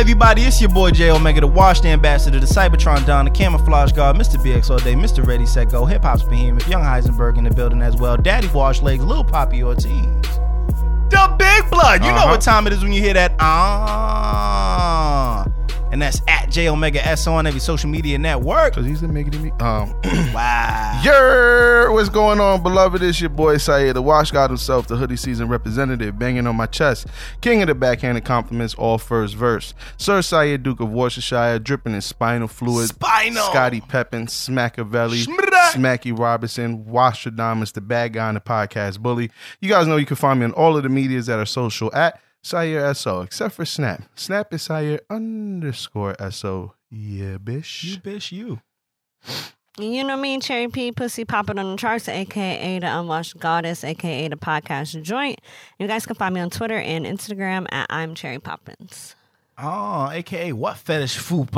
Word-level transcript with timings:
What's 0.00 0.08
going 0.08 0.22
on, 0.22 0.32
everybody? 0.32 0.48
It's 0.48 0.60
your 0.62 0.70
boy 0.70 0.92
J 0.92 1.10
Omega, 1.10 1.42
the 1.42 1.46
Washed 1.46 1.84
Ambassador, 1.84 2.40
the 2.40 2.46
Cybertron 2.46 3.04
Don, 3.06 3.26
the 3.26 3.30
Camouflage 3.30 3.92
Guard, 3.92 4.16
Mr. 4.16 4.42
BX 4.42 4.70
all 4.70 4.78
day, 4.78 4.94
Mr. 4.94 5.26
Ready 5.26 5.44
Set 5.44 5.70
Go, 5.70 5.84
Hip 5.84 6.00
Hop's 6.02 6.22
Behemoth, 6.22 6.66
Young 6.68 6.80
Heisenberg 6.82 7.36
in 7.36 7.44
the 7.44 7.50
building 7.50 7.82
as 7.82 7.96
well, 7.96 8.16
Daddy 8.16 8.48
Wash 8.48 8.80
Legs, 8.80 9.04
Lil 9.04 9.24
Poppy 9.24 9.62
Ortiz, 9.62 9.84
the 11.10 11.34
Big 11.38 11.70
Blood. 11.70 12.02
You 12.02 12.12
know 12.12 12.16
Uh-huh. 12.16 12.28
what 12.30 12.40
time 12.40 12.66
it 12.66 12.72
is 12.72 12.82
when 12.82 12.94
you 12.94 13.02
hear 13.02 13.12
that 13.12 13.34
ah, 13.40 15.44
and 15.92 16.00
that's 16.00 16.20
at 16.28 16.50
J 16.50 16.68
Omega 16.68 17.04
S 17.06 17.26
on 17.26 17.46
every 17.46 17.60
social 17.60 17.90
media 17.90 18.18
network. 18.18 18.74
Cause 18.74 18.86
he's 18.86 19.00
the 19.00 19.08
making 19.08 19.42
me. 19.42 19.50
Um, 19.60 19.94
Wow. 20.34 21.00
Yer, 21.04 21.90
what's 21.90 22.08
going 22.08 22.40
on, 22.40 22.62
beloved? 22.62 23.02
It's 23.02 23.20
your 23.20 23.30
boy 23.30 23.56
Saeed, 23.56 23.94
the 23.96 24.02
Wash 24.02 24.30
God 24.30 24.50
himself, 24.50 24.86
the 24.86 24.96
hoodie 24.96 25.16
season 25.16 25.48
representative, 25.48 26.18
banging 26.18 26.46
on 26.46 26.54
my 26.56 26.66
chest, 26.66 27.08
king 27.40 27.62
of 27.62 27.68
the 27.68 27.74
backhanded 27.74 28.24
compliments, 28.24 28.74
all 28.74 28.96
first 28.98 29.34
verse. 29.34 29.74
Sir 29.96 30.22
Saeed, 30.22 30.62
Duke 30.62 30.80
of 30.80 30.90
Worcestershire, 30.92 31.58
dripping 31.58 31.94
in 31.94 32.00
spinal 32.00 32.48
fluid. 32.48 32.88
Spinal. 32.88 33.42
Scotty 33.50 33.80
Peppin, 33.80 34.26
Smackavelli. 34.26 35.26
Smacky 35.72 36.16
Robinson, 36.16 36.84
Wastradamus, 36.84 37.72
the 37.72 37.80
bad 37.80 38.12
guy 38.12 38.28
in 38.28 38.34
the 38.34 38.40
podcast 38.40 39.00
bully. 39.00 39.30
You 39.60 39.68
guys 39.68 39.86
know 39.86 39.96
you 39.96 40.06
can 40.06 40.16
find 40.16 40.38
me 40.40 40.44
on 40.46 40.52
all 40.52 40.76
of 40.76 40.82
the 40.82 40.88
medias 40.88 41.26
that 41.26 41.38
are 41.38 41.46
social 41.46 41.94
at 41.94 42.20
Syer 42.42 42.92
SO, 42.94 43.20
except 43.20 43.54
for 43.54 43.64
Snap. 43.64 44.02
Snap 44.14 44.52
is 44.54 44.62
Syer 44.62 44.98
underscore 45.10 46.16
SO. 46.30 46.74
Yeah, 46.90 47.36
bitch. 47.36 47.84
You 47.84 47.98
bish. 47.98 48.32
bitch, 48.32 48.32
you. 48.32 48.60
You 49.78 50.04
know 50.04 50.16
me, 50.16 50.38
Cherry 50.40 50.68
P, 50.68 50.92
Pussy 50.92 51.24
Poppin' 51.24 51.58
on 51.58 51.70
the 51.70 51.76
charts, 51.76 52.08
aka 52.08 52.78
the 52.80 52.86
Unwashed 52.86 53.38
Goddess, 53.38 53.84
aka 53.84 54.28
the 54.28 54.36
podcast 54.36 55.00
joint. 55.02 55.40
You 55.78 55.86
guys 55.86 56.04
can 56.06 56.16
find 56.16 56.34
me 56.34 56.40
on 56.40 56.50
Twitter 56.50 56.76
and 56.76 57.06
Instagram 57.06 57.66
at 57.72 57.86
I'm 57.88 58.14
Cherry 58.14 58.38
Poppins. 58.38 59.14
Oh, 59.62 60.08
aka 60.10 60.52
what 60.52 60.76
fetish 60.78 61.18
fupa? 61.18 61.50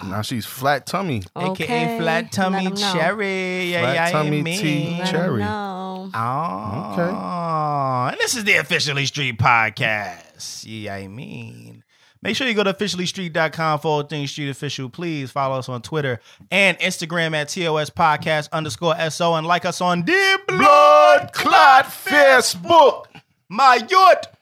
Mm, 0.00 0.10
now 0.10 0.22
she's 0.22 0.44
flat 0.44 0.86
tummy. 0.86 1.22
AKA 1.36 1.48
Okay, 1.50 1.98
flat 1.98 2.30
tummy 2.32 2.64
tummy 2.64 2.66
'em 2.66 2.76
cherry. 2.76 3.70
Yeah, 3.72 3.80
Flat 3.80 3.94
yeah, 3.94 4.10
tummy 4.10 4.42
me. 4.42 4.58
tea 4.58 5.00
Cherry. 5.06 5.42
Oh, 5.42 6.10
Okay. 6.14 8.12
And 8.12 8.20
this 8.20 8.36
is 8.36 8.44
the 8.44 8.56
Officially 8.56 9.06
Street 9.06 9.38
podcast. 9.38 10.64
Yeah, 10.64 10.94
I 10.94 11.08
mean. 11.08 11.82
Make 12.22 12.34
sure 12.34 12.46
you 12.48 12.54
go 12.54 12.64
to 12.64 12.72
officiallystreet.com 12.74 13.78
for 13.80 13.88
all 13.88 14.02
things 14.02 14.30
street 14.32 14.48
official. 14.48 14.88
Please 14.88 15.30
follow 15.30 15.58
us 15.58 15.68
on 15.68 15.82
Twitter 15.82 16.18
and 16.50 16.76
Instagram 16.80 17.34
at 17.34 17.48
TOS 17.50 17.90
podcast 17.90 18.48
underscore 18.52 18.96
SO 19.10 19.34
and 19.34 19.46
like 19.46 19.64
us 19.64 19.80
on 19.80 20.02
the 20.02 20.38
Blood 20.48 21.32
Clot 21.32 21.84
Facebook. 21.86 23.06
my 23.48 23.76
yacht 23.88 24.35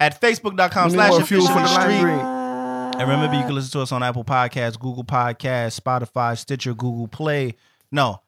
at 0.00 0.20
facebook.com 0.20 0.86
We 0.86 0.90
need 0.92 0.96
slash 0.96 1.10
more 1.10 1.22
fuel 1.24 1.46
for 1.46 1.54
the 1.54 1.64
officially 1.64 1.84
lime 1.86 1.98
street. 2.00 3.00
And 3.00 3.08
remember, 3.08 3.36
you 3.36 3.42
can 3.44 3.54
listen 3.54 3.70
to 3.72 3.80
us 3.80 3.92
on 3.92 4.02
Apple 4.02 4.24
Podcasts, 4.24 4.78
Google 4.78 5.04
Podcasts, 5.04 5.78
Spotify, 5.80 6.36
Stitcher, 6.36 6.74
Google 6.74 7.06
Play. 7.08 7.54
No, 7.92 8.20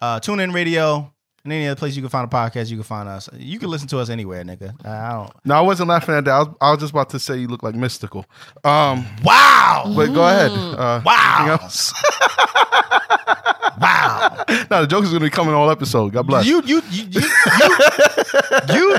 uh, 0.00 0.20
TuneIn 0.20 0.52
Radio, 0.52 1.12
and 1.44 1.52
any 1.52 1.66
other 1.66 1.78
place 1.78 1.96
you 1.96 2.02
can 2.02 2.08
find 2.10 2.26
a 2.26 2.30
podcast. 2.34 2.68
You 2.70 2.76
can 2.76 2.84
find 2.84 3.08
us. 3.08 3.28
You 3.34 3.58
can 3.58 3.70
listen 3.70 3.88
to 3.88 3.98
us 3.98 4.08
anywhere, 4.10 4.44
nigga. 4.44 4.74
I 4.86 5.12
don't. 5.12 5.32
No, 5.46 5.54
I 5.54 5.60
wasn't 5.62 5.88
laughing 5.88 6.14
at 6.16 6.24
that. 6.26 6.30
I 6.32 6.38
was, 6.40 6.48
I 6.60 6.70
was 6.72 6.80
just 6.80 6.90
about 6.92 7.10
to 7.10 7.18
say 7.18 7.38
you 7.38 7.48
look 7.48 7.62
like 7.62 7.74
Mystikal. 7.74 8.24
Um, 8.64 9.06
Wow! 9.24 9.92
but 9.96 10.06
go 10.12 10.22
ahead. 10.26 10.50
Uh, 10.52 11.00
Wow. 11.04 11.36
anything 11.40 11.62
else? 11.62 11.92
Wow! 13.80 14.44
no, 14.70 14.82
the 14.82 14.86
joke 14.86 15.02
is 15.02 15.10
going 15.10 15.20
to 15.20 15.26
be 15.26 15.30
coming 15.30 15.54
all 15.54 15.68
episode. 15.70 16.12
God 16.12 16.26
bless. 16.26 16.46
you, 16.46 16.62
you, 16.64 16.82
you, 16.90 17.04
you, 17.10 17.20
you, 18.68 18.98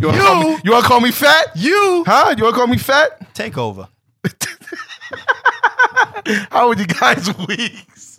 want 0.00 0.16
to 0.16 0.22
call, 0.22 0.42
me- 0.42 0.58
you 0.64 0.72
wanna 0.72 0.86
call 0.86 1.00
me 1.00 1.10
fat? 1.10 1.46
you, 1.56 2.04
Huh? 2.06 2.34
You 2.36 2.44
want 2.44 2.54
to 2.54 2.58
call 2.58 2.66
me 2.66 2.78
fat? 2.78 3.34
take 3.34 3.56
over. 3.58 3.88
How 6.50 6.68
was 6.68 6.78
you 6.78 6.86
guys' 6.86 7.34
weeks? 7.48 8.18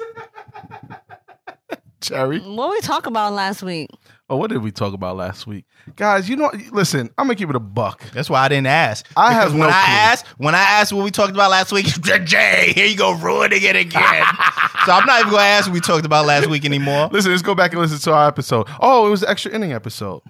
Cherry. 2.01 2.39
What 2.39 2.69
we 2.71 2.81
talk 2.81 3.05
about 3.05 3.31
last 3.33 3.63
week? 3.63 3.89
Oh, 4.29 4.35
what 4.35 4.49
did 4.49 4.61
we 4.61 4.71
talk 4.71 4.93
about 4.93 5.15
last 5.15 5.47
week? 5.47 5.63
Guys, 5.95 6.27
you 6.27 6.35
know, 6.35 6.51
listen, 6.71 7.09
I'm 7.17 7.27
going 7.27 7.37
to 7.37 7.41
keep 7.41 7.49
it 7.49 7.55
a 7.55 7.59
buck. 7.61 8.03
That's 8.13 8.29
why 8.29 8.41
I 8.41 8.47
didn't 8.49 8.67
ask. 8.67 9.05
I 9.15 9.31
have 9.31 9.53
Because 9.53 9.59
no 9.59 9.65
I 9.67 9.71
clue. 9.71 9.93
asked 9.95 10.25
when 10.37 10.55
I 10.55 10.59
asked 10.61 10.91
what 10.91 11.03
we 11.05 11.11
talked 11.11 11.31
about 11.31 11.49
last 11.51 11.71
week, 11.71 11.85
Jay, 12.25 12.73
here 12.75 12.85
you 12.87 12.97
go 12.97 13.13
ruining 13.13 13.61
it 13.63 13.75
again. 13.77 14.23
so 14.85 14.91
I'm 14.91 15.05
not 15.05 15.21
even 15.21 15.31
gonna 15.31 15.43
ask 15.43 15.67
what 15.67 15.73
we 15.73 15.79
talked 15.79 16.05
about 16.05 16.25
last 16.25 16.49
week 16.49 16.65
anymore. 16.65 17.07
Listen, 17.11 17.31
let's 17.31 17.43
go 17.43 17.55
back 17.55 17.71
and 17.71 17.79
listen 17.81 17.99
to 17.99 18.11
our 18.13 18.27
episode. 18.27 18.67
Oh, 18.81 19.07
it 19.07 19.09
was 19.09 19.21
the 19.21 19.29
extra 19.29 19.51
inning 19.53 19.71
episode. 19.71 20.21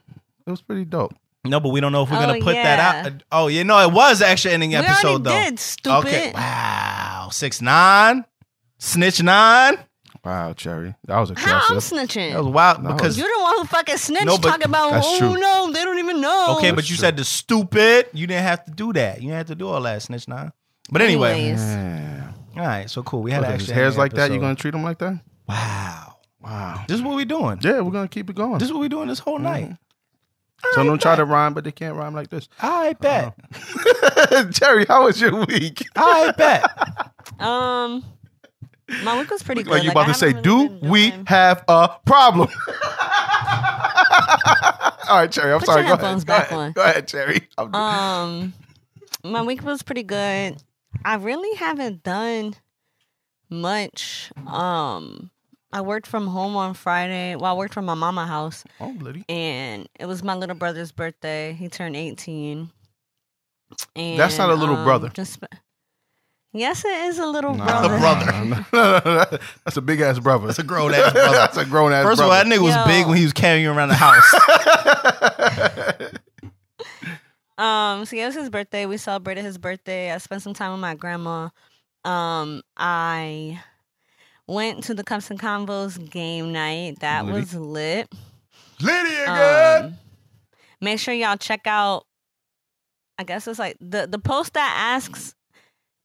It 0.45 0.51
was 0.51 0.61
pretty 0.61 0.85
dope. 0.85 1.15
No, 1.45 1.59
but 1.59 1.69
we 1.69 1.81
don't 1.81 1.91
know 1.91 2.03
if 2.03 2.09
we're 2.11 2.17
Oh, 2.17 2.21
gonna 2.25 2.39
put 2.41 2.55
yeah. 2.55 2.75
that 2.77 3.05
out. 3.05 3.23
Oh, 3.31 3.47
you 3.47 3.63
know, 3.63 3.77
it 3.79 3.91
was 3.91 4.21
an 4.21 4.27
extra 4.29 4.51
ending 4.51 4.69
we 4.69 4.75
episode 4.77 5.25
already 5.27 5.43
though. 5.45 5.49
did, 5.49 5.59
stupid. 5.59 5.97
Okay. 6.07 6.31
Wow. 6.33 7.29
Six 7.31 7.61
nine. 7.61 8.25
Snitch 8.79 9.21
nine. 9.21 9.77
Wow, 10.23 10.53
Cherry. 10.53 10.95
That 11.05 11.19
was 11.19 11.31
How 11.35 11.61
I'm 11.69 11.77
snitching? 11.79 12.31
That 12.31 12.43
was 12.43 12.53
wild 12.53 12.81
No. 12.81 12.93
because 12.93 13.17
You're 13.17 13.27
the 13.27 13.41
one 13.43 13.57
who 13.57 13.65
fucking 13.65 13.97
snitched 13.97 14.25
No, 14.25 14.37
but 14.37 14.49
talking 14.51 14.65
about, 14.67 14.91
that's 14.91 15.05
oh 15.09 15.17
true. 15.19 15.37
no, 15.37 15.69
they 15.73 15.83
don't 15.83 15.99
even 15.99 16.21
know. 16.21 16.55
Okay, 16.59 16.71
but 16.71 16.89
you 16.89 16.95
true. 16.95 17.01
said 17.01 17.17
the 17.17 17.25
stupid. 17.25 18.07
You 18.13 18.25
didn't 18.25 18.43
have 18.43 18.63
to 18.63 18.71
do 18.71 18.93
that. 18.93 19.17
You 19.17 19.23
didn't 19.27 19.37
have 19.37 19.47
to 19.47 19.55
do 19.55 19.67
all 19.67 19.81
that, 19.81 20.01
snitch 20.01 20.29
nine. 20.29 20.53
But 20.89 21.01
anyway, 21.01 21.33
Anyways. 21.51 22.23
All 22.55 22.61
right, 22.65 22.89
so 22.89 23.03
cool. 23.03 23.21
We 23.21 23.31
had 23.31 23.41
What, 23.41 23.49
an 23.51 23.59
hairs 23.59 23.69
ending 23.95 23.97
like 23.99 24.13
that, 24.13 24.29
you 24.29 24.35
episode. 24.35 24.39
going 24.41 24.55
to 24.55 24.61
treat 24.61 24.73
him 24.75 24.83
like 24.83 24.99
that? 24.99 25.19
Wow. 25.49 26.15
Wow. 26.41 26.83
This 26.87 26.97
is 26.97 27.01
what 27.03 27.15
we're 27.15 27.25
doing. 27.25 27.59
Yeah, 27.61 27.81
we're 27.81 27.91
going 27.91 28.07
to 28.07 28.13
keep 28.13 28.29
it 28.29 28.35
going. 28.35 28.59
This 28.59 28.67
is 28.67 28.71
what 28.73 28.79
we're 28.79 28.89
doing 28.89 29.07
this 29.07 29.19
whole 29.19 29.39
night. 29.39 29.75
Some 30.71 30.87
don't 30.87 31.01
try 31.01 31.15
to 31.15 31.25
rhyme, 31.25 31.53
but 31.53 31.63
they 31.65 31.71
can't 31.71 31.95
rhyme 31.95 32.13
like 32.15 32.29
this. 32.29 32.47
I 32.61 32.93
bet. 32.93 33.35
Jerry, 34.51 34.85
how 34.87 35.03
was 35.05 35.19
your 35.21 35.45
week? 35.45 35.85
I 35.95 36.31
bet. 36.37 36.63
Um, 37.39 38.03
my 39.03 39.17
week 39.19 39.29
was 39.31 39.43
pretty 39.43 39.63
good. 39.63 39.71
Like 39.71 39.83
you 39.83 39.89
I 39.89 39.91
about 39.93 40.07
to 40.07 40.13
say, 40.13 40.27
really 40.29 40.41
do 40.43 40.67
we 40.83 41.09
doing- 41.09 41.25
have 41.25 41.63
a 41.67 41.89
problem? 42.05 42.47
All 45.09 45.17
right, 45.19 45.31
Cherry, 45.31 45.51
I'm 45.53 45.59
Put 45.59 45.65
sorry. 45.67 45.85
your 45.85 45.97
Go 45.97 46.03
ahead. 46.03 46.19
headphones 46.19 46.23
Go 46.23 46.33
ahead. 46.35 46.53
on. 46.53 46.71
Go 46.73 46.81
ahead, 46.83 47.07
Cherry. 47.07 47.47
Um, 47.57 48.53
my 49.23 49.41
week 49.41 49.63
was 49.63 49.83
pretty 49.83 50.03
good. 50.03 50.61
I 51.03 51.15
really 51.15 51.55
haven't 51.57 52.03
done 52.03 52.55
much. 53.49 54.31
Um, 54.47 55.29
I 55.73 55.81
worked 55.81 56.07
from 56.07 56.27
home 56.27 56.55
on 56.55 56.73
Friday. 56.75 57.35
Well, 57.35 57.45
I 57.51 57.53
worked 57.57 57.73
from 57.73 57.85
my 57.85 57.95
mama 57.95 58.25
house, 58.27 58.63
oh, 58.79 58.95
Liddy. 58.99 59.25
and 59.27 59.89
it 59.99 60.05
was 60.05 60.23
my 60.23 60.35
little 60.35 60.55
brother's 60.55 60.91
birthday. 60.91 61.53
He 61.53 61.67
turned 61.67 61.95
eighteen. 61.95 62.69
And, 63.95 64.19
That's 64.19 64.37
not 64.37 64.51
a 64.51 64.53
little 64.55 64.75
um, 64.75 64.83
brother. 64.85 65.09
Just, 65.09 65.39
yes, 66.53 66.85
it 66.85 66.91
is 67.05 67.17
a 67.17 67.25
little 67.25 67.55
Nah, 67.55 67.87
brother. 67.87 68.65
brother. 68.69 69.39
That's 69.65 69.77
a 69.77 69.81
big 69.81 69.99
ass 69.99 70.19
brother. 70.19 70.45
That's 70.45 70.59
a 70.59 70.63
grown 70.63 70.93
ass 70.93 71.11
brother. 71.11 71.35
That's 71.35 71.57
a 71.57 71.65
grown 71.65 71.91
ass 71.91 72.03
First 72.05 72.21
of 72.21 72.25
all, 72.25 72.31
that 72.31 72.45
nigga 72.45 72.59
was 72.61 72.75
Yo. 72.75 72.85
big 72.85 73.07
when 73.07 73.17
he 73.17 73.23
was 73.23 73.33
carrying 73.33 73.63
you 73.63 73.71
around 73.71 73.89
the 73.89 73.95
house. 73.95 74.23
Um, 77.55 78.05
so 78.05 78.15
yeah, 78.15 78.23
it 78.23 78.27
was 78.27 78.35
his 78.35 78.49
birthday. 78.49 78.87
We 78.87 78.97
celebrated 78.97 79.45
his 79.45 79.59
birthday. 79.59 80.11
I 80.11 80.17
spent 80.17 80.41
some 80.41 80.55
time 80.55 80.71
with 80.71 80.81
my 80.81 80.95
grandma. 80.95 81.49
Um, 82.03 82.63
I 82.75 83.61
went 84.47 84.83
to 84.85 84.93
the 84.93 85.03
Cups 85.03 85.29
and 85.29 85.39
Combos 85.39 86.09
game 86.09 86.51
night. 86.51 86.99
That 86.99 87.25
Liddy. 87.25 87.39
was 87.39 87.53
lit. 87.55 88.07
Lydia, 88.81 89.25
good. 89.25 89.85
Um, 89.85 89.97
make 90.81 90.99
sure 90.99 91.13
y'all 91.13 91.37
check 91.37 91.61
out. 91.65 92.05
I 93.17 93.23
guess 93.23 93.47
it's 93.47 93.59
like 93.59 93.77
the 93.79 94.07
the 94.07 94.19
post 94.19 94.53
that 94.53 94.73
asks 94.95 95.35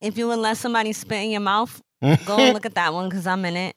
if 0.00 0.18
you 0.18 0.28
would 0.28 0.38
let 0.38 0.56
somebody 0.56 0.92
spit 0.92 1.24
in 1.24 1.30
your 1.30 1.40
mouth. 1.40 1.80
Go 2.26 2.36
and 2.44 2.54
look 2.54 2.66
at 2.66 2.74
that 2.74 2.92
one 2.94 3.08
because 3.08 3.26
I'm 3.26 3.44
in 3.44 3.56
it. 3.56 3.74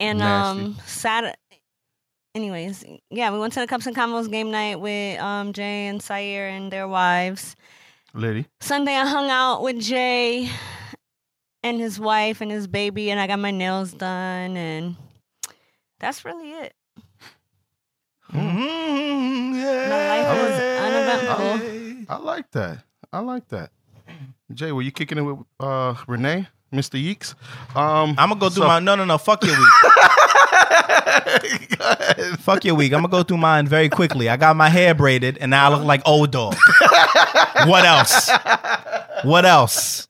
And 0.00 0.18
Nasty. 0.20 0.60
um, 0.62 0.76
Saturday. 0.86 1.34
Anyways, 2.34 2.84
yeah, 3.10 3.30
we 3.30 3.38
went 3.38 3.52
to 3.54 3.60
the 3.60 3.66
Cups 3.66 3.86
and 3.86 3.96
Combos 3.96 4.30
game 4.30 4.50
night 4.50 4.80
with 4.80 5.18
um 5.20 5.52
Jay 5.52 5.86
and 5.86 6.02
Sayer 6.02 6.46
and 6.46 6.70
their 6.70 6.86
wives. 6.88 7.56
Liddy. 8.14 8.46
Sunday, 8.60 8.94
I 8.94 9.06
hung 9.06 9.28
out 9.28 9.62
with 9.62 9.78
Jay 9.80 10.48
and 11.66 11.80
his 11.80 11.98
wife 11.98 12.40
and 12.40 12.50
his 12.50 12.66
baby, 12.66 13.10
and 13.10 13.18
I 13.18 13.26
got 13.26 13.38
my 13.38 13.50
nails 13.50 13.92
done, 13.92 14.56
and 14.56 14.96
that's 15.98 16.24
really 16.24 16.50
it. 16.52 16.74
Mm, 18.32 19.52
My 19.88 20.08
life 20.08 20.42
was 20.42 20.60
uneventful. 20.86 22.06
I 22.08 22.16
like 22.18 22.50
that. 22.52 22.84
I 23.12 23.18
like 23.20 23.48
that. 23.48 23.70
Jay, 24.54 24.72
were 24.72 24.82
you 24.82 24.92
kicking 24.92 25.18
it 25.18 25.22
with 25.22 25.38
uh, 25.60 25.94
Renee, 26.06 26.46
Mr. 26.72 26.92
Cheeks? 26.92 27.34
Um, 27.74 28.10
I'm 28.18 28.28
gonna 28.28 28.36
go 28.36 28.48
through 28.48 28.62
So- 28.62 28.68
my 28.68 28.78
no 28.80 28.94
no 28.94 29.04
no 29.04 29.18
fuck 29.18 29.44
your 29.44 29.58
week. 29.58 29.68
Fuck 32.40 32.64
your 32.64 32.74
week. 32.76 32.92
I'm 32.92 33.00
gonna 33.02 33.08
go 33.10 33.22
through 33.22 33.36
mine 33.38 33.66
very 33.66 33.88
quickly. 33.88 34.28
I 34.28 34.36
got 34.36 34.56
my 34.56 34.68
hair 34.68 34.94
braided 34.94 35.38
and 35.38 35.50
now 35.50 35.70
I 35.70 35.74
look 35.76 35.84
like 35.84 36.02
old 36.06 36.30
dog. 36.30 36.54
what 37.66 37.84
else? 37.84 38.30
What 39.24 39.44
else? 39.44 40.08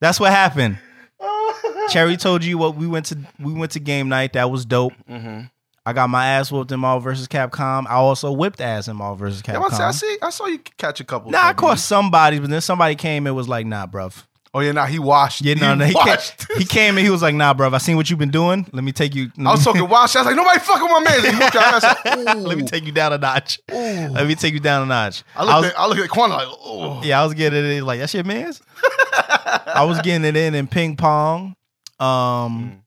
That's 0.00 0.18
what 0.20 0.30
happened. 0.30 0.78
Cherry 1.90 2.16
told 2.16 2.44
you 2.44 2.58
what 2.58 2.76
we 2.76 2.86
went 2.86 3.06
to 3.06 3.18
we 3.38 3.52
went 3.52 3.72
to 3.72 3.80
game 3.80 4.08
night. 4.08 4.34
That 4.34 4.50
was 4.50 4.64
dope. 4.64 4.92
Mm-hmm. 5.08 5.46
I 5.86 5.92
got 5.94 6.10
my 6.10 6.26
ass 6.26 6.52
whooped 6.52 6.70
in 6.70 6.80
Marvel 6.80 7.00
versus 7.00 7.26
Capcom. 7.28 7.86
I 7.88 7.94
also 7.94 8.30
whipped 8.30 8.60
ass 8.60 8.88
in 8.88 8.96
Marvel 8.96 9.16
vs. 9.16 9.42
Yeah, 9.48 9.58
I, 9.58 9.90
see, 9.90 10.06
I 10.20 10.26
Capcom. 10.26 10.32
saw 10.32 10.46
you 10.46 10.58
catch 10.76 11.00
a 11.00 11.04
couple. 11.04 11.30
Nah, 11.30 11.46
I 11.46 11.52
caught 11.54 11.78
somebody, 11.78 12.38
but 12.38 12.50
then 12.50 12.60
somebody 12.60 12.94
came 12.94 13.26
and 13.26 13.34
was 13.34 13.48
like, 13.48 13.64
"Nah, 13.64 13.86
bruv." 13.86 14.24
Oh 14.54 14.60
yeah, 14.60 14.72
nah, 14.72 14.86
he 14.86 14.98
washed. 14.98 15.42
Yeah, 15.42 15.54
no, 15.54 15.74
no, 15.74 15.84
he, 15.84 15.94
washed. 15.94 16.46
came, 16.48 16.58
he 16.58 16.64
came 16.64 16.96
and 16.98 17.04
he 17.06 17.10
was 17.10 17.22
like, 17.22 17.34
"Nah, 17.34 17.54
bruv. 17.54 17.72
I 17.74 17.78
seen 17.78 17.96
what 17.96 18.10
you've 18.10 18.18
been 18.18 18.30
doing. 18.30 18.66
Let 18.72 18.84
me 18.84 18.92
take 18.92 19.14
you. 19.14 19.30
I 19.38 19.50
was 19.52 19.64
talking 19.64 19.86
wild 19.88 20.10
shit. 20.10 20.16
I 20.16 20.24
was 20.24 20.26
like, 20.26 20.36
nobody 20.36 20.58
fucking 20.60 20.88
my 20.88 21.00
man. 21.00 21.20
He 21.22 21.38
whooped 21.38 21.54
your 21.54 21.62
ass. 21.62 21.84
I 21.84 22.16
was 22.16 22.24
like, 22.26 22.36
Let 22.36 22.58
me 22.58 22.64
take 22.64 22.84
you 22.84 22.92
down 22.92 23.12
a 23.14 23.18
notch. 23.18 23.58
Ooh. 23.72 23.74
Let 24.10 24.26
me 24.26 24.34
take 24.34 24.52
you 24.54 24.60
down 24.60 24.82
a 24.82 24.86
notch." 24.86 25.22
I 25.36 25.42
looked, 25.44 25.52
I 25.54 25.60
was- 25.60 25.70
at, 25.70 25.78
I 25.78 25.86
looked 25.86 26.00
at 26.02 26.08
Quan 26.10 26.30
like, 26.30 26.48
oh. 26.50 27.02
Yeah, 27.02 27.20
I 27.22 27.24
was 27.24 27.32
getting 27.34 27.64
it 27.64 27.82
like 27.82 28.00
that 28.00 28.10
shit, 28.10 28.26
man's. 28.26 28.60
I 29.66 29.84
was 29.84 30.00
getting 30.02 30.24
it 30.24 30.36
in 30.36 30.54
in 30.54 30.66
ping 30.66 30.96
pong. 30.96 31.54
Mm. 32.00 32.04
Um, 32.04 32.82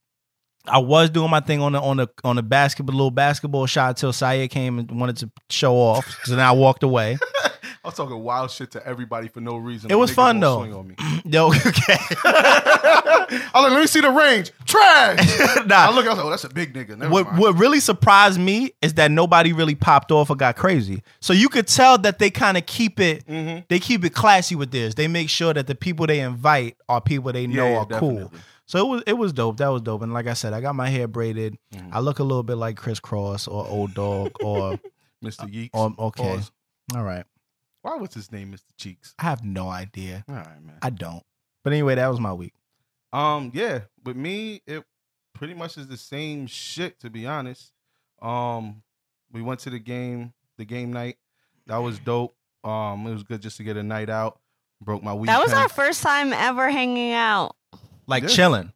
I 0.68 0.78
was 0.78 1.10
doing 1.10 1.30
my 1.30 1.40
thing 1.40 1.62
on 1.62 1.72
the 1.74 1.82
on 1.82 1.98
the 1.98 2.08
on 2.24 2.36
the 2.36 2.44
basketball 2.44 2.96
little 2.96 3.12
basketball 3.12 3.66
shot 3.66 3.90
until 3.90 4.14
Saya 4.14 4.48
came 4.48 4.80
and 4.80 5.00
wanted 5.00 5.18
to 5.18 5.32
show 5.50 5.76
off. 5.76 6.20
So 6.24 6.36
then 6.36 6.46
I 6.46 6.52
walked 6.52 6.84
away. 6.84 7.18
I 7.84 7.88
was 7.88 7.96
talking 7.96 8.20
wild 8.20 8.52
shit 8.52 8.70
to 8.72 8.86
everybody 8.88 9.28
for 9.28 9.42
no 9.42 9.58
reason. 9.58 9.90
It 9.90 9.96
was 9.96 10.12
fun, 10.12 10.40
though. 10.40 10.60
Swing 10.60 10.74
on 10.74 10.88
me. 10.90 10.96
Yo, 11.26 11.48
okay. 11.48 11.96
I 12.24 13.52
was 13.56 13.64
like, 13.64 13.72
let 13.72 13.82
me 13.82 13.88
see 13.88 14.02
the 14.02 14.12
range. 14.12 14.52
Trash. 14.66 15.40
nah, 15.66 15.88
I 15.88 15.92
look. 15.92 16.06
I 16.06 16.10
was 16.10 16.18
like, 16.18 16.26
oh, 16.26 16.30
that's 16.30 16.44
a 16.44 16.50
big 16.50 16.74
nigga. 16.74 16.98
Never 16.98 17.12
what 17.12 17.26
mind. 17.28 17.40
what 17.40 17.58
really 17.58 17.80
surprised 17.80 18.40
me 18.40 18.72
is 18.82 18.94
that 18.96 19.10
nobody 19.12 19.52
really 19.54 19.76
popped 19.76 20.12
off 20.12 20.30
or 20.30 20.36
got 20.36 20.56
crazy. 20.58 21.02
So 21.22 21.34
you 21.34 21.50
could 21.50 21.68
tell 21.68 21.98
that 22.00 22.20
they 22.20 22.30
kind 22.30 22.58
of 22.58 22.66
keep 22.66 23.00
it 23.00 23.26
Mhm. 23.26 23.68
they 23.68 23.80
keep 23.80 24.04
it 24.06 24.12
classy 24.14 24.56
with 24.56 24.72
this. 24.72 24.94
They 24.96 25.08
make 25.08 25.30
sure 25.30 25.54
that 25.54 25.68
the 25.68 25.76
people 25.76 26.06
they 26.08 26.20
invite 26.20 26.78
are 26.88 27.02
people 27.02 27.32
they 27.32 27.48
know 27.48 27.64
Yeah, 27.66 27.72
yeah, 27.90 27.96
are 27.96 28.00
cool. 28.00 28.32
So 28.68 28.78
it 28.80 28.90
was 28.90 29.04
it 29.08 29.14
was 29.14 29.34
dope. 29.34 29.58
That 29.58 29.70
was 29.70 29.82
dope. 29.82 30.02
And 30.04 30.14
like 30.14 30.28
I 30.28 30.34
said, 30.34 30.54
I 30.54 30.62
got 30.62 30.76
my 30.76 30.90
hair 30.90 31.08
braided. 31.08 31.58
Mhm. 31.74 31.90
I 31.92 32.00
look 32.00 32.20
a 32.20 32.24
little 32.24 32.44
bit 32.44 32.56
like 32.58 32.78
Kris 32.78 33.00
Kross 33.00 33.48
or 33.48 33.66
Old 33.68 33.94
Dog 33.96 34.32
or 34.44 34.80
Mr. 35.24 35.52
Cheeks. 35.52 35.72
or 35.74 35.94
okay. 35.98 36.36
Pause. 36.36 36.52
All 36.96 37.04
right. 37.04 37.24
Why 37.82 37.96
was 37.96 38.14
his 38.14 38.32
name 38.32 38.52
Mr. 38.54 38.62
Cheeks? 38.78 39.14
I 39.20 39.24
have 39.24 39.44
no 39.44 39.70
idea. 39.70 40.24
All 40.30 40.36
right, 40.36 40.64
man. 40.64 40.78
I 40.82 40.90
don't. 40.92 41.24
But 41.64 41.74
anyway, 41.74 41.96
that 41.96 42.08
was 42.08 42.20
my 42.20 42.34
week. 42.34 42.54
Um, 43.14 43.52
yeah, 43.54 43.82
with 44.04 44.16
me, 44.16 44.62
it 44.68 44.84
pretty 45.34 45.54
much 45.54 45.78
is 45.78 45.88
the 45.88 45.98
same 45.98 46.48
shit. 46.48 47.00
To 47.02 47.10
be 47.10 47.26
honest, 47.28 47.72
um, 48.22 48.84
we 49.32 49.42
went 49.42 49.60
to 49.62 49.70
the 49.70 49.80
game, 49.80 50.34
the 50.58 50.66
game 50.66 50.94
night. 50.94 51.18
That 51.68 51.78
was 51.78 52.00
dope. 52.06 52.36
Um, 52.64 53.08
it 53.08 53.14
was 53.14 53.24
good 53.24 53.42
just 53.42 53.58
to 53.58 53.64
get 53.64 53.78
a 53.78 53.84
night 53.84 54.10
out. 54.10 54.40
Broke 54.84 55.04
my 55.04 55.14
week. 55.14 55.28
That 55.28 55.42
was 55.44 55.54
our 55.54 55.70
first 55.70 56.02
time 56.04 56.34
ever 56.34 56.70
hanging 56.72 57.14
out. 57.14 57.56
Like 58.08 58.24
Yeah. 58.24 58.30
chilling. 58.30 58.74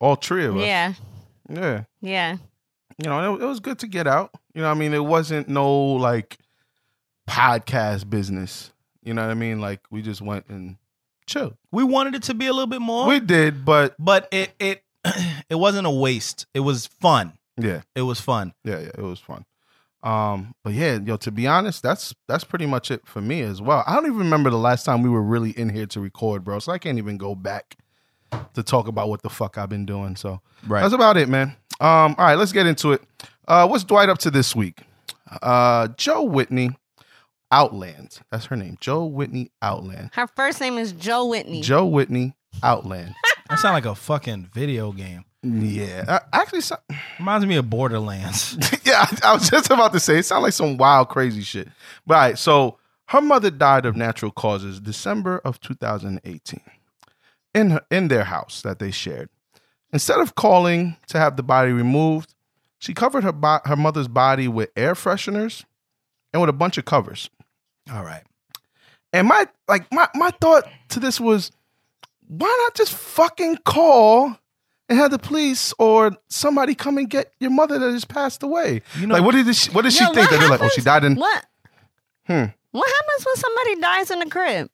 all 0.00 0.16
three 0.16 0.44
of 0.44 0.56
us. 0.56 0.62
Yeah, 0.62 0.92
yeah. 1.48 1.84
yeah. 2.00 2.36
You 3.02 3.10
know, 3.10 3.34
it, 3.36 3.42
it 3.42 3.46
was 3.46 3.60
good 3.60 3.78
to 3.80 3.86
get 3.86 4.06
out. 4.06 4.30
You 4.54 4.62
know, 4.62 4.68
what 4.68 4.74
I 4.76 4.78
mean, 4.78 4.92
it 4.94 5.04
wasn't 5.04 5.48
no 5.48 5.72
like 5.74 6.38
podcast 7.26 8.08
business. 8.08 8.72
You 9.02 9.14
know 9.14 9.22
what 9.22 9.30
I 9.30 9.34
mean? 9.34 9.60
Like 9.60 9.80
we 9.90 10.02
just 10.02 10.20
went 10.20 10.46
and 10.48 10.76
chilled. 11.26 11.54
We 11.70 11.84
wanted 11.84 12.14
it 12.14 12.22
to 12.24 12.34
be 12.34 12.46
a 12.46 12.52
little 12.52 12.66
bit 12.66 12.80
more. 12.80 13.06
We 13.06 13.20
did, 13.20 13.64
but 13.64 13.94
but 13.98 14.28
it 14.32 14.52
it 14.58 14.82
it 15.48 15.54
wasn't 15.56 15.86
a 15.86 15.90
waste. 15.90 16.46
It 16.54 16.60
was 16.60 16.86
fun. 16.86 17.34
yeah, 17.56 17.82
It 17.94 18.02
was 18.02 18.20
fun. 18.20 18.52
yeah, 18.64 18.80
yeah, 18.80 18.90
it 18.98 19.02
was 19.02 19.20
fun. 19.20 19.44
Um, 20.02 20.54
but 20.62 20.72
yeah, 20.74 20.98
yo, 21.04 21.16
to 21.18 21.30
be 21.32 21.46
honest, 21.46 21.82
that's 21.82 22.14
that's 22.28 22.44
pretty 22.44 22.66
much 22.66 22.90
it 22.90 23.06
for 23.06 23.20
me 23.20 23.42
as 23.42 23.60
well. 23.60 23.82
I 23.86 23.94
don't 23.94 24.06
even 24.06 24.18
remember 24.18 24.50
the 24.50 24.58
last 24.58 24.84
time 24.84 25.02
we 25.02 25.08
were 25.08 25.22
really 25.22 25.50
in 25.50 25.68
here 25.70 25.86
to 25.86 26.00
record, 26.00 26.44
bro. 26.44 26.58
So 26.60 26.70
I 26.72 26.78
can't 26.78 26.98
even 26.98 27.16
go 27.16 27.34
back 27.34 27.76
to 28.54 28.62
talk 28.62 28.86
about 28.88 29.08
what 29.08 29.22
the 29.22 29.30
fuck 29.30 29.56
I've 29.58 29.68
been 29.68 29.86
doing. 29.86 30.14
So 30.16 30.40
Right. 30.66 30.82
that's 30.82 30.94
about 30.94 31.16
it, 31.16 31.28
man. 31.28 31.56
Um, 31.80 32.14
all 32.18 32.26
right, 32.26 32.34
let's 32.36 32.52
get 32.52 32.66
into 32.66 32.92
it. 32.92 33.02
Uh, 33.48 33.66
what's 33.68 33.84
Dwight 33.84 34.08
up 34.08 34.18
to 34.18 34.30
this 34.30 34.54
week? 34.54 34.80
Uh, 35.42 35.88
Joe 35.96 36.22
Whitney, 36.22 36.70
Outland. 37.50 38.18
That's 38.30 38.46
her 38.46 38.56
name, 38.56 38.76
Joe 38.80 39.04
Whitney 39.04 39.50
Outland. 39.62 40.10
Her 40.14 40.26
first 40.26 40.60
name 40.60 40.78
is 40.78 40.92
Joe 40.92 41.26
Whitney. 41.26 41.60
Joe 41.62 41.86
Whitney 41.86 42.34
Outland. 42.62 43.14
That 43.48 43.60
sounds 43.60 43.74
like 43.74 43.86
a 43.86 43.94
fucking 43.94 44.50
video 44.52 44.90
game. 44.90 45.24
yeah, 45.44 46.04
uh, 46.08 46.18
actually, 46.32 46.62
so- 46.62 46.78
Reminds 47.20 47.46
me 47.46 47.54
of 47.54 47.70
Borderlands. 47.70 48.56
yeah, 48.84 49.06
I, 49.08 49.18
I 49.22 49.34
was 49.34 49.48
just 49.48 49.70
about 49.70 49.92
to 49.92 50.00
say 50.00 50.18
it 50.18 50.24
sounds 50.24 50.42
like 50.42 50.52
some 50.52 50.76
wild, 50.76 51.08
crazy 51.10 51.42
shit. 51.42 51.68
But 52.04 52.14
all 52.16 52.20
right, 52.22 52.38
so 52.38 52.78
her 53.10 53.20
mother 53.20 53.52
died 53.52 53.86
of 53.86 53.94
natural 53.94 54.32
causes 54.32 54.80
December 54.80 55.38
of 55.44 55.60
2018 55.60 56.60
in 57.54 57.70
her, 57.70 57.80
in 57.88 58.08
their 58.08 58.24
house 58.24 58.62
that 58.62 58.80
they 58.80 58.90
shared. 58.90 59.28
Instead 59.92 60.18
of 60.18 60.34
calling 60.34 60.96
to 61.06 61.18
have 61.18 61.36
the 61.36 61.44
body 61.44 61.70
removed, 61.70 62.34
she 62.80 62.94
covered 62.94 63.22
her 63.22 63.30
bo- 63.32 63.60
her 63.64 63.76
mother's 63.76 64.08
body 64.08 64.48
with 64.48 64.70
air 64.74 64.94
fresheners 64.94 65.64
and 66.32 66.40
with 66.42 66.50
a 66.50 66.52
bunch 66.52 66.78
of 66.78 66.84
covers. 66.84 67.30
All 67.92 68.04
right. 68.04 68.22
And 69.12 69.28
my 69.28 69.46
like 69.68 69.90
my 69.92 70.08
my 70.14 70.30
thought 70.40 70.64
to 70.90 71.00
this 71.00 71.20
was, 71.20 71.52
why 72.28 72.54
not 72.64 72.74
just 72.74 72.92
fucking 72.92 73.58
call 73.64 74.36
and 74.88 74.98
have 74.98 75.10
the 75.10 75.18
police 75.18 75.72
or 75.78 76.12
somebody 76.28 76.74
come 76.74 76.98
and 76.98 77.08
get 77.08 77.32
your 77.40 77.50
mother 77.50 77.78
that 77.78 77.92
just 77.92 78.08
passed 78.08 78.42
away? 78.42 78.82
You 78.98 79.06
know, 79.06 79.14
like 79.14 79.24
what 79.24 79.32
did 79.32 79.54
she, 79.54 79.70
what 79.70 79.82
did 79.82 79.92
she 79.92 80.00
Yeah, 80.04 80.10
think? 80.12 80.30
That 80.30 80.40
they're 80.40 80.48
like, 80.48 80.60
oh, 80.62 80.68
she 80.68 80.80
died 80.82 81.04
in. 81.04 81.14
What? 81.14 81.46
Hmm. 82.26 82.44
What 82.72 82.88
happens 82.88 83.24
when 83.26 83.36
somebody 83.36 83.80
dies 83.80 84.10
in 84.10 84.18
the 84.18 84.26
crib? 84.26 84.68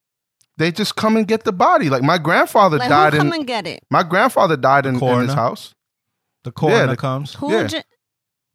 They 0.59 0.73
just 0.73 0.97
come 0.97 1.17
and 1.17 1.27
get 1.29 1.45
the 1.45 1.53
body. 1.53 1.89
Like 1.91 2.03
my 2.03 2.19
grandfather 2.19 2.79
Like 2.79 2.89
died 2.89 3.13
who 3.13 3.19
come 3.19 3.29
in. 3.29 3.41
and 3.41 3.47
get 3.47 3.67
it? 3.67 3.85
my 3.91 4.03
grandfather 4.03 4.57
died 4.57 4.87
in, 4.87 4.97
in 5.03 5.21
his 5.21 5.35
house. 5.35 5.75
the 6.45 6.51
coroner 6.53 6.87
the- 6.89 6.97
comes. 6.97 7.35
Who? 7.35 7.53
Yeah. 7.53 7.67
ju- 7.67 7.81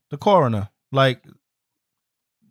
The 0.10 0.18
coroner. 0.18 0.70
Like, 0.92 1.24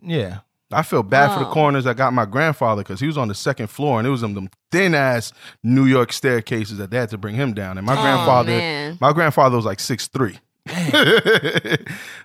yeah. 0.02 0.38
I 0.72 0.82
feel 0.82 1.02
bad 1.04 1.32
for 1.32 1.38
the 1.40 1.46
Oh. 1.48 1.52
coroners 1.52 1.84
that 1.84 1.96
got 1.96 2.12
my 2.12 2.24
grandfather 2.24 2.82
because 2.82 2.98
he 3.00 3.06
was 3.06 3.16
on 3.16 3.28
the 3.28 3.34
second 3.34 3.68
floor 3.68 3.98
and 3.98 4.06
it 4.06 4.10
was 4.10 4.20
them, 4.20 4.34
them 4.34 4.48
thin 4.72 4.94
ass 4.94 5.32
New 5.62 5.84
York 5.84 6.12
staircases 6.12 6.78
that 6.78 6.90
they 6.90 6.96
had 6.98 7.08
to 7.10 7.18
bring 7.18 7.36
him 7.36 7.54
down. 7.54 7.78
And 7.78 7.86
my 7.86 7.96
Oh, 7.96 8.02
grandfather, 8.02 8.50
man. 8.50 8.98
my 9.00 9.12
grandfather 9.12 9.54
was 9.56 9.64
like 9.64 9.78
six 9.78 10.08
three. 10.08 10.38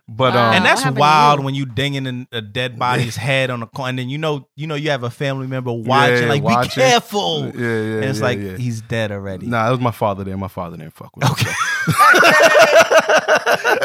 but 0.07 0.33
Wow. 0.33 0.49
um, 0.49 0.55
and 0.55 0.65
that's 0.65 0.85
wild 0.85 1.39
you? 1.39 1.45
when 1.45 1.55
you 1.55 1.65
dinging 1.65 2.05
in 2.05 2.27
a 2.31 2.41
dead 2.41 2.77
body's 2.79 3.15
head 3.15 3.49
on 3.49 3.59
the 3.61 3.67
corner, 3.67 3.89
and 3.89 3.99
then 3.99 4.09
you 4.09 4.17
know, 4.17 4.47
you 4.55 4.67
know, 4.67 4.75
you 4.75 4.89
have 4.89 5.03
a 5.03 5.09
family 5.09 5.47
member 5.47 5.71
watching. 5.71 6.23
Yeah, 6.23 6.29
like, 6.29 6.43
watching. 6.43 6.69
be 6.69 6.89
careful. 6.89 7.45
yeah, 7.45 7.51
yeah, 7.55 7.95
and 7.97 8.05
it's 8.05 8.19
yeah, 8.19 8.25
like 8.25 8.39
yeah. 8.39 8.57
he's 8.57 8.81
dead 8.81 9.11
already. 9.11 9.45
Nah, 9.47 9.67
it 9.67 9.71
was 9.71 9.79
my 9.79 9.91
father 9.91 10.23
there. 10.23 10.37
My 10.37 10.47
father 10.47 10.77
didn't 10.77 10.93
fuck 10.93 11.15
with. 11.15 11.29
Okay. 11.31 11.51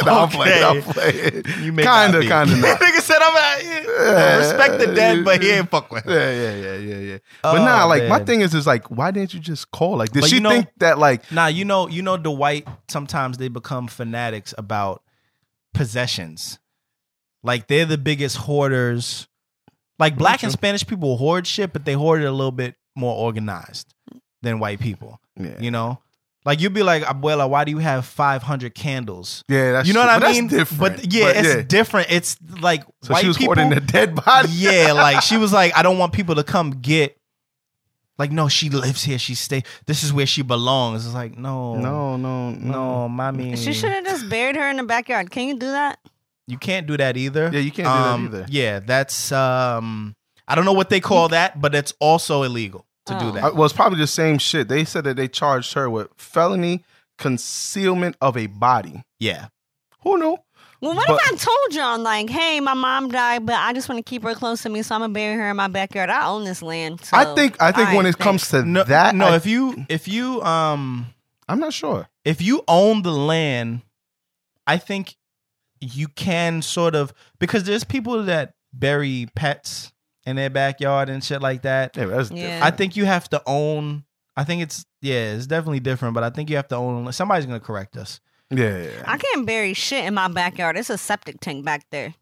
no, 0.04 0.20
I'm 0.20 0.28
playing. 0.28 0.64
I'm 0.64 0.76
Okay. 0.78 0.92
playing. 0.92 1.44
You 1.62 1.72
may 1.72 1.82
Kinda, 1.82 2.20
kinda 2.20 2.56
not. 2.56 2.80
Nigga 2.80 3.00
said 3.00 3.18
I'm 3.20 3.36
out 3.36 3.60
here. 3.60 4.38
respect 4.38 4.78
the 4.78 4.94
dead, 4.94 5.24
but 5.24 5.42
he 5.42 5.50
ain't 5.50 5.70
fuck 5.70 5.90
with. 5.90 6.04
him. 6.04 6.12
Yeah, 6.12 6.30
yeah, 6.32 6.54
yeah, 6.54 6.76
yeah, 6.76 6.96
yeah. 6.98 7.18
But 7.42 7.58
Oh, 7.60 7.64
nah, 7.64 7.84
like 7.84 8.08
my 8.08 8.22
thing 8.24 8.40
is, 8.40 8.54
is 8.54 8.66
like, 8.66 8.90
why 8.90 9.10
didn't 9.10 9.34
you 9.34 9.40
just 9.40 9.70
call? 9.70 9.96
Like, 9.96 10.10
did 10.12 10.20
But 10.22 10.30
she 10.30 10.36
you 10.36 10.40
know- 10.40 10.50
think 10.50 10.68
that 10.78 10.98
like, 10.98 11.30
Nah, 11.32 11.46
you 11.46 11.64
know, 11.64 11.88
you 11.88 12.02
know, 12.02 12.16
the 12.16 12.30
white 12.30 12.66
sometimes 12.88 13.38
they 13.38 13.48
become 13.48 13.86
fanatics 13.88 14.45
about 14.58 15.02
possessions. 15.74 16.58
Like 17.42 17.68
they're 17.68 17.86
the 17.86 17.98
biggest 17.98 18.36
hoarders. 18.38 19.28
Like 19.98 20.16
black 20.18 20.42
and 20.42 20.52
Spanish 20.52 20.86
people 20.86 21.16
hoard 21.16 21.46
shit, 21.46 21.72
but 21.72 21.84
they 21.84 21.94
hoard 21.94 22.20
it 22.20 22.26
a 22.26 22.30
little 22.32 22.52
bit 22.52 22.74
more 22.94 23.14
organized 23.16 23.94
than 24.42 24.58
white 24.58 24.78
people. 24.80 25.20
yeah, 25.40 25.58
You 25.58 25.70
know, 25.70 26.00
like 26.44 26.60
you'd 26.60 26.74
be 26.74 26.82
like, 26.82 27.02
Abuela, 27.04 27.48
why 27.48 27.64
do 27.64 27.70
you 27.70 27.78
have 27.78 28.04
five 28.04 28.42
hundred 28.42 28.74
candles? 28.74 29.42
yeah, 29.48 29.72
that's 29.72 29.88
You 29.88 29.94
know 29.94 30.00
what 30.04 30.20
But 30.20 30.28
I 30.28 30.32
mean? 30.32 30.48
different. 30.48 30.78
But 30.96 31.12
yeah, 31.12 31.32
it's 31.34 31.66
different. 31.68 32.08
It's 32.10 32.36
like 32.60 32.84
so 33.02 33.14
white 33.14 33.22
she 33.22 33.28
was 33.28 33.38
people. 33.38 33.54
hoarding 33.54 33.70
the 33.74 33.80
dead 33.80 34.14
body. 34.14 34.48
yeah, 34.52 34.92
like 34.92 35.22
she 35.22 35.38
was 35.38 35.52
like, 35.52 35.74
I 35.76 35.82
don't 35.82 35.98
want 35.98 36.12
people 36.12 36.34
to 36.34 36.44
come 36.44 36.72
get. 36.82 37.16
Like, 38.18 38.32
no, 38.32 38.48
she 38.48 38.70
lives 38.70 39.04
here. 39.04 39.18
She 39.18 39.34
stay. 39.34 39.62
This 39.86 40.02
is 40.02 40.12
where 40.12 40.26
she 40.26 40.42
belongs. 40.42 41.04
It's 41.04 41.14
like, 41.14 41.36
no, 41.36 41.76
no, 41.76 42.16
no, 42.16 42.50
no. 42.50 42.70
no, 42.72 43.08
mommy. 43.08 43.56
She 43.56 43.72
should 43.74 43.90
have 43.90 44.04
just 44.04 44.28
buried 44.28 44.56
her 44.56 44.68
in 44.70 44.78
the 44.78 44.84
backyard. 44.84 45.30
Can 45.30 45.48
you 45.48 45.54
do 45.58 45.70
that? 45.70 45.98
You 46.46 46.56
can't 46.58 46.86
do 46.86 46.96
that 46.96 47.16
either. 47.16 47.50
Yeah, 47.52 47.60
you 47.60 47.70
can't 47.72 47.86
do 47.86 47.90
Um, 47.92 48.30
that 48.30 48.36
either. 48.38 48.46
Yeah, 48.48 48.78
that's 48.80 49.32
um, 49.32 50.14
I 50.48 50.54
don't 50.54 50.64
know 50.64 50.72
what 50.72 50.88
they 50.90 51.00
call 51.00 51.28
that, 51.28 51.60
but 51.60 51.74
it's 51.74 51.92
also 52.00 52.42
illegal 52.44 52.86
to 53.06 53.18
do 53.18 53.26
Oh. 53.26 53.30
that. 53.32 53.44
Uh, 53.44 53.50
well, 53.54 53.64
it's 53.64 53.74
probably 53.74 53.98
the 53.98 54.06
same 54.06 54.38
shit. 54.38 54.68
They 54.68 54.84
said 54.84 55.04
that 55.04 55.16
they 55.16 55.28
charged 55.28 55.74
her 55.74 55.90
with 55.90 56.08
felony 56.16 56.84
concealment 57.18 58.16
of 58.20 58.36
a 58.36 58.46
body. 58.46 59.02
yeah, 59.18 59.48
Who 60.02 60.18
knew? 60.18 60.38
Well, 60.86 60.94
what 60.94 61.08
But- 61.08 61.20
if 61.20 61.32
I 61.32 61.36
told 61.36 61.74
y'all, 61.74 61.98
like, 61.98 62.30
hey, 62.30 62.60
my 62.60 62.74
mom 62.74 63.08
died, 63.08 63.44
but 63.44 63.56
I 63.56 63.72
just 63.72 63.88
want 63.88 63.98
to 63.98 64.08
keep 64.08 64.22
her 64.22 64.34
close 64.34 64.62
to 64.62 64.68
me, 64.68 64.82
so 64.82 64.94
I'm 64.94 65.00
gonna 65.00 65.12
bury 65.12 65.34
her 65.34 65.50
in 65.50 65.56
my 65.56 65.66
backyard. 65.66 66.10
I 66.10 66.26
own 66.26 66.44
this 66.44 66.62
land. 66.62 67.04
So, 67.04 67.16
I 67.16 67.34
think. 67.34 67.60
I 67.60 67.72
think 67.72 67.88
all 67.88 67.96
when 67.96 68.04
right, 68.04 68.14
it 68.14 68.18
comes 68.18 68.48
to 68.50 68.64
no, 68.64 68.84
that, 68.84 69.14
no. 69.16 69.26
I, 69.26 69.36
if 69.36 69.46
you 69.46 69.84
if 69.88 70.06
you 70.06 70.40
um 70.42 71.06
I'm 71.48 71.58
not 71.58 71.72
sure. 71.72 72.08
if 72.24 72.40
you 72.40 72.62
own 72.68 73.02
the 73.02 73.10
land, 73.12 73.82
I 74.66 74.78
think 74.78 75.16
you 75.80 76.06
can 76.08 76.62
sort 76.62 76.94
of 76.94 77.12
because 77.40 77.64
there's 77.64 77.84
people 77.84 78.22
that 78.24 78.54
bury 78.72 79.26
pets 79.34 79.92
in 80.24 80.36
their 80.36 80.50
backyard 80.50 81.08
and 81.08 81.22
shit 81.22 81.42
like 81.42 81.62
that. 81.62 81.96
Yeah, 81.96 82.06
that's 82.06 82.30
Yeah. 82.30 82.60
I 82.62 82.70
think 82.70 82.96
you 82.96 83.06
have 83.06 83.28
to 83.30 83.42
own. 83.44 84.04
I 84.36 84.44
think 84.44 84.62
it's 84.62 84.86
yeah, 85.00 85.34
it's 85.34 85.46
definitely 85.48 85.80
different, 85.80 86.14
but 86.14 86.22
I 86.22 86.30
think 86.30 86.48
you 86.48 86.56
have 86.56 86.68
to 86.68 86.76
own. 86.76 87.10
Somebody's 87.12 87.46
gonna 87.46 87.58
correct 87.58 87.96
us. 87.96 88.20
Yeah, 88.50 88.78
yeah, 88.78 88.82
yeah. 88.90 89.02
I 89.06 89.18
can't 89.18 89.46
bury 89.46 89.74
shit 89.74 90.04
in 90.04 90.14
my 90.14 90.28
backyard. 90.28 90.76
It's 90.76 90.90
a 90.90 90.98
septic 90.98 91.40
tank 91.40 91.64
back 91.64 91.84
there. 91.90 92.14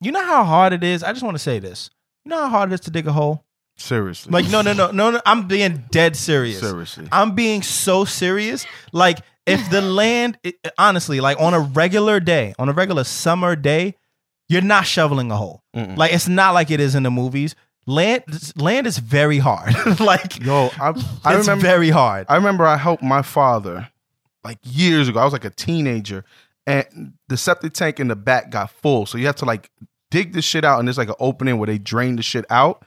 You 0.00 0.12
know 0.12 0.24
how 0.24 0.44
hard 0.44 0.72
it 0.72 0.84
is? 0.84 1.02
I 1.02 1.12
just 1.12 1.24
want 1.24 1.34
to 1.36 1.42
say 1.42 1.58
this. 1.58 1.90
You 2.24 2.30
know 2.30 2.40
how 2.42 2.48
hard 2.48 2.70
it 2.70 2.74
is 2.74 2.80
to 2.80 2.90
dig 2.90 3.06
a 3.06 3.12
hole? 3.12 3.44
Seriously. 3.76 4.30
Like, 4.30 4.48
no, 4.50 4.60
no, 4.62 4.72
no, 4.72 4.90
no, 4.90 5.10
no. 5.10 5.20
I'm 5.26 5.48
being 5.48 5.84
dead 5.90 6.16
serious. 6.16 6.60
Seriously. 6.60 7.08
I'm 7.10 7.34
being 7.34 7.62
so 7.62 8.04
serious. 8.04 8.66
Like, 8.92 9.18
if 9.46 9.68
the 9.70 9.80
land, 10.00 10.38
it- 10.44 10.56
honestly, 10.78 11.20
like 11.20 11.40
on 11.40 11.54
a 11.54 11.60
regular 11.60 12.20
day, 12.20 12.54
on 12.58 12.68
a 12.68 12.72
regular 12.72 13.04
summer 13.04 13.56
day, 13.56 13.94
you're 14.48 14.62
not 14.62 14.86
shoveling 14.86 15.30
a 15.32 15.36
hole. 15.36 15.62
Mm-mm. 15.74 15.96
Like, 15.96 16.12
it's 16.12 16.28
not 16.28 16.52
like 16.54 16.70
it 16.70 16.78
is 16.80 16.94
in 16.94 17.02
the 17.02 17.10
movies. 17.10 17.56
Land, 17.86 18.24
land 18.56 18.86
is 18.86 18.98
very 18.98 19.38
hard. 19.38 19.74
like, 20.00 20.42
Yo, 20.44 20.70
I, 20.80 20.90
I 21.24 21.36
it's 21.36 21.46
remember 21.48 21.62
very 21.62 21.90
hard. 21.90 22.26
I 22.28 22.36
remember 22.36 22.64
I 22.64 22.76
helped 22.76 23.02
my 23.02 23.22
father 23.22 23.88
like 24.44 24.58
years 24.62 25.08
ago. 25.08 25.20
I 25.20 25.24
was 25.24 25.32
like 25.32 25.44
a 25.44 25.50
teenager, 25.50 26.24
and 26.66 27.14
the 27.28 27.36
septic 27.36 27.72
tank 27.72 28.00
in 28.00 28.08
the 28.08 28.16
back 28.16 28.50
got 28.50 28.70
full, 28.70 29.06
so 29.06 29.18
you 29.18 29.26
have 29.26 29.36
to 29.36 29.44
like 29.44 29.70
dig 30.10 30.32
the 30.32 30.42
shit 30.42 30.64
out, 30.64 30.78
and 30.78 30.86
there's 30.88 30.98
like 30.98 31.08
an 31.08 31.16
opening 31.18 31.58
where 31.58 31.66
they 31.66 31.78
drain 31.78 32.16
the 32.16 32.22
shit 32.22 32.44
out. 32.50 32.84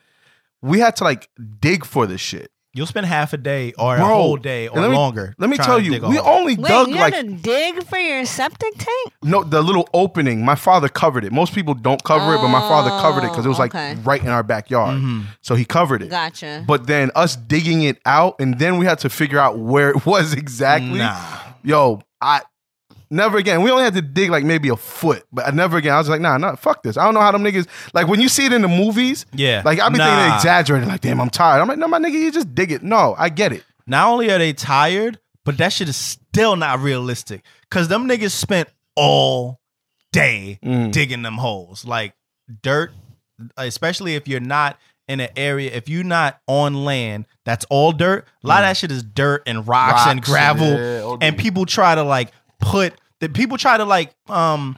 We 0.61 0.79
had 0.79 0.95
to 0.97 1.03
like 1.03 1.29
dig 1.59 1.85
for 1.85 2.07
this 2.07 2.21
shit. 2.21 2.51
You'll 2.77 2.85
spend 2.85 3.07
half 3.07 3.33
a 3.33 3.37
day 3.37 3.73
or 3.77 3.95
a 3.95 3.99
whole 4.05 4.37
day 4.37 4.67
or 4.67 4.79
let 4.79 4.89
me- 4.91 4.95
longer. 4.95 5.33
Let 5.39 5.49
me 5.49 5.57
tell 5.57 5.79
you, 5.79 5.99
we 6.07 6.19
only 6.19 6.55
Wait, 6.55 6.67
dug 6.69 6.87
you 6.89 6.95
like 6.95 7.13
had 7.15 7.25
to 7.27 7.33
dig 7.33 7.83
for 7.85 7.97
your 7.97 8.23
septic 8.25 8.73
tank? 8.77 9.13
no 9.23 9.43
the 9.43 9.61
little 9.61 9.89
opening. 9.93 10.45
My 10.45 10.55
father 10.55 10.87
covered 10.87 11.25
it. 11.25 11.31
Most 11.31 11.53
people 11.55 11.73
don't 11.73 12.03
cover 12.03 12.35
it, 12.35 12.37
but 12.37 12.49
my 12.49 12.59
father 12.61 12.91
covered 13.01 13.23
it 13.25 13.31
because 13.31 13.45
it 13.45 13.49
was 13.49 13.59
like 13.59 13.73
Oh, 13.75 13.93
right 14.03 14.21
in 14.21 14.29
our 14.29 14.43
backyard. 14.43 14.97
Mhm. 15.01 15.23
So 15.41 15.55
he 15.55 15.65
covered 15.65 16.03
it. 16.03 16.09
Gotcha. 16.09 16.63
But 16.67 16.87
then 16.87 17.09
us 17.15 17.35
digging 17.35 17.81
it 17.81 17.97
out, 18.05 18.35
and 18.39 18.59
then 18.59 18.77
we 18.77 18.85
had 18.85 18.99
to 18.99 19.09
figure 19.09 19.39
out 19.39 19.57
where 19.57 19.89
it 19.89 20.05
was 20.05 20.33
exactly. 20.33 20.99
Nah. 20.99 21.15
Yo, 21.63 22.01
I 22.21 22.41
never 23.09 23.37
again. 23.37 23.61
We 23.61 23.71
only 23.71 23.83
had 23.83 23.93
to 23.95 24.01
dig 24.01 24.29
like 24.29 24.43
maybe 24.43 24.69
a 24.69 24.75
foot, 24.75 25.23
but 25.31 25.47
I 25.47 25.51
never 25.51 25.77
again. 25.77 25.93
I 25.93 25.97
was 25.97 26.09
like, 26.09 26.21
nah, 26.21 26.37
nah, 26.37 26.55
fuck 26.55 26.83
this. 26.83 26.97
I 26.97 27.05
don't 27.05 27.13
know 27.13 27.21
how 27.21 27.31
them 27.31 27.43
niggas 27.43 27.67
like 27.93 28.07
when 28.07 28.19
you 28.21 28.29
see 28.29 28.45
it 28.45 28.53
in 28.53 28.61
the 28.61 28.67
movies. 28.67 29.25
Yeah. 29.33 29.61
Like 29.65 29.79
I 29.79 29.89
be 29.89 29.97
thinking 29.97 30.13
Nah. 30.13 30.29
they 30.29 30.35
exaggerating. 30.35 30.89
Like, 30.89 31.01
damn, 31.01 31.19
I'm 31.21 31.29
tired. 31.29 31.61
I'm 31.61 31.67
like, 31.67 31.77
no, 31.77 31.87
my 31.87 31.99
nigga, 31.99 32.13
you 32.13 32.31
just 32.31 32.53
dig 32.53 32.71
it. 32.71 32.83
No, 32.83 33.15
I 33.17 33.29
get 33.29 33.51
it. 33.53 33.63
Not 33.85 34.07
only 34.09 34.29
are 34.31 34.37
they 34.37 34.53
tired, 34.53 35.19
but 35.45 35.57
that 35.57 35.71
shit 35.73 35.87
is 35.89 35.95
still 35.95 36.55
not 36.55 36.79
realistic. 36.79 37.43
Cause 37.71 37.87
them 37.87 38.07
niggas 38.07 38.31
spent 38.31 38.67
all 38.95 39.59
day 40.11 40.59
Mm. 40.63 40.91
digging 40.91 41.21
them 41.21 41.35
holes. 41.35 41.85
Like 41.85 42.13
dirt, 42.61 42.91
especially 43.57 44.15
if 44.15 44.27
you're 44.27 44.39
not 44.39 44.77
in 45.07 45.19
an 45.21 45.29
area, 45.37 45.71
if 45.71 45.87
you're 45.87 46.03
not 46.03 46.39
on 46.47 46.73
land 46.85 47.25
that's 47.45 47.65
all 47.69 47.91
dirt, 47.93 48.25
a 48.43 48.47
lot 48.47 48.59
of 48.63 48.69
that 48.69 48.75
shit 48.77 48.91
is 48.91 49.03
dirt 49.03 49.43
and 49.47 49.65
rocks, 49.67 50.05
and 50.07 50.21
gravel. 50.21 50.67
yeah, 50.67 51.15
and 51.21 51.37
people 51.37 51.65
try 51.65 51.95
to 51.95 52.03
like 52.03 52.31
put 52.59 52.93
that 53.19 53.33
people 53.33 53.57
try 53.57 53.77
to 53.77 53.85
like 53.85 54.13
um 54.29 54.77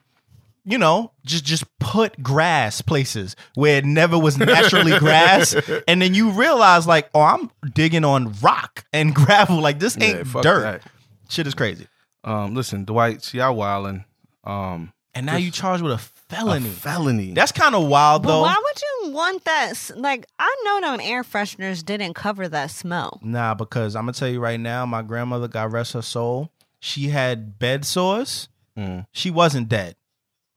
you 0.65 0.77
know, 0.77 1.11
just 1.25 1.45
just 1.45 1.63
put 1.79 2.21
grass 2.21 2.81
places 2.81 3.35
where 3.55 3.77
it 3.77 3.85
never 3.85 4.19
was 4.19 4.37
naturally 4.37 4.99
grass, 4.99 5.55
and 5.87 5.99
then 5.99 6.13
you 6.13 6.29
realize 6.29 6.85
like, 6.85 7.09
oh, 7.15 7.21
I'm 7.21 7.49
digging 7.73 8.05
on 8.05 8.33
rock 8.41 8.85
and 8.93 9.15
gravel. 9.15 9.59
Like 9.61 9.79
this 9.79 9.97
ain't 9.99 10.27
Yeah, 10.27 10.41
dirt. 10.41 10.61
that. 10.61 10.81
Shit 11.29 11.47
is 11.47 11.55
crazy. 11.55 11.87
Um, 12.23 12.53
listen, 12.53 12.83
Dwight, 12.85 13.23
see, 13.23 13.39
I 13.41 13.45
wildin'. 13.47 14.03
Um, 14.43 14.93
And 15.15 15.25
now 15.25 15.37
you 15.37 15.49
charged 15.49 15.81
with 15.81 15.93
a 15.93 15.95
a 15.95 15.97
felony. 15.97 16.69
felony. 16.69 17.31
That's 17.33 17.51
kind 17.53 17.73
of 17.73 17.87
wild 17.87 18.21
but 18.23 18.29
though. 18.29 18.41
why 18.41 18.55
would 18.61 18.81
you 19.07 19.11
want 19.13 19.45
that? 19.45 19.73
Like, 19.95 20.27
I 20.37 20.55
know 20.65 20.81
them 20.81 20.99
air 21.01 21.23
fresheners 21.23 21.83
didn't 21.83 22.13
cover 22.13 22.47
that 22.47 22.69
smell. 22.69 23.19
Nah, 23.23 23.55
because 23.55 23.95
I'm 23.95 24.03
gonna 24.03 24.13
tell 24.13 24.27
you 24.27 24.39
right 24.39 24.59
now, 24.59 24.85
my 24.85 25.01
grandmother, 25.01 25.47
God 25.47 25.71
rest 25.71 25.93
her 25.93 26.03
soul, 26.03 26.51
she 26.79 27.09
had 27.09 27.59
bed 27.59 27.85
sores. 27.85 28.49
Mm. 28.77 29.05
She 29.11 29.29
wasn't 29.31 29.69
dead, 29.69 29.95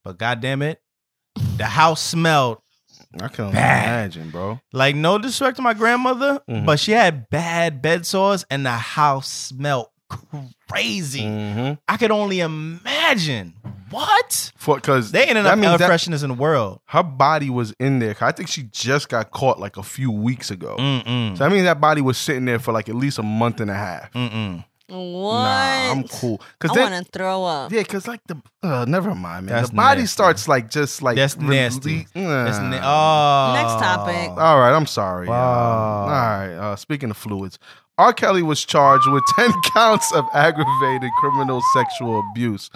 but 0.04 0.18
goddamn 0.18 0.62
it, 0.62 0.80
the 1.56 1.64
house 1.66 2.00
smelled 2.02 2.58
I 3.20 3.28
can 3.28 3.44
only 3.46 3.58
imagine, 3.58 4.30
bro. 4.30 4.58
Like 4.72 4.96
no 4.96 5.18
disrespect 5.18 5.56
to 5.56 5.62
my 5.62 5.74
grandmother, 5.74 6.40
Mhm. 6.48 6.64
but 6.64 6.80
she 6.80 6.92
had 6.92 7.28
bad 7.28 7.82
bed 7.82 8.06
sores 8.06 8.44
and 8.50 8.64
the 8.64 8.70
house 8.70 9.28
smelled 9.28 9.88
crazy. 10.70 11.20
Mm-hmm. 11.22 11.74
I 11.88 11.96
could 11.96 12.10
only 12.10 12.40
imagine. 12.40 13.54
What? 13.90 14.52
For 14.56 14.76
because 14.76 15.10
They 15.12 15.24
ain't 15.24 15.36
enough 15.36 15.58
air 15.58 15.88
fresheners 15.88 16.22
in 16.22 16.28
the 16.28 16.34
world. 16.34 16.80
her 16.86 17.02
body 17.02 17.50
was 17.50 17.74
in 17.78 17.98
there. 17.98 18.16
I 18.20 18.32
think 18.32 18.48
she 18.48 18.62
just 18.64 19.10
got 19.10 19.30
caught 19.30 19.58
like 19.60 19.76
a 19.76 19.82
few 19.82 20.10
weeks 20.10 20.50
ago. 20.50 20.76
Mm-mm. 20.78 21.36
So 21.36 21.44
I 21.44 21.48
mean 21.50 21.64
that 21.64 21.80
body 21.80 22.00
was 22.00 22.16
sitting 22.16 22.46
there 22.46 22.58
for 22.58 22.72
like 22.72 22.88
at 22.88 22.94
least 22.94 23.18
a 23.18 23.22
month 23.22 23.60
and 23.60 23.70
a 23.70 23.74
half. 23.74 24.10
Mm-mm. 24.12 24.64
What? 24.92 25.32
Nah, 25.32 25.90
I'm 25.92 26.04
cool. 26.08 26.40
Cause 26.58 26.70
I 26.72 26.74
then, 26.74 26.92
want 26.92 27.06
to 27.06 27.12
throw 27.18 27.44
up. 27.44 27.72
yeah, 27.72 27.82
cause 27.82 28.06
like 28.06 28.20
the 28.26 28.36
uh, 28.62 28.84
never 28.86 29.14
mind, 29.14 29.46
man. 29.46 29.54
That's 29.56 29.70
the 29.70 29.76
body 29.76 30.00
nasty. 30.02 30.12
starts 30.12 30.48
like 30.48 30.70
just 30.70 31.00
like 31.02 31.16
That's 31.16 31.34
rele- 31.36 31.48
nasty. 31.48 32.06
That's 32.14 32.58
na- 32.58 32.80
oh. 32.82 33.54
Next 33.54 33.82
topic. 33.82 34.30
All 34.30 34.60
right, 34.60 34.74
I'm 34.74 34.86
sorry. 34.86 35.26
y'all. 35.26 35.34
All 35.34 36.08
right. 36.08 36.52
Uh, 36.54 36.76
speaking 36.76 37.10
of 37.10 37.16
fluids, 37.16 37.58
R. 37.98 38.12
Kelly 38.12 38.42
was 38.42 38.64
charged 38.64 39.08
with 39.10 39.22
10 39.36 39.50
counts 39.74 40.12
of 40.12 40.24
aggravated 40.34 41.10
criminal 41.20 41.62
sexual 41.74 42.22
abuse. 42.30 42.70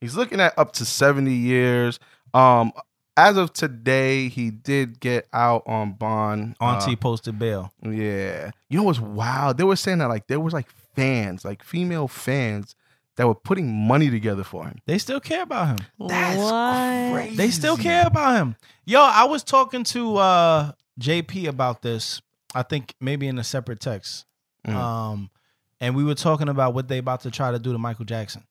He's 0.00 0.16
looking 0.16 0.40
at 0.40 0.58
up 0.58 0.72
to 0.72 0.84
70 0.84 1.32
years. 1.32 1.98
Um, 2.34 2.72
as 3.16 3.36
of 3.36 3.52
today, 3.52 4.28
he 4.28 4.50
did 4.50 4.98
get 4.98 5.28
out 5.34 5.62
on 5.66 5.92
bond. 5.92 6.56
Uh, 6.60 6.64
Auntie 6.76 6.96
posted 6.96 7.38
bail. 7.38 7.72
yeah. 7.82 8.50
You 8.70 8.78
know 8.78 8.84
what's 8.84 9.00
wild? 9.00 9.58
They 9.58 9.64
were 9.64 9.76
saying 9.76 9.98
that 9.98 10.08
like 10.08 10.26
there 10.28 10.40
was 10.40 10.54
like 10.54 10.66
fans, 10.94 11.44
like 11.44 11.62
female 11.62 12.08
fans, 12.08 12.74
that 13.16 13.26
were 13.26 13.34
putting 13.34 13.72
money 13.86 14.10
together 14.10 14.42
for 14.44 14.64
him. 14.64 14.78
They 14.86 14.98
still 14.98 15.20
care 15.20 15.42
about 15.42 15.68
him. 15.68 15.86
That's 16.08 16.38
what? 16.38 17.12
crazy. 17.12 17.36
They 17.36 17.50
still 17.50 17.76
care 17.76 18.06
about 18.06 18.36
him. 18.36 18.56
Yo, 18.84 19.00
I 19.00 19.24
was 19.24 19.42
talking 19.42 19.84
to 19.84 20.16
uh 20.16 20.72
JP 21.00 21.48
about 21.48 21.82
this. 21.82 22.22
I 22.54 22.62
think 22.62 22.94
maybe 23.00 23.28
in 23.28 23.38
a 23.38 23.44
separate 23.44 23.80
text. 23.80 24.24
Mhm. 24.66 24.74
Um, 24.74 25.30
and 25.80 25.96
we 25.96 26.04
were 26.04 26.14
talking 26.14 26.48
about 26.48 26.74
what 26.74 26.88
they 26.88 26.98
about 26.98 27.22
to 27.22 27.30
try 27.30 27.50
to 27.50 27.58
do 27.58 27.72
to 27.72 27.78
Michael 27.78 28.04
Jackson. 28.04 28.44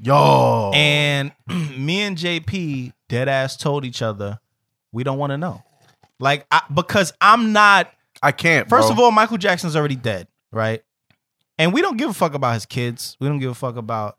Yo. 0.00 0.70
And 0.74 1.32
me 1.48 2.00
and 2.02 2.16
JP 2.16 2.92
dead 3.08 3.28
ass 3.28 3.56
told 3.56 3.84
each 3.84 4.00
other 4.00 4.38
we 4.92 5.04
don't 5.04 5.18
want 5.18 5.30
to 5.30 5.38
know. 5.38 5.62
Like 6.20 6.46
I, 6.50 6.62
because 6.72 7.12
I'm 7.20 7.52
not 7.52 7.92
I 8.22 8.32
can't. 8.32 8.68
First 8.68 8.88
bro. 8.88 8.92
of 8.96 9.00
all, 9.00 9.10
Michael 9.10 9.38
Jackson's 9.38 9.76
already 9.76 9.96
dead, 9.96 10.28
right? 10.50 10.82
And 11.58 11.72
we 11.72 11.82
don't 11.82 11.96
give 11.96 12.10
a 12.10 12.14
fuck 12.14 12.34
about 12.34 12.54
his 12.54 12.66
kids. 12.66 13.16
We 13.20 13.26
don't 13.28 13.38
give 13.40 13.50
a 13.50 13.54
fuck 13.54 13.76
about 13.76 14.16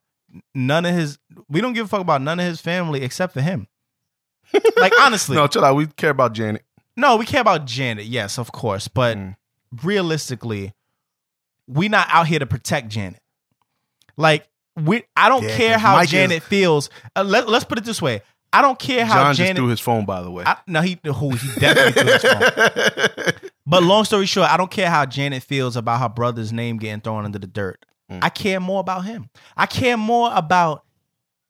none 0.53 0.85
of 0.85 0.93
his. 0.93 1.17
We 1.47 1.61
don't 1.61 1.73
give 1.73 1.85
a 1.85 1.89
fuck 1.89 2.01
about 2.01 2.21
none 2.21 2.39
of 2.39 2.45
his 2.45 2.59
family 2.61 3.01
except 3.01 3.33
for 3.33 3.41
him. 3.41 3.67
like 4.77 4.93
honestly, 4.99 5.35
no, 5.35 5.47
chill 5.47 5.63
out. 5.63 5.75
We 5.75 5.87
care 5.87 6.09
about 6.09 6.33
Janet. 6.33 6.63
No, 6.97 7.15
we 7.15 7.25
care 7.25 7.41
about 7.41 7.65
Janet, 7.65 8.05
yes, 8.05 8.37
of 8.37 8.51
course, 8.51 8.87
but 8.89 9.15
Mm. 9.17 9.35
realistically, 9.83 10.73
we're 11.67 11.89
not 11.89 12.07
out 12.09 12.27
here 12.27 12.39
to 12.39 12.45
protect 12.45 12.89
Janet. 12.89 13.21
Like 14.17 14.47
we, 14.75 15.03
I 15.15 15.29
don't 15.29 15.43
Yeah, 15.43 15.55
care 15.55 15.77
how 15.77 15.95
Mike 15.95 16.05
is- 16.05 16.11
Janet 16.11 16.43
feels. 16.43 16.89
Uh, 17.15 17.23
let, 17.23 17.47
let's 17.47 17.63
put 17.63 17.77
it 17.77 17.85
this 17.85 18.01
way: 18.01 18.21
I 18.51 18.61
don't 18.61 18.77
care 18.79 19.05
how 19.05 19.15
John 19.23 19.35
just 19.35 19.37
Janet. 19.37 19.57
threw 19.57 19.67
his 19.67 19.79
phone, 19.79 20.05
by 20.05 20.21
the 20.21 20.31
way. 20.31 20.43
I, 20.45 20.57
no, 20.67 20.81
he 20.81 20.99
who 21.05 21.29
he 21.35 21.59
definitely 21.59 21.91
threw 22.01 22.11
his 22.11 22.21
phone. 22.23 23.48
But 23.69 23.83
long 23.83 24.03
story 24.05 24.25
short, 24.25 24.49
I 24.49 24.57
don't 24.57 24.71
care 24.71 24.89
how 24.89 25.05
Janet 25.05 25.43
feels 25.43 25.75
about 25.75 25.99
her 26.01 26.09
brother's 26.09 26.51
name 26.51 26.77
getting 26.77 27.01
thrown 27.01 27.25
into 27.25 27.39
the 27.39 27.47
dirt. 27.47 27.85
Mm. 28.11 28.19
I 28.23 28.29
care 28.29 28.59
more 28.59 28.79
about 28.79 29.05
him. 29.05 29.29
I 29.55 29.65
care 29.67 29.95
more 29.97 30.31
about 30.33 30.83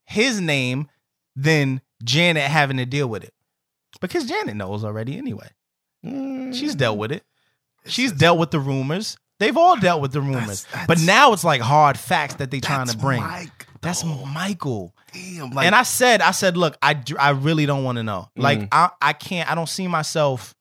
his 0.04 0.40
name 0.40 0.88
than 1.34 1.80
Janet 2.04 2.42
having 2.44 2.76
to 2.76 2.84
deal 2.86 3.08
with 3.08 3.24
it. 3.24 3.32
Because 4.00 4.26
Janet 4.26 4.56
knows 4.56 4.84
already 4.84 5.16
anyway. 5.16 5.48
Mm. 6.04 6.54
She's 6.54 6.74
dealt 6.74 6.98
with 6.98 7.12
it. 7.12 7.24
She's 7.86 8.12
dealt 8.12 8.38
with 8.38 8.50
the 8.50 8.60
rumors. 8.60 9.16
They've 9.38 9.56
all 9.56 9.76
dealt 9.78 10.02
with 10.02 10.12
the 10.12 10.20
rumors. 10.20 10.64
That's- 10.64 10.86
but 10.86 11.00
now 11.00 11.32
it's 11.32 11.44
like 11.44 11.62
hard 11.62 11.98
facts 11.98 12.34
that 12.34 12.50
they're 12.50 12.60
trying 12.60 12.88
to 12.88 12.96
bring. 12.98 13.22
Mike, 13.22 13.66
That's. 13.80 14.04
Michael. 14.04 14.94
Damn, 15.14 15.50
like, 15.50 15.64
and 15.66 15.74
I 15.74 15.82
said, 15.84 16.20
I 16.20 16.30
said, 16.32 16.56
look, 16.58 16.76
I, 16.82 17.02
I 17.18 17.30
really 17.30 17.64
don't 17.66 17.82
want 17.82 17.96
to 17.96 18.02
know. 18.02 18.28
Like, 18.36 18.58
Mm. 18.60 18.68
I, 18.70 18.90
I 19.00 19.12
can't, 19.14 19.50
I 19.50 19.54
don't 19.54 19.68
see 19.68 19.88
myself, 19.88 20.54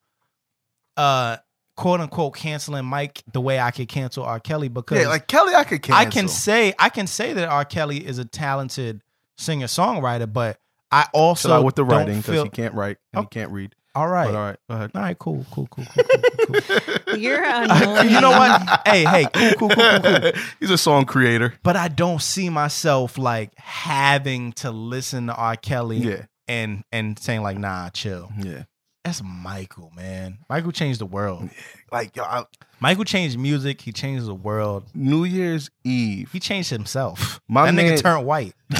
uh, 0.97 1.37
quote 1.79 2.01
unquote, 2.01 2.35
canceling 2.35 2.83
Mike 2.85 3.23
the 3.31 3.39
way 3.39 3.59
I 3.59 3.71
could 3.71 3.87
cancel 3.87 4.23
R. 4.25 4.39
Kelly 4.39 4.67
because 4.67 4.99
yeah, 5.01 5.07
like 5.07 5.27
Kelly, 5.27 5.55
I 5.55 5.63
could 5.63 5.81
cancel. 5.81 5.95
I 6.07 6.09
can 6.09 6.27
say, 6.27 6.73
I 6.77 6.89
can 6.89 7.07
say 7.07 7.31
that 7.33 7.47
R. 7.47 7.63
Kelly 7.63 8.05
is 8.05 8.17
a 8.19 8.25
talented 8.25 9.01
singer 9.37 9.67
songwriter, 9.67 10.31
but 10.31 10.57
I 10.91 11.07
also 11.13 11.47
chill 11.49 11.63
with 11.63 11.75
the 11.75 11.85
writing 11.85 12.17
because 12.17 12.43
he 12.43 12.49
can't 12.49 12.73
write 12.73 12.97
and 13.13 13.19
Oh. 13.19 13.21
he 13.21 13.27
can't 13.27 13.51
read. 13.51 13.75
all 13.95 14.07
right, 14.09 14.25
But 14.25 14.35
all 14.35 14.41
right, 14.43 14.57
go 14.69 14.75
ahead. 14.75 14.91
all 14.93 15.01
right, 15.01 15.17
cool, 15.19 15.45
cool, 15.51 15.67
cool, 15.71 15.85
cool, 15.85 16.03
cool, 16.03 16.61
cool, 16.61 16.89
cool. 17.05 17.17
You're 17.17 17.43
annoying. 17.45 18.09
you 18.09 18.19
know 18.21 18.31
what? 18.31 18.81
hey, 18.85 19.05
hey, 19.05 19.25
cool, 19.33 19.69
cool, 19.69 19.69
cool, 19.69 19.99
cool, 20.01 20.19
cool. 20.21 20.31
He's 20.59 20.69
a 20.71 20.77
song 20.77 21.05
creator. 21.05 21.53
But 21.63 21.77
I 21.77 21.87
don't 21.87 22.21
see 22.21 22.49
myself 22.49 23.17
like 23.17 23.57
having 23.57 24.51
to 24.53 24.69
listen 24.71 25.27
to 25.27 25.33
R. 25.35 25.55
Kelly 25.55 25.97
Yeah, 25.99 26.25
and 26.49 26.83
and 26.91 27.17
saying 27.17 27.41
like, 27.41 27.57
nah, 27.57 27.87
chill. 27.89 28.29
yeah. 28.37 28.63
That's 29.03 29.21
Michael, 29.23 29.91
man. 29.95 30.39
Michael 30.49 30.71
changed 30.71 30.99
the 30.99 31.05
world. 31.05 31.49
Like 31.91 32.15
yo, 32.15 32.23
I, 32.23 32.43
Michael 32.79 33.05
changed 33.05 33.39
music. 33.39 33.81
He 33.81 33.91
changed 33.91 34.25
the 34.25 34.35
world. 34.35 34.83
New 34.93 35.23
Year's 35.23 35.69
Eve, 35.83 36.29
He 36.31 36.39
changed 36.39 36.69
himself. 36.69 37.39
My 37.47 37.65
that 37.65 37.73
man- 37.73 37.95
nigga 37.97 38.01
turned 38.01 38.25
white. 38.25 38.53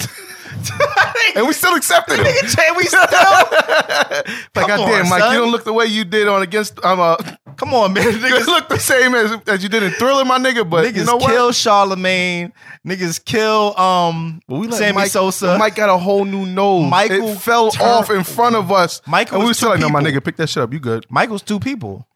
and 1.36 1.48
we 1.48 1.53
still 1.53 1.75
accepted 1.75 2.19
it. 2.19 2.75
we 2.77 2.83
still. 2.86 3.00
like 4.55 4.67
Come 4.67 4.81
on, 4.81 5.09
Mike, 5.09 5.21
son. 5.21 5.33
you 5.33 5.39
don't 5.39 5.51
look 5.51 5.63
the 5.63 5.74
way 5.74 5.86
you 5.86 6.03
did 6.03 6.27
on 6.27 6.41
against. 6.41 6.79
I'm 6.83 7.00
uh, 7.00 7.15
Come 7.57 7.74
on, 7.74 7.93
man. 7.93 8.03
you 8.05 8.12
Niggas, 8.12 8.45
look 8.48 8.69
the 8.69 8.79
same 8.79 9.13
as 9.15 9.36
as 9.48 9.62
you 9.63 9.69
did 9.69 9.83
in 9.83 9.91
Thriller, 9.91 10.24
my 10.25 10.39
nigga. 10.39 10.67
But 10.69 10.86
niggas 10.86 10.98
you 10.98 11.03
know 11.05 11.17
what? 11.17 11.29
kill 11.31 11.51
Charlemagne. 11.51 12.53
Niggas 12.88 13.24
kill 13.24 13.77
um 13.79 14.41
But 14.48 14.59
we 14.59 14.67
let 14.67 14.77
Sammy 14.77 14.95
Mike, 14.95 15.12
Sosa. 15.12 15.57
Mike 15.57 15.75
got 15.75 15.89
a 15.89 15.98
whole 15.98 16.24
new 16.25 16.45
nose. 16.45 16.89
Michael 16.89 17.29
it 17.29 17.39
fell 17.39 17.71
turned- 17.71 17.89
off 17.89 18.09
in 18.09 18.24
front 18.24 18.55
of 18.55 18.71
us. 18.71 19.01
Michael 19.05 19.36
and 19.36 19.43
we 19.43 19.50
was 19.50 19.57
still 19.57 19.69
like, 19.69 19.79
no, 19.79 19.89
my 19.89 20.00
people. 20.00 20.19
nigga, 20.21 20.24
pick 20.25 20.38
that 20.38 20.48
shit 20.48 20.63
up. 20.63 20.71
You 20.71 20.79
good? 20.79 21.05
Michael's 21.09 21.41
two 21.41 21.59
people. 21.59 22.07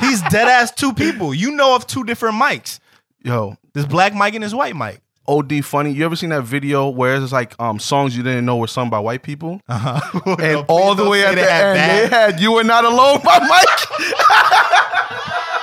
He's 0.00 0.22
dead 0.22 0.48
ass 0.48 0.72
two 0.72 0.92
people. 0.94 1.34
You 1.34 1.52
know 1.52 1.76
of 1.76 1.86
two 1.86 2.04
different 2.04 2.40
mics. 2.40 2.80
Yo, 3.22 3.56
This 3.74 3.84
black 3.84 4.14
mic 4.14 4.34
and 4.34 4.42
this 4.42 4.54
white 4.54 4.74
mic. 4.74 5.00
OD 5.28 5.64
funny. 5.64 5.92
You 5.92 6.04
ever 6.04 6.16
seen 6.16 6.30
that 6.30 6.42
video 6.42 6.88
where 6.88 7.16
it's 7.22 7.32
like 7.32 7.54
um 7.60 7.78
songs 7.78 8.16
you 8.16 8.22
didn't 8.22 8.44
know 8.44 8.56
were 8.56 8.66
sung 8.66 8.90
by 8.90 8.98
white 8.98 9.22
people? 9.22 9.60
Uh-huh. 9.68 10.36
And 10.40 10.64
all 10.68 10.94
the 10.94 11.08
way 11.08 11.24
at 11.24 11.34
the 11.34 11.52
end, 11.52 11.76
they 11.78 12.08
had 12.16 12.40
"You 12.40 12.52
Were 12.52 12.64
Not 12.64 12.84
Alone" 12.84 13.20
by 13.22 13.38
Mike. 13.40 13.86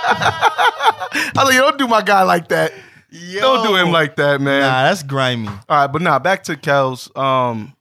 I 0.10 1.32
was 1.36 1.46
like, 1.46 1.56
yo, 1.56 1.62
don't 1.62 1.78
do 1.78 1.88
my 1.88 2.02
guy 2.02 2.24
like 2.24 2.48
that. 2.50 2.72
Don't 3.40 3.66
do 3.66 3.76
him 3.76 3.92
like 3.92 4.16
that, 4.18 4.42
man. 4.42 4.62
Nah, 4.62 4.84
that's 4.84 5.04
grimy. 5.04 5.48
All 5.48 5.58
right, 5.70 5.88
but 5.88 6.02
nah, 6.02 6.20
back 6.20 6.44
to 6.44 6.56
Kel's. 6.56 7.10
Um, 7.16 7.74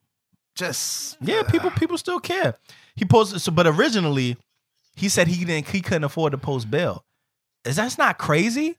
just 0.55 1.17
Yeah, 1.21 1.43
people 1.43 1.71
people 1.71 1.99
still 1.99 2.21
care. 2.21 2.55
He 2.95 3.05
posted 3.05 3.41
so, 3.41 3.53
but 3.53 3.67
originally 3.67 4.37
he 4.95 5.09
said 5.09 5.29
he 5.29 5.45
didn't 5.45 5.69
he 5.69 5.81
couldn't 5.83 6.05
afford 6.05 6.33
to 6.33 6.39
post 6.39 6.71
bail. 6.71 7.05
Is 7.65 7.77
that's 7.77 7.99
not 7.99 8.19
crazy? 8.19 8.77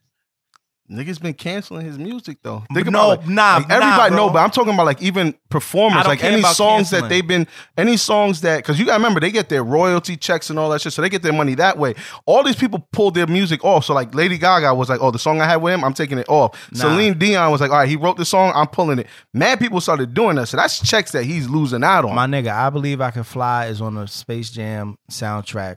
Niggas 0.90 1.20
been 1.20 1.34
canceling 1.34 1.84
his 1.84 1.98
music 1.98 2.38
though. 2.42 2.64
Think 2.72 2.86
no, 2.88 3.12
about, 3.12 3.20
like, 3.20 3.28
nah, 3.28 3.56
like, 3.56 3.70
everybody 3.70 4.10
nah, 4.10 4.16
know, 4.16 4.30
but 4.30 4.38
I'm 4.38 4.50
talking 4.50 4.74
about 4.74 4.86
like 4.86 5.02
even 5.02 5.34
performers, 5.48 6.06
like 6.06 6.24
any 6.24 6.42
songs 6.42 6.90
canceling. 6.90 7.02
that 7.02 7.08
they've 7.08 7.26
been, 7.26 7.46
any 7.76 7.96
songs 7.96 8.40
that 8.42 8.58
because 8.58 8.78
you 8.78 8.86
gotta 8.86 8.98
remember 8.98 9.20
they 9.20 9.30
get 9.30 9.48
their 9.48 9.62
royalty 9.64 10.16
checks 10.16 10.50
and 10.50 10.58
all 10.58 10.70
that 10.70 10.80
shit, 10.80 10.92
so 10.92 11.02
they 11.02 11.08
get 11.08 11.22
their 11.22 11.32
money 11.32 11.54
that 11.54 11.78
way. 11.78 11.94
All 12.26 12.42
these 12.42 12.56
people 12.56 12.86
pulled 12.92 13.14
their 13.14 13.26
music 13.26 13.64
off. 13.64 13.84
So 13.84 13.94
like 13.94 14.14
Lady 14.14 14.38
Gaga 14.38 14.74
was 14.74 14.88
like, 14.88 15.00
oh, 15.00 15.10
the 15.10 15.18
song 15.18 15.40
I 15.40 15.46
had 15.46 15.56
with 15.56 15.74
him, 15.74 15.84
I'm 15.84 15.94
taking 15.94 16.18
it 16.18 16.28
off. 16.28 16.70
Nah. 16.72 16.80
Celine 16.80 17.18
Dion 17.18 17.50
was 17.50 17.60
like, 17.60 17.70
all 17.70 17.78
right, 17.78 17.88
he 17.88 17.96
wrote 17.96 18.16
the 18.16 18.24
song, 18.24 18.52
I'm 18.54 18.68
pulling 18.68 18.98
it. 18.98 19.06
Mad 19.34 19.58
people 19.58 19.80
started 19.80 20.14
doing 20.14 20.36
that, 20.36 20.48
so 20.48 20.56
that's 20.56 20.80
checks 20.80 21.12
that 21.12 21.24
he's 21.24 21.48
losing 21.48 21.84
out 21.84 22.04
on. 22.04 22.14
My 22.14 22.26
nigga, 22.26 22.52
I 22.52 22.70
believe 22.70 23.00
I 23.00 23.10
can 23.10 23.24
fly 23.24 23.66
is 23.66 23.80
on 23.80 23.94
the 23.94 24.06
Space 24.06 24.50
Jam 24.50 24.96
soundtrack. 25.10 25.76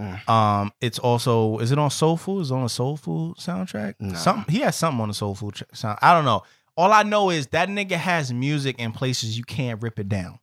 Mm. 0.00 0.28
Um, 0.28 0.72
it's 0.80 0.98
also 0.98 1.58
is 1.58 1.72
it 1.72 1.78
on 1.78 1.90
Soul 1.90 2.16
Food? 2.16 2.40
Is 2.40 2.50
it 2.50 2.54
on 2.54 2.64
a 2.64 2.68
Soul 2.68 2.96
Food 2.96 3.36
soundtrack? 3.36 3.94
Nah. 4.00 4.14
Something 4.14 4.54
he 4.54 4.60
has 4.62 4.76
something 4.76 5.00
on 5.00 5.08
the 5.08 5.14
Soul 5.14 5.34
Food 5.34 5.60
sound. 5.72 5.98
I 6.00 6.14
don't 6.14 6.24
know. 6.24 6.42
All 6.76 6.92
I 6.92 7.02
know 7.02 7.30
is 7.30 7.48
that 7.48 7.68
nigga 7.68 7.92
has 7.92 8.32
music 8.32 8.78
in 8.78 8.92
places 8.92 9.36
you 9.36 9.44
can't 9.44 9.82
rip 9.82 9.98
it 9.98 10.08
down. 10.08 10.38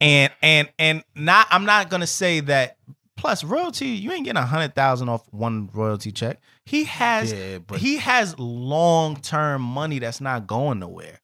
And 0.00 0.32
and 0.42 0.68
and 0.78 1.02
not 1.14 1.48
I'm 1.50 1.64
not 1.64 1.90
gonna 1.90 2.06
say 2.06 2.40
that. 2.40 2.76
Plus 3.16 3.44
royalty, 3.44 3.86
you 3.86 4.10
ain't 4.12 4.24
getting 4.24 4.42
a 4.42 4.44
hundred 4.44 4.74
thousand 4.74 5.08
off 5.08 5.22
one 5.30 5.70
royalty 5.72 6.10
check. 6.10 6.40
He 6.64 6.84
has 6.84 7.32
Yeah, 7.32 7.58
but- 7.58 7.78
he 7.78 7.96
has 7.98 8.36
long 8.38 9.16
term 9.16 9.62
money 9.62 10.00
that's 10.00 10.20
not 10.20 10.46
going 10.48 10.80
nowhere. 10.80 11.20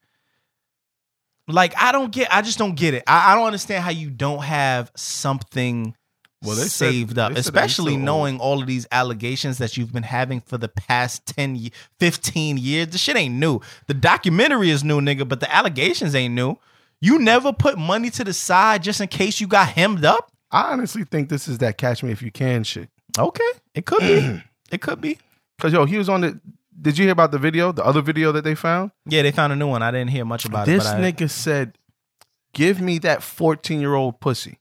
Like 1.49 1.75
I 1.77 1.91
don't 1.93 2.13
get, 2.13 2.33
I 2.33 2.43
just 2.43 2.59
don't 2.59 2.77
get 2.77 2.95
it. 2.95 3.03
I, 3.09 3.33
I 3.33 3.35
don't 3.35 3.47
understand 3.47 3.83
how 3.83 3.91
you 3.91 4.09
don't 4.09 4.43
have 4.43 4.93
something 4.97 5.97
Well, 6.43 6.57
they 6.57 6.63
said- 6.63 6.91
saved 6.91 7.19
up, 7.19 7.35
they 7.35 7.43
said 7.43 7.53
that 7.55 7.61
he's 7.63 7.71
especially 7.71 7.93
still 7.93 8.05
knowing 8.05 8.41
all 8.41 8.61
of 8.61 8.67
these 8.67 8.87
allegations 8.91 9.59
that 9.59 9.77
you've 9.77 9.93
been 9.93 10.05
having 10.05 10.41
for 10.41 10.57
the 10.57 10.69
past 10.69 11.27
10, 11.27 11.71
15 11.99 12.57
years. 12.57 12.89
The 12.89 12.99
shit 12.99 13.17
ain't 13.17 13.35
new. 13.35 13.61
The 13.89 13.95
documentary 13.95 14.71
is 14.71 14.83
new, 14.83 15.01
nigga, 15.01 15.29
but 15.29 15.41
the 15.41 15.55
allegations 15.55 16.15
ain't 16.15 16.35
new. 16.35 16.57
You 17.01 17.19
never 17.19 17.53
put 17.53 17.79
money 17.79 18.11
to 18.11 18.25
the 18.25 18.33
side 18.33 18.83
just 18.83 19.01
in 19.01 19.09
case 19.09 19.41
you 19.41 19.47
got 19.47 19.69
hemmed 19.69 20.05
up. 20.05 20.31
I 20.51 20.73
honestly 20.73 21.05
think 21.05 21.29
this 21.29 21.47
is 21.47 21.59
that 21.59 21.79
Catch 21.79 22.03
Me 22.03 22.11
If 22.11 22.23
You 22.23 22.31
Can 22.31 22.65
shit. 22.65 22.89
Okay, 23.19 23.51
it 23.75 23.87
could 23.87 24.01
be. 24.01 24.43
it 24.73 24.81
could 24.81 25.01
be. 25.01 25.19
Cause 25.59 25.73
yo, 25.73 25.85
he 25.85 25.99
was 25.99 26.09
on 26.09 26.23
the. 26.23 26.41
Did 26.81 26.97
you 26.97 27.05
hear 27.05 27.13
about 27.13 27.31
the 27.31 27.39
video? 27.39 27.73
The 27.73 27.85
other 27.85 28.01
video 28.01 28.33
that 28.33 28.45
they 28.45 28.55
found. 28.55 28.93
Yeah, 29.05 29.23
they 29.23 29.33
found 29.33 29.53
a 29.53 29.57
new 29.57 29.69
one. 29.69 29.83
I 29.83 29.91
didn't 29.91 30.11
hear 30.11 30.25
much 30.25 30.47
about 30.47 30.65
this 30.67 30.87
it. 30.87 30.89
I, 30.89 31.01
nigga 31.01 31.29
said, 31.29 31.77
"Give 32.55 32.81
me 32.81 32.99
that 33.01 33.23
fourteen-year-old 33.23 34.21
pussy." 34.21 34.59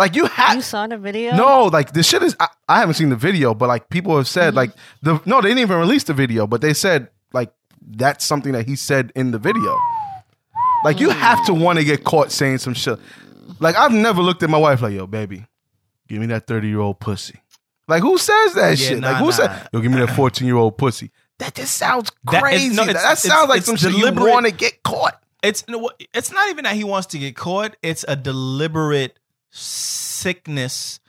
Like 0.00 0.16
you 0.16 0.24
have. 0.26 0.56
You 0.56 0.62
saw 0.62 0.86
the 0.86 0.96
video? 0.98 1.36
no, 1.36 1.66
like 1.66 1.92
the 1.92 2.02
shit 2.02 2.22
is. 2.22 2.34
I, 2.40 2.48
I 2.68 2.78
haven't 2.80 2.94
seen 2.94 3.10
the 3.10 3.16
video, 3.16 3.54
but 3.54 3.68
like 3.68 3.88
people 3.90 4.16
have 4.16 4.24
Mm-hmm. 4.26 4.32
said, 4.40 4.54
like 4.54 4.72
the 5.02 5.20
no, 5.26 5.40
they 5.40 5.48
didn't 5.48 5.60
even 5.60 5.78
release 5.78 6.04
the 6.04 6.14
video, 6.14 6.46
but 6.46 6.60
they 6.62 6.72
said 6.74 7.08
like 7.32 7.52
that's 7.82 8.24
something 8.24 8.52
that 8.52 8.66
he 8.66 8.76
said 8.76 9.12
in 9.14 9.30
the 9.30 9.38
video. 9.38 9.78
Like 10.84 10.98
you 11.00 11.10
have 11.10 11.44
to 11.46 11.54
want 11.54 11.78
to 11.78 11.84
get 11.84 12.02
caught 12.04 12.32
saying 12.32 12.58
some 12.58 12.74
shit. 12.74 12.98
Like 13.60 13.76
I've 13.76 13.92
never 13.92 14.22
looked 14.22 14.42
at 14.42 14.48
my 14.50 14.58
wife 14.58 14.80
like, 14.80 14.94
"Yo, 14.94 15.06
baby, 15.06 15.44
give 16.08 16.18
me 16.20 16.26
that 16.28 16.46
thirty-year-old 16.46 16.98
pussy." 16.98 17.40
Like 17.86 18.02
who 18.02 18.16
says 18.16 18.54
that 18.54 18.70
Yeah, 18.78 18.88
shit? 18.88 19.00
nah, 19.00 19.08
like 19.10 19.16
who 19.18 19.24
nah. 19.26 19.30
said, 19.32 19.68
"Yo, 19.72 19.80
give 19.80 19.92
me 19.92 19.98
that 20.00 20.16
fourteen-year-old 20.16 20.78
pussy"? 20.78 21.10
That 21.40 21.54
just 21.54 21.76
sounds 21.76 22.10
That 22.24 22.36
is- 22.36 22.40
crazy. 22.40 22.68
no, 22.74 22.84
that, 22.84 22.90
it's- 22.90 23.02
that 23.04 23.12
it's- 23.12 23.22
sounds 23.22 23.48
like 23.50 23.58
it's 23.58 23.66
some 23.66 23.76
shit 23.76 23.92
you 23.92 24.10
want 24.12 24.46
to 24.46 24.52
get 24.52 24.82
caught. 24.82 25.20
It's 25.42 25.66
no, 25.68 25.90
it's 26.14 26.32
not 26.32 26.48
even 26.48 26.64
that 26.64 26.74
he 26.76 26.84
wants 26.84 27.08
to 27.08 27.18
get 27.18 27.36
caught. 27.36 27.76
It's 27.82 28.04
a 28.08 28.16
deliberate 28.16 29.18
sickness. 29.50 31.00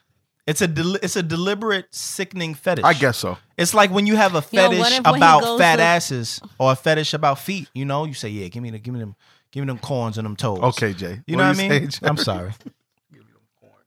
It's 0.47 0.61
a 0.61 0.67
del- 0.67 0.95
it's 0.95 1.15
a 1.15 1.23
deliberate 1.23 1.85
sickening 1.93 2.55
fetish. 2.55 2.83
I 2.83 2.93
guess 2.93 3.17
so. 3.19 3.37
it's 3.57 3.73
like 3.73 3.91
when 3.91 4.07
you 4.07 4.15
have 4.15 4.31
a 4.33 4.43
Yo, 4.51 4.61
what 4.69 4.71
fetish 4.71 4.97
if 4.99 5.05
when 5.05 5.13
he 5.15 5.19
about 5.19 5.41
goes 5.41 5.59
fat 5.59 5.75
to- 5.77 5.83
asses 5.83 6.41
or 6.59 6.71
a 6.71 6.75
fetish 6.75 7.13
about 7.13 7.39
feet. 7.39 7.69
You 7.73 7.85
know, 7.85 8.05
you 8.05 8.13
say, 8.13 8.29
"Yeah, 8.29 8.47
give 8.47 8.63
me 8.63 8.71
the, 8.71 8.79
give 8.79 8.93
me 8.93 8.99
them, 8.99 9.15
give 9.51 9.61
me 9.63 9.67
them 9.67 9.77
corns 9.77 10.17
and 10.17 10.25
them 10.25 10.35
toes." 10.35 10.59
Okay, 10.59 10.93
Jay. 10.93 11.21
you 11.27 11.37
know 11.37 11.47
what 11.47 11.59
I 11.59 11.63
you 11.63 11.69
mean? 11.69 11.91
saying, 11.91 12.09
I'm 12.09 12.17
sorry. 12.17 12.51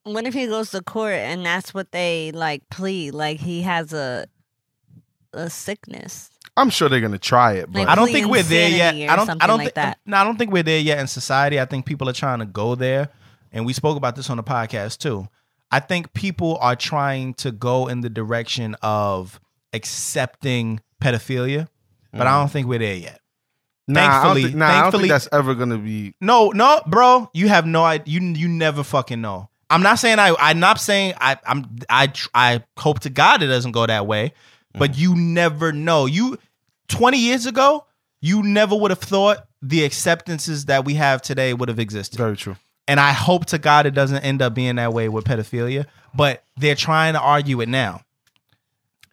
What 0.05 0.27
if 0.27 0.35
he 0.35 0.47
goes 0.47 0.71
to 0.73 0.83
court 0.83 1.15
and 1.15 1.47
that's 1.47 1.73
what 1.73 1.91
they 1.91 2.31
like 2.33 2.69
plead? 2.71 3.15
Like 3.15 3.41
he 3.41 3.63
has 3.63 3.95
a 3.95 4.27
a 5.33 5.49
sickness. 5.49 6.29
I'm 6.59 6.69
sure 6.69 6.91
they're 6.91 7.01
gonna 7.01 7.19
try 7.19 7.55
it, 7.55 7.73
but 7.73 7.79
Like, 7.81 7.89
I 7.89 7.95
don't 7.95 8.13
think 8.13 8.29
we're 8.29 8.43
there 8.43 8.69
yet. 8.69 8.95
insanity 8.95 9.07
or 9.09 9.11
I 9.11 9.17
don't. 9.17 9.23
I 9.23 9.27
something 9.33 9.49
don't 9.49 9.59
like 9.59 9.65
think 9.69 9.75
that. 9.77 9.99
No, 10.05 10.17
I 10.19 10.25
don't 10.25 10.37
think 10.37 10.53
we're 10.53 10.63
there 10.63 10.79
yet 10.79 10.99
in 10.99 11.07
society. 11.07 11.59
I 11.59 11.65
think 11.65 11.87
people 11.87 12.07
are 12.11 12.13
trying 12.13 12.41
to 12.41 12.45
go 12.45 12.75
there, 12.75 13.09
and 13.55 13.65
we 13.65 13.73
spoke 13.73 13.97
about 13.97 14.17
this 14.17 14.29
on 14.29 14.37
the 14.37 14.43
podcast 14.43 14.99
too. 14.99 15.27
I 15.71 15.81
think 15.81 16.13
people 16.13 16.59
are 16.61 16.77
trying 16.77 17.35
to 17.35 17.51
go 17.51 17.87
in 17.87 18.03
the 18.03 18.11
direction 18.11 18.77
of 18.83 19.41
accepting 19.73 20.81
pedophilia, 21.01 21.69
but 22.13 22.27
I 22.27 22.31
mm. 22.31 22.41
don't 22.41 22.51
think 22.51 22.67
we're 22.67 22.79
there 22.81 22.97
yet. 22.97 23.21
nah, 23.89 24.01
I 24.01 24.05
thankfully- 24.05 24.43
think, 24.43 24.55
nah, 24.57 24.67
I 24.67 24.69
don't 24.69 24.83
thankfully- 24.83 25.03
think 25.05 25.13
that's 25.13 25.29
ever 25.33 25.55
gonna 25.55 25.79
be. 25.79 26.15
No, 26.21 26.51
no, 26.51 26.83
bro, 26.87 27.31
you 27.33 27.49
have 27.49 27.65
no 27.67 27.85
idea. 27.85 28.21
You 28.21 28.21
you 28.21 28.49
never 28.49 28.83
fucking 28.83 29.21
know. 29.21 29.49
I'm 29.71 29.83
not 29.83 29.99
saying 29.99 30.19
I. 30.19 30.35
I'm 30.39 30.61
not 30.61 30.79
saying 30.81 31.15
I. 31.21 31.39
I'm. 31.47 31.77
I. 31.89 32.13
I 32.35 32.63
hope 32.79 33.01
to 33.01 33.11
God 33.11 33.43
it 33.43 33.47
doesn't 33.47 33.73
go 33.73 33.87
that 33.87 34.07
way, 34.07 34.33
but 34.75 34.93
mm. 34.93 34.99
you 34.99 35.17
never 35.17 35.73
know. 35.73 36.07
You 36.07 36.39
20 36.89 37.19
years 37.19 37.47
ago, 37.47 37.87
you 38.21 38.43
never 38.43 38.77
would 38.77 38.91
have 38.91 39.01
thought 39.01 39.47
the 39.63 39.85
acceptances 39.85 40.67
that 40.67 40.85
we 40.85 40.95
have 40.95 41.23
today 41.23 41.55
would 41.55 41.69
have 41.69 41.79
existed. 41.79 42.19
Very 42.19 42.37
true. 42.37 42.57
And 42.87 43.01
I 43.01 43.13
hope 43.13 43.47
to 43.47 43.59
God 43.59 43.87
it 43.87 43.95
doesn't 43.95 44.19
end 44.19 44.43
up 44.43 44.55
being 44.55 44.77
that 44.77 44.93
way 44.93 45.09
with 45.09 45.25
pedophilia. 45.25 45.87
But 46.15 46.45
they're 46.57 46.75
trying 46.75 47.15
to 47.15 47.21
argue 47.21 47.61
it 47.61 47.69
now. 47.69 48.03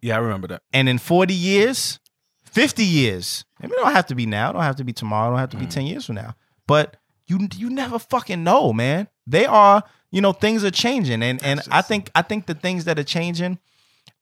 Yeah, 0.01 0.15
I 0.15 0.19
remember 0.19 0.47
that. 0.47 0.63
And 0.73 0.89
in 0.89 0.97
40 0.97 1.33
years, 1.33 1.99
50 2.45 2.83
years, 2.83 3.45
maybe 3.61 3.73
it 3.73 3.77
don't 3.77 3.93
have 3.93 4.07
to 4.07 4.15
be 4.15 4.25
now, 4.25 4.49
it 4.49 4.53
don't 4.53 4.63
have 4.63 4.75
to 4.77 4.83
be 4.83 4.93
tomorrow, 4.93 5.27
it 5.27 5.31
don't 5.31 5.39
have 5.39 5.49
to 5.51 5.57
be 5.57 5.65
mm. 5.65 5.71
10 5.71 5.85
years 5.85 6.05
from 6.05 6.15
now. 6.15 6.35
But 6.67 6.97
you 7.27 7.47
you 7.55 7.69
never 7.69 7.97
fucking 7.97 8.43
know, 8.43 8.73
man. 8.73 9.07
They 9.25 9.45
are, 9.45 9.83
you 10.11 10.21
know, 10.21 10.33
things 10.33 10.63
are 10.63 10.71
changing. 10.71 11.23
And 11.23 11.43
and 11.43 11.61
I 11.71 11.81
think 11.81 12.11
I 12.13 12.21
think 12.21 12.45
the 12.45 12.53
things 12.53 12.85
that 12.85 12.99
are 12.99 13.03
changing, 13.03 13.59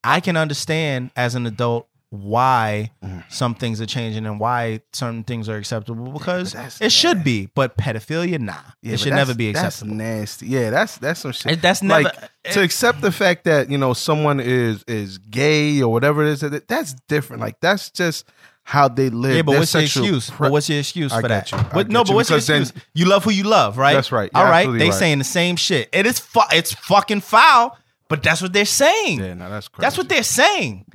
I 0.04 0.20
can 0.20 0.36
understand 0.36 1.10
as 1.16 1.34
an 1.34 1.46
adult 1.46 1.88
why 2.10 2.90
mm. 3.04 3.24
some 3.30 3.54
things 3.54 3.80
are 3.80 3.86
changing 3.86 4.26
and 4.26 4.40
why 4.40 4.80
certain 4.92 5.22
things 5.22 5.48
are 5.48 5.56
acceptable 5.56 6.10
because 6.10 6.56
it 6.80 6.90
should 6.90 7.22
be. 7.22 7.48
But 7.54 7.76
pedophilia, 7.76 8.40
nah. 8.40 8.54
Yeah, 8.82 8.94
it 8.94 9.00
should 9.00 9.14
never 9.14 9.34
be 9.34 9.50
acceptable. 9.50 9.94
That's 9.96 9.98
nasty. 9.98 10.46
Yeah, 10.48 10.70
that's 10.70 10.98
that's 10.98 11.20
some 11.20 11.32
shit. 11.32 11.62
That's 11.62 11.82
never- 11.82 12.04
like 12.04 12.14
to 12.52 12.62
accept 12.62 13.00
the 13.00 13.12
fact 13.12 13.44
that 13.44 13.70
you 13.70 13.78
know 13.78 13.92
someone 13.92 14.40
is 14.40 14.84
is 14.88 15.18
gay 15.18 15.80
or 15.80 15.92
whatever 15.92 16.24
it 16.24 16.30
is. 16.30 16.40
That 16.40 16.66
that's 16.66 16.94
different. 17.06 17.42
Like 17.42 17.60
that's 17.60 17.90
just 17.90 18.26
how 18.64 18.88
they 18.88 19.08
live. 19.08 19.36
Yeah, 19.36 19.42
but 19.42 19.52
Their 19.52 19.60
what's 19.60 19.74
your 19.74 19.82
excuse? 19.84 20.30
pre- 20.30 20.46
but 20.46 20.52
what's 20.52 20.68
your 20.68 20.80
excuse 20.80 21.12
for 21.12 21.28
that? 21.28 21.52
you. 21.52 21.58
But 21.72 21.90
no, 21.90 22.02
but 22.02 22.10
you, 22.10 22.14
what's 22.16 22.30
your 22.30 22.40
then- 22.40 22.62
excuse? 22.62 22.84
you 22.92 23.06
love 23.06 23.22
who 23.22 23.30
you 23.30 23.44
love, 23.44 23.78
right? 23.78 23.94
That's 23.94 24.10
right. 24.10 24.30
All 24.34 24.44
right. 24.44 24.66
They 24.66 24.90
right. 24.90 24.94
saying 24.94 25.18
the 25.18 25.24
same 25.24 25.54
shit. 25.54 25.88
It 25.92 26.06
is 26.06 26.18
fu- 26.18 26.40
it's 26.50 26.72
fucking 26.74 27.20
foul, 27.20 27.78
but 28.08 28.22
that's 28.24 28.42
what 28.42 28.52
they're 28.52 28.64
saying. 28.64 29.20
Yeah, 29.20 29.34
no, 29.34 29.48
that's 29.48 29.68
crazy. 29.68 29.82
That's 29.82 29.96
what 29.96 30.08
they're 30.08 30.24
saying. 30.24 30.86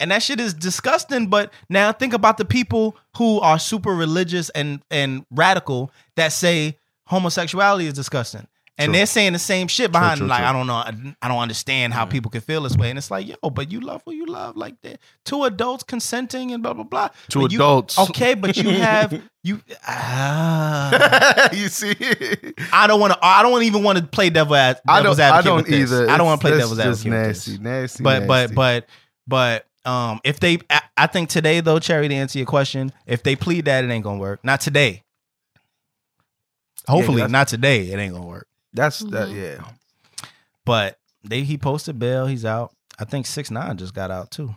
And 0.00 0.10
that 0.10 0.22
shit 0.22 0.40
is 0.40 0.54
disgusting. 0.54 1.28
But 1.28 1.52
now 1.68 1.92
think 1.92 2.12
about 2.14 2.38
the 2.38 2.44
people 2.44 2.96
who 3.16 3.38
are 3.40 3.58
super 3.58 3.94
religious 3.94 4.50
and 4.50 4.82
and 4.90 5.24
radical 5.30 5.92
that 6.16 6.32
say 6.32 6.76
homosexuality 7.06 7.86
is 7.86 7.92
disgusting. 7.94 8.46
And 8.78 8.86
True. 8.88 8.96
they're 8.96 9.06
saying 9.06 9.34
the 9.34 9.38
same 9.38 9.68
shit 9.68 9.92
behind 9.92 10.18
true, 10.20 10.26
like 10.26 10.38
true. 10.38 10.46
I 10.46 10.52
don't 10.54 10.66
know 10.66 11.14
I 11.20 11.28
don't 11.28 11.38
understand 11.38 11.92
how 11.92 12.06
people 12.06 12.30
can 12.30 12.40
feel 12.40 12.62
this 12.62 12.78
way 12.78 12.88
and 12.88 12.98
it's 12.98 13.10
like 13.10 13.28
yo 13.28 13.50
but 13.50 13.70
you 13.70 13.80
love 13.80 14.00
who 14.06 14.12
you 14.14 14.24
love 14.24 14.56
like 14.56 14.80
that 14.80 15.00
two 15.26 15.44
adults 15.44 15.82
consenting 15.82 16.50
and 16.52 16.62
blah 16.62 16.72
blah 16.72 16.84
blah 16.84 17.08
Two 17.28 17.42
But 17.42 17.52
you- 17.52 17.58
adults. 17.58 17.98
okay 17.98 18.32
but 18.32 18.56
you 18.56 18.70
have 18.70 19.22
you 19.44 19.60
ah. 19.86 21.50
you 21.52 21.68
see, 21.68 21.94
I 22.72 22.86
don't 22.86 23.00
want 23.00 23.12
to 23.12 23.18
I 23.22 23.42
don't 23.42 23.62
even 23.64 23.82
want 23.82 23.98
to 23.98 24.04
play 24.04 24.30
devil 24.30 24.54
ad, 24.54 24.80
I 24.88 25.00
devil's 25.02 25.18
don't. 25.18 25.32
I 25.32 25.42
don't 25.42 25.68
either. 25.68 26.08
I 26.08 26.16
don't 26.16 26.26
want 26.26 26.40
to 26.40 26.44
play 26.46 26.52
It's- 26.56 26.62
devil's 26.70 26.78
advocate 26.78 26.92
just 26.94 27.04
with 27.04 27.12
nasty, 27.12 27.50
this. 27.52 27.60
nasty, 27.60 28.02
but 28.02 28.22
nasty. 28.22 28.54
but 28.54 28.54
but 28.54 28.86
but 29.26 29.66
um 29.84 30.20
if 30.24 30.38
they 30.40 30.58
I, 30.68 30.82
I 30.96 31.06
think 31.06 31.28
today 31.30 31.60
though 31.60 31.78
Cherry 31.78 32.08
to 32.08 32.14
answer 32.14 32.38
your 32.38 32.46
question 32.46 32.92
if 33.06 33.22
they 33.22 33.36
plead 33.36 33.64
that 33.64 33.84
it 33.84 33.90
ain't 33.90 34.04
gonna 34.04 34.18
work 34.20 34.44
not 34.44 34.60
today 34.60 35.02
hopefully 36.88 37.16
that's- 37.18 37.30
not 37.30 37.48
today 37.48 37.86
it 37.90 37.98
ain't 37.98 38.12
gonna 38.14 38.26
work 38.26 38.46
that's 38.72 39.00
that. 39.00 39.28
Mhm. 39.28 39.58
Yeah, 39.58 39.64
but 40.64 40.98
they 41.24 41.42
he 41.42 41.58
posted 41.58 41.98
bail 41.98 42.26
he's 42.26 42.44
out 42.44 42.74
I 42.98 43.04
think 43.04 43.26
six 43.26 43.50
nine 43.50 43.76
just 43.78 43.94
got 43.94 44.10
out 44.10 44.30
too 44.30 44.54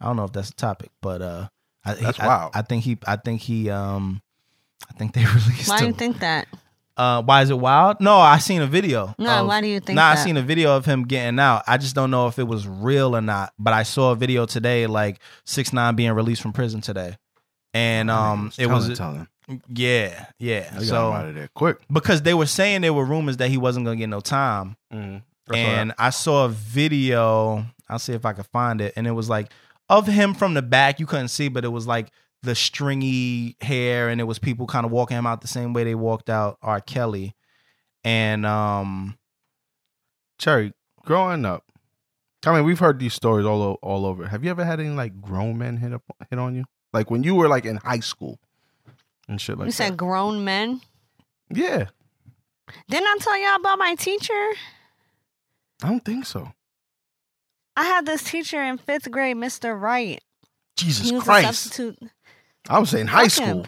I 0.00 0.06
don't 0.06 0.16
know 0.16 0.24
if 0.24 0.32
that's 0.32 0.50
a 0.50 0.54
topic 0.54 0.90
but 1.02 1.20
uh 1.22 1.48
I, 1.84 1.94
That's 1.94 2.20
I- 2.20 2.26
wild. 2.26 2.52
I, 2.54 2.62
think 2.62 2.84
he 2.84 2.98
I 3.06 3.16
think 3.16 3.40
he 3.40 3.70
um 3.70 4.20
I 4.88 4.92
think 4.94 5.14
they 5.14 5.24
released 5.24 5.68
Why 5.68 5.78
do 5.78 5.84
him. 5.84 5.90
you 5.90 5.96
think 5.96 6.18
that? 6.20 6.46
Uh 6.98 7.22
why 7.22 7.42
is 7.42 7.50
it 7.50 7.58
wild 7.58 7.98
no 8.00 8.18
I 8.18 8.38
seen 8.38 8.60
a 8.60 8.66
video 8.66 9.14
No, 9.18 9.30
of- 9.40 9.46
why 9.46 9.60
do 9.60 9.68
you 9.68 9.80
think 9.80 9.96
Nah. 9.96 10.08
I 10.10 10.14
seen 10.16 10.36
a 10.36 10.42
video 10.42 10.76
of 10.76 10.84
him 10.84 11.04
getting 11.04 11.38
out. 11.38 11.62
I 11.66 11.78
just 11.78 11.94
don't 11.94 12.10
know 12.10 12.26
if 12.26 12.38
it 12.38 12.46
was 12.46 12.66
real 12.66 13.16
or 13.16 13.20
not. 13.22 13.52
But 13.58 13.72
I 13.72 13.84
saw 13.84 14.10
a 14.12 14.16
video 14.16 14.44
today, 14.46 14.86
like 14.86 15.20
six 15.46 15.72
nine 15.72 15.94
being 15.96 16.12
released 16.12 16.42
from 16.42 16.52
prison 16.52 16.80
today, 16.80 17.16
and 17.72 18.10
um, 18.10 18.52
it 18.58 18.66
was 18.66 18.96
telling. 18.98 19.28
yeah, 19.68 20.26
yeah. 20.38 20.68
I 20.72 20.74
got 20.74 20.82
So 20.84 21.12
out 21.12 21.28
of 21.28 21.34
there 21.34 21.48
quick. 21.54 21.78
because 21.90 22.22
they 22.22 22.34
were 22.34 22.46
saying 22.46 22.82
there 22.82 22.92
were 22.92 23.04
rumors 23.04 23.36
that 23.38 23.48
he 23.48 23.56
wasn't 23.56 23.86
gonna 23.86 23.96
get 23.96 24.08
no 24.08 24.20
time, 24.20 24.76
Mm. 24.92 25.22
and 25.54 25.94
I 25.98 26.10
saw 26.10 26.44
a 26.46 26.48
video. 26.48 27.64
I'll 27.88 27.98
see 27.98 28.12
if 28.12 28.26
I 28.26 28.32
can 28.34 28.44
find 28.44 28.80
it, 28.80 28.92
and 28.96 29.06
it 29.06 29.12
was 29.12 29.28
like 29.30 29.50
of 29.88 30.06
him 30.06 30.34
from 30.34 30.54
the 30.54 30.62
back. 30.62 31.00
You 31.00 31.06
couldn't 31.06 31.28
see, 31.28 31.48
but 31.48 31.64
it 31.64 31.68
was 31.68 31.86
like 31.86 32.10
the 32.42 32.54
stringy 32.54 33.56
hair, 33.60 34.08
and 34.08 34.20
it 34.20 34.24
was 34.24 34.38
people 34.38 34.66
kind 34.66 34.86
of 34.86 34.92
walking 34.92 35.16
him 35.16 35.26
out 35.26 35.40
the 35.40 35.48
same 35.48 35.72
way 35.72 35.84
they 35.84 35.94
walked 35.94 36.30
out 36.30 36.58
R. 36.62 36.80
Kelly, 36.80 37.34
and 38.04 38.44
um. 38.46 39.16
Cherry, 40.38 40.72
growing 41.04 41.44
up, 41.44 41.64
I 42.46 42.54
mean, 42.54 42.64
we've 42.64 42.78
heard 42.78 43.00
these 43.00 43.12
stories 43.14 43.44
all 43.44 43.60
o- 43.60 43.78
all 43.82 44.06
over. 44.06 44.28
Have 44.28 44.44
you 44.44 44.50
ever 44.50 44.64
had 44.64 44.78
any 44.78 44.90
like 44.90 45.20
grown 45.20 45.58
men 45.58 45.78
hit 45.78 45.92
up 45.92 46.02
hit 46.30 46.38
on 46.38 46.54
you? 46.54 46.64
Like 46.92 47.10
when 47.10 47.24
you 47.24 47.34
were 47.34 47.48
like 47.48 47.64
in 47.64 47.76
high 47.78 47.98
school 47.98 48.38
and 49.28 49.40
shit 49.40 49.58
like 49.58 49.64
that. 49.64 49.66
you 49.66 49.70
that. 49.72 49.76
said 49.90 49.96
grown 49.96 50.44
men. 50.44 50.80
yeah, 51.52 51.86
Didn't 52.88 53.08
I 53.08 53.16
tell 53.20 53.36
y'all 53.36 53.56
about 53.56 53.78
my 53.80 53.96
teacher? 53.96 54.32
I 55.82 55.88
don't 55.88 56.04
think 56.04 56.24
so. 56.24 56.52
I 57.76 57.82
had 57.84 58.06
this 58.06 58.22
teacher 58.22 58.62
in 58.62 58.78
fifth 58.78 59.10
grade, 59.10 59.36
Mr. 59.36 59.78
Wright. 59.78 60.22
Jesus 60.76 61.08
he 61.08 61.14
was 61.14 61.22
a 61.22 61.24
Christ! 61.24 61.46
substitute. 61.62 61.98
I 62.68 62.78
was 62.78 62.90
saying 62.90 63.06
high 63.08 63.28
Fuck 63.28 63.44
him. 63.44 63.64
school. 63.64 63.66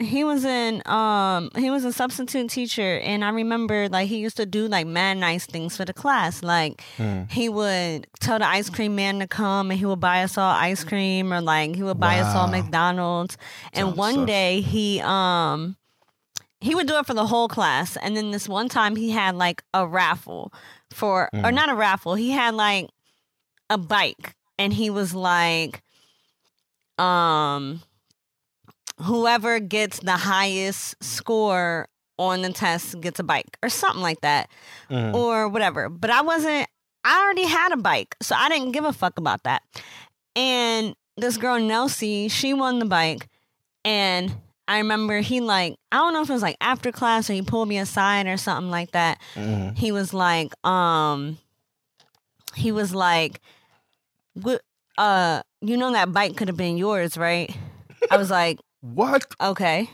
He 0.00 0.22
was 0.22 0.44
in 0.44 0.80
um 0.86 1.50
he 1.56 1.70
was 1.70 1.84
a 1.84 1.92
substitute 1.92 2.50
teacher 2.50 3.00
and 3.00 3.24
I 3.24 3.30
remember 3.30 3.88
like 3.88 4.06
he 4.08 4.18
used 4.18 4.36
to 4.36 4.46
do 4.46 4.68
like 4.68 4.86
mad 4.86 5.16
nice 5.18 5.44
things 5.44 5.76
for 5.76 5.84
the 5.84 5.92
class. 5.92 6.40
Like 6.44 6.84
Mm. 6.98 7.28
he 7.32 7.48
would 7.48 8.06
tell 8.20 8.38
the 8.38 8.46
ice 8.46 8.70
cream 8.70 8.94
man 8.94 9.18
to 9.18 9.26
come 9.26 9.72
and 9.72 9.78
he 9.78 9.84
would 9.84 9.98
buy 9.98 10.22
us 10.22 10.38
all 10.38 10.52
ice 10.52 10.84
cream 10.84 11.32
or 11.32 11.40
like 11.40 11.74
he 11.74 11.82
would 11.82 11.98
buy 11.98 12.20
us 12.20 12.32
all 12.36 12.46
Wow. 12.46 12.52
McDonald's. 12.52 13.36
And 13.72 13.88
Sounds 13.88 13.96
one 13.98 14.14
sus. 14.14 14.26
day 14.26 14.60
he 14.60 15.00
um 15.00 15.76
he 16.60 16.76
would 16.76 16.86
do 16.86 16.96
it 16.98 17.06
for 17.06 17.14
the 17.14 17.26
whole 17.26 17.48
class 17.48 17.96
and 17.96 18.16
then 18.16 18.30
this 18.30 18.48
one 18.48 18.68
time 18.68 18.94
he 18.94 19.10
had 19.10 19.34
like 19.34 19.64
a 19.74 19.84
raffle 19.84 20.52
for 20.92 21.28
or 21.32 21.40
Mhm. 21.50 21.54
not 21.54 21.70
a 21.70 21.74
raffle. 21.74 22.14
He 22.14 22.30
had 22.30 22.54
like 22.54 22.90
a 23.68 23.76
bike 23.78 24.36
and 24.60 24.72
he 24.72 24.90
was 24.90 25.12
like 25.12 25.82
um 26.98 27.82
whoever 29.02 29.60
gets 29.60 30.00
the 30.00 30.16
highest 30.16 31.02
score 31.02 31.88
on 32.18 32.42
the 32.42 32.52
test 32.52 33.00
gets 33.00 33.20
a 33.20 33.22
bike 33.22 33.56
or 33.62 33.68
something 33.68 34.02
like 34.02 34.20
that 34.22 34.50
Mhm. 34.90 35.14
or 35.14 35.48
whatever. 35.48 35.88
But 35.88 36.10
I 36.10 36.22
wasn't, 36.22 36.68
I 37.04 37.22
already 37.22 37.44
had 37.46 37.70
a 37.72 37.76
bike, 37.76 38.16
so 38.20 38.34
I 38.36 38.48
didn't 38.48 38.72
give 38.72 38.84
a 38.84 38.92
fuck 38.92 39.18
about 39.18 39.44
that. 39.44 39.62
And 40.34 40.96
this 41.16 41.36
girl, 41.36 41.58
Nelsie, 41.60 42.28
she 42.30 42.54
won 42.54 42.80
the 42.80 42.86
bike. 42.86 43.28
And 43.84 44.34
I 44.66 44.78
remember 44.78 45.20
he, 45.20 45.40
like, 45.40 45.76
I 45.92 45.96
don't 45.98 46.12
know 46.12 46.22
if 46.22 46.28
it 46.28 46.32
was 46.32 46.42
like 46.42 46.56
after 46.60 46.90
class 46.90 47.30
or 47.30 47.34
he 47.34 47.42
pulled 47.42 47.68
me 47.68 47.78
aside 47.78 48.26
or 48.26 48.36
something 48.36 48.70
like 48.70 48.90
that. 48.92 49.18
Mhm. 49.36 49.78
He 49.78 49.92
was 49.92 50.12
like, 50.12 50.52
um, 50.66 51.38
he 52.56 52.72
was 52.72 52.92
like, 52.94 53.40
what, 54.34 54.60
uh, 54.98 55.42
you 55.62 55.76
know, 55.76 55.92
that 55.92 56.12
bike 56.12 56.36
could 56.36 56.48
have 56.48 56.56
been 56.56 56.76
yours, 56.76 57.16
right? 57.16 57.54
I 58.10 58.16
was 58.18 58.30
like, 58.30 58.58
What? 58.80 59.24
okay. 59.40 59.88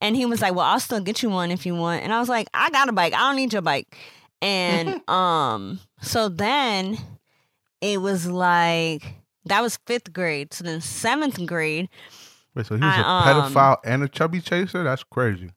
And 0.00 0.16
he 0.16 0.26
was 0.26 0.42
like, 0.42 0.54
Well, 0.54 0.66
I'll 0.66 0.80
still 0.80 1.00
get 1.00 1.22
you 1.22 1.30
one 1.30 1.50
if 1.50 1.64
you 1.64 1.74
want. 1.74 2.02
And 2.02 2.12
I 2.12 2.18
was 2.18 2.28
like, 2.28 2.48
I 2.52 2.70
got 2.70 2.88
a 2.88 2.92
bike. 2.92 3.14
I 3.14 3.18
don't 3.18 3.36
need 3.36 3.52
your 3.52 3.62
bike. 3.62 3.96
And 4.42 5.00
um, 5.08 5.80
so 6.02 6.28
then 6.28 6.98
it 7.80 8.00
was 8.00 8.26
like 8.26 9.04
that 9.46 9.60
was 9.62 9.78
fifth 9.86 10.12
grade. 10.12 10.52
So 10.52 10.64
then 10.64 10.80
seventh 10.80 11.44
grade, 11.46 11.88
Wait, 12.54 12.66
so 12.66 12.76
he 12.76 12.80
was 12.84 12.94
a 12.94 13.06
I, 13.06 13.30
um, 13.32 13.52
pedophile 13.52 13.76
and 13.84 14.02
a 14.02 14.08
chubby 14.08 14.40
chaser? 14.40 14.82
That's 14.84 15.02
crazy. 15.04 15.50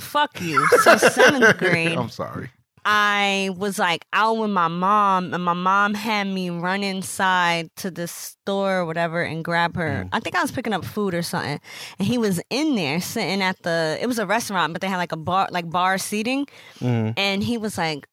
fuck 0.00 0.40
you. 0.40 0.66
So 0.82 0.96
seventh 0.96 1.58
grade, 1.58 1.96
I'm 1.96 2.08
sorry. 2.10 2.50
I 2.84 3.50
was 3.56 3.78
like 3.78 4.06
out 4.12 4.38
with 4.38 4.50
my 4.50 4.68
mom, 4.68 5.32
and 5.34 5.44
my 5.44 5.52
mom 5.52 5.94
had 5.94 6.26
me 6.26 6.50
run 6.50 6.82
inside 6.82 7.70
to 7.76 7.90
the 7.90 8.08
store 8.08 8.78
or 8.78 8.86
whatever 8.86 9.22
and 9.22 9.44
grab 9.44 9.76
her. 9.76 10.04
Mm. 10.04 10.08
I 10.12 10.20
think 10.20 10.34
I 10.36 10.42
was 10.42 10.50
picking 10.50 10.72
up 10.72 10.84
food 10.84 11.14
or 11.14 11.22
something, 11.22 11.60
and 11.98 12.08
he 12.08 12.18
was 12.18 12.40
in 12.50 12.74
there 12.74 13.00
sitting 13.00 13.40
at 13.42 13.62
the. 13.62 13.98
It 14.00 14.06
was 14.06 14.18
a 14.18 14.26
restaurant, 14.26 14.72
but 14.72 14.82
they 14.82 14.88
had 14.88 14.96
like 14.96 15.12
a 15.12 15.16
bar, 15.16 15.48
like 15.52 15.70
bar 15.70 15.96
seating, 15.98 16.46
Mhm. 16.80 17.14
and 17.16 17.42
he 17.44 17.56
was 17.56 17.78
like, 17.78 18.08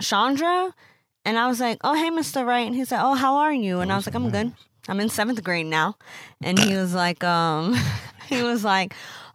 "Chandra," 0.00 0.72
and 1.24 1.38
I 1.38 1.48
was 1.48 1.58
like, 1.60 1.78
"Oh, 1.82 1.94
hey, 1.94 2.10
Mister 2.10 2.44
Wright," 2.44 2.66
and 2.66 2.76
he 2.76 2.84
said, 2.84 3.00
"Oh, 3.02 3.14
how 3.14 3.36
are 3.36 3.52
you?" 3.52 3.80
And 3.80 3.92
I 3.92 3.96
was 3.96 4.06
like, 4.06 4.14
"I'm 4.14 4.30
good. 4.30 4.52
I'm 4.88 5.00
in 5.00 5.08
seventh 5.08 5.42
grade 5.42 5.66
now," 5.66 5.96
and 6.40 6.58
he 6.58 6.74
was 6.76 6.94
like, 6.94 7.24
um, 7.24 7.74
he 8.28 8.42
was 8.42 8.62
like, 8.62 8.94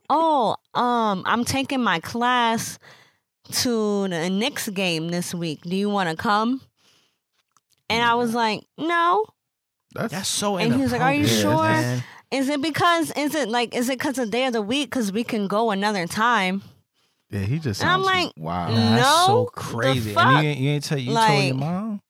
"Oh, 0.09 0.55
um, 0.73 1.23
I'm 1.25 1.43
taking 1.43 1.83
my 1.83 1.99
class." 1.99 2.79
To 3.51 4.07
the 4.07 4.29
Knicks 4.29 4.69
game 4.69 5.09
this 5.09 5.33
week. 5.33 5.61
Do 5.61 5.75
you 5.75 5.89
want 5.89 6.09
to 6.09 6.15
come? 6.15 6.61
And 7.89 8.03
I 8.03 8.15
was 8.15 8.33
like, 8.33 8.63
no. 8.77 9.25
That's, 9.93 10.13
That's 10.13 10.29
so. 10.29 10.57
And 10.57 10.73
he 10.73 10.81
was 10.81 10.91
like, 10.93 11.01
"Are 11.01 11.13
you 11.13 11.27
sure?" 11.27 11.55
man. 11.55 12.03
Is 12.31 12.47
it 12.47 12.61
because, 12.61 13.11
is 13.17 13.35
it 13.35 13.49
like, 13.49 13.75
is 13.75 13.89
it 13.89 13.99
because 13.99 14.17
of 14.17 14.31
day 14.31 14.45
of 14.45 14.53
the 14.53 14.61
week? 14.61 14.89
Because 14.89 15.11
we 15.11 15.25
can 15.25 15.47
go 15.47 15.69
another 15.71 16.07
time. 16.07 16.61
yeah. 17.29 17.39
He 17.41 17.59
just 17.59 17.81
And 17.81 17.89
I'm 17.89 18.03
like, 18.03 18.31
wow. 18.37 18.69
Nah, 18.69 18.95
that's 18.95 19.25
so 19.25 19.33
No, 19.33 19.43
the 19.45 19.51
crazy. 19.51 20.13
fuck? 20.13 20.27
And 20.27 20.43
you, 20.43 20.49
ain't- 20.49 20.59
you 20.59 20.69
ain't 20.69 20.83
tell 20.85 20.97
you 20.97 21.13
told 21.13 21.43
your 21.43 21.55
mom 21.55 22.01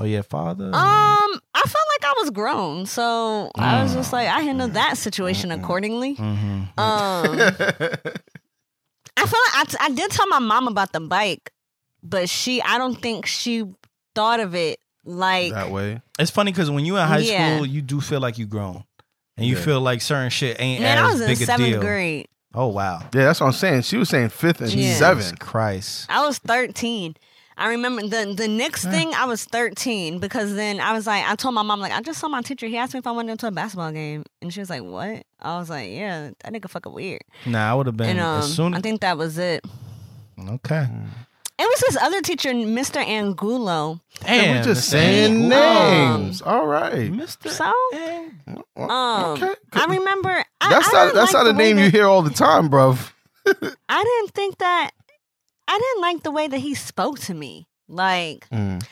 Oh 0.00 0.04
yeah, 0.04 0.20
father. 0.22 0.66
Um, 0.66 0.72
I 0.74 1.62
felt 1.64 1.86
like 1.94 2.04
I 2.04 2.14
was 2.18 2.30
grown. 2.30 2.84
So 2.86 3.50
I 3.56 3.82
was 3.82 3.94
just 3.94 4.12
like, 4.12 4.28
I 4.28 4.40
handled 4.42 4.74
that 4.74 4.98
situation 4.98 5.50
accordingly. 5.50 6.12
hmm 6.14 6.62
Um, 6.76 7.38
I 9.18 9.26
feel 9.26 9.40
like 9.52 9.54
I, 9.54 9.64
t- 9.64 9.76
I 9.80 9.90
did 9.94 10.10
tell 10.10 10.26
my 10.28 10.38
mom 10.38 10.68
about 10.68 10.92
the 10.92 11.00
bike, 11.00 11.50
but 12.02 12.28
she, 12.28 12.62
I 12.62 12.78
don't 12.78 13.00
think 13.00 13.26
she 13.26 13.64
thought 14.14 14.40
of 14.40 14.54
it 14.54 14.78
like, 15.04 15.52
that 15.52 15.70
way. 15.70 16.00
It's 16.18 16.30
funny 16.30 16.52
because 16.52 16.70
when 16.70 16.84
you're 16.84 16.98
in 16.98 17.06
high 17.06 17.18
Yeah. 17.18 17.56
school, 17.56 17.66
you 17.66 17.82
do 17.82 18.00
feel 18.00 18.20
like 18.20 18.38
you 18.38 18.46
grown, 18.46 18.84
and 19.36 19.46
you 19.46 19.56
Yeah. 19.56 19.62
feel 19.62 19.80
like 19.80 20.00
certain 20.02 20.30
shit 20.30 20.60
ain't 20.60 20.82
man, 20.82 20.98
as 20.98 21.04
I 21.04 21.12
was 21.12 21.20
in 21.22 21.26
big 21.28 21.42
a 21.42 21.46
seventh 21.46 21.68
deal. 21.70 21.80
grade. 21.80 22.28
Oh 22.54 22.68
wow, 22.68 23.00
Yeah, 23.14 23.24
that's 23.24 23.40
what 23.40 23.48
I'm 23.48 23.52
saying. 23.52 23.82
She 23.82 23.96
was 23.98 24.08
saying 24.08 24.30
fifth 24.30 24.60
and 24.62 24.72
Yeah. 24.72 24.94
seven. 24.96 25.22
Jesus 25.22 25.38
Christ. 25.38 26.06
I 26.08 26.24
was 26.26 26.38
13. 26.38 27.14
I 27.58 27.68
remember 27.70 28.02
the 28.02 28.32
the 28.34 28.46
next 28.48 28.84
thing 28.84 29.12
I 29.14 29.24
was 29.24 29.44
13 29.44 30.18
because 30.20 30.54
then 30.54 30.78
I 30.80 30.92
was 30.92 31.06
like 31.06 31.24
I 31.28 31.34
told 31.34 31.54
my 31.54 31.62
mom 31.62 31.80
like 31.80 31.92
I 31.92 32.00
just 32.00 32.20
saw 32.20 32.28
my 32.28 32.40
teacher 32.40 32.66
he 32.66 32.76
asked 32.76 32.94
me 32.94 32.98
if 32.98 33.06
I 33.06 33.10
went 33.12 33.28
into 33.30 33.46
a 33.46 33.50
basketball 33.50 33.90
game 33.92 34.24
and 34.40 34.52
she 34.54 34.60
was 34.60 34.70
like 34.70 34.82
what 34.82 35.24
I 35.40 35.58
was 35.58 35.68
like 35.68 35.90
yeah 35.90 36.30
that 36.40 36.52
nigga 36.52 36.70
fucking 36.70 36.92
weird 36.92 37.22
Nah, 37.46 37.70
I 37.70 37.74
would 37.74 37.86
have 37.86 37.96
been 37.96 38.10
and 38.10 38.20
um 38.20 38.38
as 38.40 38.54
soon 38.54 38.74
I 38.74 38.80
think 38.80 39.00
that 39.00 39.18
was 39.18 39.38
it 39.38 39.64
okay. 40.48 40.86
it 41.58 41.62
was 41.62 41.80
this 41.80 41.96
other 42.00 42.22
teacher 42.22 42.50
Mr. 42.50 42.96
Angulo 43.04 44.00
Damn, 44.20 44.58
we 44.58 44.62
just 44.64 44.88
saying 44.88 45.50
Angulo. 45.52 46.18
names. 46.18 46.40
All 46.42 46.66
right. 46.66 47.10
Mr. 47.12 47.48
so 47.50 47.72
um 48.76 49.32
okay. 49.42 49.52
I 49.72 49.86
remember 49.88 50.44
I, 50.60 50.70
That's 50.70 50.88
I 50.88 50.92
not 50.92 51.04
didn't 51.06 51.14
that's 51.16 51.34
like 51.34 51.44
not 51.44 51.50
a 51.50 51.52
the 51.52 51.58
way 51.58 51.72
name 51.74 51.78
you 51.84 51.90
hear 51.90 52.06
all 52.06 52.22
the 52.22 52.30
time, 52.30 52.68
bruv. 52.70 53.12
I 53.88 54.04
didn't 54.04 54.34
think 54.34 54.58
that 54.58 54.90
I 55.68 55.78
didn't 55.78 56.02
like 56.02 56.22
the 56.24 56.32
way 56.32 56.48
that 56.48 56.58
he 56.58 56.74
spoke 56.74 57.20
to 57.20 57.34
me 57.34 57.68
like 57.88 58.48
mm. 58.50 58.82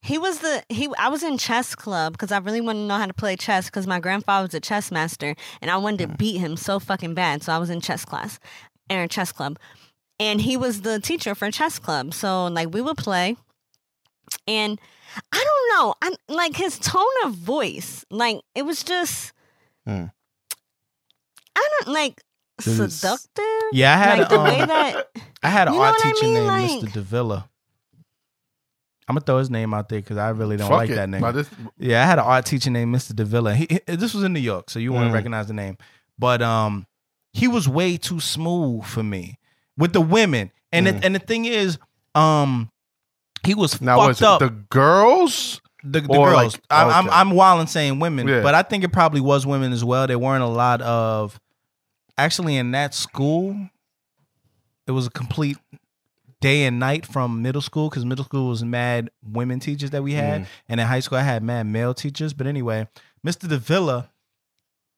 He 0.00 0.16
was 0.16 0.38
the 0.38 0.62
he. 0.68 0.88
I 0.96 1.08
was 1.08 1.22
in 1.22 1.38
chess 1.38 1.74
club 1.74 2.12
because 2.12 2.30
I 2.30 2.38
really 2.38 2.60
wanted 2.60 2.80
to 2.80 2.86
know 2.86 2.96
how 2.96 3.06
to 3.06 3.12
play 3.12 3.36
chess 3.36 3.66
because 3.66 3.86
my 3.86 3.98
grandfather 3.98 4.46
was 4.46 4.54
a 4.54 4.60
chess 4.60 4.90
master 4.92 5.34
and 5.60 5.70
I 5.70 5.76
wanted 5.76 5.98
to 5.98 6.14
mm. 6.14 6.16
beat 6.16 6.38
him 6.38 6.56
so 6.56 6.78
fucking 6.78 7.14
bad. 7.14 7.42
So 7.42 7.52
I 7.52 7.58
was 7.58 7.68
in 7.68 7.80
chess 7.80 8.04
class, 8.04 8.38
or 8.90 9.08
chess 9.08 9.32
club, 9.32 9.58
and 10.20 10.40
he 10.40 10.56
was 10.56 10.82
the 10.82 11.00
teacher 11.00 11.34
for 11.34 11.50
chess 11.50 11.78
club. 11.78 12.14
So 12.14 12.46
like 12.46 12.72
we 12.72 12.80
would 12.80 12.96
play, 12.96 13.36
and 14.46 14.80
I 15.32 15.44
don't 15.44 15.78
know, 15.78 15.94
I 16.00 16.14
like 16.32 16.56
his 16.56 16.78
tone 16.78 17.04
of 17.24 17.32
voice. 17.32 18.04
Like 18.08 18.40
it 18.54 18.62
was 18.62 18.84
just, 18.84 19.32
Hmm. 19.84 20.04
I 21.56 21.68
don't 21.80 21.92
like 21.92 22.22
seductive. 22.60 23.44
Yeah, 23.72 23.94
I 23.94 23.96
had 23.96 24.18
like 24.18 24.32
a, 24.32 24.34
the 24.36 24.40
way 24.42 24.60
um, 24.60 24.68
that 24.68 25.06
I 25.42 25.48
had 25.48 25.68
an 25.68 25.74
art 25.74 25.94
what 25.96 26.06
I 26.06 26.10
teacher 26.12 26.24
mean? 26.24 26.34
named 26.34 26.46
Like- 26.46 26.70
Mr. 26.70 26.92
Davila. 26.92 27.48
I'm 29.08 29.14
gonna 29.14 29.24
throw 29.24 29.38
his 29.38 29.48
name 29.50 29.72
out 29.72 29.88
there 29.88 30.00
because 30.00 30.18
I 30.18 30.28
really 30.30 30.56
don't 30.58 30.70
like 30.70 30.90
it. 30.90 30.96
that 30.96 31.08
name. 31.08 31.22
This- 31.32 31.48
Yeah, 31.78 32.02
I 32.02 32.06
had 32.06 32.18
an 32.18 32.26
art 32.26 32.44
teacher 32.44 32.68
named 32.70 32.94
Mr. 32.94 33.14
Davila. 33.16 33.54
He, 33.54 33.66
he- 33.70 33.96
this 33.96 34.12
was 34.12 34.22
in 34.22 34.32
New 34.34 34.40
York, 34.40 34.68
so 34.68 34.78
you 34.78 34.92
wouldn't 34.92 35.10
Mm. 35.12 35.14
recognize 35.14 35.46
the 35.46 35.54
name. 35.54 35.78
But 36.18 36.42
um, 36.42 36.86
he 37.32 37.48
was 37.48 37.66
way 37.68 37.96
too 37.96 38.20
smooth 38.20 38.84
for 38.84 39.02
me 39.02 39.38
with 39.78 39.92
the 39.94 40.00
women. 40.02 40.50
And 40.72 40.86
Mm. 40.86 40.98
the, 41.00 41.06
and 41.06 41.14
the 41.14 41.18
thing 41.20 41.46
is, 41.46 41.78
um, 42.14 42.70
he 43.46 43.54
was 43.54 43.80
now 43.80 43.96
fucked 43.96 44.08
was 44.08 44.22
up. 44.22 44.40
the 44.40 44.50
girls? 44.50 45.62
the, 45.84 46.00
the 46.02 46.08
girls. 46.08 46.34
like, 46.34 46.52
I'm, 46.70 46.90
I'm. 46.90 47.10
I'm 47.10 47.30
wild 47.30 47.60
and 47.60 47.70
saying 47.70 48.00
women, 48.00 48.28
Yeah. 48.28 48.42
but 48.42 48.54
I 48.54 48.62
think 48.62 48.84
it 48.84 48.92
probably 48.92 49.20
was 49.22 49.46
women 49.46 49.72
as 49.72 49.82
well. 49.84 50.06
There 50.06 50.18
weren't 50.18 50.42
a 50.42 50.48
lot 50.48 50.82
of 50.82 51.40
actually 52.18 52.56
in 52.56 52.72
that 52.72 52.94
school. 52.94 53.68
It 54.86 54.92
was 54.92 55.06
a 55.06 55.10
complete 55.10 55.58
day 56.40 56.64
and 56.64 56.78
night 56.78 57.04
from 57.04 57.42
middle 57.42 57.60
school 57.60 57.88
because 57.90 58.04
middle 58.04 58.24
school 58.24 58.48
was 58.48 58.64
mad 58.64 59.10
women 59.22 59.60
teachers 59.60 59.90
that 59.90 60.02
we 60.02 60.14
had, 60.14 60.42
Mm. 60.42 60.46
and 60.68 60.80
in 60.80 60.86
high 60.86 61.00
school 61.00 61.18
I 61.18 61.22
had 61.22 61.42
mad 61.42 61.66
male 61.66 61.94
teachers. 61.94 62.32
But 62.32 62.46
anyway, 62.46 62.88
Mr. 63.26 63.48
Davila, 63.48 64.10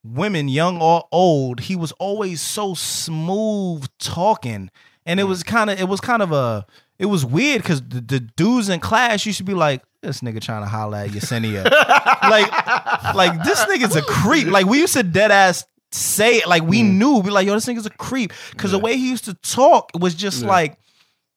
women, 0.04 0.48
young 0.48 0.80
or 0.80 1.04
old, 1.11 1.61
he 1.61 1.76
was 1.76 1.92
always 1.92 2.40
so 2.40 2.74
smooth 2.74 3.87
talking, 3.98 4.70
and 5.04 5.18
it 5.20 5.24
Mm. 5.24 5.28
was 5.28 5.42
kind 5.42 5.70
of 5.70 5.80
it 5.80 5.88
was 5.88 6.00
kind 6.00 6.22
of 6.22 6.30
a 6.33 6.66
it 6.98 7.06
was 7.06 7.24
weird 7.24 7.62
because 7.62 7.80
the, 7.83 8.00
the 8.02 8.20
dudes 8.20 8.68
in 8.68 8.78
class 8.78 9.24
used 9.24 9.38
to 9.38 9.44
be 9.44 9.54
like, 9.54 9.83
this 10.02 10.20
nigga 10.20 10.40
trying 10.40 10.62
to 10.62 10.68
holler 10.68 10.98
at 10.98 11.09
Yesenia. 11.11 11.64
like, 12.22 13.14
like 13.14 13.42
this 13.42 13.59
nigga's 13.64 13.96
a 13.96 14.02
creep. 14.02 14.48
Like 14.48 14.66
we 14.66 14.78
used 14.80 14.92
to 14.92 15.02
dead 15.02 15.30
ass 15.30 15.64
say 15.92 16.37
it. 16.38 16.46
Like 16.48 16.62
we 16.62 16.83
knew, 16.83 17.22
be 17.22 17.31
like, 17.31 17.46
yo, 17.46 17.55
this 17.55 17.66
nigga's 17.66 17.87
a 17.87 17.90
creep. 17.90 18.33
Cause 18.57 18.70
the 18.72 18.79
Mm. 18.79 18.83
Way 18.83 18.96
he 18.96 19.09
used 19.11 19.24
to 19.26 19.35
talk 19.35 19.90
was 19.98 20.14
just 20.14 20.42
Yeah. 20.42 20.48
like 20.48 20.79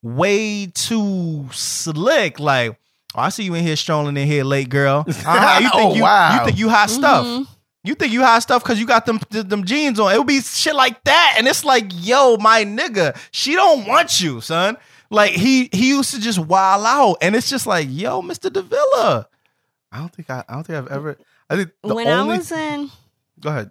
way 0.02 0.66
too 0.66 1.48
slick. 1.52 2.38
Like, 2.38 2.76
oh, 3.14 3.20
I 3.20 3.28
see 3.30 3.44
you 3.44 3.54
in 3.54 3.64
here 3.64 3.76
strolling 3.76 4.16
in 4.16 4.26
here 4.26 4.44
late, 4.44 4.68
girl. 4.68 5.04
Uh-huh. 5.08 5.58
You 5.62 5.70
think 5.70 5.84
Oh, 5.84 5.94
you, 5.94 6.02
wow. 6.02 6.38
you 6.38 6.44
think 6.44 6.58
you 6.58 6.68
hot 6.68 6.90
stuff. 6.90 7.26
Mhm. 7.26 7.46
You 7.86 7.94
think 7.94 8.12
you 8.12 8.22
hot 8.22 8.42
stuff 8.42 8.62
because 8.62 8.80
you 8.80 8.86
got 8.86 9.04
them 9.06 9.20
them 9.30 9.64
jeans 9.64 10.00
on. 10.00 10.12
It 10.12 10.18
would 10.18 10.26
be 10.26 10.40
shit 10.40 10.74
like 10.74 11.04
that. 11.04 11.34
And 11.36 11.46
it's 11.46 11.64
like, 11.66 11.84
yo, 11.92 12.36
my 12.38 12.64
nigga, 12.64 13.14
she 13.30 13.54
don't 13.54 13.86
want 13.86 14.20
you, 14.22 14.40
son. 14.40 14.76
Like 15.10 15.32
he 15.32 15.68
he 15.70 15.88
used 15.90 16.14
to 16.14 16.20
just 16.20 16.38
wild 16.38 16.86
out. 16.86 17.18
And 17.20 17.36
it's 17.36 17.48
just 17.50 17.66
like, 17.66 17.86
yo, 17.90 18.22
Mr. 18.22 18.50
Davila. 18.50 19.28
I 19.92 19.98
don't 19.98 20.12
think 20.14 20.30
I. 20.30 20.42
I 20.48 20.54
don't 20.54 20.64
think 20.66 20.78
I've 20.78 20.88
ever. 20.88 21.18
I 21.50 21.56
think 21.56 21.70
the 21.82 21.94
when 21.94 22.08
only. 22.08 22.34
I 22.34 22.38
was 22.38 22.50
in, 22.50 22.90
go 23.38 23.50
ahead. 23.50 23.70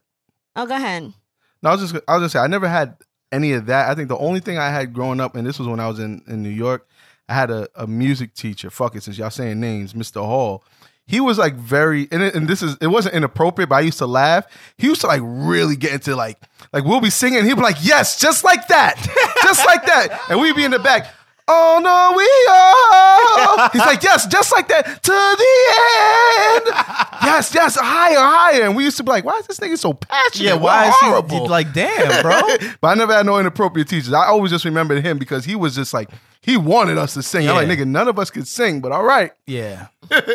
Oh, 0.55 0.65
go 0.65 0.75
ahead. 0.75 1.13
No, 1.61 1.69
I 1.69 1.75
was 1.75 1.91
just. 1.91 2.03
I 2.07 2.15
was 2.15 2.23
just 2.23 2.33
say 2.33 2.39
I 2.39 2.47
never 2.47 2.67
had 2.67 2.97
any 3.31 3.53
of 3.53 3.65
that. 3.67 3.89
I 3.89 3.95
think 3.95 4.09
the 4.09 4.17
only 4.17 4.39
thing 4.39 4.57
I 4.57 4.69
had 4.69 4.93
growing 4.93 5.19
up, 5.19 5.35
and 5.35 5.45
this 5.45 5.59
was 5.59 5.67
when 5.67 5.79
I 5.79 5.87
was 5.87 5.99
in 5.99 6.21
in 6.27 6.43
New 6.43 6.49
York, 6.49 6.87
I 7.27 7.33
had 7.33 7.51
a, 7.51 7.67
a 7.75 7.87
music 7.87 8.33
teacher. 8.33 8.69
Fuck 8.69 8.95
it, 8.95 9.03
since 9.03 9.17
y'all 9.17 9.29
saying 9.29 9.59
names, 9.59 9.93
Mr. 9.93 10.25
Hall. 10.25 10.63
He 11.05 11.19
was 11.19 11.37
like 11.37 11.55
very, 11.55 12.07
and, 12.11 12.23
it, 12.23 12.33
and 12.33 12.47
this 12.47 12.63
is 12.63 12.77
it 12.79 12.87
wasn't 12.87 13.15
inappropriate, 13.15 13.69
but 13.69 13.75
I 13.75 13.81
used 13.81 13.97
to 13.97 14.07
laugh. 14.07 14.45
He 14.77 14.87
used 14.87 15.01
to 15.01 15.07
like 15.07 15.21
really 15.21 15.75
get 15.75 15.91
into 15.91 16.15
like 16.15 16.41
like 16.71 16.85
we'll 16.85 17.01
be 17.01 17.09
singing, 17.09 17.43
he'd 17.43 17.55
be 17.55 17.61
like, 17.61 17.77
yes, 17.81 18.19
just 18.19 18.43
like 18.45 18.67
that, 18.69 18.95
just 19.43 19.65
like 19.65 19.85
that, 19.85 20.29
and 20.29 20.39
we'd 20.39 20.55
be 20.55 20.63
in 20.63 20.71
the 20.71 20.79
back. 20.79 21.13
Oh 21.55 21.79
no, 21.81 22.13
we 22.17 22.29
are. 22.51 23.69
He's 23.73 23.81
like, 23.85 24.01
yes, 24.03 24.25
just 24.27 24.51
like 24.51 24.67
that 24.69 24.85
to 25.03 25.11
the 25.11 26.73
end. 26.73 27.09
Yes, 27.23 27.53
yes, 27.55 27.77
higher, 27.79 28.17
higher. 28.19 28.63
And 28.63 28.75
we 28.75 28.83
used 28.83 28.97
to 28.97 29.03
be 29.03 29.09
like, 29.09 29.23
why 29.23 29.37
is 29.39 29.47
this 29.47 29.57
nigga 29.59 29.77
so 29.77 29.93
passionate? 29.93 30.45
Yeah, 30.45 30.55
We're 30.55 30.63
why 30.63 30.89
is 30.89 30.93
horrible. 30.97 31.43
he 31.43 31.47
like, 31.47 31.71
damn, 31.73 32.21
bro? 32.21 32.41
but 32.81 32.87
I 32.89 32.95
never 32.95 33.13
had 33.13 33.25
no 33.25 33.39
inappropriate 33.39 33.87
teachers. 33.87 34.11
I 34.11 34.25
always 34.27 34.51
just 34.51 34.65
remembered 34.65 35.03
him 35.05 35.17
because 35.17 35.45
he 35.45 35.55
was 35.55 35.73
just 35.73 35.93
like 35.93 36.09
he 36.41 36.57
wanted 36.57 36.97
us 36.97 37.13
to 37.13 37.23
sing. 37.23 37.47
I'm 37.49 37.55
like, 37.55 37.67
nigga, 37.69 37.87
none 37.87 38.09
of 38.09 38.19
us 38.19 38.29
could 38.29 38.45
sing, 38.45 38.81
but 38.81 38.91
all 38.91 39.03
right. 39.05 39.31
yeah. 39.47 39.87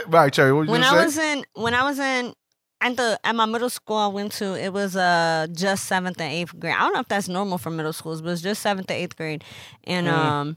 right, 0.09 0.33
Cherry, 0.33 0.53
what 0.55 0.63
you 0.67 0.73
when 0.73 0.83
I 0.83 0.91
say? 0.91 1.05
was 1.05 1.19
in 1.19 1.45
when 1.55 1.75
I 1.75 1.83
was 1.85 1.99
in 1.99 2.33
at 2.81 2.97
the 2.97 3.21
at 3.23 3.35
my 3.35 3.45
middle 3.45 3.71
school 3.71 3.97
I 3.97 4.07
went 4.07 4.33
to 4.33 4.55
it 4.55 4.73
was 4.73 4.97
uh 4.97 5.47
just 5.53 5.85
seventh 5.85 6.19
and 6.21 6.33
eighth 6.33 6.59
grade. 6.59 6.75
I 6.75 6.81
don't 6.81 6.95
know 6.95 7.01
if 7.01 7.09
that's 7.09 7.29
normal 7.29 7.59
for 7.59 7.69
middle 7.71 7.93
schools, 7.93 8.23
but 8.23 8.31
it's 8.31 8.41
just 8.43 8.63
seventh 8.63 8.87
to 8.87 8.95
eighth 8.95 9.15
grade. 9.17 9.45
And 9.85 10.07
Mm. 10.07 10.13
um 10.13 10.57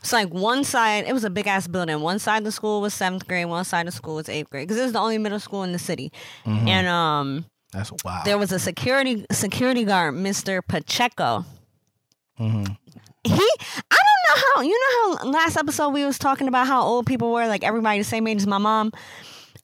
it's 0.00 0.12
like 0.12 0.28
one 0.30 0.64
side 0.64 1.04
it 1.06 1.12
was 1.12 1.24
a 1.24 1.30
big 1.30 1.46
ass 1.46 1.66
building. 1.68 2.00
One 2.00 2.18
side 2.18 2.38
of 2.38 2.44
the 2.44 2.52
school 2.52 2.80
was 2.80 2.92
seventh 2.94 3.26
grade, 3.28 3.46
one 3.46 3.64
side 3.64 3.86
of 3.86 3.92
the 3.92 3.96
school 3.96 4.16
was 4.16 4.28
eighth 4.28 4.50
grade. 4.50 4.66
Because 4.66 4.80
it 4.80 4.84
was 4.84 4.92
the 4.92 4.98
only 5.00 5.18
middle 5.18 5.40
school 5.40 5.62
in 5.62 5.72
the 5.72 5.78
city. 5.78 6.12
Mhm. 6.44 6.68
And 6.68 6.86
um 6.88 7.44
That's 7.72 7.92
wild. 8.04 8.24
there 8.24 8.38
was 8.38 8.52
a 8.52 8.58
security 8.58 9.24
security 9.32 9.84
guard, 9.84 10.14
Mr. 10.14 10.60
Pacheco. 10.66 11.44
Mhm. 12.40 12.76
He 13.24 13.32
I 13.90 13.96
don't 13.96 14.22
know 14.28 14.42
how 14.54 14.60
you 14.62 14.80
know 14.80 15.16
how 15.18 15.30
last 15.30 15.56
episode 15.56 15.90
we 15.90 16.04
was 16.04 16.18
talking 16.18 16.48
about 16.48 16.66
how 16.66 16.82
old 16.82 17.06
people 17.06 17.30
were, 17.32 17.46
like 17.46 17.62
everybody 17.62 17.98
the 17.98 18.04
same 18.04 18.26
age 18.26 18.38
as 18.38 18.46
my 18.46 18.58
mom. 18.58 18.90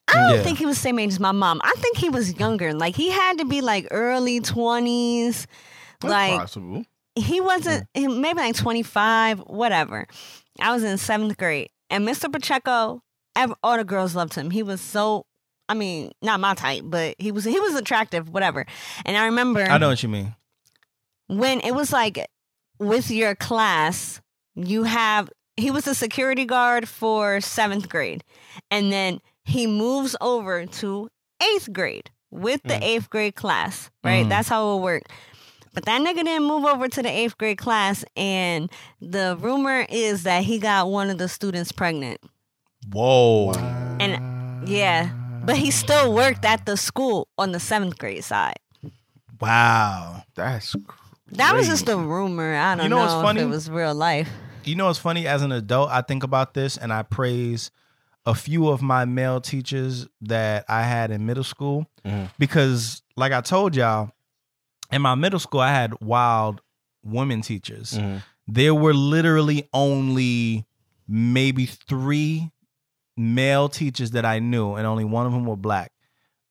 I 0.07 0.14
don't 0.14 0.37
Yeah. 0.37 0.43
think 0.43 0.59
he 0.59 0.64
was 0.67 0.77
the 0.77 0.83
same 0.83 0.99
age 1.01 1.11
as 1.11 1.21
my 1.21 1.33
mom. 1.33 1.61
I 1.64 1.75
think 1.79 1.97
he 1.99 2.09
was 2.09 2.38
younger. 2.38 2.73
Like 2.73 2.95
he 2.95 3.11
had 3.11 3.38
to 3.38 3.45
be 3.45 3.61
like 3.61 3.88
early 3.91 4.41
twenties. 4.41 5.47
Like 6.03 6.38
possible. 6.38 6.85
He 7.20 7.40
wasn't 7.40 7.87
maybe 7.94 8.38
like 8.40 8.57
twenty 8.57 8.83
five, 8.83 9.38
whatever. 9.40 10.07
I 10.61 10.72
was 10.72 10.83
in 10.85 10.98
seventh 10.98 11.37
grade. 11.37 11.70
And 11.90 12.07
Mr. 12.07 12.31
Pacheco, 12.33 13.00
all 13.62 13.76
the 13.76 13.85
girls 13.85 14.14
loved 14.14 14.35
him. 14.35 14.50
He 14.50 14.62
was 14.62 14.81
so 14.81 15.24
I 15.70 15.74
mean, 15.74 16.12
not 16.22 16.40
my 16.40 16.54
type, 16.54 16.83
but 16.87 17.14
he 17.18 17.31
was 17.33 17.44
he 17.44 17.59
was 17.61 17.74
attractive, 17.74 18.28
whatever. 18.31 18.64
And 19.04 19.16
I 19.16 19.26
remember 19.26 19.62
I 19.62 19.78
know 19.78 19.88
what 19.88 20.02
you 20.02 20.09
mean. 20.09 20.35
when 21.26 21.61
it 21.61 21.74
was 21.74 21.92
like 21.92 22.26
with 22.78 23.11
your 23.11 23.35
class, 23.35 24.20
you 24.54 24.85
have 24.85 25.28
he 25.57 25.70
was 25.70 25.87
a 25.87 25.94
security 25.94 26.44
guard 26.44 26.88
for 26.88 27.40
seventh 27.40 27.88
grade, 27.88 28.22
and 28.70 28.92
then 28.92 29.20
he 29.44 29.66
moves 29.66 30.14
over 30.20 30.66
to 30.66 31.09
eighth 31.42 31.72
grade 31.72 32.11
with 32.31 32.62
the 32.62 32.74
Mm. 32.74 32.83
eighth 32.83 33.11
grade 33.11 33.35
class. 33.35 33.90
Right, 34.04 34.24
Mm. 34.26 34.28
that's 34.28 34.48
how 34.48 34.76
it 34.76 34.81
worked. 34.83 35.11
But 35.79 35.85
that 35.85 36.01
nigga 36.03 36.25
didn't 36.25 36.49
move 36.49 36.64
over 36.64 36.88
to 36.88 37.03
the 37.05 37.09
eighth 37.09 37.38
grade 37.38 37.59
class, 37.59 38.05
and 38.17 38.69
the 39.01 39.37
rumor 39.38 39.87
is 39.88 40.25
that 40.25 40.43
he 40.43 40.59
got 40.59 40.91
one 40.91 41.09
of 41.09 41.19
the 41.19 41.29
students 41.29 41.71
pregnant. 41.71 42.21
Whoa. 42.93 43.53
And 44.01 44.67
yeah, 44.69 45.09
but 45.45 45.57
he 45.57 45.71
still 45.71 46.12
worked 46.12 46.45
at 46.45 46.67
the 46.67 46.77
school 46.77 47.29
on 47.38 47.53
the 47.53 47.61
seventh 47.61 47.97
grade 47.97 48.25
side. 48.25 48.59
Wow. 49.41 50.25
That's 50.35 50.75
That 51.31 51.55
was 51.55 51.69
just 51.69 51.88
a 51.88 51.97
rumor. 51.97 52.57
I 52.57 52.75
don't 52.75 52.83
You 52.83 52.88
know 52.91 52.97
what's 52.99 53.14
if 53.14 53.23
funny? 53.23 53.43
it 53.43 53.47
was 53.49 53.71
real 53.71 53.95
life. 53.95 54.29
You 54.64 54.75
know 54.75 54.87
what's 54.87 54.99
funny? 54.99 55.29
As 55.29 55.43
an 55.43 55.53
adult, 55.53 55.91
I 55.91 56.01
think 56.01 56.25
about 56.25 56.55
this 56.55 56.77
and 56.77 56.93
I 56.93 57.05
praise 57.05 57.71
a 58.27 58.35
few 58.35 58.67
of 58.69 58.83
my 58.83 59.05
male 59.05 59.41
teachers 59.41 60.09
that 60.23 60.64
I 60.69 60.83
had 60.83 61.12
in 61.12 61.25
middle 61.25 61.45
school 61.45 61.87
Mhm. 62.05 62.31
because, 62.37 63.01
like 63.17 63.31
I 63.31 63.43
told 63.43 63.77
y'all, 63.77 64.11
in 64.90 65.03
my 65.03 65.14
middle 65.14 65.38
school, 65.38 65.61
I 65.61 65.70
had 65.72 66.01
wild 66.01 66.61
women 67.03 67.42
teachers. 67.42 67.92
Mhm. 67.94 68.22
There 68.46 68.74
were 68.74 68.94
literally 68.94 69.68
only 69.72 70.66
maybe 71.07 71.66
three 71.66 72.51
male 73.16 73.68
teachers 73.68 74.12
that 74.12 74.24
I 74.24 74.38
knew, 74.38 74.74
and 74.74 74.87
only 74.87 75.05
one 75.05 75.27
of 75.27 75.33
them 75.33 75.44
were 75.46 75.57
black. 75.57 75.92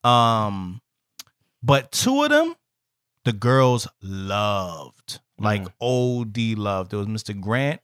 Um, 0.04 0.82
but 1.63 1.91
two 1.91 2.23
of 2.23 2.30
them, 2.30 2.56
the 3.26 3.34
girls 3.34 3.88
loved, 4.02 5.19
like 5.39 5.63
Mhm. 5.63 5.71
OD 5.82 6.56
loved. 6.56 6.93
It 6.93 6.97
was 6.97 7.08
Mr. 7.08 7.39
Grant 7.39 7.82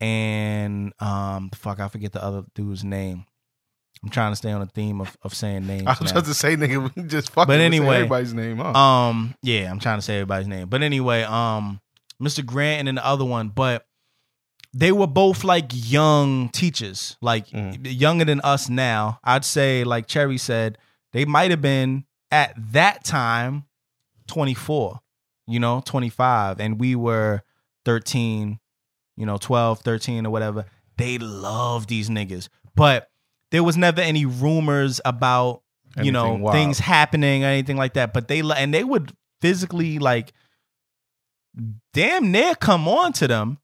and 0.00 0.92
um, 1.00 1.50
fuck, 1.54 1.78
I 1.80 1.88
forget 1.88 2.12
the 2.12 2.22
other 2.22 2.44
dude's 2.54 2.82
name. 2.84 3.24
I'm 4.04 4.10
trying 4.10 4.32
to 4.32 4.36
stay 4.36 4.50
on 4.50 4.60
the 4.60 4.66
theme 4.66 5.00
of, 5.00 5.16
of 5.22 5.32
saying 5.34 5.66
names. 5.66 5.84
I 5.86 5.90
was 5.92 6.00
now. 6.02 6.10
about 6.18 6.24
to 6.24 6.34
say, 6.34 6.56
nigga, 6.56 6.94
we 6.96 7.02
just 7.04 7.30
fucking 7.30 7.46
But 7.48 7.58
say 7.58 7.64
anyway, 7.66 7.96
everybody's 7.96 8.34
name, 8.34 8.58
huh? 8.58 8.72
Um, 8.72 9.34
yeah, 9.42 9.70
I'm 9.70 9.78
trying 9.78 9.98
to 9.98 10.02
say 10.02 10.14
everybody's 10.16 10.48
name. 10.48 10.68
But 10.68 10.82
anyway, 10.82 11.22
um, 11.22 11.80
Mr. 12.20 12.44
Grant 12.44 12.80
and 12.80 12.88
then 12.88 12.94
the 12.96 13.06
other 13.06 13.24
one, 13.24 13.48
but 13.48 13.86
they 14.74 14.90
were 14.90 15.06
both 15.06 15.44
like 15.44 15.66
young 15.72 16.48
teachers, 16.48 17.16
like 17.20 17.48
Mm. 17.48 17.78
younger 17.82 18.24
than 18.24 18.40
us 18.40 18.68
now. 18.68 19.20
I'd 19.22 19.44
say, 19.44 19.84
like 19.84 20.06
Cherry 20.06 20.38
said, 20.38 20.78
they 21.12 21.24
might 21.24 21.50
have 21.50 21.60
been 21.60 22.04
at 22.30 22.54
that 22.72 23.04
time 23.04 23.66
24, 24.28 25.00
you 25.46 25.60
know, 25.60 25.82
25, 25.84 26.58
and 26.60 26.80
we 26.80 26.96
were 26.96 27.42
13, 27.84 28.58
you 29.16 29.26
know, 29.26 29.36
12, 29.36 29.80
13 29.80 30.26
or 30.26 30.30
whatever. 30.30 30.64
They 30.96 31.18
love 31.18 31.86
these 31.86 32.08
niggas. 32.08 32.48
But 32.74 33.10
there 33.52 33.62
was 33.62 33.76
never 33.76 34.00
any 34.00 34.26
rumors 34.26 35.00
about 35.04 35.62
you 36.02 36.10
know 36.10 36.34
wild. 36.34 36.54
things 36.54 36.78
happening 36.80 37.44
or 37.44 37.48
anything 37.48 37.76
like 37.76 37.94
that. 37.94 38.12
But 38.12 38.26
they 38.26 38.40
and 38.40 38.74
they 38.74 38.82
would 38.82 39.12
physically 39.40 39.98
like 40.00 40.32
damn 41.92 42.30
near 42.32 42.54
come 42.54 42.88
on 42.88 43.12
to 43.14 43.28
them, 43.28 43.58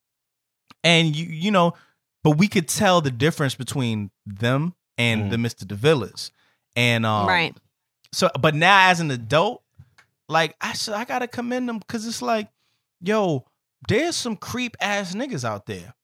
and 0.85 1.15
you 1.17 1.27
you 1.27 1.51
know, 1.51 1.75
but 2.23 2.37
we 2.39 2.49
could 2.49 2.69
tell 2.69 3.01
the 3.01 3.11
difference 3.11 3.55
between 3.55 4.11
them 4.27 4.75
and 4.97 5.25
Mm. 5.25 5.31
the 5.31 5.39
Mister 5.39 5.65
Devillas, 5.65 6.31
and 6.77 7.07
um, 7.07 7.27
right. 7.27 7.57
so 8.13 8.29
but 8.41 8.55
now 8.55 8.91
as 8.91 9.01
an 9.01 9.11
adult 9.11 9.63
like 10.29 10.55
i 10.61 10.73
should, 10.75 10.93
i 10.93 11.05
gotta 11.07 11.27
commend 11.27 11.67
them 11.69 11.79
because 11.79 12.07
it's 12.07 12.21
like 12.21 12.49
yo 13.01 13.47
there's 13.89 14.15
some 14.17 14.37
creep 14.37 14.77
ass 14.81 15.15
niggas 15.15 15.43
out 15.45 15.65
there 15.67 15.95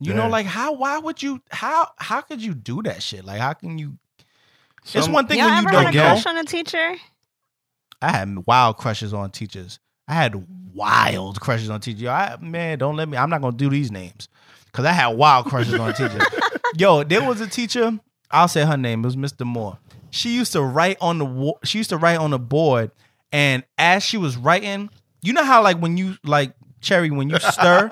you 0.00 0.14
know 0.14 0.28
like 0.28 0.46
how 0.46 0.72
why 0.72 0.98
would 0.98 1.22
you 1.22 1.40
how 1.50 1.88
how 1.96 2.20
could 2.20 2.42
you 2.42 2.54
do 2.54 2.82
that 2.82 3.02
shit? 3.02 3.24
Like 3.24 3.40
how 3.40 3.52
can 3.52 3.78
you 3.78 3.98
it's 4.94 5.08
one 5.08 5.26
thing 5.26 5.38
Y'all 5.38 5.48
when 5.48 5.62
you 5.62 5.68
ever 5.68 5.76
had 5.76 5.92
don't 5.92 5.96
a 5.96 5.98
crush 5.98 6.26
on 6.26 6.36
a 6.38 6.44
teacher? 6.44 6.94
i 8.02 8.10
had 8.10 8.46
wild 8.46 8.76
crushes 8.78 9.12
on 9.12 9.30
teachers. 9.30 9.78
I 10.08 10.14
had 10.14 10.46
wild 10.74 11.40
crushes 11.40 11.68
on 11.70 11.80
teachers. 11.80 12.02
Yo 12.02 12.10
I, 12.10 12.36
man 12.40 12.78
don't 12.78 12.96
let 12.96 13.08
me 13.08 13.16
i'm 13.16 13.30
not 13.30 13.42
gonna 13.42 13.56
do 13.56 13.68
these 13.68 13.90
names. 13.90 14.28
Because 14.66 14.86
i 14.86 14.92
had 14.92 15.08
wild 15.08 15.46
crushes 15.46 15.74
on 15.74 15.92
teachers. 15.94 16.22
Yo 16.78 17.04
there 17.04 17.22
was 17.26 17.40
a 17.40 17.46
teacher 17.46 17.98
i'll 18.30 18.48
say 18.48 18.64
her 18.64 18.76
name 18.76 19.00
it 19.00 19.06
was 19.06 19.16
mr 19.16 19.44
moore. 19.46 19.78
She 20.12 20.34
used 20.34 20.52
to 20.52 20.62
write 20.62 20.96
on 21.00 21.18
the 21.18 21.52
she 21.64 21.78
used 21.78 21.90
to 21.90 21.96
write 21.96 22.18
on 22.18 22.30
the 22.30 22.38
board 22.38 22.90
and 23.32 23.64
as 23.78 24.02
she 24.02 24.16
was 24.16 24.36
writing 24.36 24.88
you 25.22 25.32
know 25.32 25.44
how 25.44 25.62
like 25.62 25.78
when 25.78 25.96
you 25.96 26.16
like 26.24 26.54
cherry 26.80 27.10
when 27.10 27.28
you 27.30 27.38
stir 27.38 27.90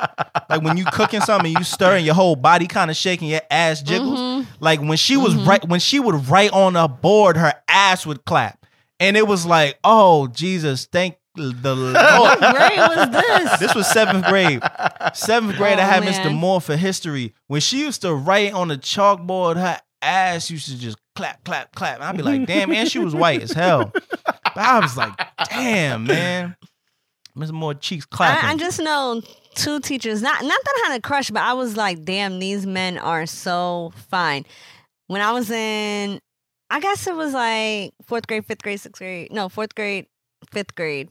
like 0.51 0.62
when 0.62 0.77
you 0.77 0.85
cooking 0.87 1.20
something 1.20 1.53
you 1.57 1.64
stir 1.64 1.96
and 1.96 2.07
your 2.07 2.14
whole 2.14 2.37
body 2.37 2.66
kind 2.66 2.90
of 2.90 2.96
shaking 2.96 3.29
your 3.29 3.40
ass 3.51 3.83
jiggles 3.83 4.18
Mm-hmm. 4.18 4.51
like 4.64 4.81
when 4.81 4.96
she 4.96 5.16
was 5.16 5.35
right 5.35 5.66
when 5.68 5.81
she 5.81 6.01
would 6.01 6.29
write 6.29 6.53
on 6.53 6.74
a 6.77 6.88
board 6.88 7.37
her 7.37 7.53
ass 7.68 8.05
would 8.07 8.24
clap 8.24 8.64
and 9.01 9.16
it 9.16 9.27
was 9.27 9.44
like 9.46 9.79
oh 9.85 10.27
jesus 10.29 10.87
thank 10.87 11.16
the 11.35 11.42
lord 11.77 11.94
What 11.94 12.38
grade 12.40 12.79
was 12.79 13.11
this? 13.11 13.59
this 13.61 13.74
was 13.77 13.87
seventh 13.87 14.27
grade. 14.27 14.61
Seventh 15.14 15.57
grade, 15.57 15.79
I 15.79 15.85
Oh, 15.85 15.87
had 15.87 16.05
man. 16.05 16.12
Mr. 16.12 16.35
Moore 16.35 16.61
for 16.61 16.77
history. 16.77 17.33
When 17.46 17.61
she 17.61 17.79
used 17.79 18.03
to 18.03 18.12
write 18.12 18.53
on 18.55 18.66
the 18.68 18.77
chalkboard, 18.77 19.55
her 19.57 19.79
ass 20.03 20.51
used 20.51 20.66
to 20.66 20.77
just 20.77 20.98
clap, 21.14 21.44
clap, 21.44 21.72
clap. 21.77 21.96
And 21.96 22.05
I'd 22.05 22.16
be 22.16 22.24
like, 22.24 22.44
damn, 22.46 22.72
and 22.72 22.90
she 22.90 22.98
was 22.98 23.14
white 23.14 23.40
as 23.40 23.53
hell. 23.53 23.92
But 23.94 24.57
I 24.57 24.81
was 24.81 24.96
like, 24.96 25.12
damn, 25.48 26.05
man. 26.07 26.57
Mr. 27.38 27.53
Moore 27.53 27.74
cheeks 27.74 28.05
clapping. 28.05 28.48
I, 28.48 28.53
I 28.53 28.57
just 28.57 28.81
know 28.81 29.22
two 29.55 29.81
teachers. 29.81 30.20
Not 30.22 30.42
not 30.42 30.61
that 30.64 30.83
I 30.87 30.90
had 30.90 30.98
a 30.98 31.03
crush, 31.03 31.31
but 31.31 31.42
I 31.42 31.53
was 31.55 31.77
like, 31.77 32.05
damn, 32.05 32.38
these 32.38 32.66
men 32.66 32.98
are 32.98 33.27
so 33.27 33.92
fine. 34.11 34.44
When 35.07 35.20
I 35.22 35.33
was 35.33 35.51
in, 35.51 36.20
I 36.70 36.81
guess 36.81 37.07
it 37.07 37.14
was 37.14 37.33
like 37.33 37.92
fourth 38.05 38.27
grade, 38.27 38.44
fifth 38.44 38.62
grade, 38.62 38.81
sixth 38.81 38.98
grade. 39.01 39.33
No, 39.33 39.48
fourth 39.48 39.74
grade, 39.74 40.07
fifth 40.53 40.74
grade. 40.74 41.09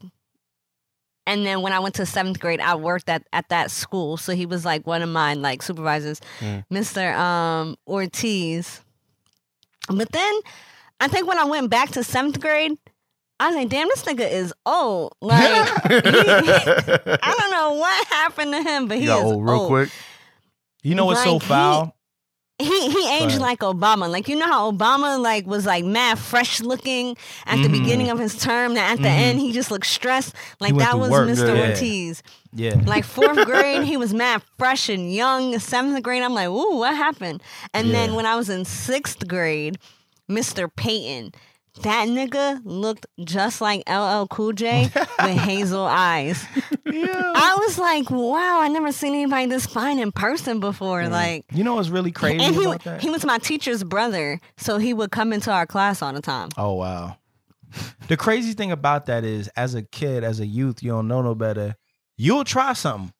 And 1.26 1.46
then 1.46 1.62
when 1.62 1.74
I 1.74 1.80
went 1.80 1.96
to 1.96 2.06
seventh 2.06 2.40
grade, 2.40 2.62
I 2.62 2.76
worked 2.76 3.10
at, 3.10 3.24
at 3.34 3.50
that 3.50 3.70
school. 3.70 4.16
So 4.16 4.34
he 4.34 4.46
was 4.46 4.64
like 4.64 4.88
one 4.88 5.02
of 5.02 5.10
my 5.10 5.34
like 5.34 5.62
supervisors, 5.62 6.22
Mm. 6.40 6.64
Mr. 6.72 7.14
Um, 7.18 7.76
Ortiz. 7.86 8.82
But 9.90 10.12
then 10.12 10.34
I 11.02 11.08
think 11.10 11.28
when 11.28 11.38
I 11.40 11.44
went 11.46 11.70
back 11.70 11.90
to 11.92 12.04
seventh 12.04 12.40
grade, 12.40 12.78
I 13.40 13.48
was 13.48 13.56
like, 13.56 13.70
damn, 13.70 13.88
this 13.90 14.04
nigga 14.04 14.30
is 14.32 14.54
old. 14.66 15.14
Like 15.22 15.42
he- 15.42 15.94
I 15.96 17.36
don't 17.40 17.52
know 17.52 17.74
what 17.74 18.08
happened 18.08 18.52
to 18.54 18.62
him, 18.64 18.88
but 18.88 18.98
he 18.98 19.06
is 19.06 19.10
old 19.12 19.44
real 19.46 19.68
quick. 19.68 19.90
you 20.84 20.96
know 20.96 21.06
what's 21.06 21.24
so 21.24 21.34
like, 21.34 21.42
he- 21.44 21.48
foul? 21.48 21.94
He 22.60 22.90
he 22.90 23.18
aged 23.20 23.38
like 23.38 23.60
Obama. 23.60 24.10
Like 24.10 24.28
you 24.28 24.36
know 24.36 24.48
how 24.48 24.72
Obama 24.72 25.22
like 25.22 25.46
was 25.46 25.68
like 25.68 25.86
mad 25.86 26.18
fresh 26.18 26.60
looking 26.60 27.16
at 27.46 27.58
the 27.58 27.68
Mhm. 27.68 27.72
beginning 27.84 28.10
of 28.10 28.18
his 28.18 28.36
term. 28.40 28.74
That 28.74 28.94
at 28.94 28.98
the 28.98 29.08
Mhm. 29.10 29.20
end 29.28 29.40
he 29.40 29.52
just 29.52 29.70
looked 29.70 29.86
stressed. 29.86 30.34
Like 30.60 30.76
that 30.78 30.98
was 30.98 31.12
work, 31.12 31.30
Mr. 31.30 31.56
yeah. 31.56 31.70
Ortiz. 31.70 32.24
Yeah. 32.54 32.82
Like 32.88 33.06
fourth 33.06 33.46
grade, 33.46 33.84
he 33.84 33.96
was 33.96 34.12
mad 34.12 34.42
fresh 34.58 34.90
and 34.90 35.14
young. 35.14 35.60
Seventh 35.60 36.02
grade, 36.02 36.24
I'm 36.24 36.34
like, 36.34 36.48
ooh, 36.48 36.78
what 36.78 36.96
happened? 36.96 37.44
And 37.76 37.94
then 37.94 38.16
when 38.16 38.26
I 38.26 38.36
was 38.36 38.50
in 38.50 38.66
sixth 38.66 39.28
grade, 39.28 39.78
Mr. 40.28 40.68
Peyton. 40.76 41.34
That 41.84 42.08
nigga 42.08 42.62
looked 42.64 43.06
just 43.24 43.62
like 43.62 43.84
LL 43.88 44.26
Cool 44.28 44.54
J 44.54 44.90
with 44.96 45.20
hazel 45.38 45.86
eyes. 45.86 46.44
yeah. 46.86 47.32
I 47.36 47.56
was 47.60 47.78
like, 47.78 48.10
wow, 48.10 48.62
I 48.62 48.68
never 48.68 48.92
seen 48.92 49.14
anybody 49.14 49.46
this 49.46 49.66
fine 49.68 50.00
in 50.00 50.12
person 50.12 50.60
before. 50.60 51.08
Like, 51.08 51.46
You 51.54 51.64
know 51.64 51.76
what's 51.76 51.90
really 51.90 52.12
crazy 52.12 52.44
and 52.44 52.56
he 52.56 52.66
about 52.66 52.84
that? 52.84 53.02
he 53.02 53.10
was 53.10 53.26
my 53.26 53.38
teacher's 53.38 53.84
brother, 53.84 54.40
so 54.58 54.78
he 54.78 54.94
would 54.94 55.12
come 55.12 55.32
into 55.34 55.52
our 55.52 55.66
class 55.68 56.02
all 56.02 56.14
the 56.14 56.22
time. 56.22 56.50
Oh 56.58 56.74
wow. 56.74 57.18
The 58.08 58.18
crazy 58.18 58.54
thing 58.54 58.72
about 58.72 59.06
that 59.08 59.24
is 59.24 59.48
as 59.50 59.76
a 59.76 59.84
kid, 59.84 60.24
as 60.24 60.40
a 60.40 60.46
youth, 60.48 60.82
you 60.82 60.92
don't 60.92 61.08
know 61.08 61.22
no 61.22 61.36
better. 61.36 61.76
You'll 62.18 62.46
try 62.46 62.74
something. 62.74 63.14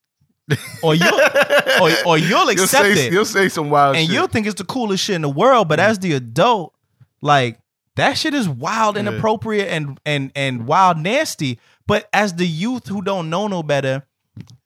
Or 0.82 0.94
you 0.94 1.04
or, 1.80 1.90
or 2.06 2.18
you'll 2.18 2.28
You'll 2.40 2.48
accept 2.50 2.70
say, 2.86 3.06
it. 3.06 3.12
you'll 3.12 3.24
say 3.26 3.48
some 3.50 3.68
wild 3.70 3.96
and 3.96 4.06
shit. 4.06 4.14
you'll 4.14 4.28
think 4.28 4.46
it's 4.46 4.58
the 4.58 4.64
coolest 4.64 5.04
shit 5.04 5.14
in 5.16 5.22
the 5.22 5.28
world, 5.28 5.68
but 5.68 5.78
as 5.78 5.98
the 5.98 6.14
adult, 6.14 6.74
like 7.20 7.60
that 7.98 8.18
shit 8.18 8.34
is 8.34 8.48
wild, 8.48 8.96
Yeah. 8.96 9.00
inappropriate, 9.02 9.68
and 9.68 10.00
and 10.04 10.32
and 10.34 10.66
wild, 10.66 10.98
nasty. 10.98 11.58
But 11.86 12.08
as 12.12 12.34
the 12.34 12.46
youth 12.46 12.88
who 12.88 13.02
don't 13.02 13.30
know 13.30 13.48
no 13.48 13.62
better, 13.62 14.04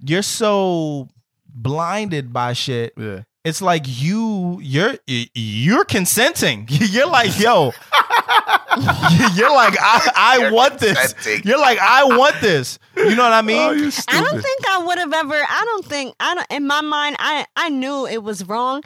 you're 0.00 0.22
so 0.22 1.08
blinded 1.48 2.32
by 2.32 2.52
shit. 2.52 2.94
yeah. 2.96 3.20
It's 3.44 3.60
like 3.60 3.82
you 3.86 4.60
you're 4.62 4.94
you're 5.06 5.84
consenting. 5.84 6.66
You're 6.70 7.08
like, 7.08 7.36
yo. 7.40 7.72
you're 9.34 9.52
like, 9.52 9.76
I, 9.80 10.12
I 10.14 10.50
want 10.52 10.78
this. 10.78 11.14
You're 11.44 11.58
like, 11.58 11.78
I 11.80 12.04
want 12.04 12.40
this. 12.40 12.78
You 12.96 13.16
know 13.16 13.24
what 13.24 13.32
I 13.32 13.40
oh, 13.40 13.42
mean? 13.42 13.58
Oh. 13.58 13.90
I 14.08 14.20
don't 14.20 14.40
think 14.40 14.68
I 14.68 14.84
would 14.84 14.98
have 14.98 15.12
ever. 15.12 15.34
I 15.34 15.62
don't 15.66 15.84
think 15.84 16.14
I 16.20 16.34
don't. 16.36 16.46
In 16.52 16.66
my 16.68 16.82
mind, 16.82 17.16
I 17.18 17.44
I 17.56 17.68
knew 17.68 18.06
it 18.06 18.22
was 18.22 18.46
wrong, 18.46 18.84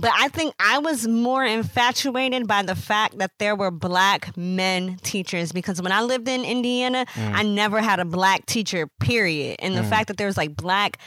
but 0.00 0.10
I 0.14 0.28
think 0.28 0.54
I 0.60 0.78
was 0.78 1.06
more 1.08 1.44
infatuated 1.44 2.46
by 2.46 2.62
the 2.62 2.74
fact 2.74 3.18
that 3.18 3.32
there 3.38 3.56
were 3.56 3.70
black 3.70 4.36
men 4.36 4.98
teachers 5.02 5.52
because 5.52 5.82
when 5.82 5.92
I 5.92 6.02
lived 6.02 6.28
in 6.28 6.44
Indiana, 6.44 7.04
Mm. 7.14 7.34
I 7.34 7.42
never 7.42 7.80
had 7.80 7.98
a 8.00 8.04
black 8.04 8.46
teacher. 8.46 8.86
Period. 9.00 9.56
And 9.60 9.76
the 9.76 9.82
fact 9.82 10.08
that 10.08 10.16
there 10.16 10.26
was 10.26 10.36
like 10.36 10.56
black 10.56 10.98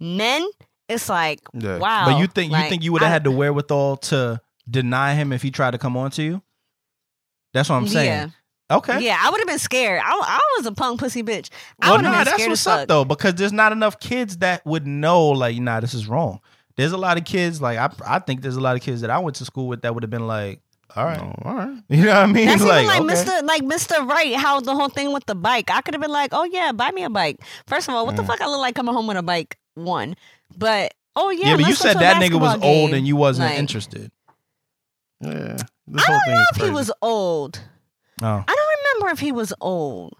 men, 0.00 0.46
it's 0.88 1.08
like 1.08 1.40
Yeah. 1.52 1.78
wow. 1.78 2.06
But 2.06 2.18
you 2.18 2.26
think 2.26 2.52
you 2.52 2.58
think 2.68 2.82
you 2.82 2.92
would 2.92 3.02
have 3.02 3.12
had 3.12 3.24
the 3.24 3.30
wherewithal 3.30 3.98
to 4.08 4.40
deny 4.68 5.14
him 5.14 5.32
if 5.32 5.42
he 5.42 5.50
tried 5.50 5.72
to 5.72 5.78
come 5.78 5.96
on 5.96 6.10
to 6.12 6.22
you? 6.22 6.42
That's 7.54 7.68
what 7.68 7.76
I'm 7.76 7.88
saying. 7.88 8.32
Okay. 8.70 9.00
Yeah, 9.00 9.16
I 9.18 9.30
would 9.30 9.38
have 9.38 9.46
been 9.48 9.58
scared. 9.58 10.02
I, 10.04 10.10
I 10.10 10.40
was 10.58 10.66
a 10.66 10.72
punk 10.72 11.00
pussy 11.00 11.22
bitch. 11.22 11.48
I 11.80 11.90
Well, 11.90 12.02
nah, 12.02 12.24
that's 12.24 12.46
what's 12.46 12.66
up 12.66 12.86
though, 12.86 13.04
because 13.04 13.34
there's 13.36 13.52
not 13.52 13.72
enough 13.72 13.98
kids 13.98 14.38
that 14.38 14.64
would 14.66 14.86
know, 14.86 15.28
like, 15.28 15.56
nah, 15.56 15.80
this 15.80 15.94
is 15.94 16.06
wrong. 16.06 16.40
There's 16.78 16.92
a 16.92 16.96
lot 16.96 17.18
of 17.18 17.24
kids, 17.24 17.60
like, 17.60 17.76
I, 17.76 17.90
I 18.06 18.18
think 18.20 18.40
there's 18.40 18.56
a 18.56 18.60
lot 18.60 18.76
of 18.76 18.82
kids 18.82 19.00
that 19.02 19.10
I 19.10 19.18
went 19.18 19.36
to 19.36 19.44
school 19.44 19.66
with 19.68 19.82
that 19.82 19.92
would 19.94 20.02
have 20.04 20.10
been 20.10 20.26
like, 20.28 20.60
all 20.96 21.04
right, 21.04 21.20
Oh, 21.20 21.34
all 21.44 21.54
right. 21.54 21.82
you 21.88 22.04
know 22.04 22.14
what 22.14 22.16
I 22.16 22.26
mean? 22.26 22.46
That's 22.46 22.62
like, 22.62 22.84
even 22.84 23.06
like 23.06 23.18
okay. 23.18 23.30
Mr. 23.30 23.42
Like 23.42 23.62
Mr. 23.62 24.08
Wright, 24.08 24.34
how 24.36 24.60
the 24.60 24.74
whole 24.74 24.88
thing 24.88 25.12
with 25.12 25.26
the 25.26 25.34
bike. 25.34 25.70
I 25.70 25.82
could 25.82 25.92
have 25.92 26.00
been 26.00 26.10
like, 26.12 26.30
oh 26.32 26.44
yeah, 26.44 26.72
buy 26.72 26.90
me 26.92 27.02
a 27.04 27.10
bike. 27.10 27.40
First 27.66 27.88
of 27.88 27.94
all, 27.94 28.06
what 28.06 28.16
the 28.16 28.22
Mm. 28.22 28.26
fuck 28.28 28.40
I 28.40 28.46
look 28.46 28.60
like 28.60 28.74
coming 28.76 28.94
home 28.94 29.06
with 29.06 29.16
a 29.18 29.22
bike? 29.22 29.58
One, 29.74 30.14
but 30.56 30.94
oh 31.16 31.30
yeah, 31.30 31.48
Yeah, 31.48 31.56
but 31.56 31.66
you 31.66 31.74
said 31.74 31.94
that 31.98 32.22
nigga 32.22 32.34
was 32.40 32.50
basketball 32.52 32.70
old 32.70 32.94
and 32.94 33.06
you 33.06 33.16
wasn't 33.16 33.50
Like, 33.50 33.58
interested. 33.58 34.10
Yeah. 35.20 35.56
This 35.88 36.02
I 36.02 36.06
whole 36.06 36.14
don't 36.16 36.24
thing 36.24 36.34
know 36.34 36.40
is 36.40 36.48
if 36.56 36.62
he 36.64 36.70
was 36.70 36.90
old. 37.02 37.60
Oh, 38.22 38.44
I 38.46 38.54
don't 38.54 38.94
remember 38.94 39.12
if 39.12 39.18
he 39.20 39.32
was 39.32 39.52
old. 39.60 40.14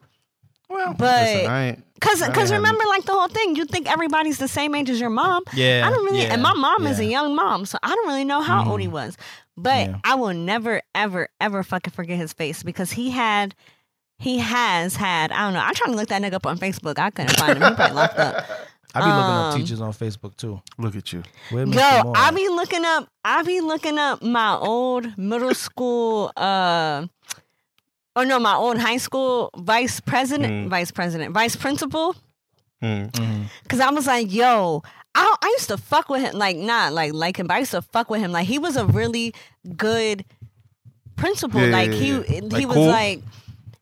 Well, 0.68 0.94
But 0.94 1.22
Listen, 1.22 1.50
I 1.50 1.66
ain't. 1.68 1.84
Cause, 2.00 2.22
cause 2.28 2.52
remember, 2.52 2.84
like 2.88 3.04
the 3.04 3.12
whole 3.12 3.26
thing, 3.28 3.56
you 3.56 3.64
think 3.64 3.90
everybody's 3.90 4.38
the 4.38 4.46
same 4.46 4.74
age 4.76 4.88
as 4.88 5.00
your 5.00 5.10
mom. 5.10 5.42
yeah. 5.52 5.82
I 5.84 5.90
don't 5.90 6.04
really, 6.04 6.22
yeah, 6.22 6.32
and 6.34 6.42
my 6.42 6.52
mom 6.54 6.86
is 6.86 7.00
a 7.00 7.04
young 7.04 7.34
mom, 7.34 7.66
so 7.66 7.76
I 7.82 7.88
don't 7.88 8.06
really 8.06 8.24
know 8.24 8.40
how 8.40 8.70
old 8.70 8.80
he 8.80 8.86
Mhm. 8.86 8.92
was. 8.92 9.16
But 9.56 9.88
Yeah. 9.88 9.96
I 10.04 10.14
will 10.14 10.32
never, 10.34 10.80
ever, 10.94 11.28
ever 11.40 11.64
fucking 11.64 11.92
forget 11.92 12.16
his 12.18 12.32
face 12.32 12.62
because 12.62 12.92
he 12.92 13.10
had, 13.10 13.56
he 14.20 14.38
has 14.38 14.94
had. 14.94 15.32
I 15.32 15.40
don't 15.40 15.54
know. 15.54 15.60
I'm 15.60 15.74
trying 15.74 15.90
to 15.90 15.96
look 15.96 16.08
that 16.10 16.22
nigga 16.22 16.34
up 16.34 16.46
on 16.46 16.58
Facebook. 16.58 16.98
I 17.00 17.10
couldn't 17.10 17.36
find 17.36 17.58
him. 17.58 17.68
He 17.68 17.74
probably 17.74 17.96
locked 17.96 18.18
up. 18.18 18.44
I 18.94 19.00
be 19.00 19.06
looking 19.06 19.20
up 19.20 19.52
um, 19.54 19.60
teachers 19.60 19.80
on 19.80 19.92
Facebook 19.92 20.36
too. 20.36 20.62
Look 20.78 20.96
at 20.96 21.12
you. 21.12 21.22
Where 21.50 21.66
Yo, 21.66 22.12
I 22.16 22.28
at? 22.28 22.34
be 22.34 22.48
looking 22.48 22.84
up. 22.84 23.08
I 23.24 23.42
be 23.42 23.60
looking 23.60 23.98
up 23.98 24.22
my 24.22 24.54
old 24.56 25.18
middle 25.18 25.54
school. 25.54 26.32
uh 26.36 27.06
Oh 28.18 28.24
no, 28.24 28.38
my 28.40 28.54
old 28.54 28.78
high 28.78 28.96
school 28.96 29.50
vice 29.56 30.00
president, 30.00 30.66
Mm. 30.66 30.68
vice 30.70 30.90
president, 30.90 31.32
vice 31.32 31.54
principal. 31.56 32.16
Hmm. 32.82 33.06
Mhm. 33.14 33.44
Cause 33.68 33.80
I 33.80 33.90
was 33.90 34.06
like, 34.06 34.32
yo, 34.32 34.82
I 35.14 35.36
I 35.40 35.46
used 35.56 35.68
to 35.68 35.76
fuck 35.78 36.08
with 36.08 36.22
him, 36.22 36.34
like 36.36 36.56
not 36.56 36.92
like 36.92 37.12
like 37.12 37.38
him, 37.38 37.46
but 37.46 37.54
I 37.54 37.58
used 37.60 37.70
to 37.72 37.82
fuck 37.82 38.10
with 38.10 38.20
him. 38.20 38.32
Like 38.32 38.46
he 38.48 38.58
was 38.58 38.76
a 38.76 38.86
really 38.86 39.34
good 39.76 40.24
principal. 41.16 41.60
Yeah, 41.60 41.68
like 41.78 41.90
yeah, 41.90 41.96
he 41.96 42.08
yeah. 42.08 42.22
he 42.24 42.40
Like, 42.40 42.66
was 42.68 42.76
cool? 42.76 42.86
like 42.86 43.22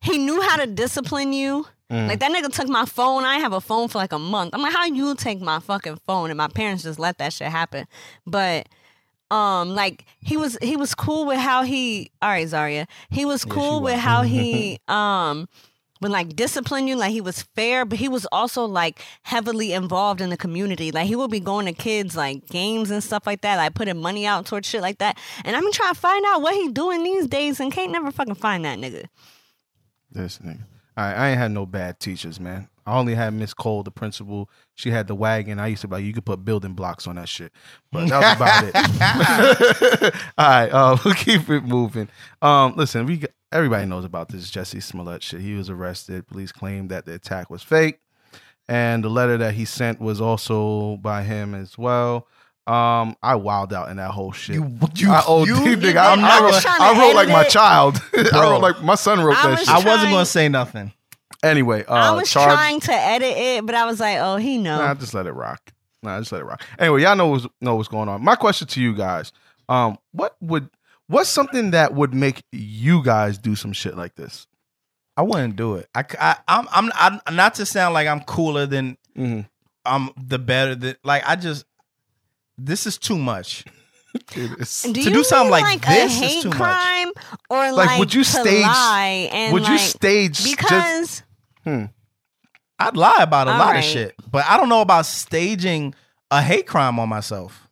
he 0.03 0.19
knew 0.19 0.41
how 0.43 0.57
to 0.57 0.67
discipline 0.67 1.33
you. 1.33 1.67
Mm. 1.91 2.09
Like 2.09 2.19
that 2.21 2.33
nigga 2.33 2.53
took 2.53 2.69
my 2.69 2.85
phone. 2.85 3.25
I 3.25 3.37
have 3.39 3.53
a 3.53 3.61
phone 3.61 3.89
for 3.89 3.99
like 3.99 4.13
a 4.13 4.19
month. 4.19 4.51
I'm 4.55 4.61
like, 4.63 4.73
how 4.75 4.85
you 4.87 5.15
take 5.15 5.41
my 5.41 5.61
fucking 5.61 5.99
phone? 6.07 6.31
And 6.31 6.37
my 6.37 6.49
parents 6.49 6.83
just 6.83 6.99
let 6.99 7.19
that 7.19 7.33
shit 7.33 7.49
happen. 7.49 7.87
But 8.27 8.69
um 9.31 9.71
like 9.71 10.05
he 10.21 10.37
was 10.37 10.57
he 10.63 10.77
was 10.77 10.95
cool 10.95 11.27
with 11.27 11.39
how 11.39 11.63
he 11.63 12.11
all 12.23 12.31
right 12.31 12.49
Zaria 12.49 12.87
he 13.11 13.25
was 13.25 13.45
cool 13.45 13.81
with 13.81 13.95
was. 13.95 14.03
how 14.03 14.23
he 14.23 14.79
um 14.89 15.49
would 16.01 16.13
like 16.13 16.37
discipline 16.37 16.87
you 16.87 16.95
like 16.95 17.11
he 17.11 17.21
was 17.21 17.43
fair 17.43 17.85
but 17.85 17.99
he 17.99 18.09
was 18.09 18.27
also 18.31 18.65
like 18.67 19.01
heavily 19.23 19.73
involved 19.73 20.21
in 20.21 20.31
the 20.31 20.37
community 20.37 20.93
like 20.93 21.07
he 21.07 21.17
would 21.17 21.31
be 21.31 21.41
going 21.41 21.67
to 21.67 21.73
kids 21.73 22.15
like 22.15 22.47
games 22.49 22.91
and 22.91 23.03
stuff 23.03 23.27
like 23.27 23.41
that 23.41 23.57
like 23.57 23.75
putting 23.75 23.97
money 24.01 24.27
out 24.27 24.45
towards 24.47 24.69
shit 24.69 24.83
like 24.83 24.99
that 24.99 25.19
and 25.45 25.57
I'm 25.57 25.73
trying 25.73 25.95
to 25.95 26.01
find 26.01 26.25
out 26.29 26.43
what 26.43 26.55
he 26.55 26.69
doing 26.69 27.03
these 27.03 27.27
days 27.27 27.59
and 27.61 27.73
can't 27.73 27.91
never 27.91 28.11
fucking 28.13 28.35
find 28.37 28.65
that 28.65 28.79
nigga 28.79 29.07
This 30.11 30.39
nigga. 30.39 30.63
All 30.99 31.05
right, 31.05 31.15
I 31.15 31.29
ain't 31.31 31.39
had 31.39 31.51
no 31.51 31.67
bad 31.67 31.99
teachers, 32.01 32.39
man. 32.41 32.69
I 32.87 32.97
only 32.99 33.15
had 33.17 33.35
Miss 33.35 33.53
Cole, 33.53 33.83
the 33.83 33.91
principal. 33.91 34.49
She 34.77 34.91
had 34.91 35.09
the 35.09 35.15
wagon. 35.15 35.59
I 35.59 35.67
used 35.67 35.83
to 35.83 35.89
be 35.89 35.97
like, 35.97 36.05
you 36.05 36.13
could 36.13 36.25
put 36.25 36.45
building 36.45 36.75
blocks 36.75 37.07
on 37.09 37.17
that 37.17 37.29
shit. 37.29 37.53
But 37.91 38.09
that 38.09 38.21
was 38.21 38.37
about 38.37 40.05
it. 40.05 40.15
All 40.39 40.47
right, 40.49 40.69
uh, 40.69 40.97
we'll 41.05 41.15
keep 41.15 41.49
it 41.51 41.65
moving. 41.65 42.09
Um, 42.41 42.75
listen, 42.77 43.05
we 43.07 43.17
got, 43.19 43.31
everybody 43.51 43.87
knows 43.87 44.05
about 44.05 44.29
this 44.29 44.51
Jussie 44.51 44.83
Smollett 44.83 45.23
shit. 45.23 45.41
He 45.41 45.55
was 45.55 45.69
arrested. 45.69 46.29
Police 46.29 46.53
claimed 46.53 46.91
that 46.91 47.07
the 47.07 47.15
attack 47.15 47.51
was 47.51 47.63
fake, 47.63 47.99
and 48.69 49.03
the 49.03 49.09
letter 49.11 49.37
that 49.39 49.55
he 49.55 49.65
sent 49.65 50.01
was 50.01 50.21
also 50.21 50.97
by 50.99 51.23
him 51.25 51.55
as 51.55 51.77
well. 51.77 52.29
Um, 52.69 53.17
I 53.23 53.35
wowed 53.35 53.73
out 53.73 53.91
in 53.91 53.97
that 53.99 54.11
whole 54.11 54.33
shit. 54.33 54.57
You, 54.57 54.77
you, 54.97 55.11
I 55.11 55.23
OD, 55.27 55.47
you- 55.47 55.55
nigga. 55.55 55.99
I'm 56.13 56.25
I, 56.25 56.29
I, 56.29 56.41
wrote, 56.41 56.67
I 56.67 57.01
wrote 57.01 57.15
like 57.15 57.25
edit 57.29 57.33
my 57.33 57.43
it. 57.43 57.51
child. 57.51 58.01
I 58.17 58.43
wrote 58.43 58.61
like 58.61 58.83
my 58.83 58.97
son 58.97 59.21
wrote 59.21 59.37
I 59.39 59.43
that 59.43 59.51
was 59.51 59.59
shit. 59.61 59.69
I 59.69 59.89
wasn't 59.89 60.11
gonna 60.11 60.27
say 60.27 60.49
nothing. 60.49 60.93
Anyway, 61.47 61.85
uh, 61.85 61.93
I 61.95 62.11
was 62.13 62.31
charge- 62.31 62.53
trying 62.53 62.81
to 62.81 62.93
edit 62.93 63.37
it 63.37 63.67
but 63.67 63.75
I 63.75 63.87
was 63.87 64.01
like 64.01 64.19
oh 64.21 64.37
he 64.37 64.59
know 64.59 64.79
Nah, 64.79 64.95
just 64.95 65.15
let 65.15 65.27
it 65.27 65.33
rock. 65.33 65.73
Nah, 66.03 66.19
just 66.21 66.33
let 66.33 66.41
it 66.43 66.45
rock. 66.45 66.63
Anyway, 66.79 67.03
y'all 67.03 67.17
know 67.17 67.29
what's, 67.29 67.47
know 67.61 67.77
what's 67.77 67.89
going 67.89 68.09
on. 68.09 68.23
My 68.23 68.37
question 68.37 68.67
to 68.69 68.81
you 68.81 68.95
guys: 68.95 69.33
Um, 69.69 69.99
what 70.13 70.37
would 70.41 70.69
what's 71.09 71.29
something 71.31 71.71
that 71.73 71.95
would 71.95 72.15
make 72.15 72.43
you 72.53 73.03
guys 73.03 73.39
do 73.39 73.55
some 73.57 73.73
shit 73.73 73.97
like 73.97 74.15
this? 74.15 74.47
I 75.17 75.23
wouldn't 75.23 75.57
do 75.57 75.77
it. 75.77 75.89
I, 75.95 76.05
I 76.21 76.37
I'm, 76.47 76.69
I'm 76.95 77.21
I'm 77.27 77.37
not 77.37 77.55
to 77.55 77.67
sound 77.67 77.95
like 77.95 78.07
I'm 78.07 78.21
cooler 78.21 78.67
than 78.67 78.99
Mm-hmm. 79.17 79.41
I'm 79.87 80.11
the 80.17 80.39
better 80.39 80.75
that 80.75 80.99
like 81.05 81.23
I 81.27 81.37
just 81.37 81.65
this 82.59 82.87
is 82.87 82.99
too 82.99 83.19
much. 83.19 83.65
Do 84.33 84.49
To 84.57 84.93
do 84.93 85.23
something 85.25 85.51
like 85.51 85.63
like 85.63 85.87
this 85.87 85.99
a 86.05 86.05
is 86.07 86.19
hate 86.19 86.43
too 86.43 86.49
much. 86.49 86.57
crime 86.59 87.09
or 87.51 87.73
like, 87.73 87.99
would 87.99 88.15
you 88.15 88.25
to 88.25 88.31
stage- 88.31 88.63
lie 88.63 89.29
and 89.31 89.53
would 89.53 89.65
you 89.67 89.75
like, 89.75 89.81
stage 89.81 90.39
just 90.59 91.23
because 91.67 91.89
I'd 92.79 92.97
lie 92.97 93.19
about 93.21 93.49
a 93.49 93.53
All 93.53 93.59
lot 93.59 93.73
right. 93.73 93.79
of 93.79 93.85
shit, 93.85 94.15
but 94.31 94.45
I 94.49 94.57
don't 94.57 94.69
know 94.69 94.81
about 94.81 95.07
staging 95.07 95.95
a 96.31 96.43
hate 96.43 96.67
crime 96.67 96.99
on 96.99 97.09
myself. 97.09 97.69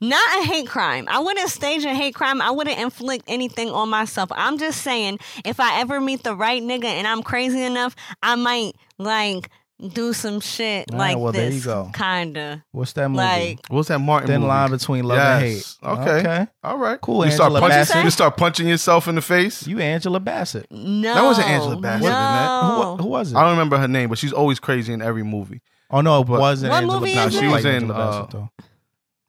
not 0.00 0.40
a 0.40 0.46
hate 0.46 0.68
crime. 0.68 1.06
I 1.08 1.18
wouldn't 1.18 1.48
stage 1.50 1.84
a 1.84 1.94
hate 1.94 2.14
crime. 2.14 2.40
I 2.40 2.50
wouldn't 2.50 2.78
inflict 2.78 3.24
anything 3.26 3.70
on 3.70 3.88
myself. 3.88 4.30
I'm 4.32 4.58
just 4.58 4.82
saying 4.82 5.18
if 5.44 5.58
I 5.58 5.80
ever 5.80 6.00
meet 6.00 6.22
the 6.22 6.36
right 6.36 6.62
nigga 6.62 6.84
and 6.84 7.06
I'm 7.06 7.22
crazy 7.22 7.62
enough, 7.62 7.96
I 8.22 8.36
might 8.36 8.76
like 8.98 9.50
do 9.92 10.12
some 10.12 10.40
shit 10.40 10.86
All 10.92 10.98
right, 10.98 11.14
like 11.14 11.22
well, 11.22 11.32
there 11.32 11.44
you 11.46 11.50
this 11.52 11.64
go. 11.64 11.90
kinda. 11.94 12.64
What's 12.72 12.94
that 12.94 13.08
movie? 13.08 13.18
Like 13.22 13.60
what's 13.68 13.88
that 13.88 14.00
Martin 14.00 14.26
Thin 14.26 14.40
movie? 14.40 14.48
line 14.48 14.70
between 14.70 15.04
love 15.04 15.18
and 15.18 15.44
hate. 15.44 15.74
Okay. 15.82 16.18
Okay. 16.20 16.46
All 16.64 16.78
right, 16.78 17.00
Cool, 17.00 17.24
You 17.24 17.30
start 17.30 17.52
Angela 17.52 17.60
punching. 17.60 17.78
Bassett. 17.78 18.04
You 18.04 18.10
start 18.10 18.36
punching 18.36 18.66
yourself 18.68 19.06
in 19.06 19.14
the 19.14 19.20
face. 19.22 19.66
You 19.66 19.78
Angela 19.78 20.18
Bassett. 20.18 20.66
no. 20.70 21.14
That 21.14 21.22
wasn't 21.22 21.48
Angela 21.48 21.76
Bassett, 21.76 22.02
No. 22.02 22.08
isn't 22.08 22.12
that? 22.12 22.96
Who, 22.98 23.02
who 23.04 23.08
was 23.08 23.32
it? 23.32 23.36
I 23.36 23.42
don't 23.42 23.50
remember 23.52 23.78
her 23.78 23.88
name, 23.88 24.08
but 24.08 24.18
she's 24.18 24.32
always 24.32 24.58
crazy 24.58 24.92
in 24.92 25.00
every 25.00 25.22
movie. 25.22 25.60
oh 25.90 26.00
no, 26.00 26.22
it 26.22 26.26
But- 26.26 26.40
wasn't 26.40 26.70
What 26.70 26.82
Angela 26.82 27.00
movie 27.00 27.14
Bassett. 27.14 27.34
is 27.34 27.40
Nah, 27.40 27.46
it? 27.46 27.50
she 27.50 27.54
was 27.54 27.64
in. 27.64 27.74
Angela 27.74 27.94
Uh, 27.94 28.10
Bassett, 28.22 28.30
though. 28.30 28.50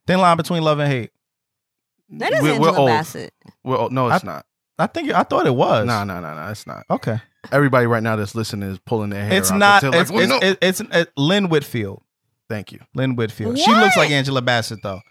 Thin 0.08 0.20
line 0.20 0.38
between 0.38 0.64
love 0.64 0.80
and 0.80 0.91
hate. 0.91 1.12
That 2.10 2.34
is 2.34 2.41
we're, 2.41 2.54
Angela 2.54 2.72
we're 2.72 2.78
old. 2.80 2.89
Bassett. 2.89 3.34
Well, 3.64 3.89
no, 3.91 4.10
it's 4.10 4.24
not. 4.24 4.45
I 4.80 4.88
think 4.88 5.12
I 5.12 5.22
thought 5.24 5.45
it 5.45 5.54
was. 5.54 5.86
No, 5.86 6.04
no, 6.06 6.20
no, 6.20 6.34
no, 6.34 6.47
it's 6.50 6.66
not. 6.66 6.86
Okay. 6.89 7.20
Everybody 7.51 7.85
right 7.87 8.03
now 8.03 8.15
that's 8.15 8.35
listening 8.35 8.69
is 8.71 8.79
pulling 8.79 9.09
their 9.11 9.23
hair. 9.25 9.37
It's 9.37 9.51
out. 9.51 9.57
not. 9.57 9.81
They're 9.81 9.91
like, 9.91 10.01
It's 10.01 10.11
"Well, 10.11 10.21
it's, 10.23 10.29
no." 10.29 10.39
it's, 10.41 10.81
it's, 10.81 10.89
it's 10.93 11.11
Lynn 11.17 11.49
Whitfield. 11.49 12.01
Thank 12.49 12.71
you. 12.71 12.79
Lynn 12.93 13.15
Whitfield. 13.15 13.57
She 13.59 13.71
looks 13.71 13.95
like 13.95 14.11
Angela 14.11 14.41
Bassett 14.41 14.81
though. 14.83 15.01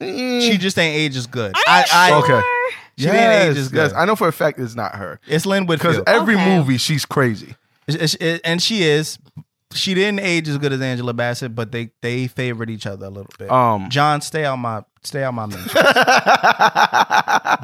Mm. 0.00 0.40
She 0.40 0.56
just 0.56 0.78
ain't 0.78 0.96
age 0.96 1.16
as 1.16 1.26
good. 1.26 1.52
I, 1.66 1.80
you 1.80 1.86
I 1.92 2.08
sure? 2.08 2.24
Okay. 2.36 2.46
She 2.96 3.04
didn't 3.06 3.50
age 3.50 3.56
as 3.58 3.68
good. 3.68 3.76
yes. 3.76 3.92
I 3.94 4.04
know 4.06 4.16
for 4.16 4.28
a 4.28 4.32
fact 4.32 4.58
it's 4.58 4.74
not 4.74 4.94
her 4.96 5.20
It's 5.26 5.44
Lynn 5.46 5.66
Whitfield. 5.66 6.04
because 6.04 6.14
every 6.20 6.34
Okay. 6.34 6.56
movie 6.58 6.78
she's 6.78 7.04
crazy. 7.04 7.54
It's- 7.86 8.14
it's- 8.14 8.40
and 8.44 8.62
she 8.62 8.82
is. 8.82 9.18
She 9.72 9.94
didn't 9.94 10.20
age 10.20 10.48
as 10.48 10.58
good 10.58 10.72
as 10.72 10.80
Angela 10.80 11.12
Bassett, 11.12 11.54
but 11.54 11.70
they 11.70 11.90
they 12.02 12.26
favored 12.26 12.70
each 12.70 12.86
other 12.86 13.06
a 13.06 13.10
little 13.10 13.30
bit. 13.38 13.50
Um, 13.50 13.88
John, 13.88 14.20
stay 14.20 14.44
out 14.44 14.56
my 14.56 14.82
stay 15.04 15.22
out 15.22 15.32
my 15.32 15.46
mentions. 15.46 15.72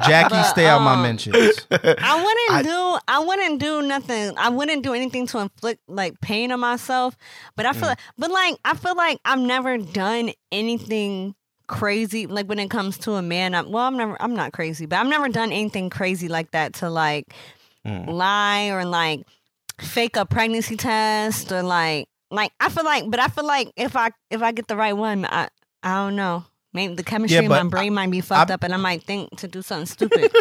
Jackie, 0.07 0.29
But, 0.29 0.43
stay 0.43 0.67
out 0.67 0.81
my 0.81 0.93
um, 0.93 1.01
mentions. 1.01 1.35
I 1.71 2.15
wouldn't 2.23 2.51
I- 2.51 2.61
do 2.63 2.97
I 3.07 3.19
wouldn't 3.19 3.59
do 3.59 3.81
nothing. 3.81 4.37
I 4.37 4.49
wouldn't 4.49 4.83
do 4.83 4.93
anything 4.93 5.27
to 5.27 5.39
inflict 5.39 5.81
like 5.87 6.19
pain 6.21 6.51
on 6.51 6.59
myself. 6.59 7.15
But 7.55 7.65
I 7.65 7.71
Mm. 7.73 7.75
feel 7.79 7.87
like 7.89 7.99
but 8.17 8.31
like 8.31 8.55
I 8.65 8.75
feel 8.75 8.95
like 8.95 9.19
I've 9.25 9.39
never 9.39 9.77
done 9.77 10.31
anything 10.51 11.35
crazy 11.67 12.25
like 12.27 12.47
when 12.47 12.59
it 12.59 12.69
comes 12.69 12.97
to 12.99 13.13
a 13.15 13.21
man. 13.21 13.53
I'm, 13.53 13.69
well, 13.71 13.85
I'm 13.85 13.97
never 13.97 14.21
I'm 14.21 14.33
not 14.33 14.53
crazy, 14.53 14.85
but 14.85 14.97
I've 14.99 15.07
never 15.07 15.27
done 15.29 15.51
anything 15.51 15.89
crazy 15.89 16.27
like 16.29 16.51
that 16.51 16.73
to 16.75 16.89
like 16.89 17.33
Mm. 17.85 18.07
lie 18.11 18.67
or 18.69 18.83
like 18.83 19.25
fake 19.79 20.15
a 20.17 20.25
pregnancy 20.25 20.75
test 20.75 21.51
or 21.51 21.61
like 21.63 22.07
like 22.31 22.51
I 22.59 22.69
feel 22.69 22.83
like 22.85 23.09
but 23.09 23.19
I 23.19 23.27
feel 23.27 23.45
like 23.45 23.71
if 23.75 23.95
I 23.95 24.11
if 24.31 24.41
I 24.41 24.51
get 24.51 24.67
the 24.67 24.75
right 24.75 24.93
one, 24.93 25.25
I 25.25 25.49
I 25.83 25.95
don't 25.95 26.15
know. 26.15 26.45
Maybe 26.73 26.93
the 26.95 27.03
chemistry 27.03 27.37
in 27.43 27.47
my 27.49 27.63
but 27.63 27.69
brain 27.71 27.93
might 27.93 28.11
be 28.11 28.21
fucked 28.21 28.51
I- 28.51 28.55
up 28.55 28.63
and 28.63 28.73
I 28.73 28.77
might 28.77 29.03
think 29.03 29.37
to 29.39 29.47
do 29.47 29.61
something 29.61 29.85
stupid. 29.87 30.31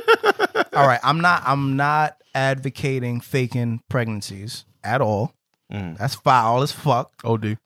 all 0.72 0.87
right, 0.87 1.01
I'm 1.03 1.20
not 1.20 1.43
I'm 1.47 1.76
not 1.76 2.16
advocating 2.34 3.20
faking 3.20 3.80
pregnancies 3.89 4.64
at 4.84 5.01
all. 5.01 5.32
Mm. 5.72 5.97
That's 5.99 6.14
foul 6.16 6.62
as 6.62 6.72
fuck. 6.72 7.12
OD. 7.24 7.59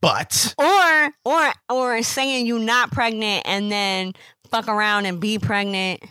But 0.00 0.54
or 0.58 1.10
or 1.24 1.52
or 1.68 2.02
saying 2.02 2.46
you 2.46 2.58
not 2.58 2.92
pregnant 2.92 3.42
and 3.46 3.70
then 3.70 4.12
fuck 4.50 4.68
around 4.68 5.06
and 5.06 5.20
be 5.20 5.38
pregnant. 5.38 6.02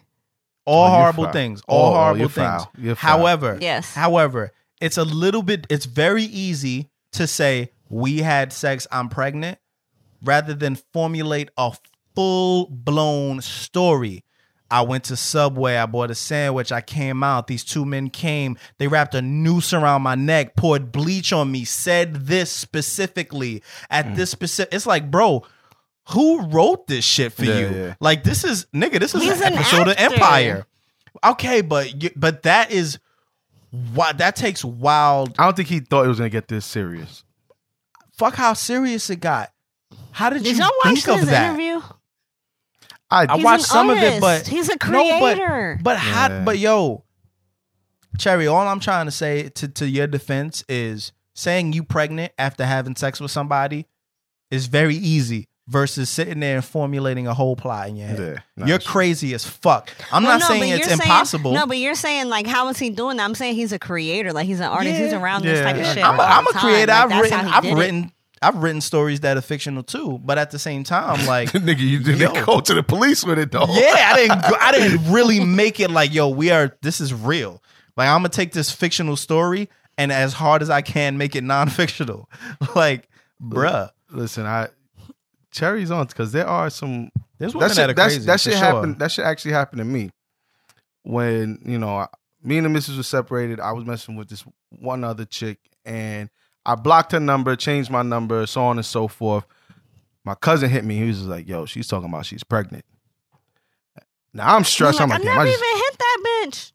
all 0.65 0.87
Oh, 0.87 0.89
horrible 0.89 1.23
foul. 1.25 1.33
things. 1.33 1.61
Oh, 1.67 1.73
All 1.75 1.91
oh, 1.91 1.95
horrible 1.95 2.19
you're 2.19 2.29
things. 2.29 2.47
foul. 2.63 2.71
You're 2.77 2.95
foul. 2.95 3.17
However, 3.19 3.57
Yes. 3.61 3.93
However, 3.95 4.51
it's 4.81 4.97
a 4.97 5.03
little 5.05 5.41
bit 5.43 5.65
it's 5.69 5.85
very 5.85 6.23
easy 6.23 6.89
to 7.13 7.27
say 7.27 7.71
we 7.89 8.19
had 8.19 8.51
sex, 8.51 8.87
I'm 8.91 9.09
pregnant, 9.09 9.57
rather 10.23 10.53
than 10.53 10.75
formulate 10.93 11.49
a 11.57 11.71
full 12.15 12.67
blown 12.67 13.41
story. 13.41 14.23
I 14.71 14.81
went 14.81 15.03
to 15.05 15.15
Subway, 15.15 15.75
I 15.77 15.85
bought 15.85 16.09
a 16.09 16.15
sandwich, 16.15 16.71
I 16.71 16.81
came 16.81 17.23
out, 17.23 17.45
these 17.47 17.63
two 17.63 17.85
men 17.85 18.09
came, 18.09 18.57
they 18.79 18.87
wrapped 18.87 19.13
a 19.13 19.21
noose 19.21 19.71
around 19.73 20.01
my 20.01 20.15
neck, 20.15 20.55
poured 20.55 20.91
bleach 20.91 21.31
on 21.31 21.51
me, 21.51 21.63
said 21.65 22.25
this 22.25 22.51
specifically 22.51 23.61
at 23.91 24.07
Mm. 24.07 24.15
this 24.15 24.31
specific 24.31 24.73
it's 24.73 24.87
like, 24.87 25.11
bro, 25.11 25.45
who 26.09 26.41
wrote 26.47 26.87
this 26.87 27.05
shit 27.05 27.33
for 27.33 27.45
Yeah, 27.45 27.59
you? 27.59 27.69
yeah. 27.69 27.93
Like 27.99 28.23
this 28.23 28.43
is 28.43 28.65
nigga, 28.73 28.99
this 28.99 29.13
is 29.13 29.21
He's 29.21 29.39
an 29.39 29.53
an 29.53 29.59
episode 29.59 29.87
of. 29.87 29.95
Empire. 29.97 30.65
Okay, 31.23 31.61
but 31.61 31.87
but 32.15 32.43
that 32.43 32.71
is 32.71 32.97
why 33.93 34.11
that 34.13 34.35
takes 34.35 34.63
wild. 34.63 35.35
I 35.39 35.45
don't 35.45 35.55
think 35.55 35.69
he 35.69 35.79
thought 35.79 36.05
it 36.05 36.09
was 36.09 36.17
gonna 36.17 36.29
get 36.29 36.47
this 36.47 36.65
serious. 36.65 37.23
Fuck 38.13 38.35
how 38.35 38.53
serious 38.53 39.09
it 39.09 39.17
got. 39.17 39.51
How 40.11 40.29
did, 40.29 40.43
Did 40.43 40.55
you 40.57 40.63
y'all 40.63 40.71
watch 40.83 40.95
think 40.95 41.07
of 41.09 41.19
his 41.19 41.29
that? 41.29 41.49
interview? 41.49 41.81
I, 43.11 43.25
I 43.29 43.35
watched 43.35 43.63
an 43.65 43.69
some 43.69 43.89
of 43.89 43.97
it, 43.97 44.19
but 44.21 44.47
he's 44.47 44.67
a 44.69 44.77
No, 44.89 45.19
but- 45.19 45.35
creator. 45.35 45.79
But 45.83 45.97
how? 45.97 46.43
But 46.43 46.57
yo, 46.59 47.03
Cherry, 48.17 48.47
all 48.47 48.67
I'm 48.67 48.79
trying 48.79 49.05
to 49.05 49.11
say 49.11 49.49
to 49.49 49.67
to 49.67 49.87
your 49.87 50.07
defense 50.07 50.63
is 50.69 51.11
saying 51.33 51.73
you 51.73 51.83
pregnant 51.83 52.31
after 52.37 52.65
having 52.65 52.95
sex 52.95 53.19
with 53.19 53.31
somebody 53.31 53.87
is 54.49 54.67
very 54.67 54.95
easy 54.95 55.49
versus 55.67 56.09
sitting 56.09 56.39
there 56.41 56.57
and 56.57 56.65
formulating 56.65 57.25
a 57.27 57.33
whole 57.33 57.55
plot 57.55 57.87
in 57.89 57.95
your 57.95 58.07
head. 58.07 58.19
Yeah, 58.19 58.39
nah, 58.55 58.65
You're 58.67 58.75
it's- 58.75 58.87
crazy 58.91 59.33
as 59.33 59.45
fuck. 59.45 59.91
I'm 60.11 60.23
Well, 60.23 60.37
not 60.37 60.41
no, 60.41 60.47
saying 60.55 60.63
it's 60.71 60.79
you're 60.79 60.87
saying- 60.89 61.01
impossible. 61.01 61.53
no, 61.53 61.65
but 61.65 61.77
you're 61.77 61.95
saying 61.95 62.29
like, 62.29 62.45
how 62.45 62.67
is 62.69 62.77
he 62.77 62.89
doing 62.91 63.17
that? 63.17 63.23
I'm 63.23 63.33
saying 63.35 63.55
he's 63.55 63.71
a 63.73 63.79
creator. 63.79 64.31
Like 64.31 64.45
he's 64.45 64.59
an 64.59 64.67
artist. 64.67 64.99
He's 64.99 65.11
Yeah. 65.11 65.21
around 65.21 65.43
this 65.43 65.61
type 65.61 65.75
of 65.77 65.85
shit. 65.87 66.03
I'm 66.03 66.19
a, 66.19 66.21
all 66.21 66.27
I'm 66.39 66.47
a 66.47 66.51
creator. 66.59 66.91
Like, 66.91 67.03
I've 67.03 67.09
that's 67.09 67.21
written. 67.31 67.47
I've 67.47 67.63
did 67.63 67.71
it. 67.71 67.75
written. 67.75 68.11
I've 68.41 68.55
written 68.57 68.81
stories 68.81 69.21
that 69.21 69.37
are 69.37 69.41
fictional 69.41 69.81
too, 69.81 70.19
but 70.23 70.37
at 70.37 70.51
the 70.51 70.59
same 70.59 70.83
time, 70.83 71.25
like, 71.27 71.51
nigga, 71.53 71.79
you 71.79 71.99
didn't 71.99 72.35
Yo. 72.35 72.45
go 72.45 72.59
to 72.59 72.73
the 72.75 72.83
police 72.83 73.25
with 73.25 73.39
it 73.39 73.51
though. 73.51 73.65
yeah, 73.69 74.11
I 74.11 74.15
didn't. 74.17 74.41
go- 74.41 74.57
I 74.61 74.71
didn't 74.71 75.11
really 75.11 75.39
make 75.39 75.79
it 75.79 75.89
like, 75.89 76.13
yo, 76.13 76.29
we 76.29 76.51
are. 76.51 76.77
This 76.83 77.01
is 77.01 77.11
real. 77.13 77.63
Like, 77.97 78.07
I'm 78.09 78.19
gonna 78.19 78.29
take 78.29 78.51
this 78.51 78.69
fictional 78.69 79.15
story 79.15 79.67
and 79.97 80.11
as 80.11 80.33
hard 80.33 80.61
as 80.61 80.69
I 80.69 80.81
can 80.81 81.17
make 81.17 81.35
it 81.35 81.43
non-fictional. 81.43 82.29
Like, 82.75 83.09
bruh, 83.41 83.89
Listen, 84.11 84.45
I 84.45 84.67
cherries 85.55 85.89
on 85.91 86.05
because 86.07 86.31
there 86.31 86.47
are 86.47 86.69
some 86.69 87.09
there's 87.37 87.55
women 87.55 87.69
that 87.69 87.75
that, 87.75 87.81
shit, 87.81 87.89
are 87.89 87.93
crazy. 87.93 88.25
that 88.25 88.33
for 88.33 88.37
shit 88.39 88.53
sure. 88.53 88.61
happened. 88.63 88.99
That 88.99 89.11
shit 89.11 89.25
actually 89.25 89.51
happened 89.53 89.79
to 89.79 89.85
me 89.85 90.11
when 91.03 91.59
you 91.65 91.77
know 91.79 91.97
I- 91.97 92.07
me 92.43 92.57
and 92.57 92.65
the 92.65 92.69
missus 92.69 92.97
were 92.97 93.03
separated. 93.03 93.59
I 93.59 93.71
was 93.71 93.85
messing 93.85 94.15
with 94.15 94.29
this 94.29 94.43
one 94.69 95.03
other 95.03 95.25
chick, 95.25 95.57
and 95.83 96.29
I 96.65 96.75
blocked 96.75 97.11
her 97.13 97.19
number, 97.19 97.55
changed 97.55 97.89
my 97.89 98.03
number, 98.03 98.45
so 98.45 98.61
on 98.63 98.77
and 98.77 98.85
so 98.85 99.07
forth. 99.07 99.45
My 100.23 100.35
cousin 100.35 100.69
hit 100.69 100.83
me. 100.85 100.97
He 100.97 101.05
was 101.07 101.17
just 101.17 101.29
like, 101.29 101.47
"Yo, 101.47 101.65
she's 101.65 101.87
talking 101.87 102.09
about 102.09 102.25
she's 102.25 102.43
pregnant." 102.43 102.85
Now 104.33 104.55
I'm 104.55 104.63
stressed. 104.63 104.99
like, 104.99 105.03
I'm 105.03 105.09
like, 105.09 105.21
damn, 105.21 105.35
never 105.37 105.41
I 105.47 105.51
even 105.53 105.59
hit 105.59 105.97
that 105.97 106.23
bitch. 106.47 106.71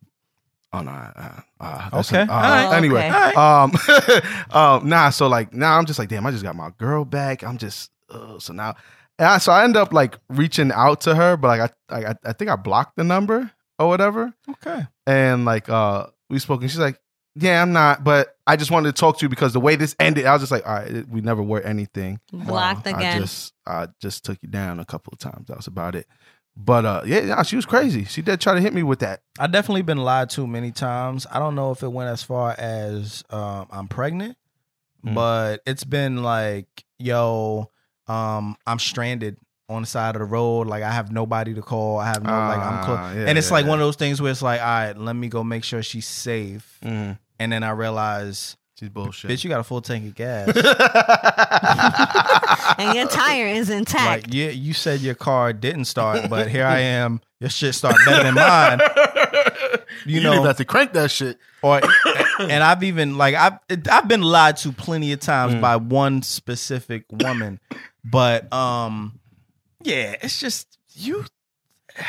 Oh 0.72 0.80
no. 0.82 0.90
Uh, 0.92 1.40
uh, 1.60 1.90
that's 1.90 2.12
Okay. 2.12 2.22
uh, 2.22 2.32
All 2.32 2.40
right. 2.40 2.76
Anyway, 2.76 3.08
Okay. 3.08 3.34
um, 3.34 3.72
um, 4.82 4.88
nah. 4.88 5.10
So 5.10 5.26
like 5.26 5.52
now 5.52 5.76
I'm 5.76 5.84
just 5.84 5.98
like, 5.98 6.08
damn, 6.08 6.24
I 6.26 6.30
just 6.30 6.42
got 6.44 6.54
my 6.56 6.70
girl 6.78 7.04
back. 7.04 7.42
I'm 7.42 7.58
just 7.58 7.90
uh, 8.10 8.38
so 8.38 8.52
now. 8.52 8.74
And 9.18 9.28
I, 9.28 9.38
so 9.38 9.52
I 9.52 9.64
end 9.64 9.76
up 9.76 9.92
like 9.92 10.16
reaching 10.28 10.72
out 10.72 11.02
to 11.02 11.14
her, 11.14 11.36
but 11.36 11.48
like 11.58 11.72
I, 11.90 12.10
I, 12.10 12.14
I 12.24 12.32
think 12.32 12.50
I 12.50 12.56
blocked 12.56 12.96
the 12.96 13.04
number 13.04 13.50
or 13.78 13.88
whatever. 13.88 14.32
Okay. 14.48 14.86
and 15.06 15.44
like 15.44 15.68
uh 15.68 16.06
we 16.28 16.38
spoke 16.38 16.60
and 16.62 16.70
she's 16.70 16.78
like 16.80 16.98
yeah 17.36 17.62
i'm 17.62 17.72
not 17.72 18.02
but 18.02 18.36
i 18.46 18.56
just 18.56 18.72
wanted 18.72 18.94
to 18.94 19.00
talk 19.00 19.16
to 19.16 19.24
you 19.24 19.28
because 19.28 19.52
the 19.52 19.60
way 19.60 19.76
this 19.76 19.94
ended 20.00 20.26
i 20.26 20.32
was 20.32 20.42
just 20.42 20.50
like 20.50 20.66
all 20.66 20.74
right 20.74 21.08
we 21.08 21.20
never 21.20 21.40
were 21.42 21.60
anything 21.60 22.18
Blocked 22.32 22.88
i 22.88 22.90
again. 22.90 23.20
just 23.22 23.52
i 23.66 23.86
just 24.02 24.24
took 24.24 24.36
you 24.42 24.48
down 24.48 24.80
a 24.80 24.84
couple 24.84 25.12
of 25.12 25.20
times 25.20 25.46
that 25.46 25.56
was 25.56 25.68
about 25.68 25.94
it 25.94 26.06
but 26.56 26.84
uh 26.84 27.02
yeah 27.06 27.20
nah, 27.20 27.42
she 27.44 27.54
was 27.54 27.64
crazy 27.66 28.04
she 28.04 28.20
did 28.20 28.40
try 28.40 28.52
to 28.54 28.60
hit 28.60 28.74
me 28.74 28.82
with 28.82 28.98
that 28.98 29.22
I 29.38 29.46
definitely 29.46 29.82
been 29.82 29.98
lied 29.98 30.30
to 30.30 30.46
many 30.46 30.72
times. 30.72 31.24
I 31.30 31.38
don't 31.38 31.54
know 31.54 31.70
if 31.70 31.82
it 31.84 31.88
went 31.92 32.10
as 32.10 32.22
far 32.22 32.50
as 32.58 33.22
um, 33.30 33.66
I'm 33.70 33.86
pregnant, 33.88 34.36
Mm. 35.06 35.14
but 35.14 35.62
it's 35.64 35.84
been 35.84 36.22
like, 36.22 36.84
yo, 36.98 37.70
um, 38.10 38.56
I'm 38.66 38.78
stranded 38.78 39.36
on 39.68 39.82
the 39.82 39.86
side 39.86 40.16
of 40.16 40.20
the 40.20 40.26
road. 40.26 40.66
Like 40.66 40.82
I 40.82 40.90
have 40.90 41.12
nobody 41.12 41.54
to 41.54 41.62
call. 41.62 41.98
I 41.98 42.08
have 42.08 42.24
no 42.24 42.30
like 42.30 42.58
I'm 42.58 42.84
close. 42.84 42.98
Ah, 42.98 43.12
yeah, 43.12 43.26
and 43.26 43.38
it's 43.38 43.48
yeah, 43.48 43.54
like 43.54 43.64
yeah. 43.64 43.70
one 43.70 43.80
of 43.80 43.86
those 43.86 43.96
things 43.96 44.20
where 44.20 44.32
it's 44.32 44.42
like, 44.42 44.60
all 44.60 44.66
right, 44.66 44.98
let 44.98 45.14
me 45.14 45.28
go 45.28 45.44
make 45.44 45.64
sure 45.64 45.82
she's 45.82 46.06
safe. 46.06 46.78
Mhm. 46.82 47.18
And 47.38 47.52
then 47.52 47.62
I 47.62 47.70
realize, 47.70 48.56
she's 48.78 48.90
bullshit 48.90 49.30
bitch, 49.30 49.44
you 49.44 49.50
got 49.50 49.60
a 49.60 49.64
full 49.64 49.80
tank 49.80 50.06
of 50.06 50.14
gas. 50.14 50.48
and 52.78 52.96
your 52.96 53.06
tire 53.06 53.46
is 53.46 53.70
intact. 53.70 54.26
like, 54.26 54.34
yeah, 54.34 54.50
you 54.50 54.74
said 54.74 55.00
your 55.00 55.14
car 55.14 55.52
didn't 55.52 55.86
start, 55.86 56.28
but 56.28 56.50
here 56.50 56.66
I 56.66 56.80
am. 56.80 57.20
Your 57.38 57.48
shit 57.48 57.74
start 57.74 57.96
better 58.04 58.24
than 58.24 58.34
mine. 58.34 58.80
You 60.06 60.16
you 60.16 60.22
know, 60.22 60.42
didn't 60.42 60.56
to 60.56 60.64
crank 60.64 60.94
that 60.94 61.10
shit 61.10 61.38
or 61.62 61.80
and 62.40 62.62
I've 62.62 62.82
even 62.82 63.16
like 63.18 63.34
I've 63.34 63.58
I've 63.90 64.08
been 64.08 64.22
lied 64.22 64.56
to 64.58 64.72
plenty 64.72 65.12
of 65.12 65.20
times 65.20 65.54
Mm. 65.54 65.60
by 65.60 65.76
one 65.76 66.22
specific 66.22 67.04
woman, 67.10 67.60
but 68.04 68.52
um, 68.52 69.18
yeah, 69.82 70.16
it's 70.22 70.38
just 70.40 70.78
you. 70.94 71.24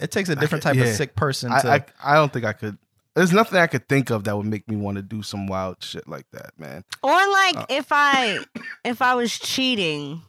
It 0.00 0.10
takes 0.10 0.28
a 0.28 0.34
different 0.34 0.64
type 0.64 0.74
yeah. 0.74 0.84
of 0.84 0.96
sick 0.96 1.14
person 1.14 1.50
to. 1.52 1.68
I, 1.68 1.76
I 1.76 1.84
i 2.02 2.14
don't 2.16 2.32
think 2.32 2.44
i 2.44 2.52
could 2.52 2.76
there's 3.14 3.32
nothing 3.32 3.60
i 3.60 3.68
could 3.68 3.88
think 3.88 4.10
of 4.10 4.24
that 4.24 4.36
would 4.36 4.44
make 4.44 4.68
me 4.68 4.74
want 4.74 4.96
to 4.96 5.02
do 5.02 5.22
some 5.22 5.46
wild 5.46 5.76
shit 5.78 6.08
like 6.08 6.26
that 6.32 6.50
man 6.58 6.82
or 7.00 7.12
like 7.12 7.56
Uh. 7.56 7.66
if 7.68 7.86
I 7.92 8.38
if 8.84 9.00
I 9.00 9.14
was 9.14 9.38
cheating, 9.38 10.20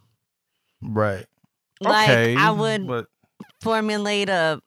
right. 0.83 1.25
like 1.81 2.09
okay 2.09 2.35
I 2.35 2.51
would 2.51 2.87
but 2.87 3.07
formulate 3.59 4.29
a 4.29 4.61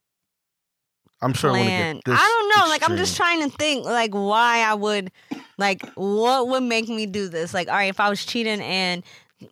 i'm 1.22 1.32
sure 1.32 1.50
I 1.50 1.62
plan. 1.62 1.94
want 1.94 2.04
to 2.04 2.10
get 2.10 2.16
this 2.16 2.20
I 2.20 2.26
don't 2.26 2.48
know. 2.64 2.70
Like 2.70 2.88
I'm 2.90 2.96
just 2.96 3.16
trying 3.16 3.42
to 3.50 3.56
think 3.56 3.84
like 3.84 4.12
why 4.12 4.60
I 4.60 4.74
would 4.74 5.10
like 5.58 5.82
what 5.94 6.48
would 6.48 6.62
make 6.62 6.88
me 6.88 7.06
do 7.06 7.28
this. 7.28 7.52
Like 7.54 7.68
all 7.68 7.74
right, 7.74 7.88
if 7.90 7.98
I 8.00 8.08
was 8.08 8.24
cheating 8.24 8.60
and 8.60 9.02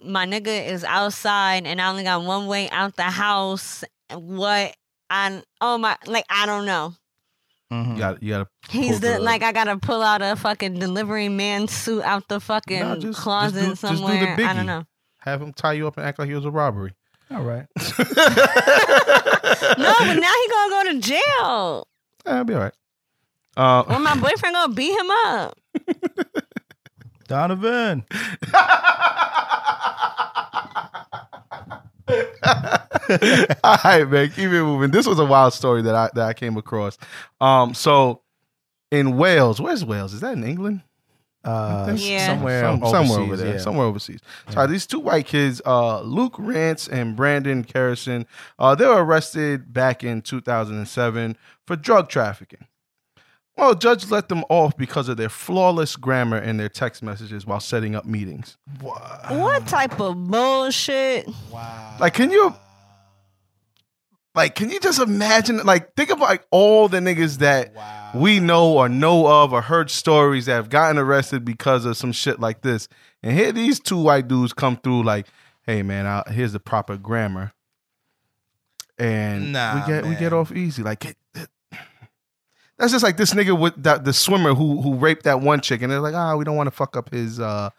my 0.04 0.26
nigga 0.26 0.66
is 0.68 0.84
outside 0.84 1.66
and 1.66 1.80
I 1.80 1.88
only 1.90 2.02
got 2.04 2.22
one 2.22 2.46
way 2.46 2.68
out 2.70 2.96
the 2.96 3.02
house, 3.04 3.84
what 4.12 4.76
I 5.10 5.42
oh 5.60 5.78
my 5.78 5.96
like 6.06 6.24
I 6.30 6.46
don't 6.46 6.66
know. 6.66 6.94
Mhm. 7.72 7.94
you 7.94 7.98
got 7.98 8.22
you 8.22 8.28
got 8.30 8.38
to 8.38 8.70
He's 8.70 9.00
the 9.00 9.08
the- 9.14 9.18
like 9.18 9.42
I 9.42 9.50
gotta 9.52 9.76
pull 9.76 10.02
out 10.02 10.22
a 10.22 10.36
fucking 10.36 10.78
delivery 10.78 11.28
man 11.28 11.66
suit 11.66 12.02
out 12.04 12.28
the 12.28 12.38
fucking 12.40 12.78
Nah, 12.80 12.94
just- 12.94 13.06
just 13.06 13.20
closet 13.20 13.60
do- 13.60 13.66
just 13.70 13.82
do 13.82 13.88
the 13.88 13.96
somewhere. 13.96 14.36
I 14.40 14.52
don't 14.54 14.66
know. 14.66 14.84
have 15.20 15.42
him 15.42 15.52
tie 15.52 15.72
you 15.72 15.88
up 15.88 15.96
and 15.96 16.06
act 16.06 16.18
like 16.20 16.28
he 16.28 16.34
was 16.34 16.44
a 16.44 16.50
robbery. 16.50 16.92
All 17.32 17.42
right. 17.42 17.66
No, 19.78 19.94
but 19.98 20.14
now 20.14 20.32
he 20.32 20.48
gonna 20.50 20.70
go 20.70 20.92
to 20.92 21.00
jail. 21.00 21.88
I'll 22.26 22.44
be 22.44 22.54
all 22.54 22.60
right. 22.60 22.72
Uh, 23.56 23.84
Or 23.88 23.98
my 23.98 24.14
boyfriend 24.20 24.54
gonna 24.54 24.72
beat 24.74 24.98
him 24.98 25.10
up. 25.26 25.58
Donovan. 27.28 28.04
all 32.08 33.78
right, 33.84 34.04
man, 34.08 34.28
keep 34.30 34.50
it 34.50 34.62
moving. 34.62 34.90
This 34.90 35.06
was 35.06 35.18
a 35.18 35.24
wild 35.24 35.52
story 35.52 35.82
that 35.82 35.94
I 35.94 36.10
that 36.14 36.28
I 36.28 36.32
came 36.34 36.56
across. 36.56 36.98
Um, 37.40 37.74
so 37.74 38.22
in 38.90 39.16
Wales, 39.16 39.60
where's 39.60 39.84
Wales? 39.84 40.12
Is 40.14 40.20
that 40.20 40.32
in 40.34 40.44
England? 40.44 40.82
Uh, 41.46 41.94
Yeah. 41.96 42.26
somewhere, 42.26 42.60
Some- 42.62 42.80
somewhere 42.80 43.02
over 43.18 43.22
overseas, 43.22 43.38
there, 43.44 43.54
yeah. 43.54 43.60
somewhere 43.60 43.86
overseas. 43.86 44.20
So 44.50 44.66
these 44.66 44.86
two 44.86 44.98
white 45.00 45.26
kids, 45.26 45.62
uh, 45.64 46.00
Luke 46.00 46.34
Rance 46.38 46.88
and 46.88 47.14
Brandon 47.14 47.62
Kerrison, 47.64 48.26
uh, 48.58 48.74
they 48.74 48.84
were 48.86 49.04
arrested 49.04 49.72
back 49.72 50.02
in 50.02 50.22
2007 50.22 51.36
for 51.66 51.76
drug 51.76 52.08
trafficking. 52.08 52.66
Well, 53.56 53.74
judge 53.74 54.10
let 54.10 54.28
them 54.28 54.44
off 54.50 54.76
because 54.76 55.08
of 55.08 55.16
their 55.16 55.30
flawless 55.30 55.96
grammar 55.96 56.36
in 56.36 56.58
their 56.58 56.68
text 56.68 57.02
messages 57.02 57.46
while 57.46 57.60
setting 57.60 57.94
up 57.94 58.04
meetings. 58.04 58.58
What 58.80 59.66
type 59.66 59.98
of 59.98 60.28
bullshit? 60.28 61.26
Wow. 61.50 61.96
Like, 61.98 62.12
can 62.12 62.30
you, 62.30 62.54
like, 64.36 64.54
can 64.54 64.70
you 64.70 64.78
just 64.78 65.00
imagine? 65.00 65.58
Like, 65.64 65.94
think 65.96 66.10
of 66.10 66.20
like 66.20 66.46
all 66.50 66.88
the 66.88 66.98
niggas 66.98 67.38
that 67.38 67.74
Wow. 67.74 68.10
we 68.14 68.38
know 68.38 68.76
or 68.76 68.88
know 68.88 69.26
of 69.26 69.52
or 69.52 69.62
heard 69.62 69.90
stories 69.90 70.46
that 70.46 70.54
have 70.54 70.68
gotten 70.70 70.98
arrested 70.98 71.44
because 71.44 71.84
of 71.84 71.96
some 71.96 72.12
shit 72.12 72.38
like 72.38 72.60
this. 72.62 72.86
And 73.22 73.36
here 73.36 73.50
these 73.50 73.80
two 73.80 73.98
white 73.98 74.28
dudes 74.28 74.52
come 74.52 74.76
through 74.76 75.02
like, 75.02 75.26
hey 75.62 75.82
man, 75.82 76.06
I, 76.06 76.22
here's 76.30 76.52
the 76.52 76.60
proper 76.60 76.96
grammar. 76.96 77.52
And 78.98 79.52
Nah, 79.52 79.74
we 79.80 79.92
get 79.92 80.04
we 80.06 80.14
get 80.14 80.32
off 80.32 80.52
easy. 80.52 80.82
Like 80.82 81.16
that's 82.78 82.92
just 82.92 83.02
like 83.02 83.16
this 83.16 83.32
nigga 83.34 83.58
with 83.58 83.82
that 83.82 84.04
the 84.04 84.12
swimmer 84.12 84.54
who 84.54 84.80
who 84.82 84.94
raped 84.94 85.24
that 85.24 85.40
one 85.40 85.60
chick, 85.60 85.82
and 85.82 85.90
they're 85.90 86.00
like, 86.00 86.14
ah, 86.14 86.36
we 86.36 86.44
don't 86.44 86.56
want 86.56 86.66
to 86.66 86.70
fuck 86.70 86.96
up 86.96 87.10
his 87.10 87.40
uh 87.40 87.70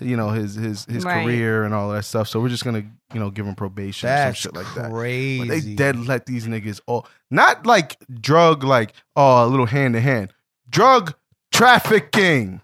you 0.00 0.16
know 0.16 0.30
his 0.30 0.54
his 0.54 0.84
his 0.86 1.04
Right. 1.04 1.24
career 1.24 1.64
and 1.64 1.74
all 1.74 1.90
that 1.90 2.04
stuff. 2.04 2.28
So 2.28 2.40
we're 2.40 2.48
just 2.48 2.64
gonna 2.64 2.84
you 3.14 3.20
know 3.20 3.30
give 3.30 3.46
him 3.46 3.54
probation 3.54 4.08
or 4.08 4.16
some 4.26 4.34
shit 4.34 4.54
like 4.54 4.66
that. 4.74 4.90
crazy. 4.90 5.38
But 5.40 5.48
they 5.48 5.60
dead 5.74 5.96
let 6.06 6.26
these 6.26 6.46
niggas 6.46 6.80
all 6.86 7.06
not 7.30 7.66
like 7.66 7.96
drug 8.20 8.64
like 8.64 8.92
oh 9.16 9.44
a 9.44 9.48
little 9.48 9.66
hand 9.66 9.94
to 9.94 10.00
hand 10.00 10.32
drug 10.70 11.14
trafficking. 11.52 12.60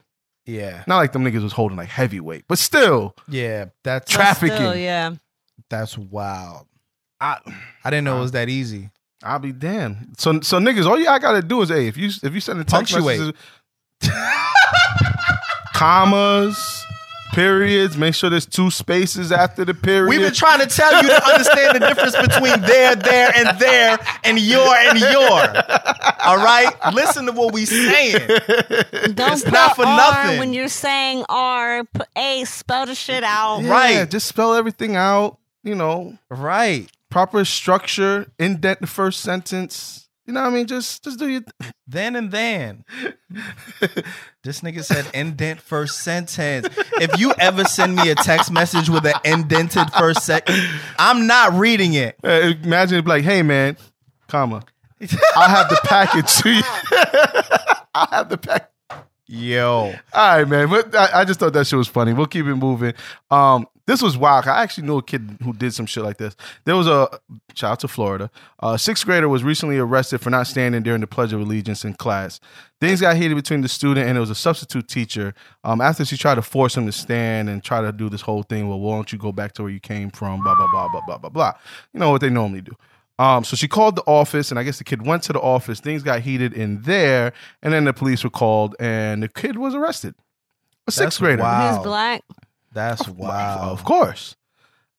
Yeah. 0.47 0.85
Not 0.87 0.99
like 0.99 1.13
them 1.13 1.25
niggas 1.25 1.43
was 1.43 1.53
holding 1.55 1.77
like 1.79 1.89
heavyweight, 1.89 2.45
but 2.49 2.59
still 2.59 3.15
Yeah. 3.29 3.67
That's 3.83 4.11
But 4.13 4.17
Trafficking. 4.17 4.57
still, 4.57 4.77
yeah. 4.77 5.15
that's 5.71 5.97
wild. 5.97 6.67
I 7.21 7.39
I 7.85 7.91
didn't 7.91 8.05
know 8.05 8.19
it 8.19 8.21
was 8.21 8.33
that 8.33 8.49
easy. 8.49 8.91
I'll 9.23 9.39
be 9.39 9.53
damned. 9.53 10.17
So 10.19 10.41
so 10.43 10.59
niggas, 10.59 10.85
all 10.87 10.99
you 10.99 11.09
I 11.09 11.19
gotta 11.19 11.41
do 11.41 11.63
is 11.63 11.71
hey 11.71 11.87
if 11.89 11.97
you 11.97 12.11
if 12.23 12.35
you 12.35 12.41
send 12.41 12.61
a 12.61 12.65
text 12.65 12.93
Punctuate. 12.93 13.21
messages, 13.21 13.41
commas, 15.75 16.85
periods, 17.35 17.97
make 17.97 18.15
sure 18.15 18.31
there's 18.31 18.47
two 18.47 18.71
spaces 18.71 19.33
after 19.33 19.65
the 19.65 19.75
period. 19.75 20.09
We've 20.09 20.21
been 20.21 20.33
trying 20.33 20.61
to 20.61 20.67
tell 20.67 21.03
you 21.03 21.09
to 21.09 21.27
understand 21.27 21.75
the 21.77 21.81
difference 21.81 22.17
between 22.17 22.61
there, 22.63 22.95
there, 22.97 23.31
and 23.35 23.59
there, 23.59 23.99
and 24.25 24.39
your 24.39 24.75
and 24.75 24.99
your. 24.99 25.41
All 26.25 26.37
right, 26.39 26.73
listen 26.93 27.27
to 27.27 27.33
what 27.33 27.53
we 27.53 27.65
saying. 27.67 28.19
Don't 29.15 29.33
It's 29.33 29.45
put 29.45 29.53
not 29.53 29.77
for 29.77 29.85
R 29.85 29.97
nothing. 29.97 30.39
when 30.39 30.53
you're 30.53 30.69
saying 30.69 31.25
R. 31.29 31.85
Put 31.85 32.09
A. 32.17 32.45
Spell 32.45 32.87
the 32.87 32.95
shit 32.95 33.25
out. 33.25 33.61
Yeah, 33.63 33.71
Right. 33.71 34.11
Just 34.11 34.27
spell 34.29 34.55
everything 34.55 34.97
out. 34.97 35.39
You 35.63 35.75
know, 35.75 36.19
Right. 36.31 36.91
proper 37.11 37.45
structure, 37.45 38.27
indent 38.39 38.81
the 38.81 38.87
first 38.87 39.21
sentence. 39.21 40.04
You 40.27 40.33
know 40.33 40.43
what 40.43 40.53
I 40.53 40.55
mean? 40.55 40.67
Just 40.67 41.05
just 41.05 41.19
do 41.19 41.29
your 41.29 41.43
Then 41.87 42.17
and 42.17 42.31
then. 42.31 42.85
This 44.43 44.61
nigga 44.61 44.85
said 44.85 45.07
indent 45.15 45.59
first 45.59 46.01
sentence. 46.01 46.69
If 47.01 47.19
you 47.19 47.33
ever 47.39 47.65
send 47.65 47.97
me 47.97 48.11
a 48.11 48.15
text 48.15 48.53
message 48.53 48.91
with 48.91 49.07
an 49.07 49.15
indented 49.25 49.91
first 49.93 50.23
sec, 50.27 50.47
I'm 50.99 51.27
not 51.27 51.55
reading 51.55 51.95
it. 51.95 52.17
Uh, 52.23 52.53
imagine 52.63 52.99
it 52.99 53.05
be 53.07 53.09
like, 53.09 53.25
hey 53.25 53.43
man, 53.43 53.79
comma. 54.29 54.63
I'll 55.35 55.49
have 55.49 55.71
the 55.71 55.81
package 55.85 56.35
to 56.43 56.51
you. 56.51 56.63
I'll 57.95 58.07
have 58.09 58.29
the 58.29 58.37
package. 58.37 58.69
Yo. 59.27 59.95
All 60.13 60.39
right, 60.39 60.47
man. 60.47 60.69
But 60.69 60.95
I, 60.95 61.21
I 61.21 61.25
just 61.25 61.41
thought 61.41 61.55
that 61.55 61.67
shit 61.67 61.79
was 61.79 61.89
funny. 61.89 62.13
We'll 62.13 62.27
keep 62.27 62.45
it 62.45 62.55
moving. 62.57 62.93
Um, 63.31 63.67
this 63.87 64.01
was 64.01 64.17
wild. 64.17 64.47
I 64.47 64.63
actually 64.63 64.87
knew 64.87 64.99
a 64.99 65.03
kid 65.03 65.39
who 65.43 65.53
did 65.53 65.75
some 65.75 65.87
shit 65.87 66.03
like 66.03 66.17
this. 66.17 66.35
There 66.65 66.77
was 66.77 66.87
a 66.87 67.09
shout 67.55 67.73
out 67.73 67.81
to 67.81 67.89
Florida. 67.89 68.31
A 68.61 68.79
sixth 68.79 69.05
grader 69.05 69.29
was 69.29 69.45
recently 69.45 69.79
arrested 69.79 70.21
for 70.21 70.31
not 70.31 70.47
standing 70.47 70.83
during 70.83 71.01
the 71.01 71.07
Pledge 71.07 71.33
of 71.33 71.41
Allegiance 71.41 71.85
in 71.85 71.95
class. 71.95 72.41
Things 72.81 73.01
got 73.01 73.17
heated 73.17 73.35
between 73.37 73.61
the 73.61 73.69
student 73.69 74.09
and 74.09 74.17
it 74.17 74.21
was 74.21 74.31
a 74.31 74.35
substitute 74.35 74.89
teacher. 74.89 75.35
Um, 75.65 75.81
after 75.81 76.05
she 76.05 76.17
tried 76.17 76.37
to 76.37 76.43
force 76.43 76.77
him 76.77 76.87
to 76.87 76.93
stand 76.93 77.49
and 77.51 77.63
try 77.63 77.83
to 77.83 77.93
do 77.93 78.09
this 78.09 78.23
whole 78.23 78.43
thing, 78.43 78.69
well, 78.69 78.81
why 78.81 78.95
don't 78.95 79.13
you 79.13 79.19
go 79.19 79.33
back 79.33 79.53
to 79.55 79.63
where 79.63 79.73
you 79.73 79.81
came 79.81 80.11
from? 80.11 80.43
Blah 80.43 80.55
blah 80.55 80.69
blah 80.71 80.89
blah 80.89 81.01
blah 81.07 81.19
blah 81.19 81.31
blah. 81.31 81.53
You 81.93 82.01
know 82.01 82.11
what 82.11 82.21
they 82.21 82.31
normally 82.31 82.63
do. 82.63 82.73
Um, 83.19 83.45
so 83.45 83.55
she 83.55 83.69
called 83.69 83.95
the 83.95 84.03
office, 84.07 84.51
and 84.51 84.59
I 84.59 84.65
guess 84.65 84.79
the 84.79 84.85
kid 84.85 85.07
went 85.07 85.23
to 85.25 85.33
the 85.33 85.41
office. 85.41 85.79
Things 85.79 86.03
got 86.03 86.21
heated 86.21 86.53
in 86.53 86.83
there, 86.83 87.33
and 87.63 87.73
then 87.73 87.85
the 87.85 87.93
police 87.93 88.25
were 88.25 88.31
called, 88.31 88.75
and 88.81 89.23
the 89.23 89.29
kid 89.29 89.57
was 89.57 89.75
arrested. 89.75 90.15
A 90.87 90.91
sixth 90.91 91.05
That's 91.05 91.19
grader. 91.19 91.43
wild. 91.43 91.77
He's 91.79 91.85
black. 91.85 92.23
That's 92.75 93.09
wow. 93.09 93.71
Of 93.71 93.85
course. 93.85 94.37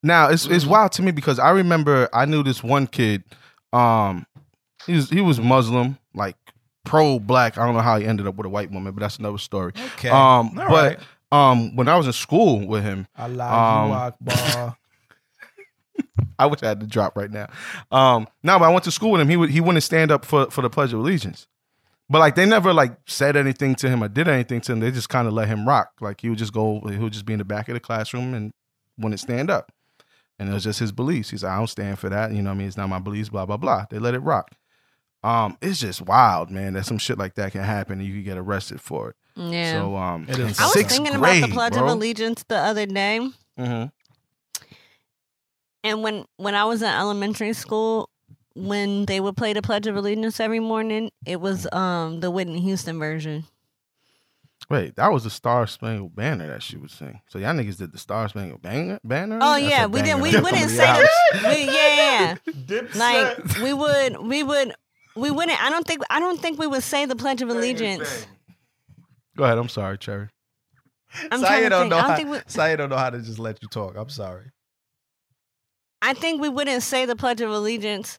Now 0.02 0.30
it's 0.30 0.46
Mm-hmm. 0.46 0.56
it's 0.56 0.66
wild 0.66 0.92
to 0.94 1.02
me 1.04 1.12
because 1.12 1.38
I 1.40 1.50
remember 1.52 2.10
I 2.14 2.26
knew 2.26 2.42
this 2.44 2.64
one 2.64 2.88
kid. 2.88 3.24
Um, 3.74 4.26
He 4.88 4.94
was 4.94 5.10
he 5.10 5.22
was 5.22 5.40
Muslim, 5.40 5.98
like 6.14 6.36
pro 6.84 7.20
black. 7.20 7.58
I 7.58 7.66
don't 7.66 7.76
know 7.76 7.82
how 7.82 7.98
he 8.00 8.06
ended 8.06 8.28
up 8.28 8.36
with 8.36 8.46
a 8.46 8.50
white 8.50 8.72
woman, 8.72 8.94
but 8.94 9.02
that's 9.02 9.18
another 9.18 9.38
story. 9.40 9.74
Okay. 9.96 10.10
Um, 10.10 10.58
All 10.60 10.68
but 10.70 11.00
right. 11.00 11.00
um, 11.52 11.76
when 11.76 11.88
I 11.88 11.96
was 11.98 12.06
in 12.08 12.14
school 12.14 12.66
with 12.68 12.84
him, 12.84 13.08
Allah 13.18 13.46
um, 13.46 13.92
Akbar. 13.92 14.78
I 16.40 16.46
wish 16.48 16.62
I 16.64 16.68
had 16.68 16.82
to 16.82 16.88
drop 16.88 17.16
right 17.16 17.32
now. 17.32 17.48
Um, 17.92 18.28
no, 18.44 18.60
but 18.60 18.66
I 18.66 18.70
went 18.72 18.84
to 18.84 18.92
school 18.92 19.12
with 19.12 19.22
him. 19.22 19.30
He 19.30 19.38
would 19.38 19.50
he 19.50 19.62
wouldn't 19.62 19.84
stand 19.84 20.12
up 20.12 20.24
for 20.26 20.50
for 20.52 20.62
the 20.62 20.70
Pledge 20.70 20.94
of 20.94 21.00
Allegiance. 21.00 21.48
But 22.10 22.20
like 22.20 22.36
they 22.36 22.46
never 22.46 22.72
like 22.74 22.96
said 23.08 23.36
anything 23.36 23.74
to 23.76 23.90
him 23.90 24.04
or 24.04 24.08
did 24.08 24.28
anything 24.28 24.62
to 24.62 24.72
him. 24.74 24.80
They 24.80 24.92
just 24.92 25.10
kind 25.10 25.28
of 25.28 25.34
let 25.34 25.48
him 25.48 25.68
rock. 25.68 25.92
Like 26.02 26.22
he 26.22 26.30
would 26.30 26.38
just 26.38 26.54
go, 26.54 26.80
he 26.88 26.98
would 26.98 27.14
just 27.14 27.26
be 27.26 27.34
in 27.34 27.40
the 27.40 27.46
back 27.46 27.68
of 27.68 27.74
the 27.74 27.80
classroom 27.80 28.34
and 28.34 28.52
wouldn't 28.98 29.20
stand 29.20 29.50
up. 29.50 29.72
And 30.38 30.50
it 30.50 30.54
was 30.54 30.64
just 30.66 30.80
his 30.80 30.92
beliefs. 30.92 31.30
He's 31.32 31.44
like, 31.44 31.54
I 31.54 31.58
don't 31.58 31.68
stand 31.68 31.98
for 31.98 32.10
that. 32.10 32.32
You 32.32 32.42
know 32.44 32.50
what 32.52 32.56
I 32.56 32.58
mean? 32.60 32.68
It's 32.68 32.78
not 32.78 32.90
my 32.90 33.00
beliefs, 33.00 33.30
blah, 33.30 33.46
blah, 33.46 33.58
blah. 33.58 33.86
They 33.90 33.98
let 34.00 34.14
it 34.14 34.20
rock. 34.20 34.52
Um, 35.24 35.58
it's 35.62 35.80
just 35.80 36.02
wild, 36.04 36.52
man, 36.52 36.74
that 36.74 36.86
some 36.86 37.00
shit 37.00 37.18
like 37.18 37.34
that 37.36 37.52
can 37.54 37.64
happen 37.64 38.00
and 38.00 38.08
you 38.08 38.14
can 38.14 38.24
get 38.24 38.38
arrested 38.38 38.80
for 38.82 39.10
it. 39.10 39.16
Yeah. 39.36 39.72
So 39.82 39.96
um 39.96 40.24
It 40.30 40.38
is 40.38 40.38
in 40.38 40.46
I 40.46 40.66
was 40.66 40.74
sixth 40.74 40.96
thinking 40.98 41.18
grade, 41.20 41.40
about 41.40 41.50
the 41.50 41.54
Pledge 41.56 41.74
bro. 41.74 41.84
of 41.86 41.90
Allegiance 41.90 42.46
the 42.48 42.58
other 42.58 42.86
day, 42.86 43.20
Mm-hmm. 43.60 43.86
and 45.84 46.04
when 46.04 46.26
when 46.38 46.56
I 46.56 46.66
was 46.66 46.82
in 46.82 46.88
elementary 46.90 47.54
school, 47.54 48.10
when 48.56 49.06
they 49.06 49.20
would 49.20 49.38
play 49.38 49.54
the 49.54 49.62
Pledge 49.62 49.86
of 49.88 49.96
Allegiance 49.96 50.40
every 50.40 50.60
morning, 50.60 51.12
it 51.26 51.40
was 51.42 51.68
um 51.72 52.22
the 52.22 52.32
Whitney 52.32 52.62
Houston 52.62 52.98
version. 53.00 53.46
Wait, 54.70 54.96
that 54.96 55.12
was 55.12 55.24
the 55.24 55.30
Star 55.30 55.68
Spangled 55.68 56.16
Banner 56.16 56.48
that 56.48 56.64
she 56.64 56.76
would 56.78 56.90
sing. 56.90 57.22
So 57.28 57.38
y'all 57.38 57.54
niggas 57.54 57.78
did 57.78 57.92
the 57.92 58.00
Star 58.00 58.28
Spangled 58.28 58.64
Banner? 58.64 59.00
banner? 59.04 59.38
Oh 59.42 59.54
That's 59.60 59.70
yeah, 59.70 59.86
we 59.86 60.02
didn't. 60.02 60.22
We 60.22 60.32
That's 60.32 60.44
wouldn't 60.44 60.72
say 60.72 60.86
y'all. 60.88 61.06
the. 61.44 61.50
We, 61.50 61.66
yeah, 61.66 62.36
yeah. 62.70 62.82
Like 62.96 63.56
we 63.62 63.74
would, 63.74 64.18
we 64.26 64.42
would, 64.42 64.74
we 65.16 65.30
wouldn't. 65.30 65.64
I 65.64 65.70
don't 65.70 65.86
think. 65.86 66.02
I 66.10 66.20
don't 66.20 66.40
think 66.42 66.58
we 66.58 66.66
would 66.66 66.82
say 66.82 67.06
the 67.06 67.16
Pledge 67.16 67.42
of 67.44 67.50
Allegiance. 67.50 68.26
Go 69.38 69.44
ahead. 69.44 69.58
I'm 69.60 69.70
sorry, 69.70 69.98
Cherry. 70.00 70.30
I'm 71.32 71.40
Saya 71.42 71.48
trying 71.48 71.64
to 71.64 71.70
don't 71.70 71.80
think. 71.82 71.90
know 71.92 71.98
I 71.98 72.02
don't 72.02 72.10
how, 72.10 72.16
think 72.16 72.30
we. 72.32 72.40
Saya 72.48 72.78
don't 72.78 72.90
know 72.90 72.98
how 72.98 73.10
to 73.12 73.22
just 73.22 73.38
let 73.38 73.62
you 73.62 73.68
talk. 73.68 73.96
I'm 73.98 74.10
sorry. 74.10 74.52
I 76.02 76.14
think 76.14 76.42
we 76.42 76.50
wouldn't 76.50 76.82
say 76.84 77.06
the 77.06 77.16
Pledge 77.16 77.42
of 77.42 77.52
Allegiance. 77.52 78.18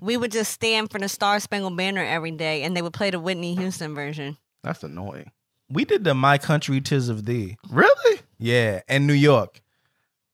We 0.00 0.16
would 0.16 0.32
just 0.32 0.52
stand 0.52 0.90
for 0.90 0.98
the 0.98 1.08
Star 1.08 1.40
Spangled 1.40 1.76
Banner 1.76 2.02
every 2.04 2.30
day, 2.32 2.62
and 2.62 2.76
they 2.76 2.82
would 2.82 2.92
play 2.92 3.10
the 3.10 3.20
Whitney 3.20 3.54
Houston 3.54 3.94
version. 3.94 4.36
That's 4.62 4.82
annoying. 4.82 5.30
We 5.70 5.84
did 5.84 6.04
the 6.04 6.14
My 6.14 6.38
Country 6.38 6.80
Tis 6.80 7.08
of 7.08 7.24
Thee. 7.26 7.56
Really? 7.70 8.20
Yeah, 8.38 8.82
in 8.88 9.06
New 9.06 9.12
York. 9.14 9.60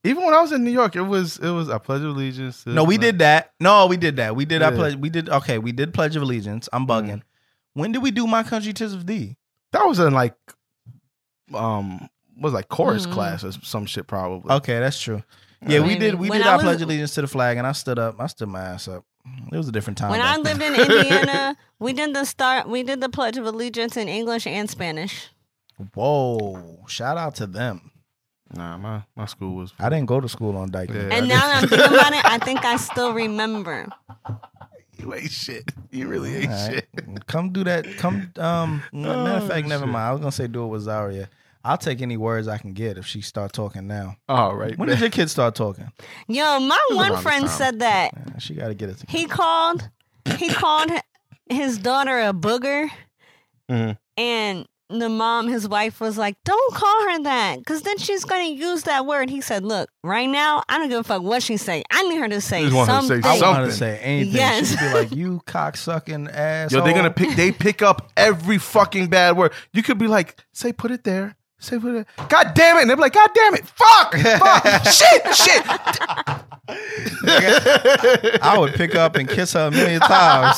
Even 0.02 0.24
when 0.24 0.32
I 0.34 0.40
was 0.40 0.50
in 0.52 0.64
New 0.64 0.70
York, 0.70 0.96
it 0.96 1.02
was 1.02 1.38
it 1.38 1.50
was 1.50 1.68
I 1.68 1.78
pledge 1.78 2.00
of 2.00 2.08
allegiance. 2.16 2.64
No, 2.66 2.84
we 2.84 2.96
the- 2.96 3.02
did 3.12 3.18
that. 3.18 3.52
No, 3.60 3.86
we 3.86 3.96
did 3.98 4.16
that. 4.16 4.34
We 4.34 4.44
did 4.46 4.62
our 4.62 4.70
Yeah. 4.72 4.76
pledge. 4.78 4.96
We 4.96 5.10
did 5.10 5.28
okay. 5.28 5.58
We 5.58 5.72
did 5.72 5.92
Pledge 5.92 6.16
of 6.16 6.22
Allegiance. 6.22 6.68
I'm 6.72 6.86
bugging. 6.86 7.20
When 7.74 7.92
did 7.92 8.02
we 8.02 8.10
do 8.10 8.26
My 8.26 8.42
Country 8.42 8.72
Tis 8.72 8.94
of 8.94 9.06
Thee? 9.06 9.36
That 9.72 9.84
was 9.86 9.98
in 9.98 10.12
like, 10.14 10.34
um, 11.54 12.08
was 12.36 12.52
like 12.52 12.68
chorus 12.68 13.06
Mhm. 13.06 13.12
class 13.12 13.44
or 13.44 13.52
some 13.52 13.86
shit 13.86 14.06
probably. 14.06 14.50
Okay, 14.52 14.78
that's 14.78 15.00
true. 15.00 15.22
Yeah, 15.66 15.80
we 15.80 15.98
did. 15.98 16.14
We 16.14 16.30
When 16.30 16.38
did 16.40 16.46
I 16.46 16.52
our 16.52 16.56
was- 16.56 16.64
Pledge 16.64 16.82
of 16.82 16.88
Allegiance 16.88 17.14
to 17.14 17.20
the 17.22 17.26
flag, 17.26 17.58
and 17.58 17.66
I 17.66 17.72
stood 17.72 17.98
up. 17.98 18.16
I 18.18 18.26
stood 18.28 18.48
my 18.48 18.60
ass 18.60 18.88
up. 18.88 19.04
It 19.52 19.56
was 19.56 19.68
a 19.68 19.72
different 19.72 19.98
time. 19.98 20.10
When 20.10 20.20
I 20.20 20.40
then. 20.40 20.42
lived 20.58 20.62
in 20.62 20.74
Indiana, 20.90 21.56
we 21.78 21.92
did 21.92 22.14
the 22.14 22.24
start. 22.24 22.68
We 22.68 22.82
did 22.82 23.00
the 23.02 23.08
Pledge 23.10 23.36
of 23.36 23.44
Allegiance 23.46 23.96
in 23.96 24.08
English 24.08 24.46
and 24.46 24.70
Spanish. 24.70 25.28
Whoa! 25.94 26.78
Shout 26.88 27.16
out 27.18 27.34
to 27.36 27.46
them. 27.46 27.90
Nah, 28.54 28.76
my 28.78 29.02
my 29.16 29.26
school 29.26 29.54
was. 29.56 29.72
I 29.78 29.88
didn't 29.90 30.06
go 30.06 30.20
to 30.20 30.28
school 30.28 30.56
on 30.56 30.70
Dyke. 30.70 30.90
Yeah. 30.90 31.08
And 31.12 31.28
now 31.28 31.40
that 31.40 31.62
I'm 31.62 31.68
thinking 31.68 31.94
about 31.94 32.12
it, 32.12 32.24
I 32.24 32.38
think 32.38 32.64
I 32.64 32.76
still 32.76 33.12
remember. 33.12 33.86
You 34.98 35.14
ain't 35.14 35.30
shit. 35.30 35.64
You 35.90 36.08
really 36.08 36.36
ain't 36.36 36.50
All 36.52 36.66
right. 36.68 36.74
shit. 36.94 37.26
Come 37.26 37.52
do 37.52 37.64
that. 37.64 37.86
Come. 37.96 38.30
Um. 38.36 38.82
matter 38.92 39.36
of 39.36 39.42
Oh, 39.44 39.48
fact, 39.48 39.66
never 39.66 39.86
mind. 39.86 39.96
I 40.08 40.12
was 40.12 40.20
gonna 40.20 40.30
say 40.30 40.46
do 40.46 40.62
it 40.64 40.66
with 40.66 40.82
Zaria. 40.82 41.30
I'll 41.64 41.76
take 41.78 42.00
any 42.00 42.16
words 42.16 42.48
I 42.48 42.56
can 42.58 42.72
get 42.72 42.96
if 42.96 43.06
she 43.06 43.20
start 43.20 43.52
talking 43.52 43.86
now. 43.86 44.16
All 44.28 44.54
right. 44.56 44.76
When 44.78 44.88
did 44.88 45.00
your 45.00 45.10
kids 45.10 45.32
start 45.32 45.54
talking? 45.54 45.92
Yo, 46.26 46.58
my 46.60 46.78
one 46.92 47.16
friend 47.18 47.48
said 47.50 47.80
that 47.80 48.12
She 48.38 48.54
got 48.54 48.68
to 48.68 48.74
get 48.74 48.88
it. 48.88 48.98
Together. 48.98 49.18
he 49.18 49.26
called 49.26 49.88
he 50.38 50.48
called 50.50 50.90
his 51.48 51.78
daughter 51.78 52.18
a 52.20 52.32
booger, 52.32 52.88
Mhm. 53.70 53.96
and 54.16 54.66
the 54.88 55.08
mom, 55.08 55.46
his 55.48 55.68
wife, 55.68 56.00
was 56.00 56.18
like, 56.18 56.36
"Don't 56.44 56.74
call 56.74 57.08
her 57.10 57.22
that, 57.22 57.58
because 57.58 57.82
then 57.82 57.96
she's 57.98 58.24
gonna 58.24 58.48
use 58.48 58.82
that 58.84 59.06
word." 59.06 59.30
He 59.30 59.40
said, 59.40 59.64
"Look, 59.64 59.88
right 60.02 60.28
now, 60.28 60.62
I 60.68 60.78
don't 60.78 60.88
give 60.88 60.98
a 61.00 61.04
fuck 61.04 61.22
what 61.22 61.42
she 61.42 61.56
say. 61.56 61.82
I 61.92 62.02
need 62.08 62.18
her 62.18 62.28
to 62.28 62.40
say 62.40 62.64
just 62.64 62.74
want 62.74 62.90
her 62.90 63.00
to 63.00 63.06
say 63.06 63.20
something." 63.20 63.24
I 63.30 63.46
want 63.46 63.58
her 63.58 63.66
to 63.66 63.72
something. 63.72 63.78
say 63.78 63.98
anything. 64.02 64.34
Yes. 64.34 64.70
She'd 64.70 64.78
be 64.80 64.92
like, 64.94 65.12
"You 65.12 65.42
cocksucking 65.46 66.32
ass." 66.34 66.72
Yo, 66.72 66.82
they're 66.82 66.92
gonna 66.94 67.10
pick. 67.10 67.36
They 67.36 67.52
pick 67.52 67.82
up 67.82 68.10
every 68.16 68.58
fucking 68.58 69.08
bad 69.08 69.36
word. 69.36 69.52
You 69.72 69.82
could 69.82 69.98
be 69.98 70.06
like, 70.08 70.36
say, 70.52 70.72
put 70.72 70.90
it 70.90 71.04
there. 71.04 71.36
Say, 71.60 71.76
it. 71.76 72.06
God 72.28 72.52
damn 72.54 72.78
it! 72.78 72.80
And 72.82 72.90
they're 72.90 72.96
like, 72.96 73.12
God 73.12 73.30
damn 73.34 73.54
it! 73.54 73.66
Fuck! 73.66 74.14
Fuck! 74.14 74.84
shit! 74.92 75.34
Shit! 75.34 75.62
I 78.42 78.56
would 78.58 78.74
pick 78.74 78.94
up 78.94 79.16
and 79.16 79.28
kiss 79.28 79.52
her 79.52 79.66
a 79.66 79.70
million 79.70 80.00
times. 80.00 80.56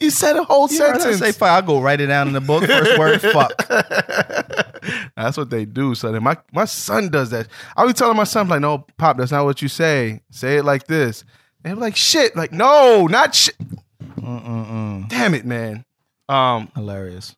you 0.00 0.10
said 0.10 0.36
a 0.36 0.44
whole 0.44 0.68
You 0.70 0.76
sentence. 0.76 1.18
say 1.18 1.32
fuck. 1.32 1.48
I'll 1.50 1.62
go 1.62 1.80
write 1.80 2.00
it 2.00 2.06
down 2.06 2.28
in 2.28 2.32
the 2.32 2.40
book. 2.40 2.64
First 2.64 2.98
word, 2.98 3.20
fuck. 3.20 3.52
That's 5.16 5.36
what 5.36 5.50
they 5.50 5.64
do. 5.64 5.94
So 5.94 6.12
then 6.12 6.22
my 6.22 6.36
my 6.52 6.64
son 6.64 7.08
does 7.10 7.30
that. 7.30 7.48
I 7.76 7.84
was 7.84 7.94
telling 7.94 8.16
my 8.16 8.24
son 8.24 8.48
like, 8.48 8.60
no, 8.60 8.86
pop, 8.96 9.16
that's 9.16 9.32
not 9.32 9.44
what 9.44 9.62
you 9.62 9.68
say. 9.68 10.20
Say 10.30 10.58
it 10.58 10.64
like 10.64 10.86
this. 10.86 11.24
And 11.64 11.70
he'd 11.72 11.74
be 11.76 11.80
like, 11.80 11.96
shit. 11.96 12.36
Like, 12.36 12.52
no, 12.52 13.06
not 13.06 13.34
shit. 13.34 13.56
Mm-mm-mm. 14.18 15.08
Damn 15.08 15.34
it, 15.34 15.44
man. 15.44 15.84
Um, 16.28 16.68
Hilarious. 16.74 17.34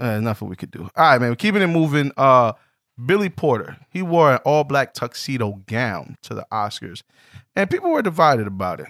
Uh, 0.00 0.06
enough 0.06 0.42
what 0.42 0.48
we 0.50 0.56
could 0.56 0.70
do. 0.70 0.82
All 0.82 0.90
right, 0.96 1.20
man. 1.20 1.30
We're 1.30 1.36
keeping 1.36 1.62
it 1.62 1.68
moving. 1.68 2.10
Uh, 2.16 2.52
Billy 3.04 3.28
Porter. 3.28 3.76
He 3.90 4.02
wore 4.02 4.32
an 4.34 4.38
all 4.44 4.64
black 4.64 4.94
tuxedo 4.94 5.62
gown 5.66 6.16
to 6.22 6.34
the 6.34 6.46
Oscars, 6.52 7.02
and 7.56 7.70
people 7.70 7.90
were 7.90 8.02
divided 8.02 8.46
about 8.46 8.80
it. 8.80 8.88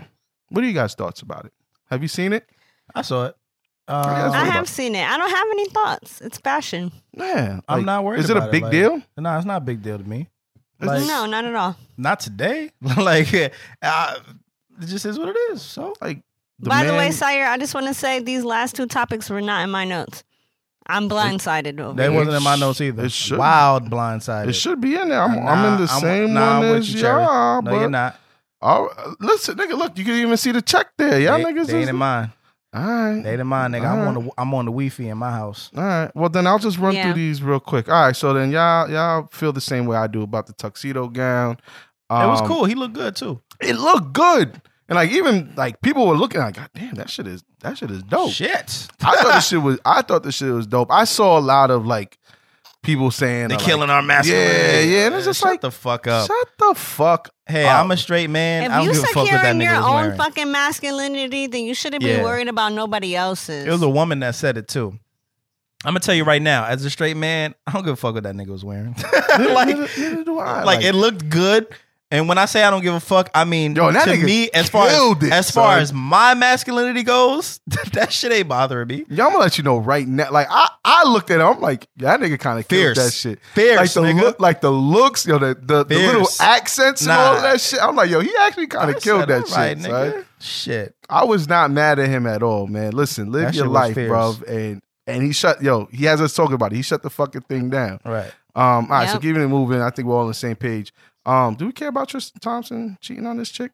What 0.48 0.64
are 0.64 0.66
you 0.66 0.74
guys' 0.74 0.94
thoughts 0.94 1.22
about 1.22 1.46
it? 1.46 1.52
Have 1.90 2.02
you 2.02 2.08
seen 2.08 2.32
it? 2.32 2.48
I 2.94 3.02
saw 3.02 3.26
it. 3.26 3.36
that's 3.86 4.06
Um, 4.06 4.32
I 4.32 4.44
have 4.46 4.68
seen 4.68 4.94
it. 4.94 5.06
I 5.08 5.16
don't 5.16 5.30
have 5.30 5.46
any 5.50 5.68
thoughts. 5.70 6.20
It's 6.20 6.38
fashion. 6.38 6.92
Man, 7.16 7.62
I'm 7.68 7.84
not 7.84 8.04
worried. 8.04 8.20
Is 8.20 8.30
it 8.30 8.36
a 8.36 8.40
about 8.40 8.52
big 8.52 8.62
Like, 8.62 8.72
deal? 8.72 9.02
No, 9.16 9.36
it's 9.36 9.46
not 9.46 9.62
a 9.62 9.64
big 9.64 9.82
deal 9.82 9.98
to 9.98 10.04
me. 10.04 10.28
Like, 10.80 11.06
no, 11.06 11.26
not 11.26 11.44
at 11.44 11.54
all. 11.54 11.76
Not 11.96 12.20
today. 12.20 12.70
like, 12.98 13.32
uh, 13.82 14.18
it 14.80 14.86
just 14.86 15.06
is 15.06 15.18
what 15.18 15.28
it 15.28 15.36
is. 15.52 15.62
So 15.62 15.94
Like, 16.00 16.22
the 16.58 16.68
By 16.68 16.84
the 16.84 16.92
way, 16.92 17.08
Syer, 17.08 17.46
I 17.46 17.58
just 17.58 17.74
want 17.74 17.86
to 17.86 17.94
say 17.94 18.20
these 18.20 18.44
last 18.44 18.76
two 18.76 18.86
topics 18.86 19.30
were 19.30 19.40
not 19.40 19.64
in 19.64 19.70
my 19.70 19.84
notes. 19.84 20.24
I'm 20.86 21.08
blindsided 21.08 21.80
over 21.80 21.94
that 21.96 22.10
here. 22.10 22.18
wasn't 22.18 22.36
in 22.36 22.42
my 22.42 22.56
notes 22.56 22.80
either. 22.80 23.04
It 23.06 23.12
should- 23.12 23.38
Wild 23.38 23.90
blindsided. 23.90 24.48
it 24.48 24.52
should 24.54 24.80
be 24.80 24.96
in 24.96 25.08
there. 25.08 25.22
I'm, 25.22 25.38
I'm 25.46 25.72
in 25.74 25.84
the 25.86 25.90
I'm- 25.90 26.00
same 26.00 26.34
nah, 26.34 26.56
I'm 26.58 26.60
one 26.60 26.68
with 26.70 26.78
as 26.80 26.94
you, 26.94 27.00
Cherry. 27.00 27.22
y'all. 27.22 27.62
No, 27.62 27.70
but 27.70 27.80
you're 27.80 27.90
not. 27.90 28.18
Oh, 28.60 29.14
listen, 29.20 29.56
nigga, 29.56 29.76
look, 29.76 29.96
you 29.98 30.04
can 30.04 30.14
even 30.14 30.36
see 30.36 30.52
the 30.52 30.62
check 30.62 30.88
there. 30.96 31.20
Y'all 31.20 31.38
they, 31.38 31.44
niggas 31.44 31.66
they 31.66 31.74
ain't 31.74 31.82
is 31.84 31.88
in 31.90 31.96
mine. 31.96 32.32
all 32.74 32.82
right. 32.82 33.22
They 33.22 33.32
ain't 33.32 33.40
in 33.42 33.46
mine, 33.46 33.72
nigga. 33.72 33.86
I'm 33.90 34.00
All 34.00 34.06
on 34.08 34.14
the 34.14 34.30
I'm 34.38 34.54
on 34.54 34.64
the 34.64 34.70
Wi-Fi 34.72 35.08
in 35.08 35.18
my 35.18 35.30
house. 35.30 35.70
All 35.76 35.82
right. 35.82 36.10
Well, 36.14 36.28
then 36.30 36.46
I'll 36.46 36.58
just 36.58 36.78
run 36.78 36.94
Yeah. 36.94 37.04
through 37.04 37.14
these 37.14 37.42
real 37.42 37.60
quick. 37.60 37.88
All 37.90 37.94
right. 38.06 38.16
So 38.16 38.32
then 38.32 38.50
y'all 38.50 38.88
y'all 38.90 39.28
feel 39.32 39.52
the 39.52 39.60
same 39.60 39.84
way 39.86 39.96
I 39.98 40.06
do 40.06 40.22
about 40.22 40.46
the 40.46 40.54
tuxedo 40.54 41.08
gown. 41.08 41.52
it 42.10 42.14
was 42.14 42.40
Um, 42.40 42.46
cool. 42.46 42.64
He 42.64 42.74
looked 42.74 42.94
good 42.94 43.16
too. 43.16 43.40
It 43.60 43.76
looked 43.76 44.12
good, 44.14 44.60
and 44.88 44.96
like 44.96 45.10
even 45.10 45.52
like 45.56 45.80
people 45.80 46.06
were 46.06 46.16
looking 46.16 46.40
like, 46.40 46.56
God 46.56 46.70
damn, 46.74 46.94
that 46.94 47.10
shit 47.10 47.26
is 47.26 47.42
that 47.60 47.78
shit 47.78 47.90
is 47.90 48.02
dope. 48.02 48.30
Shit. 48.32 48.88
I 49.02 49.16
thought 49.16 49.34
this 49.34 49.48
shit 49.48 49.62
was 49.62 49.78
I 49.84 50.02
thought 50.02 50.22
this 50.22 50.34
shit 50.36 50.52
was 50.52 50.66
dope. 50.66 50.90
I 50.90 51.04
saw 51.04 51.38
a 51.38 51.40
lot 51.40 51.70
of 51.70 51.86
like 51.86 52.18
people 52.82 53.10
saying 53.10 53.48
They 53.48 53.54
uh, 53.54 53.58
like, 53.58 53.66
killing 53.66 53.88
our 53.90 54.02
masculinity. 54.02 54.90
Yeah, 54.90 54.98
yeah, 55.00 55.06
and 55.06 55.14
it's 55.14 55.24
just 55.24 55.40
Shut 55.40 55.50
like- 55.52 55.60
the 55.62 55.70
fuck 55.70 56.06
up. 56.06 56.26
Shut 56.26 56.48
the 56.58 56.74
fuck. 56.74 57.30
hey, 57.46 57.64
up. 57.64 57.82
I'm 57.84 57.90
a 57.90 57.96
straight 57.96 58.28
man. 58.28 58.64
If 58.64 58.70
I 58.72 58.76
don't 58.76 58.86
you 58.86 58.92
give 58.92 59.02
a 59.02 59.06
fuck 59.06 59.16
what 59.16 59.24
that 59.30 59.36
securing 59.38 59.58
nigga 59.58 59.64
your 59.64 59.76
was 59.76 59.84
own 59.86 59.94
wearing. 59.94 60.16
fucking 60.18 60.52
masculinity, 60.52 61.46
then 61.46 61.64
you 61.64 61.74
shouldn't 61.74 62.02
be 62.02 62.16
worried 62.20 62.48
about 62.48 62.72
nobody 62.72 63.16
else's. 63.16 63.64
It 63.66 63.70
was 63.70 63.82
a 63.82 63.88
woman 63.88 64.20
that 64.20 64.34
said 64.34 64.58
it 64.58 64.68
too. 64.68 64.98
I'm 65.86 65.90
gonna 65.92 66.00
tell 66.00 66.14
you 66.14 66.24
right 66.24 66.40
now, 66.40 66.64
as 66.64 66.82
a 66.84 66.90
straight 66.90 67.16
man, 67.16 67.54
I 67.66 67.72
don't 67.72 67.84
give 67.84 67.92
a 67.92 67.96
fuck 67.96 68.14
what 68.14 68.22
that 68.22 68.34
nigga 68.34 68.48
was 68.48 68.64
wearing. 68.64 68.94
like, 69.38 69.68
neither, 69.68 69.88
neither 69.98 70.24
do 70.24 70.38
I. 70.38 70.62
like 70.64 70.82
it 70.82 70.94
looked 70.94 71.28
good. 71.28 71.66
And 72.14 72.28
when 72.28 72.38
I 72.38 72.44
say 72.44 72.62
I 72.62 72.70
don't 72.70 72.82
give 72.82 72.94
a 72.94 73.00
fuck, 73.00 73.28
I 73.34 73.44
mean 73.44 73.74
Yo, 73.74 73.90
that 73.90 74.04
to 74.04 74.10
nigga 74.12 74.24
me, 74.24 74.48
as 74.52 74.68
far 74.70 74.86
as, 74.86 75.22
it, 75.22 75.32
as 75.32 75.50
far 75.50 75.72
son. 75.74 75.82
as 75.82 75.92
my 75.92 76.34
masculinity 76.34 77.02
goes, 77.02 77.60
that 77.92 78.12
shit 78.12 78.30
ain't 78.30 78.46
bothering 78.48 78.86
me. 78.86 78.98
Y'all 79.08 79.30
gonna 79.30 79.38
let 79.38 79.58
you 79.58 79.64
know 79.64 79.78
right 79.78 80.06
now. 80.06 80.30
Like 80.30 80.46
I, 80.48 80.68
I 80.84 81.08
looked 81.08 81.30
at 81.32 81.40
him. 81.40 81.46
I'm 81.46 81.60
like, 81.60 81.88
that 81.96 82.20
nigga 82.20 82.38
kind 82.38 82.60
of 82.60 82.68
killed 82.68 82.94
Fierce. 82.94 82.98
that 82.98 83.12
shit. 83.12 83.40
Fierce, 83.54 83.76
like 83.78 83.92
the 83.92 84.00
nigga. 84.02 84.20
look, 84.20 84.40
like 84.40 84.60
the 84.60 84.70
looks, 84.70 85.26
yo, 85.26 85.38
the 85.38 85.54
the, 85.60 85.84
the 85.84 85.96
little 85.96 86.28
accents 86.40 87.00
and 87.02 87.08
Nah. 87.08 87.18
all 87.34 87.42
that 87.42 87.60
shit. 87.60 87.82
I'm 87.82 87.96
like, 87.96 88.10
yo, 88.10 88.20
he 88.20 88.32
actually 88.40 88.68
kind 88.68 88.94
of 88.94 89.02
killed 89.02 89.28
that 89.28 89.50
all 89.50 89.56
right, 89.56 89.76
shit. 89.76 89.90
nigga. 89.90 90.24
Shit. 90.38 90.94
I 91.10 91.24
was 91.24 91.48
not 91.48 91.70
mad 91.72 91.98
at 91.98 92.08
him 92.08 92.26
at 92.26 92.42
all, 92.44 92.66
man. 92.68 92.92
Listen, 92.92 93.32
live 93.32 93.46
That 93.46 93.54
your 93.54 93.66
life, 93.66 93.94
bro. 93.96 94.36
And 94.46 94.80
and 95.06 95.22
he 95.22 95.32
shut, 95.32 95.60
yo, 95.62 95.86
he 95.92 96.04
has 96.04 96.20
us 96.20 96.32
talking 96.32 96.54
about 96.54 96.72
it. 96.72 96.76
He 96.76 96.82
shut 96.82 97.02
the 97.02 97.10
fucking 97.10 97.42
thing 97.42 97.70
down. 97.70 97.98
Right. 98.04 98.30
Um, 98.56 98.84
all 98.84 98.88
right, 98.90 99.08
so 99.08 99.14
Yep. 99.14 99.22
keeping 99.22 99.42
it 99.42 99.48
moving. 99.48 99.80
I 99.82 99.90
think 99.90 100.06
we're 100.06 100.14
all 100.14 100.22
on 100.22 100.28
the 100.28 100.34
same 100.34 100.54
page. 100.54 100.92
Um, 101.26 101.54
do 101.54 101.66
we 101.66 101.72
care 101.72 101.88
about 101.88 102.08
Tristan 102.08 102.40
Thompson 102.40 102.98
cheating 103.00 103.26
on 103.26 103.36
this 103.36 103.50
chick? 103.50 103.72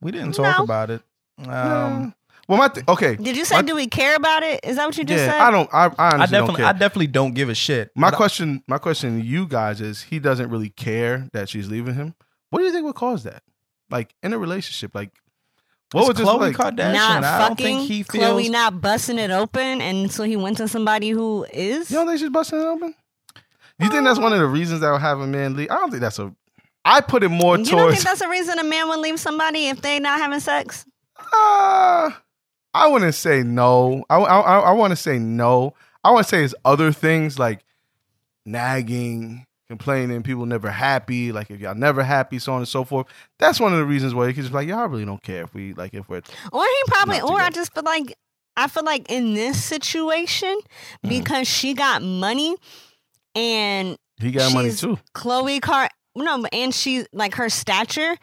We 0.00 0.10
didn't 0.10 0.32
talk 0.32 0.58
No. 0.58 0.64
about 0.64 0.90
it. 0.90 1.02
Um, 1.38 1.46
Nah. 1.46 2.10
Well, 2.48 2.58
my 2.58 2.68
th- 2.68 2.86
okay. 2.88 3.14
Did 3.16 3.36
you 3.36 3.44
say 3.44 3.56
my, 3.56 3.62
do 3.62 3.74
we 3.76 3.86
care 3.86 4.16
about 4.16 4.42
it? 4.42 4.60
Is 4.64 4.76
that 4.76 4.84
what 4.84 4.98
you 4.98 5.04
just 5.04 5.24
yeah, 5.24 5.32
said? 5.32 5.40
I 5.40 5.50
don't. 5.52 5.70
I, 5.72 5.84
I 5.84 5.84
honestly 5.86 6.02
I 6.04 6.18
don't 6.18 6.30
definitely, 6.30 6.56
care. 6.56 6.66
I 6.66 6.72
definitely 6.72 7.06
don't 7.06 7.34
give 7.34 7.48
a 7.48 7.54
shit. 7.54 7.90
my 7.94 8.08
But 8.08 8.14
I- 8.14 8.16
question, 8.16 8.62
my 8.66 8.78
question 8.78 9.20
to 9.20 9.24
you 9.24 9.46
guys 9.46 9.80
is: 9.80 10.02
He 10.02 10.18
doesn't 10.18 10.50
really 10.50 10.70
care 10.70 11.28
that 11.32 11.48
she's 11.48 11.68
leaving 11.68 11.94
him. 11.94 12.14
What 12.50 12.58
do 12.58 12.64
you 12.64 12.72
think 12.72 12.84
would 12.84 12.96
cause 12.96 13.22
that? 13.22 13.42
Like 13.90 14.14
in 14.24 14.32
a 14.32 14.38
relationship, 14.38 14.92
like 14.94 15.10
what 15.92 16.00
it's 16.00 16.08
would 16.08 16.16
this 16.16 16.26
Khloe 16.26 16.38
like? 16.40 16.56
Kardashian. 16.56 16.92
not 16.94 17.24
I 17.24 17.38
don't 17.38 17.48
fucking 17.50 17.64
think 17.64 17.88
he 17.88 18.02
feels. 18.02 18.24
Khloe 18.24 18.50
not 18.50 18.80
busting 18.80 19.18
it 19.18 19.30
open, 19.30 19.80
and 19.80 20.10
so 20.10 20.24
he 20.24 20.36
went 20.36 20.56
to 20.56 20.66
somebody 20.66 21.10
who 21.10 21.46
is. 21.52 21.90
You 21.92 21.98
don't 21.98 22.08
think 22.08 22.18
she's 22.18 22.28
busting 22.30 22.58
it 22.60 22.64
open? 22.64 22.94
You 23.78 23.88
think 23.88 24.04
that's 24.04 24.18
one 24.18 24.32
of 24.32 24.40
the 24.40 24.46
reasons 24.46 24.80
that 24.80 24.90
will 24.90 24.98
have 24.98 25.20
a 25.20 25.26
man 25.26 25.54
leave? 25.56 25.70
I 25.70 25.76
don't 25.76 25.90
think 25.90 26.00
that's 26.02 26.18
a. 26.18 26.34
I 26.84 27.00
put 27.00 27.22
it 27.22 27.28
more 27.28 27.58
you 27.58 27.64
don't 27.64 27.92
think 27.92 28.02
that's 28.02 28.20
a 28.20 28.28
reason 28.28 28.58
a 28.58 28.64
man 28.64 28.88
would 28.88 28.98
leave 28.98 29.20
somebody 29.20 29.66
if 29.68 29.82
they 29.82 30.00
not 30.00 30.18
having 30.18 30.40
sex? 30.40 30.84
Uh, 31.16 32.10
I 32.74 32.88
wouldn't 32.88 33.14
say 33.14 33.42
no. 33.42 34.04
I 34.10 34.16
I, 34.16 34.58
I 34.58 34.72
want 34.72 34.90
to 34.90 34.96
say 34.96 35.18
no. 35.18 35.74
I 36.02 36.10
want 36.10 36.26
to 36.26 36.28
say 36.28 36.42
it's 36.42 36.54
other 36.64 36.90
things 36.90 37.38
like 37.38 37.64
nagging, 38.44 39.46
complaining, 39.68 40.22
people 40.22 40.46
never 40.46 40.70
happy. 40.70 41.30
Like 41.32 41.50
if 41.50 41.60
y'all 41.60 41.74
never 41.74 42.02
happy, 42.02 42.38
so 42.38 42.52
on 42.52 42.58
and 42.58 42.68
so 42.68 42.84
forth. 42.84 43.06
That's 43.38 43.60
one 43.60 43.72
of 43.72 43.78
the 43.78 43.84
reasons 43.84 44.14
why 44.14 44.26
you 44.26 44.34
can 44.34 44.42
just 44.42 44.52
be 44.52 44.56
like, 44.56 44.68
y'all 44.68 44.88
really 44.88 45.04
don't 45.04 45.22
care 45.22 45.44
if 45.44 45.54
we 45.54 45.74
like 45.74 45.94
if 45.94 46.08
we're. 46.08 46.22
Or 46.52 46.64
he 46.64 46.82
probably, 46.88 47.20
or 47.20 47.40
I 47.40 47.50
just 47.50 47.72
feel 47.72 47.84
like 47.84 48.16
I 48.56 48.68
feel 48.68 48.84
like 48.84 49.10
in 49.10 49.34
this 49.34 49.62
situation 49.62 50.58
because 51.02 51.48
she 51.48 51.74
got 51.74 52.02
money 52.02 52.56
and 53.34 53.96
He 54.18 54.30
got 54.30 54.52
money 54.52 54.72
too. 54.72 54.98
Khloe 55.14 55.60
Car 55.62 55.88
no, 56.14 56.44
and 56.52 56.74
she 56.74 57.06
like 57.12 57.34
her 57.34 57.48
stature. 57.48 58.16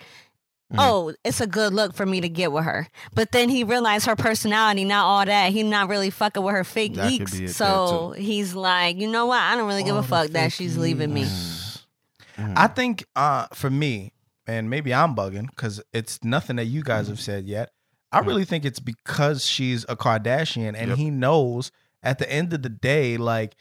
Mm. 0.71 0.77
Oh, 0.77 1.13
it's 1.25 1.41
a 1.41 1.47
good 1.47 1.73
look 1.73 1.95
for 1.95 2.05
me 2.05 2.21
to 2.21 2.29
get 2.29 2.51
with 2.51 2.63
her. 2.63 2.87
But 3.15 3.31
then 3.31 3.49
he 3.49 3.63
realized 3.63 4.05
her 4.05 4.15
personality, 4.15 4.85
not 4.85 5.03
all 5.03 5.25
that. 5.25 5.51
He 5.51 5.63
not 5.63 5.89
really 5.89 6.11
fucking 6.11 6.43
with 6.43 6.53
her 6.53 6.63
fake 6.63 6.93
That 6.93 7.09
geeks. 7.09 7.31
be 7.31 7.37
it 7.37 7.39
there, 7.39 7.53
So 7.53 8.11
he's 8.11 8.53
like, 8.53 8.97
you 8.97 9.09
know 9.09 9.25
what? 9.25 9.41
I 9.41 9.55
don't 9.55 9.67
really 9.67 9.83
give 9.83 9.95
a 9.95 10.03
fuck 10.03 10.27
that 10.31 10.51
she's 10.51 10.77
leaving 10.77 11.11
me. 11.11 11.23
Mm. 11.23 12.53
I 12.55 12.67
think 12.67 13.05
uh, 13.15 13.47
for 13.53 13.69
me, 13.71 14.13
and 14.45 14.69
maybe 14.69 14.93
I'm 14.93 15.15
bugging 15.15 15.49
because 15.49 15.81
it's 15.91 16.23
nothing 16.23 16.57
that 16.57 16.65
you 16.65 16.83
guys 16.83 17.05
mm-hmm. 17.05 17.13
have 17.13 17.19
said 17.19 17.45
yet. 17.45 17.71
I 18.11 18.19
mm-hmm. 18.19 18.27
really 18.27 18.45
think 18.45 18.65
it's 18.65 18.79
because 18.79 19.45
she's 19.45 19.85
a 19.89 19.95
Kardashian 19.95 20.75
and 20.75 20.89
Yep. 20.89 20.97
he 20.97 21.09
knows 21.09 21.71
at 22.01 22.19
the 22.19 22.31
end 22.31 22.53
of 22.53 22.61
the 22.61 22.69
day, 22.69 23.17
like 23.17 23.55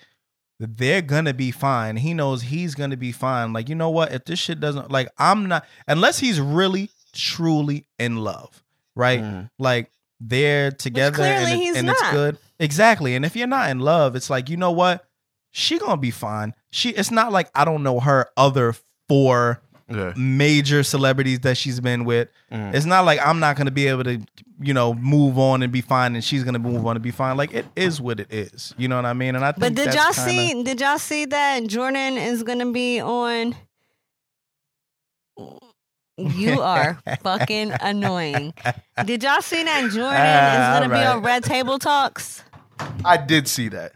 they're 0.60 1.02
gonna 1.02 1.34
be 1.34 1.50
fine. 1.50 1.96
He 1.96 2.14
knows 2.14 2.42
he's 2.42 2.74
gonna 2.74 2.96
be 2.96 3.12
fine. 3.12 3.52
Like, 3.52 3.68
you 3.68 3.74
know 3.74 3.90
what? 3.90 4.12
If 4.12 4.24
this 4.24 4.38
shit 4.38 4.60
doesn't 4.60 4.90
like 4.90 5.08
I'm 5.18 5.46
not 5.46 5.64
unless 5.86 6.18
he's 6.18 6.40
really 6.40 6.90
truly 7.14 7.86
in 7.98 8.16
love, 8.16 8.62
right? 8.96 9.20
Mhm. 9.20 9.50
Like 9.58 9.90
they're 10.20 10.70
together 10.72 11.16
clearly 11.16 11.68
and, 11.68 11.76
it- 11.76 11.78
and 11.80 11.88
it's 11.90 12.02
good. 12.12 12.38
Exactly. 12.58 13.14
And 13.14 13.24
if 13.24 13.36
you're 13.36 13.46
not 13.46 13.70
in 13.70 13.78
love, 13.78 14.16
it's 14.16 14.28
like, 14.30 14.48
you 14.50 14.56
know 14.56 14.72
what? 14.72 15.04
She 15.50 15.78
gonna 15.78 15.96
be 15.96 16.10
fine. 16.10 16.54
She 16.70 16.90
it's 16.90 17.10
not 17.10 17.32
like 17.32 17.50
I 17.54 17.64
don't 17.64 17.82
know 17.84 18.00
her 18.00 18.28
other 18.36 18.74
four 19.08 19.62
Yeah. 19.90 20.12
major 20.16 20.82
celebrities 20.82 21.40
that 21.40 21.56
she's 21.56 21.80
been 21.80 22.04
with. 22.04 22.28
Mhm. 22.52 22.74
It's 22.74 22.84
not 22.86 23.04
like 23.06 23.20
I'm 23.24 23.40
not 23.40 23.56
gonna 23.56 23.70
be 23.70 23.86
able 23.86 24.04
to, 24.04 24.20
you 24.60 24.74
know, 24.74 24.92
move 24.94 25.38
on 25.38 25.62
and 25.62 25.72
be 25.72 25.80
fine, 25.80 26.14
and 26.14 26.22
she's 26.22 26.44
gonna 26.44 26.58
move 26.58 26.86
on 26.86 26.96
and 26.96 27.02
be 27.02 27.10
fine. 27.10 27.36
Like 27.38 27.54
it 27.54 27.64
is 27.74 28.00
what 28.00 28.20
it 28.20 28.32
is. 28.32 28.74
You 28.76 28.88
know 28.88 28.96
what 28.96 29.06
I 29.06 29.14
mean? 29.14 29.34
And 29.34 29.44
I 29.44 29.52
think 29.52 29.60
But 29.60 29.74
did 29.74 29.94
y'all 29.94 30.12
kinda- 30.12 30.30
see? 30.30 30.62
Did 30.62 30.80
y'all 30.80 30.98
see 30.98 31.24
that 31.26 31.62
Jordyn 31.64 32.16
is 32.22 32.42
gonna 32.42 32.70
be 32.70 33.00
on? 33.00 33.54
You 36.16 36.60
are 36.62 36.98
fucking 37.22 37.72
annoying. 37.80 38.52
Did 39.04 39.22
y'all 39.22 39.40
see 39.40 39.62
that 39.64 39.84
Jordyn 39.84 40.16
Ah, 40.18 40.74
is 40.74 40.80
gonna 40.80 40.94
be 40.94 41.04
on 41.06 41.22
Red 41.22 41.44
Table 41.44 41.78
Talks? 41.78 42.42
I 43.04 43.16
did 43.16 43.46
see 43.48 43.68
that. 43.70 43.92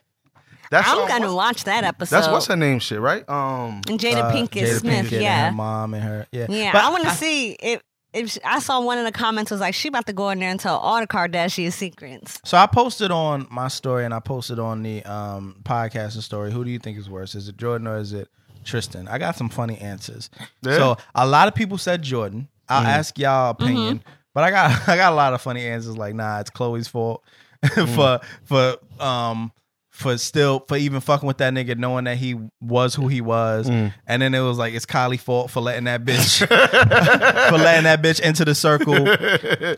That's 0.72 0.88
I'm 0.88 1.06
gonna 1.06 1.34
watch 1.34 1.64
that 1.64 1.84
episode. 1.84 2.16
That's 2.16 2.28
what's 2.28 2.46
her 2.46 2.56
name 2.56 2.78
shit, 2.78 2.98
right? 2.98 3.28
Um 3.28 3.82
and 3.88 4.00
Jada 4.00 4.22
uh, 4.22 4.32
Pinkett 4.32 4.62
Jada 4.64 4.80
Smith. 4.80 5.04
Pinkett 5.06 5.12
and 5.12 5.22
yeah, 5.22 5.46
her 5.50 5.52
mom 5.52 5.92
and 5.92 6.02
her. 6.02 6.26
Yeah, 6.32 6.46
yeah. 6.48 6.72
But 6.72 6.82
I 6.82 6.90
want 6.90 7.04
to 7.04 7.10
see 7.10 7.52
if 7.52 7.82
if 8.14 8.30
she- 8.30 8.42
I 8.42 8.58
saw 8.58 8.80
one 8.80 8.96
in 8.96 9.04
the 9.04 9.12
comments 9.12 9.50
was 9.50 9.60
like 9.60 9.74
she 9.74 9.88
about 9.88 10.06
to 10.06 10.14
go 10.14 10.30
in 10.30 10.38
there 10.38 10.48
and 10.50 10.58
tell 10.58 10.78
all 10.78 10.98
the 10.98 11.06
Kardashian 11.06 11.72
secrets. 11.72 12.40
So 12.46 12.56
I 12.56 12.66
posted 12.66 13.10
on 13.10 13.46
my 13.50 13.68
story 13.68 14.06
and 14.06 14.14
I 14.14 14.20
posted 14.20 14.58
on 14.58 14.82
the 14.82 15.02
um 15.04 15.56
podcasting 15.62 16.22
story. 16.22 16.50
Who 16.50 16.64
do 16.64 16.70
you 16.70 16.78
think 16.78 16.96
is 16.98 17.08
worse? 17.10 17.34
Is 17.34 17.48
it 17.48 17.58
Jordyn 17.58 17.86
or 17.86 17.98
is 17.98 18.14
it 18.14 18.28
Tristan? 18.64 19.08
I 19.08 19.18
got 19.18 19.36
some 19.36 19.50
funny 19.50 19.76
answers. 19.76 20.30
Yeah. 20.62 20.76
So 20.78 20.96
a 21.14 21.26
lot 21.26 21.48
of 21.48 21.54
people 21.54 21.76
said 21.76 22.02
Jordyn. 22.02 22.48
I'll 22.68 22.86
ask 22.86 23.18
y'all 23.18 23.50
opinion, 23.50 24.02
but 24.32 24.44
I 24.44 24.50
got 24.50 24.88
I 24.88 24.96
got 24.96 25.12
a 25.12 25.16
lot 25.16 25.34
of 25.34 25.42
funny 25.42 25.66
answers. 25.66 25.98
Like, 25.98 26.14
nah, 26.14 26.40
it's 26.40 26.48
Khloe's 26.50 26.88
fault 26.88 27.22
for 27.94 28.20
for 28.44 28.76
um 28.98 29.52
for 29.92 30.16
still 30.18 30.64
for 30.66 30.76
even 30.76 31.00
fucking 31.00 31.26
with 31.26 31.38
that 31.38 31.52
nigga, 31.52 31.76
knowing 31.76 32.04
that 32.04 32.16
he 32.16 32.34
was 32.60 32.94
who 32.94 33.08
he 33.08 33.20
was, 33.20 33.68
and 33.68 33.92
then 34.22 34.34
it 34.34 34.40
was 34.40 34.58
like 34.58 34.74
it's 34.74 34.86
Kylie 34.86 35.20
fault 35.20 35.50
for 35.50 35.60
letting 35.60 35.84
that 35.84 36.04
bitch 36.04 36.38
for 37.48 37.58
letting 37.58 37.84
that 37.84 38.02
bitch 38.02 38.20
into 38.20 38.44
the 38.44 38.54
circle. 38.54 38.94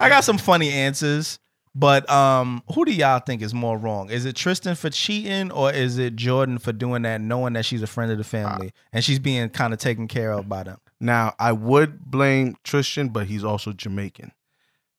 I 0.00 0.08
got 0.08 0.24
some 0.24 0.38
funny 0.38 0.70
answers. 0.70 1.38
But 1.76 2.08
um, 2.08 2.62
who 2.72 2.84
do 2.84 2.92
y'all 2.92 3.18
think 3.18 3.42
is 3.42 3.52
more 3.52 3.76
wrong? 3.76 4.08
Is 4.08 4.24
it 4.26 4.36
Tristan 4.36 4.76
for 4.76 4.90
cheating, 4.90 5.50
or 5.50 5.72
is 5.72 5.98
it 5.98 6.14
Jordyn 6.14 6.60
for 6.60 6.72
doing 6.72 7.02
that, 7.02 7.20
knowing 7.20 7.54
that 7.54 7.64
she's 7.64 7.82
a 7.82 7.88
friend 7.88 8.12
of 8.12 8.18
the 8.18 8.22
family 8.22 8.70
and 8.92 9.02
she's 9.02 9.18
being 9.18 9.48
kind 9.48 9.72
of 9.72 9.80
taken 9.80 10.06
care 10.06 10.30
of 10.30 10.48
by 10.48 10.62
them? 10.62 10.78
Now, 11.00 11.34
I 11.40 11.50
would 11.50 11.98
blame 11.98 12.54
Tristan, 12.62 13.08
but 13.08 13.26
he's 13.26 13.42
also 13.42 13.72
Jamaican. 13.72 14.30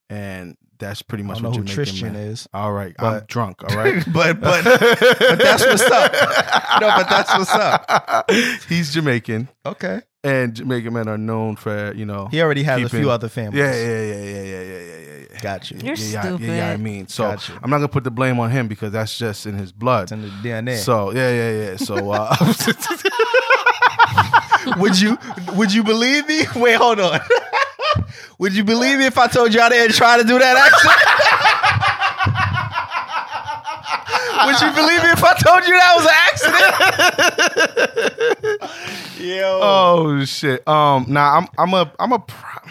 And 0.09 0.57
that's 0.79 1.01
pretty 1.01 1.23
much 1.23 1.41
what 1.41 1.53
Jamaican 1.53 1.75
Christian 1.75 2.13
man. 2.13 2.21
is. 2.21 2.47
All 2.53 2.71
right, 2.71 2.95
but, 2.97 3.05
I'm 3.05 3.25
drunk. 3.27 3.63
All 3.63 3.75
right, 3.77 4.03
but 4.11 4.39
but 4.41 4.63
but 4.63 5.39
that's 5.39 5.65
what's 5.65 5.83
up. 5.83 6.11
No, 6.81 6.87
but 6.87 7.09
that's 7.09 7.37
what's 7.37 7.51
up. 7.51 8.31
He's 8.69 8.93
Jamaican. 8.93 9.49
Okay. 9.65 10.01
And 10.23 10.55
Jamaican 10.55 10.93
men 10.93 11.07
are 11.07 11.17
known 11.17 11.55
for 11.55 11.93
you 11.93 12.05
know. 12.05 12.27
He 12.27 12.41
already 12.41 12.63
has 12.63 12.77
keeping, 12.77 12.99
a 12.99 13.01
few 13.01 13.11
other 13.11 13.29
families. 13.29 13.59
Yeah, 13.59 13.75
yeah, 13.75 14.01
yeah, 14.01 14.23
yeah, 14.23 14.41
yeah, 14.41 14.61
yeah, 14.61 15.27
yeah. 15.31 15.39
Got 15.41 15.69
you. 15.69 15.77
You're 15.77 15.95
yeah, 15.95 16.21
stupid. 16.21 16.45
Yeah, 16.45 16.55
yeah, 16.57 16.71
I 16.71 16.77
mean, 16.77 17.07
so 17.07 17.25
I'm 17.25 17.69
not 17.69 17.77
gonna 17.77 17.87
put 17.87 18.03
the 18.03 18.11
blame 18.11 18.39
on 18.39 18.49
him 18.49 18.67
because 18.67 18.91
that's 18.91 19.17
just 19.17 19.45
in 19.45 19.55
his 19.55 19.71
blood. 19.71 20.03
It's 20.03 20.11
in 20.11 20.21
the 20.23 20.29
DNA. 20.29 20.77
So 20.77 21.11
yeah, 21.11 21.29
yeah, 21.29 21.51
yeah. 21.51 21.75
So. 21.77 22.11
Uh, 22.11 22.35
would 24.77 24.99
you 24.99 25.17
would 25.53 25.73
you 25.73 25.83
believe 25.83 26.27
me? 26.27 26.45
Wait, 26.55 26.75
hold 26.75 26.99
on. 26.99 27.19
would 28.39 28.53
you 28.53 28.63
believe 28.63 28.97
me 28.99 29.05
if 29.05 29.17
I 29.17 29.27
told 29.27 29.53
you 29.53 29.61
I 29.61 29.69
didn't 29.69 29.95
try 29.95 30.17
to 30.17 30.23
do 30.23 30.37
that 30.39 30.57
accident? 30.57 31.01
would 34.45 34.59
you 34.61 34.71
believe 34.75 35.03
me 35.03 35.09
if 35.11 35.23
I 35.23 35.33
told 35.35 35.65
you 35.67 35.73
that 35.75 35.95
was 35.95 36.05
an 36.05 36.13
accident? 38.59 39.19
Yo, 39.19 39.59
oh 39.61 40.25
shit. 40.25 40.67
Um, 40.67 41.05
now 41.07 41.37
I'm 41.37 41.47
I'm 41.57 41.73
a 41.73 41.91
I'm 41.99 42.11
a 42.13 42.19
pr- 42.19 42.69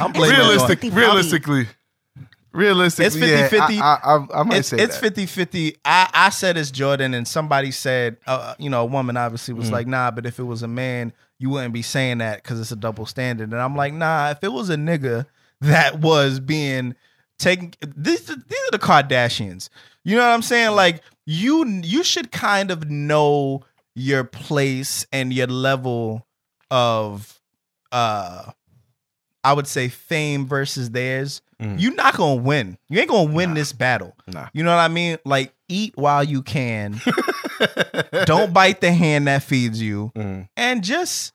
I'm 0.00 0.12
blaming 0.12 0.36
it 0.36 0.40
on- 0.42 0.48
realistic 0.48 0.80
50-50. 0.80 0.94
realistically. 0.96 1.66
Realistically, 2.52 3.28
It's 3.28 3.52
50-50. 3.52 3.76
Yeah, 3.76 3.82
I, 3.84 3.98
I, 4.02 4.16
I, 4.16 4.40
I 4.40 4.42
might 4.42 4.56
it's 4.58 4.68
say 4.68 4.78
it's 4.78 4.94
that. 4.96 5.00
50 5.02 5.26
50 5.26 5.76
I, 5.84 6.08
I 6.14 6.30
said 6.30 6.56
it's 6.56 6.70
jordyn 6.70 7.14
and 7.14 7.28
somebody 7.28 7.70
said 7.70 8.16
uh, 8.26 8.54
you 8.58 8.70
know 8.70 8.80
a 8.80 8.86
woman 8.86 9.18
obviously 9.18 9.52
Mm. 9.54 9.58
was 9.58 9.70
like 9.70 9.86
nah 9.86 10.10
but 10.10 10.24
if 10.24 10.38
it 10.38 10.42
was 10.44 10.62
a 10.62 10.68
man 10.68 11.12
you 11.38 11.50
wouldn't 11.50 11.74
be 11.74 11.82
saying 11.82 12.18
that 12.18 12.42
because 12.42 12.60
it's 12.60 12.72
a 12.72 12.76
double 12.76 13.06
standard. 13.06 13.52
And 13.52 13.60
i'm 13.60 13.76
like 13.76 13.92
nah 13.92 14.30
if 14.30 14.42
it 14.42 14.52
was 14.52 14.70
a 14.70 14.76
nigga 14.76 15.26
that 15.60 16.00
was 16.00 16.40
being 16.40 16.94
taken 17.38 17.72
these, 17.96 18.26
these 18.26 18.34
are 18.34 18.72
the 18.72 18.78
kardashians. 18.78 19.68
You 20.04 20.16
know 20.16 20.22
what 20.22 20.34
i'm 20.34 20.42
saying? 20.42 20.74
Like 20.74 21.02
you 21.24 21.64
you 21.82 22.04
should 22.04 22.30
kind 22.32 22.70
of 22.70 22.90
know 22.90 23.64
your 23.94 24.24
place 24.24 25.06
and 25.12 25.32
your 25.32 25.46
level 25.46 26.26
of 26.70 27.40
uh 27.92 28.52
i 29.46 29.52
would 29.52 29.66
say 29.66 29.88
fame 29.88 30.46
versus 30.46 30.90
theirs 30.90 31.40
Mm. 31.58 31.80
you're 31.80 31.94
not 31.94 32.14
gonna 32.18 32.42
win 32.42 32.76
you 32.90 33.00
ain't 33.00 33.08
gonna 33.08 33.32
win 33.32 33.54
this 33.54 33.72
battle 33.72 34.14
Nah. 34.26 34.48
you 34.52 34.62
know 34.62 34.76
what 34.76 34.82
I 34.82 34.88
mean? 34.88 35.16
Like 35.24 35.54
eat 35.70 35.94
while 35.96 36.22
you 36.22 36.42
can. 36.42 37.00
Don't 38.26 38.52
bite 38.52 38.80
the 38.82 38.92
hand 38.92 39.26
that 39.26 39.42
feeds 39.42 39.80
you. 39.80 40.12
Mm. 40.14 40.48
And 40.56 40.84
just 40.84 41.32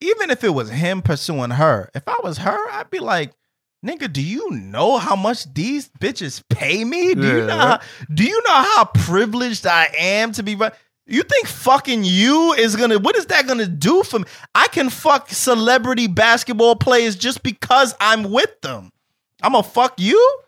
even 0.00 0.30
if 0.30 0.42
it 0.44 0.48
was 0.50 0.68
him 0.70 1.00
pursuing 1.00 1.50
her, 1.50 1.90
if 1.94 2.08
I 2.08 2.16
was 2.24 2.38
her, 2.38 2.70
I'd 2.72 2.90
be 2.90 2.98
like, 2.98 3.32
nigga, 3.84 4.12
do 4.12 4.20
you 4.20 4.50
know 4.50 4.98
how 4.98 5.14
much 5.16 5.52
these 5.54 5.88
bitches 6.00 6.42
pay 6.50 6.84
me? 6.84 7.14
Do 7.14 7.26
you 7.26 7.46
know 7.46 7.56
how, 7.56 7.80
do 8.12 8.24
you 8.24 8.42
know 8.48 8.54
how 8.54 8.84
privileged 8.94 9.64
I 9.66 9.88
am 9.96 10.32
to 10.32 10.42
be 10.42 10.54
ru- 10.56 10.70
you 11.06 11.22
think 11.22 11.46
fucking 11.46 12.02
you 12.04 12.52
is 12.54 12.74
gonna 12.76 12.98
what 12.98 13.16
is 13.16 13.26
that 13.26 13.46
gonna 13.46 13.66
do 13.66 14.02
for 14.02 14.18
me? 14.20 14.24
I 14.54 14.68
can 14.68 14.90
fuck 14.90 15.28
celebrity 15.30 16.06
basketball 16.08 16.76
players 16.76 17.16
just 17.16 17.42
because 17.42 17.94
I'm 18.00 18.30
with 18.30 18.60
them. 18.60 18.90
I'm 19.42 19.52
gonna 19.52 19.62
fuck 19.62 20.00
you? 20.00 20.38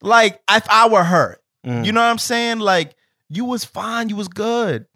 Like 0.00 0.40
if 0.50 0.68
I 0.70 0.88
were 0.88 1.04
her. 1.04 1.38
Mm. 1.66 1.84
You 1.84 1.92
know 1.92 2.00
what 2.00 2.06
I'm 2.10 2.18
saying? 2.18 2.60
Like 2.60 2.94
you 3.28 3.44
was 3.44 3.64
fine, 3.64 4.08
you 4.08 4.16
was 4.16 4.28
good. 4.28 4.86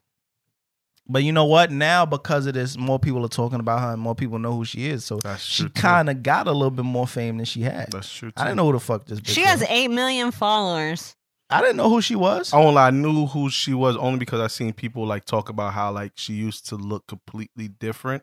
But 1.09 1.25
you 1.25 1.33
know 1.33 1.45
what? 1.47 1.71
Now 1.73 2.07
because 2.07 2.47
of 2.47 2.55
this, 2.55 2.79
more 2.79 2.99
people 2.99 3.25
are 3.25 3.29
talking 3.29 3.59
about 3.59 3.81
her 3.81 3.93
and 3.93 4.01
more 4.01 4.15
people 4.15 4.39
know 4.39 4.55
who 4.55 4.65
she 4.65 4.87
is. 4.87 5.05
So 5.05 5.19
That's 5.19 5.43
she 5.43 5.69
kind 5.69 6.09
of 6.09 6.23
got 6.23 6.47
a 6.47 6.53
little 6.53 6.71
bit 6.71 6.85
more 6.85 7.07
fame 7.09 7.39
than 7.39 7.45
she 7.45 7.63
had. 7.63 7.91
That's 7.91 8.11
true. 8.11 8.31
I 8.37 8.45
didn't 8.45 8.57
know 8.59 8.67
who 8.67 8.73
the 8.73 8.81
fuck 8.81 9.05
this 9.07 9.21
bitch 9.21 9.35
She 9.35 9.41
was. 9.43 9.51
has 9.51 9.65
eight 9.69 9.89
million 9.91 10.31
followers. 10.31 11.17
I 11.53 11.61
didn't 11.61 11.77
know 11.77 11.89
who 11.91 12.01
she 12.01 12.15
was. 12.17 12.53
I 12.53 12.59
won't 12.59 12.75
lie, 12.77 12.89
I 12.89 12.91
knew 12.91 13.27
who 13.27 13.51
she 13.51 13.75
was 13.75 13.97
only 13.97 14.19
because 14.19 14.41
I 14.41 14.47
seen 14.47 14.73
people 14.73 15.07
like 15.07 15.25
talk 15.25 15.49
about 15.49 15.73
how 15.75 15.93
like 15.93 16.13
she 16.15 16.33
used 16.35 16.69
to 16.69 16.77
look 16.77 17.07
completely 17.07 17.69
different, 17.69 18.23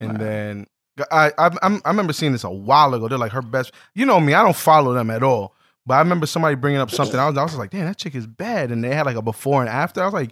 and 0.00 0.10
Right. 0.12 0.18
then 0.20 0.66
I 1.10 1.32
I 1.38 1.50
I 1.62 1.88
remember 1.90 2.12
seeing 2.12 2.32
this 2.32 2.44
a 2.44 2.50
while 2.50 2.94
ago. 2.94 3.08
They're 3.08 3.18
like 3.18 3.32
her 3.32 3.42
best. 3.42 3.72
You 3.94 4.06
know 4.06 4.20
me, 4.20 4.34
I 4.34 4.42
don't 4.42 4.56
follow 4.56 4.94
them 4.94 5.10
at 5.10 5.22
all. 5.22 5.54
But 5.86 5.94
I 5.94 5.98
remember 5.98 6.24
somebody 6.26 6.54
bringing 6.54 6.80
up 6.80 6.90
something. 6.90 7.18
I 7.20 7.28
was 7.28 7.36
I 7.36 7.42
was 7.42 7.56
like, 7.58 7.70
damn, 7.70 7.84
that 7.86 7.98
chick 7.98 8.14
is 8.14 8.26
bad. 8.26 8.70
And 8.70 8.82
they 8.82 8.94
had 8.94 9.04
like 9.04 9.16
a 9.16 9.22
before 9.22 9.60
and 9.60 9.68
after. 9.68 10.00
I 10.00 10.04
was 10.06 10.14
like, 10.14 10.30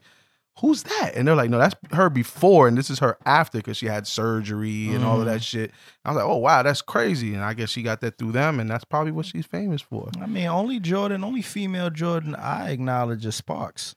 who's 0.61 0.82
that? 0.84 1.12
And 1.14 1.26
they're 1.26 1.34
like, 1.34 1.50
no, 1.50 1.59
that's 1.59 1.74
her 1.92 2.11
before, 2.11 2.68
and 2.68 2.76
this 2.76 2.90
is 2.90 2.98
her 2.98 3.16
after 3.24 3.59
because 3.59 3.76
she 3.76 3.86
had 3.86 4.07
surgery 4.07 4.88
and 4.94 5.05
all 5.05 5.20
of 5.20 5.26
Mm. 5.26 5.32
that 5.32 5.42
shit. 5.42 5.70
I 6.05 6.11
was 6.11 6.16
like, 6.16 6.26
oh 6.26 6.36
wow, 6.36 6.62
that's 6.62 6.82
crazy. 6.82 7.34
And 7.34 7.42
I 7.42 7.55
guess 7.55 7.70
she 7.70 7.82
got 7.82 8.00
that 8.03 8.18
through 8.18 8.32
them, 8.32 8.61
and 8.61 8.68
that's 8.70 8.84
probably 8.84 9.12
what 9.12 9.26
she's 9.26 9.46
famous 9.46 9.80
for. 9.82 10.11
I 10.20 10.26
mean, 10.26 10.46
only 10.46 10.78
Jordan, 10.80 11.24
only 11.24 11.42
female 11.42 11.90
Jordan 11.90 12.34
I 12.34 12.70
acknowledge 12.70 13.24
is 13.26 13.34
Sparks. 13.34 13.94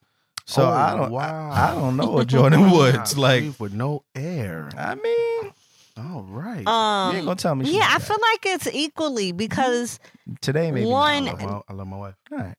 So 0.47 0.63
Oh, 0.63 0.69
I 0.71 0.95
don't, 0.95 1.11
wow. 1.11 1.49
I, 1.51 1.71
I 1.71 1.75
don't 1.75 1.97
know 1.97 2.19
a 2.19 2.25
Jordyn 2.25 2.71
Woods. 2.77 3.17
Like, 3.17 3.59
with 3.59 3.73
no 3.73 4.03
air. 4.13 4.69
I 4.77 4.93
mean, 4.93 5.53
All 5.97 6.21
right. 6.29 6.65
Um, 6.67 7.11
you 7.13 7.17
ain't 7.17 7.25
gonna 7.25 7.35
tell 7.35 7.55
me. 7.55 7.69
yeah, 7.71 7.85
I 7.89 7.97
bad. 7.97 8.03
feel 8.03 8.17
like 8.31 8.45
it's 8.45 8.67
equally 8.71 9.31
because 9.31 9.99
today 10.41 10.69
maybe. 10.71 10.85
one- 10.85 11.27
I 11.27 11.31
love, 11.31 11.41
my, 11.41 11.61
I 11.67 11.73
love 11.73 11.87
my 11.87 11.97
wife. 11.97 12.15
All 12.31 12.37
right. 12.37 12.55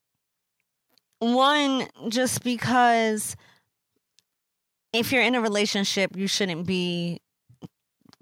one 1.20 1.86
just 2.08 2.42
because 2.42 3.36
if 4.98 5.12
you're 5.12 5.22
in 5.22 5.34
a 5.34 5.40
relationship, 5.40 6.16
you 6.16 6.26
shouldn't 6.26 6.66
be 6.66 7.20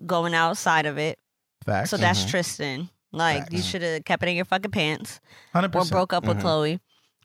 going 0.05 0.35
outside 0.35 0.87
of 0.87 0.99
it. 0.99 1.19
Facts. 1.65 1.91
So 1.91 1.97
that's 1.97 2.25
Mhm. 2.25 2.31
Tristan. 2.31 2.89
Like 3.13 3.53
you 3.53 3.63
should 3.63 3.83
have 3.83 4.05
kept 4.05 4.23
it 4.23 4.29
in 4.29 4.37
your 4.37 4.45
fucking 4.45 4.71
pants 4.73 5.21
100%. 5.53 5.87
or 5.93 5.95
broke 5.95 6.13
up 6.13 6.25
with 6.25 6.39
Mhm. 6.39 6.43
Khloe. 6.43 6.81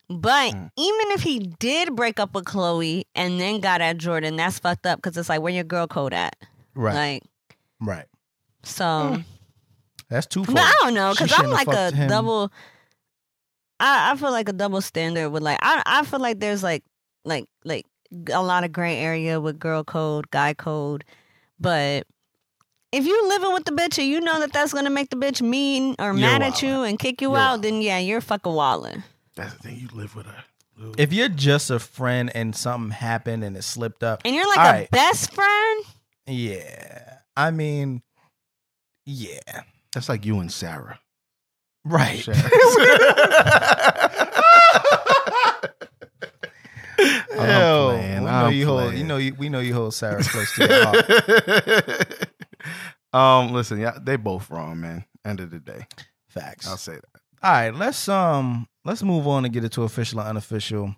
But 0.08 0.54
Mm. 0.54 0.72
even 0.78 1.12
if 1.12 1.22
he 1.22 1.40
did 1.40 1.96
break 1.96 2.20
up 2.20 2.34
with 2.34 2.46
Khloe 2.46 3.04
and 3.16 3.40
then 3.40 3.60
got 3.60 3.82
at 3.82 3.98
Jordyn, 3.98 4.38
that's 4.38 4.60
fucked 4.60 4.86
up 4.86 5.00
because 5.02 5.18
it's 5.18 5.30
like 5.30 5.42
where 5.42 5.54
your 5.54 5.64
girl 5.64 5.88
code 5.88 6.14
at. 6.14 6.36
Right. 6.76 6.96
Like 6.96 7.24
right. 7.82 8.06
so. 8.64 9.24
That's 10.10 10.26
too. 10.26 10.44
But 10.46 10.58
I 10.60 10.74
don't 10.82 10.94
know 10.96 11.12
because 11.12 11.32
I'm 11.34 11.50
like 11.52 11.68
a 11.68 11.92
him. 11.92 12.08
double. 12.10 12.52
I 13.80 14.12
I 14.12 14.16
feel 14.18 14.32
like 14.32 14.50
a 14.50 14.54
double 14.54 14.82
standard 14.82 15.30
with 15.30 15.44
like 15.44 15.60
I 15.62 15.82
I 15.86 16.04
feel 16.04 16.20
like 16.20 16.40
there's 16.40 16.64
like 16.64 16.84
like 17.26 17.46
like 17.64 17.86
a 18.32 18.42
lot 18.44 18.64
of 18.64 18.72
gray 18.72 18.98
area 18.98 19.40
with 19.40 19.60
girl 19.60 19.84
code, 19.84 20.30
guy 20.32 20.54
code, 20.54 21.04
but 21.60 22.06
if 22.92 23.06
you 23.06 23.28
living 23.28 23.54
with 23.54 23.66
the 23.66 23.72
bitch 23.72 24.00
and 24.00 24.08
you 24.08 24.20
know 24.20 24.40
that 24.40 24.52
that's 24.52 24.74
gonna 24.74 24.90
make 24.90 25.10
the 25.10 25.16
bitch 25.16 25.42
mean 25.42 25.96
or 26.00 26.06
You're 26.06 26.14
mad 26.16 26.42
at 26.42 26.62
you 26.64 26.84
and 26.84 26.98
kick 26.98 27.22
you 27.22 27.30
You're 27.32 27.40
out, 27.40 27.62
then 27.62 27.82
yeah, 27.82 28.00
you're 28.00 28.22
fucking 28.22 28.52
wildin'. 28.52 29.04
That's 29.36 29.54
the 29.54 29.60
thing. 29.60 29.78
You 29.80 29.88
live 29.94 30.16
with 30.16 30.26
her. 30.26 30.44
Ooh. 30.82 30.94
If 30.98 31.14
you're 31.14 31.30
just 31.30 31.70
a 31.70 31.80
friend 31.80 32.32
and 32.34 32.56
something 32.56 32.92
happened 32.92 33.44
and 33.44 33.56
it 33.58 33.64
slipped 33.64 34.04
up, 34.04 34.22
And 34.26 34.34
you're 34.34 34.48
like 34.48 34.60
All 34.60 34.66
a 34.66 34.72
right. 34.72 34.92
best 34.92 35.34
friend. 35.34 35.86
yeah. 36.26 37.18
I 37.38 37.52
mean, 37.52 38.02
yeah. 39.06 39.62
That's 39.94 40.10
like 40.10 40.26
you 40.26 40.40
and 40.40 40.52
Sarah. 40.52 41.00
Right. 41.86 42.28
Yo, 47.32 47.90
playing, 47.96 48.20
we 48.20 48.26
know 48.26 48.32
I'm 48.32 48.54
you 48.54 48.66
hold. 48.66 48.82
playing. 48.82 48.98
You 48.98 49.04
know 49.04 49.18
you. 49.18 49.36
We 49.36 49.50
know 49.50 49.60
you 49.60 49.74
hold 49.74 49.94
Sarah 49.94 50.24
close 50.24 50.54
to 50.56 50.68
your 50.68 50.86
heart. 50.86 52.30
um, 53.14 53.54
listen, 53.54 53.80
yeah, 53.80 53.98
they 54.02 54.16
both 54.16 54.50
wrong, 54.50 54.80
man. 54.80 55.06
End 55.26 55.40
of 55.40 55.52
the 55.52 55.60
day, 55.60 55.86
Facts. 56.30 56.68
I'll 56.68 56.78
say 56.78 56.94
that. 56.94 57.22
All 57.44 57.52
right, 57.52 57.74
let's 57.74 58.10
um 58.10 58.68
let's 58.84 59.04
move 59.04 59.28
on 59.28 59.46
and 59.46 59.54
get 59.54 59.64
it 59.64 59.72
to 59.74 59.84
official 59.84 60.20
or 60.20 60.24
unofficial. 60.24 60.96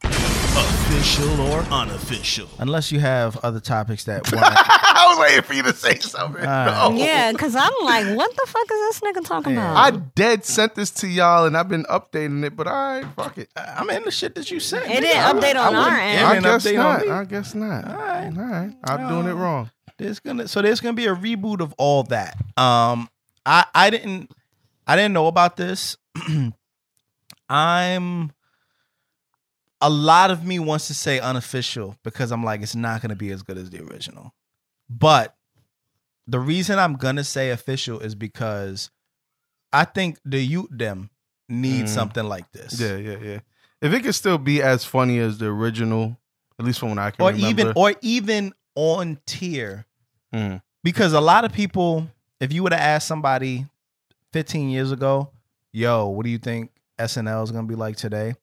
Official 0.55 1.39
or 1.41 1.59
unofficial? 1.71 2.47
Unless 2.59 2.91
you 2.91 2.99
have 2.99 3.37
other 3.37 3.59
topics 3.61 4.03
that 4.03 4.29
want. 4.33 4.43
I 4.45 5.05
was 5.09 5.19
waiting 5.19 5.43
for 5.43 5.53
you 5.53 5.63
to 5.63 5.73
say 5.73 5.97
something. 5.99 6.43
Ah. 6.45 6.89
No. 6.89 6.97
Yeah, 6.97 7.31
because 7.31 7.55
I'm 7.55 7.71
like, 7.83 8.17
what 8.17 8.35
the 8.35 8.45
fuck 8.47 8.63
is 8.65 8.69
this 8.69 8.99
nigga 8.99 9.25
talking 9.25 9.53
Yeah. 9.53 9.71
about? 9.71 9.93
I 9.93 9.97
dead 10.15 10.43
sent 10.43 10.75
this 10.75 10.91
to 10.91 11.07
y'all, 11.07 11.45
and 11.45 11.55
I've 11.55 11.69
been 11.69 11.85
updating 11.85 12.43
it, 12.45 12.55
but 12.57 12.67
all 12.67 12.73
right, 12.73 13.05
fuck 13.15 13.37
it. 13.37 13.49
I'm 13.55 13.89
in 13.89 14.03
the 14.03 14.11
shit 14.11 14.35
that 14.35 14.51
you 14.51 14.59
said. 14.59 14.83
It 14.83 15.01
didn't 15.01 15.23
I 15.23 15.31
update 15.33 15.55
I 15.55 15.67
on 15.67 15.75
our 15.75 15.97
end. 15.99 16.25
I 16.25 16.33
didn't 16.33 16.43
guess 16.43 16.65
not. 16.73 17.07
I 17.07 17.23
guess 17.23 17.55
not. 17.55 17.87
All 17.87 17.95
right. 17.95 18.25
All 18.37 18.43
right. 18.43 18.75
I'm 18.83 19.07
doing 19.07 19.27
it 19.27 19.33
wrong. 19.39 19.71
There's 19.97 20.19
gonna 20.19 20.47
so 20.49 20.61
there's 20.61 20.81
gonna 20.81 20.93
be 20.93 21.05
a 21.05 21.15
reboot 21.15 21.61
of 21.61 21.73
all 21.77 22.03
that. 22.03 22.35
Um, 22.57 23.07
I 23.45 23.65
I 23.73 23.89
didn't 23.89 24.31
I 24.85 24.95
didn't 24.97 25.13
know 25.13 25.27
about 25.27 25.55
this. 25.57 25.95
I'm 27.49 28.31
a 29.81 29.89
lot 29.89 30.31
of 30.31 30.45
me 30.45 30.59
wants 30.59 30.87
to 30.87 30.93
say 30.93 31.19
unofficial 31.19 31.95
because 32.03 32.31
I'm 32.31 32.43
like 32.43 32.61
it's 32.61 32.75
not 32.75 33.01
gonna 33.01 33.15
be 33.15 33.31
as 33.31 33.43
good 33.43 33.57
as 33.57 33.69
the 33.69 33.81
original, 33.83 34.33
but 34.89 35.35
the 36.27 36.39
reason 36.39 36.77
I'm 36.79 36.95
gonna 36.95 37.23
say 37.23 37.49
official 37.49 37.99
is 37.99 38.15
because 38.15 38.91
I 39.73 39.85
think 39.85 40.19
the 40.25 40.39
youth 40.39 40.67
them 40.69 41.09
need 41.49 41.85
Mm. 41.85 41.89
something 41.89 42.23
like 42.25 42.51
this. 42.51 42.79
Yeah, 42.79 42.95
yeah, 42.97 43.17
yeah. 43.17 43.39
If 43.81 43.91
it 43.93 44.01
could 44.03 44.15
still 44.15 44.37
be 44.37 44.61
as 44.61 44.85
funny 44.85 45.17
as 45.19 45.37
the 45.39 45.47
original, 45.47 46.17
at 46.59 46.65
least 46.65 46.79
from 46.79 46.89
what 46.89 46.99
I 46.99 47.11
can 47.11 47.25
or 47.25 47.31
remember. 47.31 47.49
even 47.49 47.73
or 47.75 47.93
even 48.01 48.53
on 48.75 49.19
tier 49.25 49.85
Mm. 50.33 50.61
because 50.83 51.11
a 51.13 51.19
lot 51.19 51.43
of 51.43 51.51
people 51.51 52.07
if 52.39 52.53
you 52.53 52.63
would 52.63 52.71
have 52.71 52.81
asked 52.81 53.07
somebody 53.07 53.65
15 54.31 54.69
years 54.69 54.91
ago 54.93 55.29
yo 55.73 56.07
what 56.07 56.23
do 56.23 56.29
you 56.29 56.37
think 56.37 56.71
snl 56.97 57.43
is 57.43 57.51
going 57.51 57.65
to 57.65 57.69
be 57.69 57.75
like 57.75 57.97
today 57.97 58.33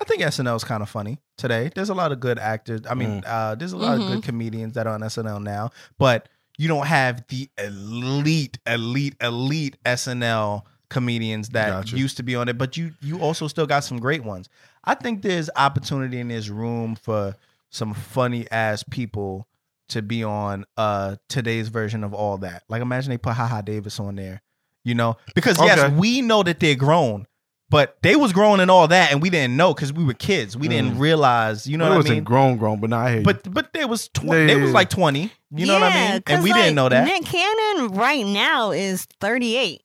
i 0.00 0.04
think 0.04 0.22
snl 0.22 0.56
is 0.56 0.64
kind 0.64 0.82
of 0.82 0.88
funny 0.88 1.18
today 1.36 1.70
there's 1.74 1.90
a 1.90 1.94
lot 1.94 2.12
of 2.12 2.20
good 2.20 2.38
actors 2.38 2.80
i 2.88 2.94
mean 2.94 3.22
uh, 3.26 3.54
there's 3.54 3.72
a 3.72 3.76
lot 3.76 4.00
of 4.00 4.06
good 4.06 4.22
comedians 4.22 4.74
that 4.74 4.86
are 4.86 4.94
on 4.94 5.00
snl 5.02 5.42
now 5.42 5.70
but 5.98 6.28
you 6.58 6.68
don't 6.68 6.86
have 6.86 7.24
the 7.28 7.48
elite 7.58 8.58
elite 8.66 9.14
elite 9.20 9.76
snl 9.84 10.62
comedians 10.88 11.50
that 11.50 11.68
Gotcha. 11.68 11.96
used 11.96 12.16
to 12.16 12.22
be 12.22 12.34
on 12.34 12.48
it 12.48 12.58
but 12.58 12.76
you 12.76 12.92
you 13.00 13.20
also 13.20 13.46
still 13.46 13.66
got 13.66 13.84
some 13.84 13.98
great 13.98 14.24
ones 14.24 14.48
i 14.84 14.94
think 14.94 15.22
there's 15.22 15.48
opportunity 15.54 16.18
and 16.18 16.30
there's 16.30 16.50
room 16.50 16.96
for 16.96 17.36
some 17.70 17.94
funny 17.94 18.50
ass 18.50 18.82
people 18.82 19.46
to 19.90 20.02
be 20.02 20.24
on 20.24 20.64
uh 20.76 21.16
today's 21.28 21.68
version 21.68 22.02
of 22.02 22.14
all 22.14 22.38
that. 22.38 22.62
Like 22.68 22.82
imagine 22.82 23.10
they 23.10 23.18
put 23.18 23.34
Haha 23.34 23.60
Davis 23.60 24.00
on 24.00 24.16
there, 24.16 24.42
you 24.84 24.94
know? 24.94 25.16
Because 25.34 25.58
yes, 25.60 25.92
we 25.92 26.22
know 26.22 26.42
that 26.42 26.60
they're 26.60 26.74
grown, 26.74 27.26
but 27.70 27.96
they 28.02 28.16
was 28.16 28.32
growing 28.32 28.60
and 28.60 28.70
all 28.70 28.88
that, 28.88 29.12
and 29.12 29.22
we 29.22 29.30
didn't 29.30 29.56
know 29.56 29.72
because 29.72 29.92
we 29.92 30.04
were 30.04 30.12
kids. 30.14 30.56
We 30.56 30.68
didn't 30.68 30.96
mm. 30.96 31.00
realize, 31.00 31.66
you 31.66 31.78
know 31.78 31.84
But 31.84 31.86
it 31.86 31.90
what 31.90 31.94
I 31.94 31.98
wasn't 31.98 32.16
mean? 32.16 32.24
grown, 32.24 32.56
grown, 32.58 32.80
but 32.80 32.90
not 32.90 33.06
I 33.06 33.10
hear 33.10 33.18
you. 33.20 33.24
But 33.24 33.52
but 33.54 33.72
they 33.72 33.84
was 33.84 34.08
tw- 34.08 34.24
Yeah, 34.24 34.30
they 34.32 34.46
yeah, 34.48 34.54
was 34.56 34.68
yeah. 34.70 34.74
like 34.74 34.90
twenty. 34.90 35.32
You 35.54 35.66
know 35.66 35.74
what 35.74 35.82
I 35.84 35.94
mean? 35.94 36.10
mean? 36.12 36.22
'cause, 36.22 36.34
And 36.34 36.44
we 36.44 36.50
like, 36.50 36.62
didn't 36.62 36.74
know 36.76 36.88
that, 36.88 37.04
Nick 37.04 37.24
Cannon 37.24 37.88
right 37.96 38.24
now 38.26 38.70
is 38.72 39.06
38. 39.20 39.82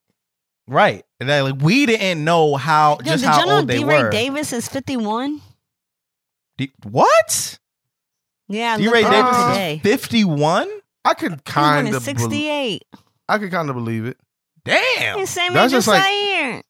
right? 0.68 1.04
And 1.20 1.28
that, 1.28 1.40
like 1.42 1.60
we 1.62 1.86
didn't 1.86 2.22
know 2.24 2.56
how 2.56 2.98
Yo, 3.04 3.12
just 3.12 3.22
did 3.24 3.30
how 3.30 3.44
know 3.44 3.56
old 3.56 3.68
they 3.68 3.78
D. 3.78 3.84
Ray 3.84 4.02
were. 4.02 4.10
Davis 4.10 4.52
is 4.52 4.68
51? 4.68 5.40
D- 6.58 6.72
what? 6.84 7.58
Yeah, 8.48 8.74
I 8.74 8.76
D. 8.78 8.84
looked 8.84 8.94
Ray 8.94 9.00
it 9.00 9.06
up 9.06 9.12
Davis 9.12 9.46
today. 9.48 9.74
is 9.76 9.80
fifty 9.82 10.24
one. 10.24 10.68
I 11.04 11.14
could 11.14 11.32
He 11.32 11.38
kind 11.44 11.86
was 11.88 11.96
of, 11.98 12.02
68. 12.02 12.84
I 13.28 13.38
could 13.38 13.50
kind 13.50 13.68
of 13.70 13.76
believe 13.76 14.06
it. 14.06 14.18
Damn. 14.64 15.18
He's 15.18 15.30
same 15.30 15.52
That's 15.52 15.72
age 15.72 15.76
as 15.78 15.84
just 15.84 15.88
like- 15.88 16.02
Zaire. 16.02 16.62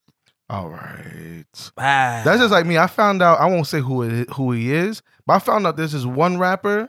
All 0.48 0.68
right. 0.68 1.44
Wow. 1.76 2.22
That's 2.24 2.40
just 2.40 2.52
like 2.52 2.66
me. 2.66 2.78
I 2.78 2.86
found 2.86 3.22
out. 3.22 3.40
I 3.40 3.46
won't 3.46 3.66
say 3.66 3.80
who 3.80 4.02
it, 4.02 4.30
who 4.30 4.52
he 4.52 4.72
is, 4.72 5.02
but 5.26 5.34
I 5.34 5.38
found 5.40 5.66
out 5.66 5.76
there's 5.76 5.92
this 5.92 6.04
one 6.04 6.38
rapper 6.38 6.88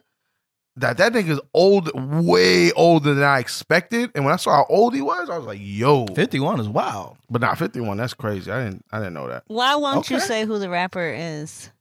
that 0.76 0.98
that 0.98 1.12
nigga's 1.14 1.42
old, 1.56 1.90
way 2.24 2.72
older 2.74 3.16
than 3.16 3.24
I 3.24 3.40
expected. 3.40 4.12
And 4.14 4.26
when 4.26 4.34
I 4.34 4.38
saw 4.38 4.58
how 4.58 4.66
old 4.70 4.94
he 4.94 5.02
was, 5.02 5.28
I 5.30 5.38
was 5.38 5.48
like, 5.48 5.60
"Yo!" 5.62 6.06
fifty 6.16 6.40
one 6.40 6.60
is 6.60 6.70
wild. 6.70 7.18
But 7.32 7.42
not 7.42 7.58
51. 7.58 7.98
That's 7.98 8.14
crazy. 8.14 8.52
I 8.52 8.64
didn't. 8.66 8.86
I 8.92 9.00
didn't 9.00 9.16
know 9.16 9.28
that. 9.28 9.44
Why 9.48 9.76
won't 9.76 10.10
you 10.12 10.20
say 10.20 10.46
who 10.46 10.60
the 10.60 10.70
rapper 10.70 11.12
is? 11.18 11.72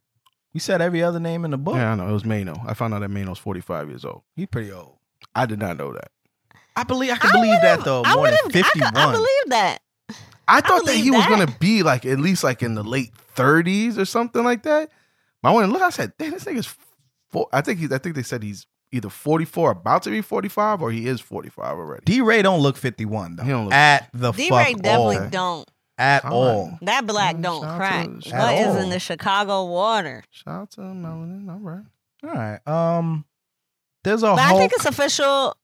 You 0.53 0.59
said 0.59 0.81
every 0.81 1.03
other 1.03 1.19
name 1.19 1.45
in 1.45 1.51
the 1.51 1.57
book. 1.57 1.75
Yeah, 1.75 1.91
I 1.91 1.95
know. 1.95 2.09
It 2.09 2.11
was 2.13 2.25
Mano. 2.25 2.55
I 2.65 2.73
found 2.73 2.95
out 2.95 3.01
that 3.01 3.09
Mano's 3.09 3.37
45 3.37 3.89
years 3.89 4.03
old. 4.03 4.23
He's 4.35 4.47
pretty 4.47 4.71
old. 4.71 4.95
I 5.35 5.45
did 5.45 5.59
not 5.59 5.77
know 5.77 5.93
that. 5.93 6.09
I 6.75 6.83
believe 6.83 7.11
I 7.11 7.17
can 7.17 7.31
believe 7.31 7.61
that 7.61 7.83
though. 7.83 8.01
I 8.03 8.15
More 8.15 8.25
than 8.27 8.37
would've- 8.45 8.57
I 8.57 8.61
fifty 8.63 8.81
I, 8.83 9.11
believe 9.11 9.49
that. 9.49 9.79
I 10.47 10.61
thought 10.61 10.85
that 10.85 10.85
believe 10.85 11.03
he 11.03 11.11
was 11.11 11.25
gonna 11.25 11.53
be 11.59 11.83
like 11.83 12.05
at 12.05 12.19
least 12.19 12.43
like 12.43 12.63
in 12.63 12.75
the 12.75 12.83
late 12.83 13.11
30s 13.35 13.97
or 13.97 14.05
something 14.05 14.43
like 14.43 14.63
that. 14.63 14.89
But 15.41 15.49
I 15.49 15.51
went 15.53 15.65
and 15.65 15.73
look. 15.73 15.81
I 15.81 15.89
said, 15.89 16.13
"Damn, 16.17 16.31
this 16.31 16.45
nigga's." 16.45 16.73
Four, 17.29 17.47
I 17.51 17.59
think 17.61 17.79
he's. 17.79 17.91
I 17.91 17.97
think 17.97 18.15
they 18.15 18.23
said 18.23 18.41
he's 18.43 18.65
either 18.93 19.09
44, 19.09 19.71
about 19.71 20.03
to 20.03 20.09
be 20.09 20.21
45, 20.21 20.81
or 20.81 20.91
he 20.91 21.07
is 21.07 21.19
45 21.19 21.77
already. 21.77 22.03
D 22.05 22.21
Ray 22.21 22.41
don't 22.41 22.61
look 22.61 22.77
fifty 22.77 23.03
one 23.05 23.35
though. 23.35 23.43
He 23.43 23.49
don't 23.49 23.65
look- 23.65 23.73
at 23.73 24.09
the 24.13 24.31
D. 24.31 24.49
Ray 24.49 24.73
definitely 24.75 25.17
all. 25.17 25.29
don't. 25.29 25.71
At 25.99 26.23
All 26.25 26.31
all. 26.43 26.65
right. 26.69 26.77
That 26.83 27.07
black 27.07 27.35
Mm, 27.37 27.41
don't 27.41 27.61
shout 27.63 27.77
crack. 27.77 28.05
to- 28.05 28.11
What 28.13 28.23
shout 28.23 28.53
is 28.53 28.75
in 28.83 28.89
the 28.91 28.99
Chicago 28.99 29.65
water? 29.65 30.23
Shout 30.29 30.53
out 30.61 30.71
to 30.71 30.81
Melanin. 30.81 31.49
All 31.49 31.57
right. 31.59 31.83
All 32.23 32.29
right. 32.29 32.67
Um 32.99 33.25
there's 34.03 34.21
a 34.23 34.27
But 34.27 34.39
I 34.39 34.57
think 34.57 34.71
it's 34.73 34.85
official. 34.85 35.57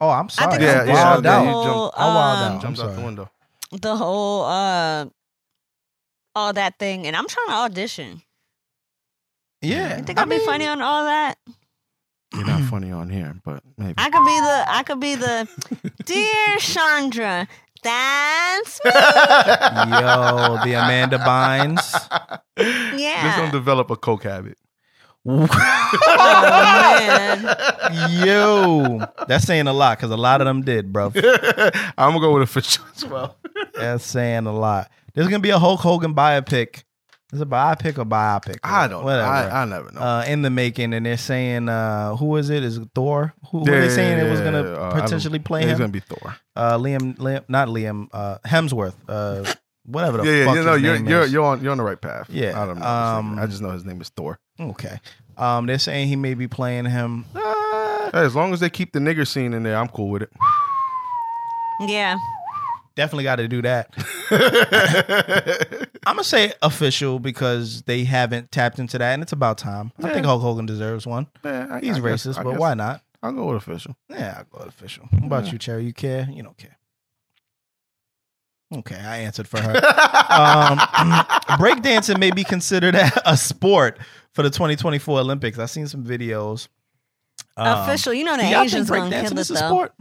oh, 0.00 0.08
I'm 0.10 0.24
I 0.24 0.28
sorry. 0.28 0.50
think 0.52 0.62
Yeah, 0.62 0.78
it's 0.80 0.88
yeah, 0.88 0.94
Wild 1.04 1.24
yeah, 1.24 1.36
out. 1.36 1.40
you 1.42 1.46
the 1.46 1.52
whole, 1.52 1.64
jumped- 1.90 1.98
I 1.98 2.06
wild 2.06 2.38
um, 2.38 2.52
out. 2.56 2.62
Jumps 2.62 2.80
I'm 2.80 2.88
out 2.88 2.96
the 2.96 3.02
window. 3.02 3.30
The 3.72 3.96
whole 3.96 4.44
uh 4.44 5.06
all 6.34 6.52
that 6.52 6.78
thing 6.78 7.06
and 7.06 7.16
I'm 7.16 7.26
trying 7.26 7.48
to 7.48 7.52
audition. 7.54 8.22
Yeah, 9.60 9.98
You 9.98 10.04
think 10.04 10.18
I 10.18 10.22
I'd 10.22 10.28
be 10.28 10.36
mean, 10.38 10.46
funny 10.46 10.66
on 10.66 10.82
all 10.82 11.04
that? 11.04 11.36
You're 12.34 12.46
not 12.46 12.62
funny 12.62 12.90
on 12.90 13.10
here, 13.10 13.34
but 13.44 13.62
maybe. 13.76 13.94
I 13.98 14.08
could 14.10 14.24
be 14.24 14.40
the 14.40 14.64
I 14.66 14.82
could 14.82 15.00
be 15.00 15.14
the 15.14 15.48
Dear 16.04 16.56
Chandra, 16.58 17.46
that's 17.82 18.80
me. 18.84 18.90
Yo, 18.90 20.58
the 20.64 20.72
Amanda 20.74 21.18
Bynes. 21.18 22.08
Yeah. 22.58 22.64
Just 22.92 22.98
Yeah. 22.98 23.36
don't 23.38 23.50
develop 23.52 23.90
a 23.90 23.96
coke 23.96 24.24
habit. 24.24 24.58
Oh 25.24 25.46
man. 26.98 28.22
Yo, 28.26 29.00
that's 29.28 29.44
saying 29.44 29.66
a 29.66 29.72
lot 29.72 29.98
because 29.98 30.10
a 30.10 30.16
lot 30.16 30.40
of 30.40 30.46
them 30.46 30.62
did, 30.62 30.92
bro. 30.92 31.12
I'm 31.14 32.12
gonna 32.12 32.20
go 32.20 32.34
with 32.34 32.42
official 32.42 32.84
as 32.96 33.04
well. 33.04 33.36
That's 33.74 34.04
saying 34.04 34.46
a 34.46 34.52
lot. 34.52 34.90
There's 35.14 35.28
gonna 35.28 35.40
be 35.40 35.50
a 35.50 35.58
Hulk 35.58 35.80
Hogan 35.80 36.14
biopic. 36.14 36.84
Is 37.32 37.40
it 37.40 37.48
biopic 37.48 37.96
or 37.98 38.04
biopic? 38.04 38.58
I 38.62 38.86
don't. 38.88 39.04
Whatever. 39.04 39.26
I, 39.28 39.62
I 39.62 39.64
never 39.64 39.90
know. 39.90 40.00
uh, 40.00 40.24
in 40.28 40.42
the 40.42 40.50
making, 40.50 40.92
and 40.92 41.06
they're 41.06 41.16
saying, 41.16 41.68
uh, 41.70 42.14
who 42.16 42.36
is 42.36 42.50
it? 42.50 42.62
Is 42.62 42.76
it 42.76 42.88
Thor? 42.94 43.34
Who, 43.50 43.60
who 43.60 43.72
are 43.72 43.80
they 43.80 43.86
Yeah, 43.86 43.88
saying 43.94 44.18
it 44.26 44.30
was 44.30 44.40
gonna 44.40 44.62
yeah, 44.62 44.68
uh, 44.76 44.86
I 44.88 44.90
don't- 44.92 45.02
potentially 45.04 45.38
play 45.38 45.62
It's 45.64 45.78
gonna 45.80 45.90
be 45.92 46.00
Thor. 46.00 46.36
uh, 46.54 46.76
Liam, 46.78 47.16
Liam, 47.16 47.42
not 47.48 47.68
Liam, 47.68 48.08
uh, 48.12 48.36
Hemsworth, 48.46 48.94
uh, 49.08 49.50
whatever 49.84 50.18
the 50.18 50.24
Yeah, 50.24 50.32
yeah. 50.32 50.44
fuck 50.46 50.54
You 50.56 50.62
know, 50.64 50.72
his 50.74 50.82
you're 50.82 50.94
name 50.94 51.08
you're 51.08 51.22
is. 51.22 51.32
you're 51.32 51.44
on 51.44 51.62
you're 51.62 51.72
on 51.72 51.78
the 51.78 51.84
right 51.84 52.00
path. 52.00 52.28
Yeah, 52.30 52.60
I 52.60 52.66
don't 52.66 52.78
know. 52.78 52.86
um, 52.86 53.38
I 53.38 53.46
just 53.46 53.60
know 53.62 53.70
his 53.70 53.84
name 53.84 54.00
is 54.00 54.08
Thor. 54.10 54.38
okay. 54.60 55.00
Um, 55.36 55.66
they're 55.66 55.78
saying 55.78 56.08
he 56.08 56.16
may 56.16 56.34
be 56.34 56.46
playing 56.48 56.84
him. 56.86 57.24
Uh, 57.34 58.10
Hey, 58.12 58.18
as 58.26 58.34
long 58.34 58.52
as 58.52 58.60
they 58.60 58.68
keep 58.68 58.92
the 58.92 58.98
nigger 58.98 59.26
scene 59.26 59.54
in 59.54 59.62
there, 59.62 59.76
I'm 59.78 59.88
cool 59.88 60.10
with 60.10 60.22
it. 60.22 60.30
Yeah. 61.80 62.18
definitely 62.94 63.24
got 63.24 63.36
to 63.36 63.48
do 63.48 63.62
that. 63.62 63.88
I'm 66.06 66.16
gonna 66.16 66.24
say 66.24 66.52
official 66.60 67.18
because 67.18 67.82
they 67.82 68.04
haven't 68.04 68.50
tapped 68.52 68.78
into 68.78 68.98
that, 68.98 69.14
and 69.14 69.22
it's 69.22 69.32
about 69.32 69.56
time. 69.58 69.92
I 70.02 70.10
think 70.12 70.26
Hulk 70.26 70.42
Hogan 70.42 70.66
deserves 70.66 71.06
one. 71.06 71.26
Man, 71.42 71.70
I- 71.72 71.80
He's 71.80 71.96
I 71.96 72.00
racist, 72.00 72.38
I 72.38 72.42
but 72.42 72.50
guess 72.52 72.60
why 72.60 72.74
not? 72.74 73.02
I'll 73.22 73.32
go 73.32 73.46
with 73.46 73.56
official. 73.56 73.96
Yeah, 74.10 74.34
I'll 74.38 74.44
go 74.58 74.64
with 74.66 74.74
official. 74.74 75.06
What 75.12 75.24
about 75.24 75.52
you, 75.52 75.58
Cherry? 75.58 75.84
You 75.84 75.92
care? 75.92 76.28
You 76.30 76.42
don't 76.42 76.58
care. 76.58 76.76
Okay, 78.72 78.96
I 78.96 79.18
answered 79.18 79.46
for 79.48 79.60
her. 79.60 79.74
um, 79.76 80.78
breakdancing 81.58 82.18
may 82.18 82.30
be 82.30 82.42
considered 82.44 82.94
a 83.26 83.36
sport 83.36 83.98
for 84.32 84.42
the 84.42 84.50
2024 84.50 85.20
Olympics. 85.20 85.58
I've 85.58 85.70
seen 85.70 85.86
some 85.86 86.04
videos. 86.04 86.68
Um, 87.56 87.80
Official. 87.80 88.14
You 88.14 88.24
know 88.24 88.36
the 88.36 88.42
do 88.44 88.48
y'all 88.48 88.62
Asians 88.62 88.88
think 88.88 89.04
gonna 89.04 89.14
breakdancing 89.16 89.28
kill 89.28 89.38
it 89.38 89.40
is 89.40 89.50
a 89.50 89.54
though. 89.54 89.58
sport? 89.68 89.92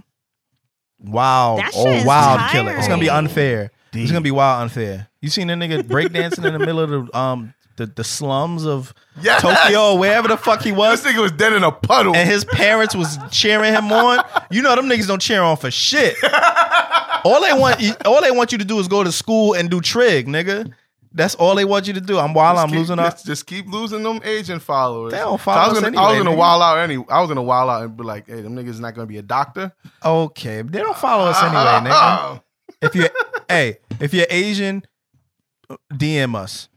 Wow. 0.99 1.55
That 1.57 1.73
shit 1.73 1.85
Oh, 1.85 1.89
is 1.91 2.05
wild 2.05 2.51
killer. 2.51 2.75
It's 2.77 2.87
gonna 2.87 3.01
be 3.01 3.07
tiring. 3.07 3.25
unfair. 3.25 3.71
It's 3.93 4.11
gonna 4.11 4.21
be 4.21 4.31
wild 4.31 4.61
unfair. 4.63 5.07
You 5.19 5.29
seen 5.29 5.49
a 5.49 5.53
nigga 5.55 5.81
breakdancing 5.83 6.45
in 6.45 6.53
the 6.53 6.59
middle 6.59 6.79
of 6.79 6.89
the 6.89 7.17
um 7.17 7.53
the, 7.85 7.91
the 7.93 8.03
slums 8.03 8.65
of 8.65 8.93
Yes! 9.21 9.41
Tokyo 9.41 9.95
wherever 9.95 10.27
the 10.27 10.37
fuck 10.37 10.61
he 10.61 10.71
was. 10.71 11.01
This 11.03 11.13
nigga 11.13 11.21
was 11.21 11.31
dead 11.33 11.53
in 11.53 11.63
a 11.63 11.71
puddle. 11.71 12.15
and 12.15 12.29
his 12.29 12.45
parents 12.45 12.95
was 12.95 13.17
cheering 13.31 13.73
him 13.73 13.91
on. 13.91 14.23
You 14.49 14.61
know 14.61 14.75
them 14.75 14.87
niggas 14.87 15.07
don't 15.07 15.21
cheer 15.21 15.41
on 15.41 15.57
for 15.57 15.69
shit. 15.71 16.15
All 17.23 17.39
they 17.41 17.53
want, 17.53 17.79
all 18.05 18.19
they 18.21 18.31
want 18.31 18.51
you 18.51 18.57
to 18.57 18.65
do 18.65 18.79
is 18.79 18.87
go 18.87 19.03
to 19.03 19.11
school 19.11 19.53
and 19.53 19.69
do 19.69 19.79
trig, 19.79 20.25
nigga. 20.27 20.71
That's 21.13 21.35
all 21.35 21.53
they 21.55 21.65
want 21.65 21.85
you 21.87 21.93
to 21.93 22.01
do. 22.01 22.17
I'm 22.17 22.33
while 22.33 22.55
Just 22.55 22.63
I'm 22.63 22.69
keep- 22.69 22.79
losing 22.79 22.99
off. 22.99 23.23
just 23.23 23.45
keep 23.45 23.67
losing 23.67 24.01
them 24.01 24.21
Asian 24.23 24.59
followers. 24.59 25.11
They 25.11 25.17
don't 25.19 25.33
So 25.37 25.43
follow 25.43 25.61
I 25.61 25.67
was 25.67 25.77
us 25.77 25.83
gonna, 25.83 25.99
I 26.01 26.09
was 26.13 26.23
gonna 26.23 26.35
wild 26.35 26.61
out 26.63 26.77
any. 26.79 26.95
I 27.09 27.19
was 27.19 27.27
gonna 27.27 27.43
wild 27.43 27.69
out 27.69 27.83
and 27.83 27.97
be 27.97 28.03
like, 28.03 28.27
"Hey, 28.27 28.41
them 28.41 28.55
niggas 28.55 28.79
not 28.79 28.95
gonna 28.95 29.05
be 29.07 29.17
a 29.17 29.21
doctor." 29.21 29.71
Okay, 30.03 30.61
they 30.63 30.79
don't 30.79 30.97
follow 30.97 31.25
us 31.25 31.37
anyway, 31.43 31.91
nigga. 31.91 32.41
If 32.81 32.95
you, 32.95 33.07
hey, 33.49 33.77
if 33.99 34.13
you're 34.13 34.25
Asian, 34.31 34.83
DM 35.93 36.35
us, 36.35 36.69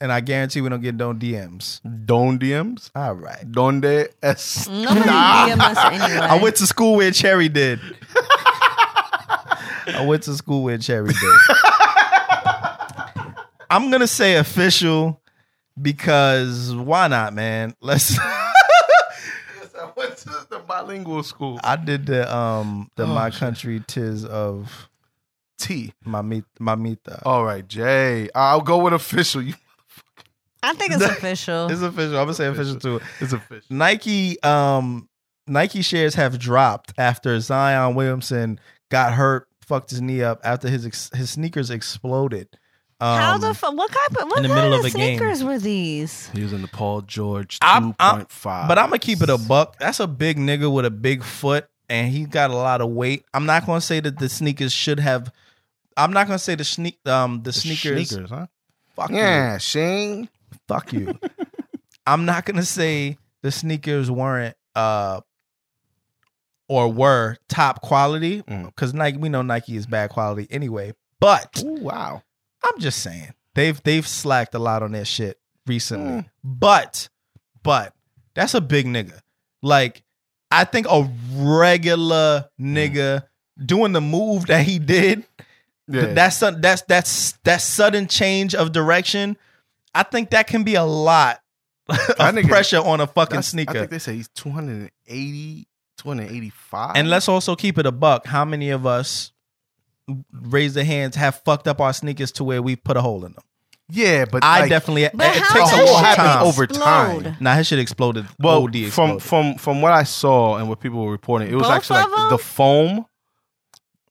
and 0.00 0.12
I 0.12 0.20
guarantee 0.20 0.60
we 0.60 0.68
don't 0.68 0.80
get 0.82 0.94
no 0.96 1.12
DMs. 1.14 1.80
Don 2.06 2.38
DMs. 2.38 2.90
All 2.94 3.14
right. 3.14 3.50
Donde 3.50 4.08
es? 4.22 4.68
Nobody 4.68 5.00
DM 5.00 5.60
us 5.60 5.78
anyway. 5.78 6.18
I 6.20 6.38
went 6.42 6.56
to 6.56 6.66
school 6.66 6.96
where 6.96 7.10
Cherry 7.10 7.48
did. 7.48 7.80
I 9.86 10.04
went 10.06 10.22
to 10.24 10.34
school 10.34 10.62
where 10.64 10.78
Cherry 10.78 11.08
did. 11.12 11.38
I'm 13.70 13.90
gonna 13.90 14.06
say 14.06 14.36
official 14.36 15.20
because 15.80 16.74
why 16.74 17.08
not, 17.08 17.34
man? 17.34 17.74
Let's. 17.80 18.16
I 18.18 19.90
went 19.96 20.16
to 20.18 20.46
the 20.50 20.58
bilingual 20.66 21.22
school. 21.22 21.58
I 21.64 21.76
did 21.76 22.06
the 22.06 22.32
um 22.34 22.90
the 22.96 23.04
Oh, 23.04 23.06
my 23.08 23.30
shit. 23.30 23.40
country 23.40 23.82
tis 23.86 24.24
of 24.24 24.88
thee. 25.58 25.92
mamita. 26.06 26.44
mamita. 26.60 27.22
All 27.24 27.44
right, 27.44 27.66
Jay. 27.66 28.28
I'll 28.34 28.60
go 28.60 28.78
with 28.78 28.92
official. 28.92 29.42
You, 29.42 29.54
I 30.64 30.72
think 30.74 30.92
it's 30.92 31.02
official. 31.18 31.66
It's 31.70 31.82
official. 31.82 32.16
I'm 32.18 32.24
gonna 32.24 32.34
say 32.34 32.46
official 32.46 32.76
too. 32.76 33.00
it's 33.20 33.32
official. 33.32 33.66
Nike 33.70 34.42
um 34.42 35.08
Nike 35.46 35.82
shares 35.82 36.14
have 36.14 36.38
dropped 36.38 36.92
after 36.98 37.38
Zion 37.40 37.94
Williamson 37.94 38.58
got 38.90 39.12
hurt, 39.12 39.46
fucked 39.66 39.90
his 39.90 40.00
knee 40.00 40.22
up 40.22 40.40
after 40.44 40.68
his 40.68 40.86
ex- 40.86 41.10
his 41.14 41.30
sneakers 41.30 41.70
exploded. 41.70 42.48
Um, 43.00 43.18
How 43.18 43.38
the 43.38 43.52
fuck? 43.52 43.74
What 43.76 43.90
type 43.90 44.22
of 44.22 44.28
what 44.30 44.36
in 44.38 44.42
the 44.44 44.48
kind 44.48 44.60
middle 44.62 44.74
of 44.78 44.84
of 44.86 44.94
a 44.94 44.96
game. 44.96 45.18
sneakers 45.18 45.42
were 45.44 45.58
these? 45.58 46.28
He 46.28 46.42
was 46.42 46.52
in 46.52 46.62
the 46.62 46.68
Paul 46.68 47.02
George 47.02 47.58
I'm- 47.60 47.90
two 47.92 47.96
I'm- 48.00 48.16
point 48.18 48.30
five. 48.30 48.68
but 48.68 48.78
I'm 48.78 48.86
gonna 48.86 48.98
keep 49.00 49.20
it 49.20 49.28
a 49.28 49.36
buck. 49.36 49.78
That's 49.78 50.00
a 50.00 50.06
big 50.06 50.38
nigga 50.38 50.72
with 50.72 50.86
a 50.86 50.90
big 50.90 51.22
foot, 51.24 51.66
and 51.90 52.10
he 52.10 52.24
got 52.24 52.50
a 52.50 52.54
lot 52.56 52.80
of 52.80 52.88
weight. 52.90 53.24
I'm 53.34 53.44
not 53.46 53.66
gonna 53.66 53.80
say 53.82 54.00
that 54.00 54.18
the 54.18 54.28
sneakers 54.28 54.72
should 54.72 55.00
have. 55.00 55.30
I'm 55.96 56.12
not 56.12 56.26
gonna 56.26 56.38
say 56.38 56.54
the 56.54 56.64
sneak 56.64 56.98
um 57.06 57.42
the, 57.42 57.52
sneakers. 57.52 58.08
sneakers, 58.08 58.30
huh? 58.30 58.46
Fuck 58.96 59.10
you. 59.10 59.16
Yeah, 59.16 59.58
Shane. 59.58 60.28
Fuck 60.68 60.92
you. 60.92 61.18
I'm 62.06 62.24
not 62.24 62.44
gonna 62.44 62.64
say 62.64 63.18
the 63.42 63.50
sneakers 63.50 64.10
weren't 64.10 64.56
uh 64.74 65.20
or 66.68 66.90
were 66.92 67.36
top 67.48 67.82
quality 67.82 68.42
Mm. 68.42 68.66
because 68.66 68.94
Nike 68.94 69.18
we 69.18 69.28
know 69.28 69.42
Nike 69.42 69.76
is 69.76 69.86
bad 69.86 70.10
quality 70.10 70.46
anyway. 70.50 70.92
But 71.20 71.62
Ooh, 71.64 71.74
wow. 71.74 72.22
I'm 72.64 72.78
just 72.80 73.00
saying 73.02 73.34
they've 73.54 73.80
they've 73.82 74.06
slacked 74.06 74.54
a 74.54 74.58
lot 74.58 74.82
on 74.82 74.92
their 74.92 75.04
shit 75.04 75.38
recently. 75.66 76.22
Mm. 76.22 76.30
But 76.42 77.08
but 77.62 77.94
that's 78.34 78.54
a 78.54 78.60
big 78.60 78.86
nigga. 78.86 79.20
Like 79.62 80.02
I 80.50 80.64
think 80.64 80.86
a 80.88 81.08
regular 81.34 82.46
nigga 82.60 83.24
doing 83.64 83.92
the 83.92 84.00
move 84.00 84.46
that 84.46 84.64
he 84.64 84.78
did 84.78 85.24
Yeah. 85.86 86.14
that's 86.14 86.40
that's 86.40 86.82
that's 86.82 87.32
that 87.44 87.60
sudden 87.60 88.06
change 88.08 88.54
of 88.54 88.72
direction. 88.72 89.36
I 89.94 90.02
think 90.02 90.30
that 90.30 90.46
can 90.46 90.64
be 90.64 90.74
a 90.74 90.84
lot 90.84 91.40
of 91.88 91.96
nigga- 91.98 92.48
pressure 92.48 92.78
on 92.78 93.00
a 93.00 93.06
fucking 93.06 93.30
That's- 93.36 93.48
I 93.48 93.50
sneaker. 93.50 93.72
think 93.74 93.90
they 93.90 93.98
say 93.98 94.14
he's 94.14 94.28
280, 94.34 95.66
285. 95.98 96.92
And 96.96 97.08
let's 97.10 97.28
also 97.28 97.54
keep 97.56 97.78
it 97.78 97.86
a 97.86 97.92
buck. 97.92 98.26
How 98.26 98.44
many 98.44 98.70
of 98.70 98.86
us 98.86 99.32
raise 100.32 100.74
their 100.74 100.84
hands 100.84 101.16
have 101.16 101.40
fucked 101.44 101.68
up 101.68 101.80
our 101.80 101.92
sneakers 101.92 102.32
to 102.32 102.44
where 102.44 102.60
we 102.62 102.76
put 102.76 102.96
a 102.96 103.00
hole 103.02 103.24
in 103.24 103.32
them? 103.32 103.42
yeah, 103.90 104.24
but 104.24 104.42
I 104.42 104.60
like, 104.60 104.70
definitely. 104.70 105.08
But 105.12 105.36
it 105.36 105.42
how 105.42 105.54
takes 105.54 105.72
a 105.72 105.76
does 105.76 105.86
whole 105.88 105.94
long 105.94 106.04
happens 106.04 106.26
time. 106.26 106.46
over 106.46 106.66
time. 106.66 107.22
Now 107.22 107.36
Nah, 107.40 107.54
his 107.56 107.66
shit 107.66 107.78
exploded. 107.78 108.26
Well, 108.38 108.62
OD 108.64 108.72
from 108.90 109.10
exploded. 109.16 109.22
from 109.22 109.54
from 109.58 109.82
what 109.82 109.92
I 109.92 110.04
saw 110.04 110.56
and 110.56 110.70
what 110.70 110.80
people 110.80 111.04
were 111.04 111.10
reporting, 111.12 111.48
it 111.48 111.54
was 111.54 111.64
Both 111.64 111.72
actually 111.72 112.00
like 112.00 112.10
them? 112.10 112.28
the 112.30 112.38
foam. 112.38 113.06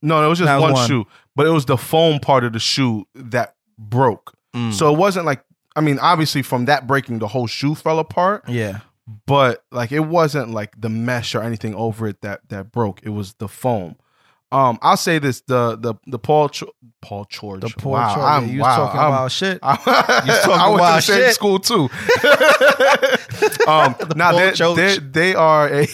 No, 0.03 0.23
it 0.23 0.27
was 0.27 0.37
just 0.37 0.45
That 0.47 0.57
was 0.57 0.63
one, 0.63 0.73
one. 0.73 0.87
shoe, 0.87 1.05
but 1.35 1.47
it 1.47 1.49
was 1.49 1.65
the 1.65 1.77
foam 1.77 2.19
part 2.19 2.43
of 2.43 2.53
the 2.53 2.59
shoe 2.59 3.05
that 3.15 3.55
broke. 3.79 4.33
Mm. 4.55 4.73
So 4.73 4.93
it 4.93 4.97
wasn't 4.97 5.25
like 5.25 5.43
I 5.75 5.81
mean, 5.81 5.99
obviously 5.99 6.41
from 6.43 6.65
that 6.65 6.85
breaking, 6.87 7.19
the 7.19 7.27
whole 7.27 7.47
shoe 7.47 7.75
fell 7.75 7.99
apart. 7.99 8.43
yeah, 8.47 8.79
But 9.25 9.63
like 9.71 9.91
it 9.91 10.01
wasn't 10.01 10.51
like 10.51 10.79
the 10.79 10.89
mesh 10.89 11.33
or 11.35 11.41
anything 11.41 11.73
over 11.75 12.07
it 12.07 12.21
that 12.21 12.41
that 12.49 12.71
broke. 12.71 13.01
It 13.03 13.09
was 13.09 13.33
the 13.35 13.47
foam. 13.47 13.95
Um, 14.51 14.77
I'll 14.83 14.97
say 14.97 15.17
this: 15.17 15.41
the 15.41 15.75
the 15.75 15.95
the 16.05 16.19
Paul 16.19 16.49
Cho- 16.49 16.71
Paul 17.01 17.25
George. 17.27 17.61
the 17.61 17.69
poor 17.69 17.93
wow, 17.93 18.13
Charlie, 18.13 18.45
I'm, 18.45 18.53
you 18.53 18.61
wow, 18.61 18.75
talking 18.75 18.99
I'm- 18.99 19.11
about 19.11 19.31
shit. 19.31 19.59
I, 19.63 19.75
talking 19.77 20.51
I 20.53 20.69
went 20.69 20.79
to 20.81 20.93
the 20.93 21.01
same 21.01 21.17
shit. 21.21 21.33
school 21.33 21.57
too. 21.59 21.89
um, 23.67 23.95
now 24.15 24.29
Paul 24.31 24.39
they 24.39 24.51
George. 24.51 24.75
they 24.77 24.97
they 24.99 25.35
are 25.35 25.73
a 25.73 25.87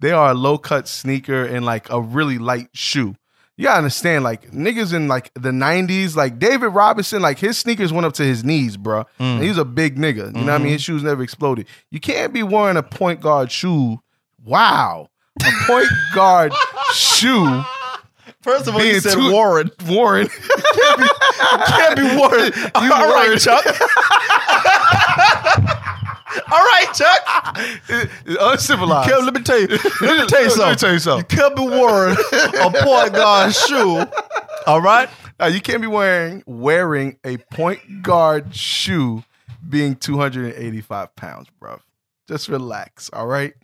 they 0.00 0.12
are 0.12 0.30
a 0.30 0.34
low 0.34 0.58
cut 0.58 0.86
sneaker 0.88 1.44
and 1.44 1.64
like 1.64 1.90
a 1.90 2.00
really 2.00 2.38
light 2.38 2.68
shoe. 2.72 3.14
You 3.56 3.64
gotta 3.64 3.78
understand, 3.78 4.22
like 4.22 4.50
niggas 4.50 4.92
in 4.92 5.08
like 5.08 5.32
the 5.34 5.50
'90s, 5.50 6.14
like 6.14 6.38
David 6.38 6.68
Robinson, 6.68 7.22
like 7.22 7.38
his 7.38 7.56
sneakers 7.56 7.90
went 7.90 8.04
up 8.04 8.12
to 8.14 8.22
his 8.22 8.44
knees, 8.44 8.76
bro. 8.76 9.06
And 9.18 9.40
mm. 9.40 9.42
he 9.42 9.48
was 9.48 9.56
a 9.56 9.64
big 9.64 9.96
nigga. 9.96 10.26
You 10.36 10.44
know 10.44 10.52
what 10.52 10.52
I 10.52 10.58
mean? 10.58 10.66
Mm-hmm. 10.66 10.72
His 10.72 10.82
shoes 10.82 11.02
never 11.02 11.22
exploded. 11.22 11.66
You 11.90 11.98
can't 11.98 12.34
be 12.34 12.42
wearing 12.42 12.76
a 12.76 12.82
point 12.82 13.22
guard 13.22 13.50
shoe. 13.50 14.02
Wow, 14.44 15.08
a 15.40 15.50
point 15.66 15.88
guard 16.14 16.52
shoe. 16.92 17.62
First 18.46 18.68
of 18.68 18.74
all, 18.76 18.84
you 18.84 19.00
said 19.00 19.14
too- 19.14 19.32
Warren. 19.32 19.70
Warren. 19.88 20.28
Can't 21.66 21.96
be 21.96 22.02
Warren. 22.16 22.52
You 22.54 22.92
all 22.92 23.12
right, 23.12 23.26
Warren. 23.26 23.38
Chuck. 23.38 23.64
all 26.50 26.58
right, 26.58 26.86
Chuck. 26.94 28.38
uncivilized. 28.40 29.10
Kev, 29.10 29.24
let 29.24 29.34
me 29.34 29.42
tell 29.42 29.60
you. 29.60 29.66
Let 30.00 30.18
me 30.20 30.26
tell 30.26 30.42
you 30.42 30.48
Let 30.48 30.48
me 30.48 30.50
something. 30.50 30.76
tell 30.76 30.92
you 30.92 30.98
something. 30.98 31.26
You 31.30 31.36
can't 31.42 31.56
be 31.56 31.62
wearing 31.62 32.16
a 32.60 32.70
point 32.84 33.12
guard 33.14 33.54
shoe. 33.54 34.04
All 34.66 34.80
right. 34.80 35.08
Now, 35.38 35.46
you 35.46 35.60
can't 35.60 35.80
be 35.80 35.86
wearing 35.86 36.42
wearing 36.46 37.18
a 37.24 37.36
point 37.36 38.02
guard 38.02 38.54
shoe 38.54 39.22
being 39.68 39.96
285 39.96 41.14
pounds, 41.16 41.48
bro. 41.60 41.78
Just 42.28 42.48
relax, 42.48 43.10
all 43.12 43.26
right? 43.26 43.54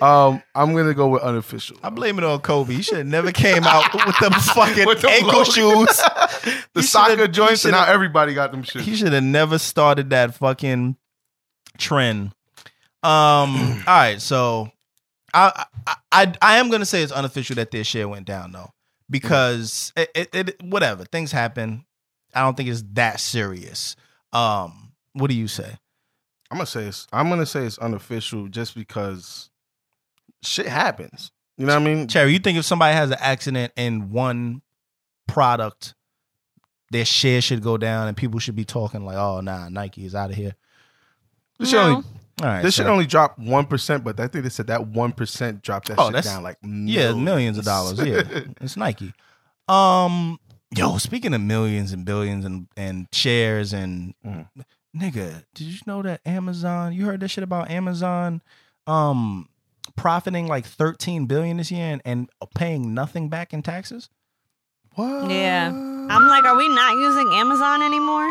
Um, 0.00 0.42
I'm 0.54 0.76
gonna 0.76 0.94
go 0.94 1.08
with 1.08 1.22
unofficial. 1.22 1.76
I 1.82 1.90
blame 1.90 2.18
it 2.18 2.24
on 2.24 2.38
Kobe. 2.40 2.72
He 2.72 2.82
should 2.82 2.98
have 2.98 3.06
never 3.06 3.32
came 3.32 3.64
out 3.64 3.92
with 4.06 4.16
them 4.20 4.30
fucking 4.32 4.86
With 4.86 5.00
them 5.00 5.10
ankle 5.10 5.42
shoes. 5.42 5.88
the 6.72 6.80
He 6.80 6.82
soccer 6.82 7.26
joints, 7.26 7.64
and 7.64 7.72
now 7.72 7.84
everybody 7.84 8.32
got 8.32 8.52
them 8.52 8.62
shoes. 8.62 8.84
He 8.84 8.94
should 8.94 9.12
have 9.12 9.24
never 9.24 9.58
started 9.58 10.10
that 10.10 10.34
fucking 10.34 10.96
trend. 11.78 12.32
Um. 13.02 13.82
all 13.86 13.94
right. 13.94 14.20
So, 14.20 14.70
I, 15.32 15.64
I 15.86 15.94
I 16.12 16.34
I 16.42 16.58
am 16.58 16.70
gonna 16.70 16.84
say 16.84 17.02
it's 17.02 17.12
unofficial 17.12 17.56
that 17.56 17.70
their 17.70 17.84
share 17.84 18.08
went 18.08 18.26
down 18.26 18.52
though, 18.52 18.70
because 19.08 19.92
it, 19.96 20.10
it, 20.14 20.28
it 20.34 20.62
whatever 20.62 21.04
things 21.04 21.32
happen. 21.32 21.84
I 22.34 22.42
don't 22.42 22.56
think 22.56 22.68
it's 22.68 22.84
that 22.92 23.20
serious. 23.20 23.96
Um. 24.32 24.92
What 25.14 25.30
do 25.30 25.36
you 25.36 25.48
say? 25.48 25.76
I'm 26.50 26.58
gonna 26.58 26.66
say 26.66 26.84
it's. 26.84 27.06
I'm 27.12 27.28
gonna 27.28 27.46
say 27.46 27.64
it's 27.64 27.78
unofficial 27.78 28.48
just 28.48 28.74
because 28.74 29.50
shit 30.42 30.66
happens. 30.66 31.30
You 31.56 31.66
know 31.66 31.74
what 31.74 31.82
I 31.82 31.84
mean? 31.84 32.08
Cherry, 32.08 32.32
you 32.32 32.38
think 32.38 32.56
if 32.58 32.64
somebody 32.64 32.94
has 32.94 33.10
an 33.10 33.18
accident 33.20 33.72
in 33.76 34.10
one 34.10 34.62
product, 35.26 35.94
their 36.90 37.04
share 37.04 37.40
should 37.40 37.62
go 37.62 37.76
down 37.76 38.06
and 38.08 38.16
people 38.16 38.38
should 38.38 38.54
be 38.56 38.64
talking 38.64 39.04
like, 39.04 39.16
"Oh, 39.16 39.40
nah, 39.40 39.68
Nike 39.68 40.04
is 40.04 40.14
out 40.14 40.30
of 40.30 40.36
here." 40.36 40.54
This 41.58 41.70
should 41.70 41.76
No. 41.76 41.82
only 41.82 42.04
All 42.40 42.46
right, 42.46 42.62
this 42.62 42.76
so- 42.76 42.82
should 42.82 42.90
only 42.90 43.06
drop 43.06 43.38
one 43.38 43.66
percent, 43.66 44.04
but 44.04 44.18
I 44.20 44.28
think 44.28 44.44
they 44.44 44.50
said 44.50 44.68
that 44.68 44.86
one 44.88 45.12
percent 45.12 45.62
dropped 45.62 45.88
that 45.88 45.98
Oh, 45.98 46.06
shit 46.06 46.12
that's- 46.14 46.32
down 46.32 46.42
like 46.42 46.58
yeah, 46.62 47.12
millions 47.12 47.58
of 47.58 47.64
dollars. 47.64 47.98
Yeah, 47.98 48.22
it's 48.60 48.76
Nike. 48.76 49.12
Um, 49.68 50.38
yo, 50.74 50.98
speaking 50.98 51.34
of 51.34 51.40
millions 51.40 51.92
and 51.92 52.04
billions 52.04 52.44
and 52.44 52.68
and 52.76 53.08
shares 53.12 53.72
and 53.72 54.14
Mhm. 54.24 54.46
nigga, 54.96 55.44
did 55.54 55.64
you 55.66 55.78
know 55.86 56.02
that 56.02 56.20
Amazon? 56.24 56.92
You 56.92 57.06
heard 57.06 57.20
that 57.20 57.28
shit 57.28 57.44
about 57.44 57.70
Amazon? 57.70 58.40
Um, 58.86 59.48
profiting 59.96 60.46
like 60.46 60.64
thirteen 60.64 61.26
billion 61.26 61.56
this 61.56 61.70
year 61.72 61.92
and, 61.92 62.02
and 62.04 62.30
paying 62.54 62.94
nothing 62.94 63.28
back 63.28 63.52
in 63.52 63.62
taxes. 63.62 64.08
What? 64.94 65.28
Yeah. 65.30 65.68
I'm 65.70 66.26
like, 66.28 66.44
are 66.44 66.56
we 66.56 66.68
not 66.68 66.92
using 66.94 67.34
Amazon 67.34 67.82
anymore? 67.82 68.30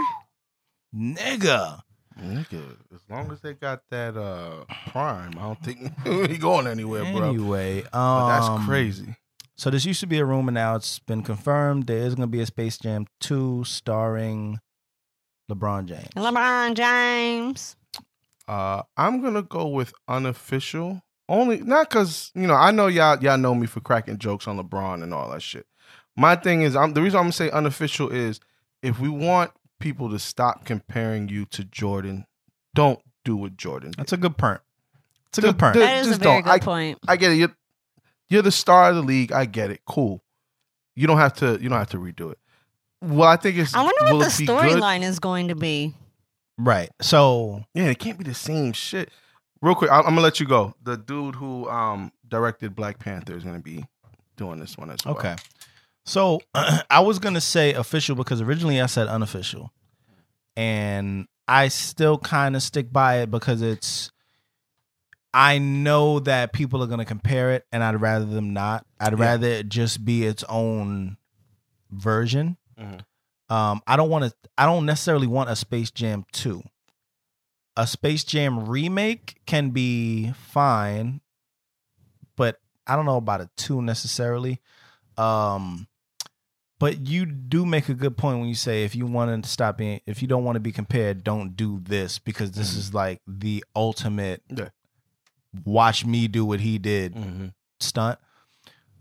Nigga, 0.96 1.82
Nigga, 2.22 2.76
as 2.94 3.02
long 3.10 3.32
as 3.32 3.42
they 3.42 3.54
got 3.54 3.82
that 3.90 4.18
uh 4.18 4.66
prime, 4.90 5.34
I 5.38 5.42
don't 5.42 5.64
think 5.64 5.92
he 6.32 6.38
going 6.38 6.68
anywhere, 6.68 7.04
bro. 7.14 7.30
Anyway, 7.30 7.82
um, 7.84 7.90
But 7.94 8.28
that's 8.40 8.66
crazy. 8.66 9.16
So 9.56 9.70
this 9.70 9.86
used 9.86 10.00
to 10.02 10.08
be 10.08 10.20
a 10.20 10.26
rumor. 10.26 10.52
Now 10.52 10.76
it's 10.76 11.00
been 11.00 11.24
confirmed. 11.24 11.88
There 11.88 11.98
is 11.98 12.14
going 12.16 12.28
to 12.28 12.32
be 12.32 12.42
a 12.42 12.46
Space 12.46 12.78
Jam 12.78 13.08
two 13.20 13.64
starring 13.64 14.60
LeBron 15.52 15.86
James. 15.86 16.10
LeBron 16.16 16.76
James. 16.76 17.76
Uh, 18.48 18.84
I'm 18.96 19.22
gonna 19.22 19.42
go 19.42 19.68
with 19.68 19.94
unofficial. 20.08 21.02
Only 21.28 21.60
not 21.60 21.90
because 21.90 22.32
you 22.34 22.48
know 22.48 22.54
I 22.56 22.72
know 22.72 22.88
y'all 22.88 23.22
y'all 23.22 23.38
know 23.38 23.54
me 23.54 23.68
for 23.68 23.82
cracking 23.82 24.18
jokes 24.18 24.48
on 24.48 24.58
LeBron 24.58 25.04
and 25.04 25.14
all 25.14 25.30
that 25.32 25.42
shit. 25.42 25.66
My 26.16 26.36
thing 26.36 26.62
is, 26.62 26.76
I'm 26.76 26.94
the 26.94 27.02
reason 27.02 27.18
I'm 27.18 27.24
gonna 27.26 27.34
say 27.34 27.50
unofficial 27.52 28.10
is 28.10 28.40
if 28.82 29.00
we 29.00 29.10
want 29.10 29.52
people 29.80 30.10
to 30.12 30.20
stop 30.20 30.66
comparing 30.66 31.30
you 31.30 31.46
to 31.46 31.64
Jordan, 31.64 32.26
don't 32.74 33.00
do 33.26 33.36
what 33.36 33.58
Jordan. 33.58 33.92
Did. 33.92 34.00
That's 34.00 34.14
a 34.14 34.18
good 34.18 34.38
point. 34.38 34.62
It's 35.30 35.38
a 35.38 35.42
The- 35.42 35.48
good 35.48 35.60
pernt. 35.60 35.74
the- 35.76 35.80
That 35.82 35.98
is 35.98 36.08
a 36.08 36.10
very 36.12 36.20
don't. 36.20 36.44
good 36.44 36.50
I- 36.52 36.60
point. 36.60 37.00
I 37.08 37.16
get 37.18 37.32
it. 37.32 37.36
You're, 37.36 37.56
you're 38.30 38.42
the 38.42 38.52
star 38.52 38.90
of 38.90 38.96
the 38.96 39.02
league. 39.02 39.32
I 39.32 39.46
get 39.46 39.72
it. 39.72 39.82
Cool. 39.86 40.24
You 40.96 41.06
don't 41.08 41.18
have 41.18 41.34
to. 41.36 41.60
You 41.62 41.70
don't 41.70 41.78
have 41.78 41.90
to 41.92 41.98
redo 41.98 42.32
it. 42.32 42.40
Well, 43.02 43.28
I 43.30 43.36
think 43.36 43.58
it's. 43.58 43.76
I 43.76 43.84
wonder 43.84 44.16
what 44.16 44.20
the 44.20 44.26
it 44.34 44.38
be 44.40 44.46
good? 44.48 44.58
storyline 44.82 45.04
is 45.04 45.20
going 45.20 45.50
to 45.50 45.56
be. 45.56 45.94
right. 46.58 46.90
So 47.02 47.64
Yeah, 47.76 47.86
it 47.86 48.00
can't 48.00 48.18
be 48.18 48.24
the 48.24 48.34
same 48.34 48.74
shit. 48.74 49.10
Real 49.62 49.76
quick, 49.76 49.92
I- 49.92 49.98
I'm 50.00 50.04
gonna 50.06 50.22
let 50.22 50.40
you 50.40 50.48
go. 50.48 50.74
The 50.84 50.98
dude 50.98 51.36
who 51.36 51.70
um 51.70 52.12
directed 52.28 52.76
Black 52.76 52.98
Panther 53.00 53.36
is 53.38 53.44
gonna 53.44 53.60
be 53.60 53.86
doing 54.38 54.60
this 54.60 54.78
one 54.78 54.90
as 54.90 55.00
well. 55.06 55.16
okay. 55.16 55.36
So 56.08 56.40
I 56.56 57.02
was 57.02 57.20
gonna 57.20 57.42
say 57.42 57.74
official 57.74 58.16
because 58.16 58.42
originally 58.42 58.82
I 58.82 58.86
said 58.88 59.08
unofficial, 59.08 59.72
and 60.56 61.28
I 61.48 61.68
still 61.68 62.18
kind 62.18 62.56
of 62.56 62.64
stick 62.64 62.92
by 62.92 63.18
it 63.20 63.30
because 63.30 63.62
it's. 63.62 64.12
I 65.34 65.60
know 65.60 66.20
that 66.22 66.54
people 66.54 66.82
are 66.82 66.88
gonna 66.88 67.06
compare 67.06 67.52
it, 67.52 67.66
and 67.72 67.84
I'd 67.84 68.00
rather 68.02 68.26
them 68.26 68.54
not. 68.54 68.86
I'd 69.00 69.14
Yeah. 69.20 69.26
rather 69.26 69.48
it 69.48 69.70
just 69.70 70.04
be 70.06 70.26
its 70.26 70.44
own 70.50 71.18
version. 71.92 72.58
Mhm. 72.80 73.02
Um, 73.50 73.82
I 73.86 73.98
don't 73.98 74.10
want 74.10 74.26
to. 74.26 74.34
I 74.58 74.66
don't 74.66 74.86
necessarily 74.86 75.28
want 75.28 75.50
a 75.50 75.56
Space 75.56 75.92
Jam 75.92 76.26
two. 76.32 76.64
A 77.76 77.86
Space 77.86 78.24
Jam 78.24 78.66
remake 78.68 79.42
can 79.46 79.70
be 79.72 80.32
fine, 80.32 81.20
but 82.38 82.60
I 82.88 82.96
don't 82.96 83.06
know 83.06 83.18
about 83.18 83.42
a 83.42 83.50
two 83.58 83.82
necessarily. 83.82 84.60
Um, 85.18 85.88
but 86.80 87.08
you 87.08 87.26
do 87.26 87.66
make 87.66 87.90
a 87.90 87.94
good 87.94 88.18
point 88.18 88.40
when 88.40 88.48
you 88.50 88.56
say 88.56 88.84
if 88.84 88.96
you 88.96 89.06
want 89.06 89.44
to 89.44 89.50
stop 89.50 89.78
being, 89.78 90.00
if 90.06 90.22
you 90.22 90.28
don't 90.28 90.44
want 90.44 90.56
to 90.56 90.60
be 90.60 90.72
compared, 90.72 91.24
don't 91.24 91.56
do 91.56 91.80
this 91.84 92.20
because 92.20 92.52
this 92.52 92.74
Mhm. 92.74 92.78
is 92.78 92.94
like 92.94 93.22
the 93.28 93.64
ultimate. 93.76 94.44
Yeah. 94.50 94.70
Watch 95.66 96.06
me 96.06 96.28
do 96.28 96.46
what 96.46 96.60
he 96.60 96.78
did 96.78 97.16
Mm-hmm. 97.16 97.48
stunt. 97.80 98.20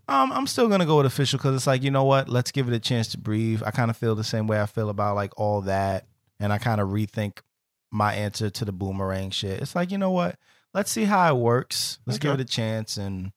Um, 0.09 0.31
I'm 0.33 0.47
still 0.47 0.69
gonna 0.69 0.87
go 0.87 0.99
with 0.99 1.07
official 1.07 1.37
because 1.39 1.57
it's 1.57 1.67
like 1.67 1.83
you 1.83 1.91
know 1.91 2.05
what? 2.05 2.29
Let's 2.29 2.53
give 2.53 2.69
it 2.69 2.75
a 2.75 2.79
chance 2.79 3.09
to 3.09 3.19
breathe. 3.19 3.63
I 3.65 3.73
kind 3.73 3.91
of 3.91 3.97
feel 3.97 4.15
the 4.15 4.23
same 4.25 4.47
way 4.47 4.61
I 4.61 4.67
feel 4.67 4.89
about 4.89 5.17
like 5.17 5.33
all 5.37 5.63
that, 5.63 6.07
and 6.39 6.53
I 6.53 6.59
kind 6.59 6.81
of 6.81 6.89
rethink 6.91 7.39
my 7.91 8.15
answer 8.15 8.49
to 8.49 8.65
the 8.65 8.73
boomerang 8.73 9.31
shit. 9.31 9.61
It's 9.61 9.75
like 9.75 9.91
you 9.91 9.99
know 9.99 10.13
what? 10.13 10.39
Let's 10.73 10.91
see 10.93 11.05
how 11.05 11.35
it 11.35 11.39
works. 11.39 11.99
Let's 12.07 12.19
give 12.21 12.35
it 12.35 12.41
a 12.41 12.45
chance, 12.45 12.97
and 12.97 13.33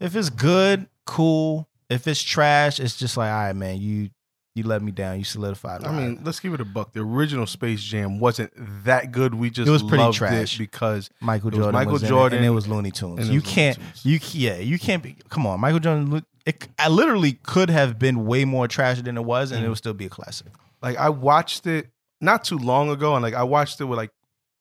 if 0.00 0.16
it's 0.16 0.30
good, 0.30 0.88
cool. 1.04 1.68
If 1.92 2.06
it's 2.08 2.22
trash, 2.22 2.80
it's 2.80 2.96
just 2.96 3.16
like 3.16 3.30
all 3.30 3.38
right, 3.46 3.52
man. 3.56 3.78
You 3.80 4.10
you 4.54 4.64
let 4.64 4.82
me 4.82 4.92
down. 4.92 5.18
You 5.18 5.24
solidified. 5.24 5.82
I 5.84 5.92
mean, 5.92 6.20
let's 6.24 6.38
give 6.40 6.52
it 6.52 6.60
a 6.60 6.64
buck. 6.64 6.92
The 6.92 7.00
original 7.00 7.46
Space 7.46 7.82
Jam 7.82 8.18
wasn't 8.20 8.52
that 8.84 9.10
good. 9.10 9.34
We 9.34 9.48
just 9.50 9.66
It 9.66 9.70
was 9.70 9.82
pretty 9.82 10.04
loved 10.04 10.18
trash. 10.18 10.58
because 10.58 11.08
Michael 11.20 11.48
it 11.48 11.54
was 11.54 11.58
Jordan, 11.64 11.72
Michael 11.74 11.92
was 11.94 12.02
in 12.02 12.06
it, 12.06 12.10
Jordan 12.10 12.38
and 12.38 12.46
it 12.46 12.50
was 12.50 12.68
Looney 12.68 12.90
Tunes. 12.90 13.20
and 13.20 13.28
You 13.28 13.40
can't, 13.40 13.76
Tunes. 13.76 14.04
you 14.04 14.20
yeah, 14.32 14.58
you 14.58 14.78
can't 14.78 15.02
be. 15.02 15.16
Come 15.30 15.46
on, 15.46 15.58
Michael 15.60 15.78
Jordan. 15.80 16.22
It 16.44 16.68
I 16.78 16.88
literally 16.88 17.32
could 17.44 17.70
have 17.70 17.98
been 17.98 18.26
way 18.26 18.44
more 18.44 18.66
trash 18.68 19.00
than 19.00 19.16
it 19.16 19.24
was, 19.24 19.52
and 19.52 19.62
it 19.62 19.66
Mhm. 19.66 19.70
would 19.70 19.78
still 19.78 19.94
be 19.94 20.06
a 20.06 20.10
classic. 20.10 20.48
like 20.82 20.96
I 20.98 21.08
watched 21.08 21.66
it 21.66 21.90
not 22.20 22.44
too 22.44 22.58
long 22.58 22.90
ago, 22.90 23.14
and 23.14 23.22
like 23.22 23.34
I 23.34 23.44
watched 23.44 23.80
it 23.80 23.84
with 23.84 23.96
like 23.96 24.10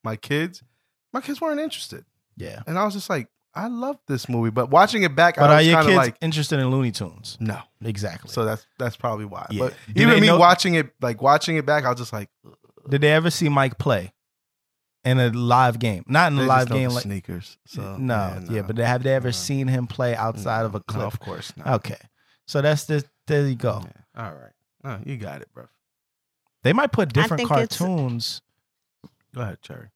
my 0.04 0.16
kids. 0.16 0.64
My 1.12 1.20
kids 1.20 1.42
weren't 1.42 1.60
interested, 1.60 2.06
Yeah, 2.38 2.62
and 2.66 2.78
I 2.80 2.86
was 2.86 2.94
just 2.94 3.10
like, 3.10 3.28
I 3.54 3.68
love 3.68 3.98
this 4.08 4.30
movie, 4.30 4.50
but 4.50 4.70
watching 4.70 5.04
it 5.04 5.14
back, 5.16 5.36
but 5.36 5.50
I 5.50 5.54
are 5.54 5.58
was 5.58 5.68
your 5.68 5.76
kind 5.76 5.88
kids 5.88 5.98
of 5.98 6.04
like, 6.06 6.16
interested 6.22 6.60
in 6.60 6.70
Looney 6.72 6.92
Tunes? 6.92 7.38
no. 7.40 7.60
Exactly. 7.84 8.30
So 8.32 8.46
that's 8.46 8.66
that's 8.78 8.96
probably 8.96 9.26
why. 9.26 9.48
Yeah. 9.50 9.60
But 9.66 9.74
Do 9.94 10.02
even 10.04 10.20
me 10.22 10.28
know- 10.28 10.38
watching 10.38 10.76
it, 10.76 10.94
like 11.02 11.22
watching 11.22 11.56
it 11.58 11.66
back, 11.66 11.84
I 11.84 11.90
was 11.90 11.98
just 12.00 12.14
like, 12.14 12.30
Did 12.90 13.02
they 13.02 13.12
ever 13.12 13.30
see 13.32 13.50
Mike 13.50 13.78
play 13.80 14.14
in 15.04 15.20
a 15.20 15.30
live 15.32 15.80
game? 15.80 16.04
Not 16.08 16.32
in 16.32 16.38
a 16.38 16.42
they 16.44 16.48
live 16.48 16.68
just 16.68 16.72
game, 16.80 16.90
like 16.92 17.04
sneakers. 17.04 17.58
So 17.66 17.98
no, 17.98 18.42
yeah, 18.50 18.62
but 18.62 18.78
have 18.78 19.02
they 19.04 19.14
ever 19.16 19.30
No. 19.30 19.32
seen 19.32 19.68
him 19.68 19.88
play 19.88 20.16
outside 20.16 20.64
of 20.66 20.76
a 20.76 20.78
No, 20.78 20.84
clip? 20.88 21.08
of 21.08 21.20
course 21.20 21.52
not. 21.58 21.68
Okay, 21.68 21.98
so 22.46 22.62
that's 22.62 22.86
the 22.86 23.04
there 23.28 23.48
you 23.48 23.56
go. 23.56 23.84
Yeah. 24.16 24.24
All 24.26 24.34
right. 24.34 24.52
No, 24.84 25.00
you 25.06 25.18
got 25.18 25.42
it, 25.42 25.50
bro. 25.54 25.66
They 26.64 26.72
might 26.74 26.92
put 26.92 27.12
different 27.14 27.48
cartoons. 27.48 28.42
Go 29.34 29.42
ahead, 29.42 29.62
Cherry. 29.64 29.90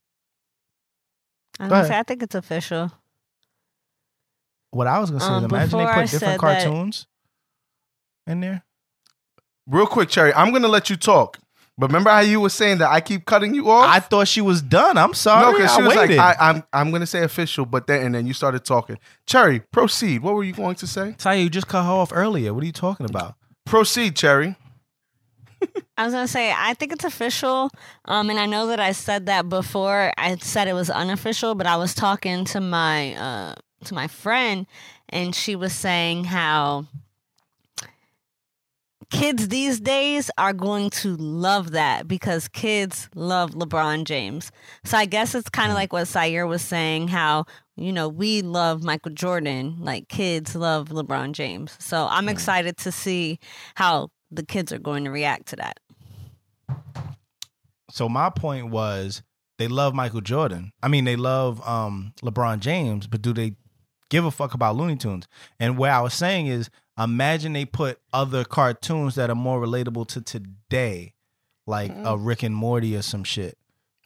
I, 1.59 1.63
was 1.63 1.69
Go 1.69 1.75
ahead. 1.75 1.87
say, 1.87 1.99
I 1.99 2.03
think 2.03 2.23
it's 2.23 2.35
official. 2.35 2.91
What 4.71 4.87
I 4.87 4.99
was 4.99 5.09
gonna 5.09 5.21
say 5.21 5.27
Um, 5.27 5.45
is 5.45 5.51
imagine 5.51 5.79
they 5.79 5.85
put 5.85 5.91
I 5.91 6.01
different 6.01 6.09
said 6.09 6.29
that- 6.33 6.39
cartoons 6.39 7.07
in 8.27 8.41
there. 8.41 8.63
Real 9.67 9.87
quick, 9.87 10.09
Cherry. 10.09 10.33
I'm 10.33 10.51
gonna 10.51 10.67
let 10.67 10.89
you 10.89 10.95
talk. 10.95 11.39
But 11.77 11.87
remember 11.87 12.09
how 12.09 12.19
you 12.21 12.39
were 12.39 12.49
saying 12.49 12.77
that 12.77 12.89
I 12.89 13.01
keep 13.01 13.25
cutting 13.25 13.53
you 13.53 13.69
off? 13.69 13.89
I 13.89 13.99
thought 13.99 14.29
she 14.29 14.39
was 14.39 14.61
done. 14.61 14.97
I'm 14.97 15.13
sorry. 15.13 15.45
no, 15.45 15.51
because 15.57 15.71
I 15.71 15.75
she 15.75 15.81
was 15.81 15.95
waited. 15.95 16.15
like, 16.17 16.39
I, 16.39 16.49
I'm 16.49 16.63
I'm 16.71 16.91
gonna 16.91 17.05
say 17.05 17.23
official, 17.23 17.65
but 17.65 17.87
then 17.87 18.01
and 18.05 18.15
then 18.15 18.27
you 18.27 18.33
started 18.33 18.63
talking. 18.63 18.97
Cherry, 19.27 19.59
proceed. 19.71 20.21
What 20.21 20.35
were 20.35 20.43
you 20.43 20.53
going 20.53 20.75
to 20.75 20.87
say? 20.87 21.15
Taya, 21.17 21.43
you 21.43 21.49
just 21.49 21.67
cut 21.67 21.83
her 21.83 21.89
off 21.91 22.11
earlier. 22.13 22.53
What 22.53 22.63
are 22.63 22.65
you 22.65 22.71
talking 22.71 23.05
about? 23.09 23.35
Proceed, 23.65 24.15
Cherry. 24.15 24.55
I 25.97 26.05
was 26.05 26.13
gonna 26.13 26.27
say 26.27 26.53
I 26.55 26.75
think 26.75 26.91
it's 26.93 27.03
official. 27.05 27.69
Um, 28.05 28.29
and 28.29 28.39
I 28.39 28.45
know 28.45 28.67
that 28.67 28.79
I 28.79 28.91
said 28.91 29.25
that 29.25 29.49
before. 29.49 30.13
I 30.17 30.35
said 30.37 30.67
it 30.67 30.73
was 30.73 30.89
unofficial, 30.89 31.55
but 31.55 31.65
I 31.65 31.75
was 31.77 31.93
talking 31.95 32.45
to 32.45 32.61
my 32.61 33.15
uh 33.15 33.55
to 33.85 33.93
my 33.93 34.07
friend, 34.07 34.67
and 35.09 35.33
she 35.35 35.55
was 35.55 35.73
saying 35.73 36.25
how 36.25 36.85
kids 39.09 39.47
these 39.49 39.79
days 39.79 40.31
are 40.37 40.53
going 40.53 40.89
to 40.89 41.15
love 41.15 41.71
that 41.71 42.07
because 42.07 42.47
kids 42.47 43.09
love 43.15 43.51
LeBron 43.51 44.05
James. 44.05 44.51
So 44.83 44.97
I 44.97 45.05
guess 45.05 45.35
it's 45.35 45.49
kind 45.49 45.71
of 45.71 45.75
like 45.75 45.93
what 45.93 46.07
Syer 46.07 46.47
was 46.47 46.61
saying 46.61 47.09
how, 47.09 47.45
you 47.75 47.93
know, 47.93 48.09
we 48.09 48.41
love 48.41 48.83
Michael 48.83 49.11
Jordan, 49.11 49.77
like 49.79 50.07
kids 50.07 50.55
love 50.55 50.89
LeBron 50.89 51.33
James. 51.33 51.75
So 51.79 52.07
I'm 52.09 52.29
excited 52.29 52.77
to 52.77 52.91
see 52.91 53.39
how 53.75 54.09
the 54.31 54.43
kids 54.43 54.71
are 54.73 54.79
going 54.79 55.05
to 55.05 55.11
react 55.11 55.47
to 55.47 55.55
that. 55.57 55.79
So 57.91 58.09
my 58.09 58.29
point 58.29 58.71
was 58.71 59.23
they 59.57 59.67
love 59.67 59.93
Michael 59.93 60.21
Jordan. 60.21 60.71
I 60.83 60.87
mean, 60.87 61.05
they 61.05 61.15
love 61.15 61.65
um, 61.67 62.13
LeBron 62.21 62.59
James, 62.59 63.07
but 63.07 63.21
do 63.21 63.31
they 63.33 63.55
give 64.09 64.25
a 64.25 64.31
fuck 64.31 64.53
about 64.53 64.75
Looney 64.75 64.95
Tunes? 64.95 65.27
And 65.59 65.77
what 65.77 65.89
I 65.89 66.01
was 66.01 66.13
saying 66.13 66.47
is, 66.47 66.69
imagine 66.97 67.53
they 67.53 67.65
put 67.65 67.99
other 68.13 68.43
cartoons 68.43 69.15
that 69.15 69.29
are 69.29 69.35
more 69.35 69.59
relatable 69.61 70.07
to 70.09 70.21
today, 70.21 71.13
like 71.67 71.91
a 72.03 72.17
Rick 72.17 72.43
and 72.43 72.55
Morty 72.55 72.95
or 72.95 73.01
some 73.01 73.23
shit. 73.23 73.57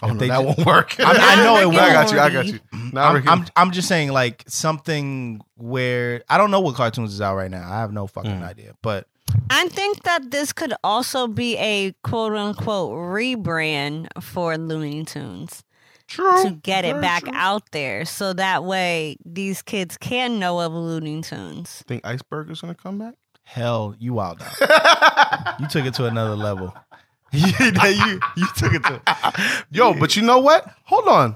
Oh, 0.02 0.08
If 0.08 0.14
no, 0.14 0.20
they 0.20 0.28
that 0.30 0.40
ju- 0.40 0.46
won't 0.46 0.66
work. 0.66 0.96
I, 1.00 1.12
mean, 1.12 1.22
I 1.22 1.36
know 1.44 1.58
it 1.58 1.66
won't. 1.66 1.80
I 1.80 1.92
got 1.94 2.12
you. 2.14 2.20
I 2.20 2.30
got 2.30 2.46
you. 2.48 2.60
Now 2.94 3.10
I'm, 3.10 3.28
I'm, 3.28 3.46
I'm 3.58 3.72
just 3.72 3.88
saying 3.90 4.12
like 4.12 4.44
something 4.48 5.42
where 5.58 6.24
I 6.30 6.38
don't 6.38 6.52
know 6.52 6.62
what 6.62 6.76
cartoons 6.76 7.14
is 7.14 7.20
out 7.22 7.36
right 7.36 7.52
now. 7.52 7.70
I 7.70 7.80
have 7.82 7.92
no 7.92 8.08
fucking 8.08 8.32
Mm. 8.40 8.44
idea. 8.48 8.74
But 8.82 9.08
I 9.50 9.68
think 9.68 10.04
that 10.04 10.32
this 10.32 10.54
could 10.54 10.74
also 10.86 11.28
be 11.28 11.58
a 11.58 11.94
quote 12.04 12.34
unquote 12.34 12.94
rebrand 12.94 14.08
for 14.24 14.58
Looney 14.58 15.04
Tunes 15.04 15.64
True. 16.10 16.44
to 16.44 16.52
get 16.52 16.84
it 16.86 16.94
Very 16.94 17.02
back 17.02 17.24
true. 17.24 17.32
out 17.36 17.64
there 17.72 18.04
so 18.04 18.34
that 18.34 18.64
way 18.64 19.16
these 19.26 19.62
kids 19.62 19.96
can 19.98 20.40
know 20.40 20.60
of 20.60 20.74
Looney 20.74 21.22
Tunes. 21.22 21.84
Think 21.88 22.06
Iceberg 22.06 22.50
is 22.50 22.62
gonna 22.62 22.76
come 22.76 22.98
back? 22.98 23.14
hell, 23.44 23.96
you 23.98 24.14
wild 24.14 24.40
out. 24.44 25.60
you 25.60 25.68
took 25.70 25.84
it 25.86 25.94
to 25.96 26.06
another 26.06 26.36
level. 26.36 26.72
you, 27.32 27.48
you 27.60 28.20
you 28.38 28.48
took 28.56 28.74
it 28.74 28.84
to 28.84 29.66
Yo, 29.72 29.94
but 29.96 30.16
you 30.16 30.22
know 30.22 30.38
what? 30.40 30.68
Hold 30.86 31.08
on. 31.08 31.36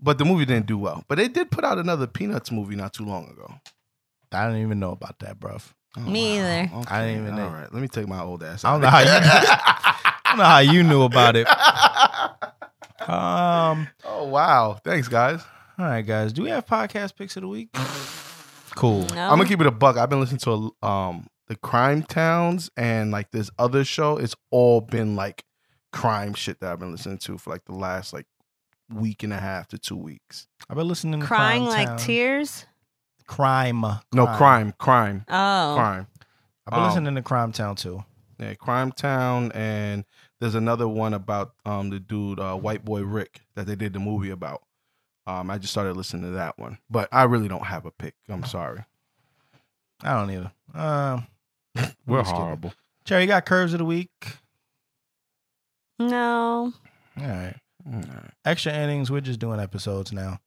But 0.00 0.18
the 0.18 0.24
movie 0.24 0.44
didn't 0.44 0.66
do 0.66 0.78
well. 0.78 1.02
But 1.08 1.18
they 1.18 1.26
did 1.26 1.50
put 1.50 1.64
out 1.64 1.78
another 1.78 2.06
Peanuts 2.06 2.52
movie 2.52 2.76
not 2.76 2.92
too 2.92 3.04
long 3.04 3.28
ago. 3.28 3.52
I 4.30 4.46
didn't 4.46 4.62
even 4.62 4.78
know 4.78 4.92
about 4.92 5.18
that, 5.20 5.40
bruv. 5.40 5.72
Oh, 5.96 6.00
Me 6.02 6.38
either. 6.38 6.70
I 6.88 7.06
didn't 7.06 7.22
even 7.22 7.34
know. 7.36 7.46
All 7.48 7.54
right, 7.54 7.72
let 7.72 7.80
me 7.82 7.88
take 7.88 8.06
my 8.06 8.20
old 8.20 8.44
ass. 8.44 8.64
I 8.64 8.70
don't 8.72 8.80
know 8.82 8.88
how 8.88 9.00
you. 9.00 9.08
I 9.10 10.22
don't 10.26 10.38
know 10.38 10.44
how 10.44 10.58
you 10.58 10.82
knew 10.84 11.02
about 11.02 11.34
it. 11.34 11.48
Um 13.08 13.88
oh 14.04 14.24
wow! 14.26 14.78
Thanks, 14.84 15.08
guys. 15.08 15.42
all 15.78 15.86
right 15.86 16.02
guys, 16.06 16.32
do 16.32 16.42
we 16.42 16.50
have 16.50 16.66
podcast 16.66 17.16
picks 17.16 17.36
of 17.36 17.42
the 17.42 17.48
week? 17.48 17.70
Cool. 18.74 19.00
No? 19.14 19.22
I'm 19.30 19.38
gonna 19.38 19.46
keep 19.48 19.60
it 19.60 19.66
a 19.66 19.70
buck. 19.70 19.96
I've 19.96 20.10
been 20.10 20.20
listening 20.20 20.40
to 20.40 20.74
um 20.86 21.26
the 21.46 21.56
Crime 21.56 22.02
Towns 22.02 22.70
and 22.76 23.10
like 23.10 23.30
this 23.30 23.50
other 23.58 23.84
show. 23.84 24.18
It's 24.18 24.34
all 24.50 24.80
been 24.80 25.16
like 25.16 25.44
crime 25.92 26.34
shit 26.34 26.60
that 26.60 26.70
I've 26.70 26.78
been 26.78 26.92
listening 26.92 27.18
to 27.18 27.38
for 27.38 27.50
like 27.50 27.64
the 27.64 27.74
last 27.74 28.12
like 28.12 28.26
week 28.92 29.22
and 29.22 29.32
a 29.32 29.38
half 29.38 29.68
to 29.68 29.78
two 29.78 29.96
weeks. 29.96 30.46
I've 30.68 30.76
been 30.76 30.86
listening 30.88 31.20
to 31.20 31.26
crying 31.26 31.62
Crime 31.64 31.70
like 31.70 31.88
Town. 31.88 31.98
tears. 31.98 32.66
Crime. 33.26 33.80
No 34.12 34.26
crime, 34.26 34.72
crime, 34.78 35.24
Oh, 35.28 35.74
crime. 35.76 36.06
I've 36.66 36.72
been 36.72 36.80
Um, 36.82 36.88
listening 36.88 37.14
to 37.14 37.22
Crime 37.22 37.52
Town 37.52 37.74
too. 37.76 38.04
Yeah, 38.38 38.54
Crime 38.54 38.92
Town, 38.92 39.50
and 39.52 40.04
there's 40.40 40.54
another 40.54 40.88
one 40.88 41.14
about 41.14 41.54
um 41.64 41.90
the 41.90 42.00
dude 42.00 42.40
uh, 42.40 42.54
White 42.56 42.84
Boy 42.84 43.02
Rick 43.02 43.40
that 43.54 43.66
they 43.66 43.76
did 43.76 43.92
the 43.92 43.98
movie 43.98 44.30
about. 44.30 44.62
Um, 45.26 45.50
I 45.50 45.58
just 45.58 45.72
started 45.72 45.94
listening 45.96 46.22
to 46.22 46.30
that 46.30 46.58
one, 46.58 46.78
but 46.88 47.08
I 47.12 47.24
really 47.24 47.48
don't 47.48 47.66
have 47.66 47.84
a 47.84 47.90
pick. 47.90 48.14
I'm 48.28 48.44
sorry. 48.44 48.84
I 50.02 50.14
don't 50.14 50.30
either. 50.30 50.52
Um 50.74 51.26
We're 52.06 52.22
horrible. 52.22 52.72
Cherry, 53.04 53.22
you 53.22 53.28
got 53.28 53.46
curves 53.46 53.72
of 53.72 53.78
the 53.78 53.84
week. 53.84 54.10
no. 55.98 56.72
All 57.20 57.26
right. 57.26 57.56
Mm. 57.88 58.30
Extra 58.44 58.72
innings. 58.72 59.10
We're 59.10 59.20
just 59.20 59.38
doing 59.40 59.60
episodes 59.60 60.12
now. 60.12 60.40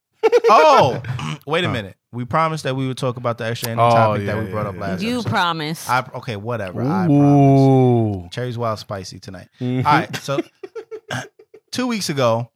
Oh, 0.51 1.37
wait 1.47 1.63
a 1.63 1.69
minute. 1.71 1.95
We 2.13 2.25
promised 2.25 2.65
that 2.65 2.75
we 2.75 2.87
would 2.87 2.97
talk 2.97 3.15
about 3.17 3.37
the 3.37 3.45
extra 3.45 3.69
ending 3.69 3.85
Oh, 3.85 3.89
topic 3.89 4.23
yeah, 4.25 4.35
that 4.35 4.43
we 4.43 4.51
brought 4.51 4.65
up 4.67 4.75
yeah, 4.75 4.81
last 4.81 5.01
You 5.01 5.13
episode. 5.19 5.29
promised. 5.29 5.89
I 5.89 6.05
okay, 6.15 6.35
whatever. 6.35 6.81
I 6.81 7.05
promise. 7.05 7.59
Ooh. 7.61 8.29
Cherry's 8.31 8.57
wild 8.57 8.79
spicy 8.79 9.19
tonight. 9.19 9.47
Mhm. 9.61 9.85
All 9.85 9.91
right, 9.93 10.15
so 10.17 10.41
two 11.71 11.87
weeks 11.87 12.09
ago, 12.09 12.51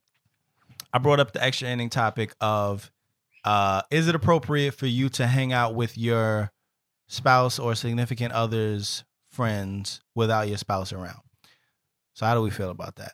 I 0.92 0.98
brought 0.98 1.20
up 1.20 1.32
the 1.32 1.42
extra 1.42 1.68
ending 1.68 1.88
topic 1.90 2.34
of 2.40 2.90
uh, 3.44 3.82
is 3.90 4.08
it 4.08 4.14
appropriate 4.14 4.72
for 4.74 4.86
you 4.86 5.08
to 5.10 5.26
hang 5.26 5.52
out 5.52 5.74
with 5.74 5.96
your 5.96 6.52
spouse 7.08 7.58
or 7.58 7.74
significant 7.74 8.32
other's 8.32 9.04
friends 9.30 10.00
without 10.14 10.48
your 10.48 10.58
spouse 10.58 10.92
around? 10.92 11.20
So 12.14 12.26
how 12.26 12.34
do 12.34 12.42
we 12.42 12.50
feel 12.50 12.70
about 12.70 12.96
that? 12.96 13.12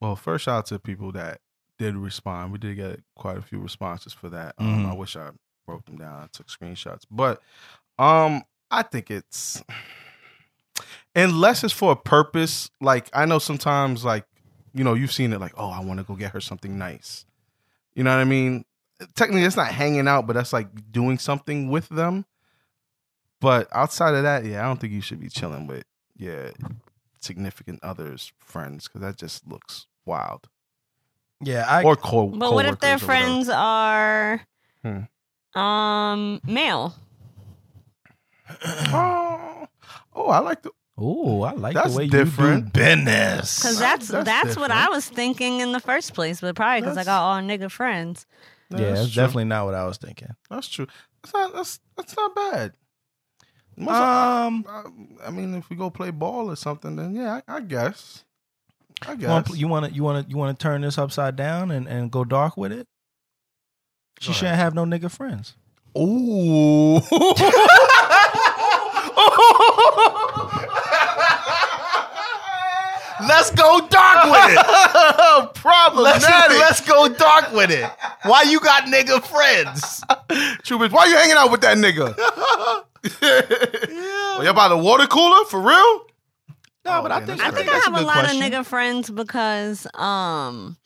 Well, 0.00 0.16
first 0.16 0.44
shout 0.44 0.58
out 0.58 0.66
to 0.66 0.78
people 0.78 1.12
that 1.12 1.40
did 1.78 1.96
respond. 1.96 2.52
We 2.52 2.58
did 2.58 2.76
get 2.76 3.00
quite 3.16 3.36
a 3.38 3.42
few 3.42 3.58
responses 3.60 4.12
for 4.12 4.28
that. 4.30 4.54
Um, 4.58 4.84
Mhm. 4.84 4.90
I 4.90 4.94
wish 4.94 5.16
I 5.16 5.30
broke 5.66 5.84
them 5.86 5.96
down. 5.98 6.22
I 6.22 6.26
took 6.32 6.46
screenshots, 6.48 7.04
but 7.10 7.42
um, 7.98 8.42
I 8.70 8.82
think 8.82 9.10
it's 9.10 9.62
unless 11.14 11.64
it's 11.64 11.72
for 11.74 11.92
a 11.92 11.96
purpose. 11.96 12.70
Like 12.80 13.08
I 13.12 13.24
know 13.26 13.38
sometimes, 13.38 14.04
like 14.04 14.24
you 14.72 14.82
know, 14.84 14.94
you've 14.94 15.12
seen 15.12 15.32
it. 15.32 15.40
Like, 15.40 15.54
oh, 15.56 15.70
I 15.70 15.80
want 15.80 15.98
to 16.00 16.04
go 16.04 16.16
get 16.16 16.32
her 16.32 16.40
something 16.40 16.76
nice. 16.78 17.24
You 17.94 18.02
know 18.02 18.10
what 18.10 18.20
I 18.20 18.24
mean? 18.24 18.64
Technically, 19.14 19.44
it's 19.44 19.56
not 19.56 19.68
hanging 19.68 20.08
out, 20.08 20.26
but 20.26 20.32
that's 20.34 20.52
like 20.52 20.90
doing 20.92 21.18
something 21.18 21.68
with 21.70 21.88
them. 21.88 22.24
But 23.40 23.68
outside 23.72 24.14
of 24.14 24.22
that, 24.22 24.44
yeah, 24.44 24.60
I 24.60 24.64
don't 24.66 24.80
think 24.80 24.92
you 24.92 25.00
should 25.00 25.20
be 25.20 25.28
chilling 25.28 25.66
with 25.66 25.84
yeah 26.16 26.50
significant 27.20 27.80
others, 27.82 28.32
friends, 28.38 28.86
because 28.88 29.00
that 29.00 29.16
just 29.16 29.46
looks 29.46 29.86
wild. 30.04 30.48
Yeah, 31.40 31.66
I 31.68 31.82
or 31.82 31.96
co. 31.96 32.28
but 32.28 32.52
what 32.52 32.66
if 32.66 32.78
their 32.78 32.98
coworkers 32.98 33.02
or 33.02 33.06
whatever. 33.06 33.06
friends 33.06 33.48
are 33.48 34.40
Hmm. 34.84 35.58
um 35.60 36.40
male? 36.46 36.94
Oh, 38.92 39.66
oh, 40.14 40.28
I 40.28 40.38
like 40.40 40.62
the. 40.62 40.70
Oh, 40.96 41.42
I 41.42 41.52
like 41.52 41.74
That's 41.74 41.92
the 41.92 41.98
way 41.98 42.06
different. 42.06 42.66
you 42.66 42.70
do 42.70 42.80
business. 42.80 43.58
Because 43.58 43.80
Well, 43.80 43.90
that's 43.90 44.08
that's 44.08 44.24
that's, 44.26 44.56
what 44.56 44.70
I 44.70 44.88
was 44.88 45.08
thinking 45.08 45.60
in 45.60 45.72
the 45.72 45.80
first 45.80 46.14
place, 46.14 46.40
but 46.40 46.54
probably 46.54 46.82
because 46.82 46.96
I 46.96 47.04
got 47.04 47.20
all 47.22 47.40
nigga 47.42 47.70
friends. 47.70 48.26
Yeah, 48.70 48.78
yeah, 48.78 48.86
that's 48.90 49.00
that's 49.00 49.12
true. 49.12 49.22
definitely 49.22 49.44
not 49.44 49.64
what 49.64 49.74
I 49.74 49.84
was 49.86 49.96
thinking. 49.98 50.28
That's 50.50 50.68
true. 50.68 50.86
That's 51.22 51.34
not. 51.34 51.52
That's 51.54 51.80
that's 51.96 52.16
not 52.16 52.34
bad. 52.34 52.72
Most 53.76 53.90
Um, 54.00 54.64
I, 54.68 55.26
I 55.26 55.30
mean, 55.30 55.54
if 55.54 55.68
we 55.68 55.74
go 55.76 55.90
play 55.90 56.10
ball 56.10 56.50
or 56.50 56.56
something, 56.56 56.94
then 56.94 57.14
yeah, 57.16 57.40
I, 57.48 57.56
I 57.56 57.60
guess. 57.60 58.23
I 59.06 59.12
you 59.12 59.18
guess. 59.18 59.28
want 59.28 59.50
you 59.58 59.68
want 59.68 59.86
to 59.86 59.92
you 59.92 60.02
want 60.02 60.24
to 60.26 60.30
you 60.30 60.36
want 60.36 60.58
to 60.58 60.62
turn 60.62 60.80
this 60.80 60.98
upside 60.98 61.36
down 61.36 61.70
and, 61.70 61.86
and 61.88 62.10
go 62.10 62.24
dark 62.24 62.56
with 62.56 62.72
it? 62.72 62.86
She 64.20 64.28
Go 64.28 64.34
shouldn't 64.34 64.56
have 64.56 64.74
no 64.74 64.84
nigga 64.84 65.10
friends. 65.10 65.54
Ooh. 65.96 67.00
Let's 73.28 73.50
go 73.52 73.86
dark 73.88 74.24
with 74.24 74.58
it. 74.58 75.54
Problematic. 75.54 76.28
Let's, 76.28 76.58
let's 76.58 76.80
go 76.86 77.08
dark 77.08 77.52
with 77.52 77.70
it. 77.70 77.88
Why 78.24 78.42
you 78.42 78.60
got 78.60 78.84
nigga 78.84 79.22
friends? 79.24 80.02
True, 80.62 80.78
bitch. 80.78 80.90
Why 80.90 81.06
you 81.06 81.16
hanging 81.16 81.36
out 81.36 81.50
with 81.50 81.60
that 81.62 81.78
nigga? 81.78 82.14
Oh, 83.16 84.42
you 84.42 84.52
by 84.52 84.68
the 84.68 84.76
water 84.76 85.06
cooler 85.06 85.44
for 85.46 85.60
real? 85.60 86.06
No, 86.84 87.00
but 87.02 87.12
I 87.12 87.24
think 87.24 87.40
I 87.40 87.50
think 87.50 87.68
I 87.68 87.76
have 87.78 87.94
a, 87.94 87.98
good 87.98 88.06
lot 88.06 88.14
question. 88.24 88.42
of 88.42 88.52
nigga 88.52 88.64
friends 88.66 89.10
because 89.10 89.86
um 89.94 90.76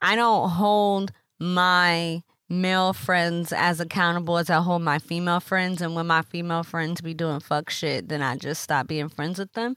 I 0.00 0.16
don't 0.16 0.48
hold 0.50 1.12
my 1.38 2.22
male 2.48 2.92
friends 2.92 3.52
as 3.52 3.80
accountable 3.80 4.38
as 4.38 4.48
I 4.50 4.60
hold 4.60 4.80
my 4.82 4.98
female 4.98 5.40
friends 5.40 5.82
and 5.82 5.94
when 5.94 6.06
my 6.06 6.22
female 6.22 6.62
friends 6.62 7.00
be 7.00 7.12
doing 7.12 7.40
fuck 7.40 7.70
shit 7.70 8.08
then 8.08 8.22
I 8.22 8.36
just 8.36 8.62
stop 8.62 8.86
being 8.86 9.08
friends 9.08 9.38
with 9.38 9.52
them. 9.52 9.76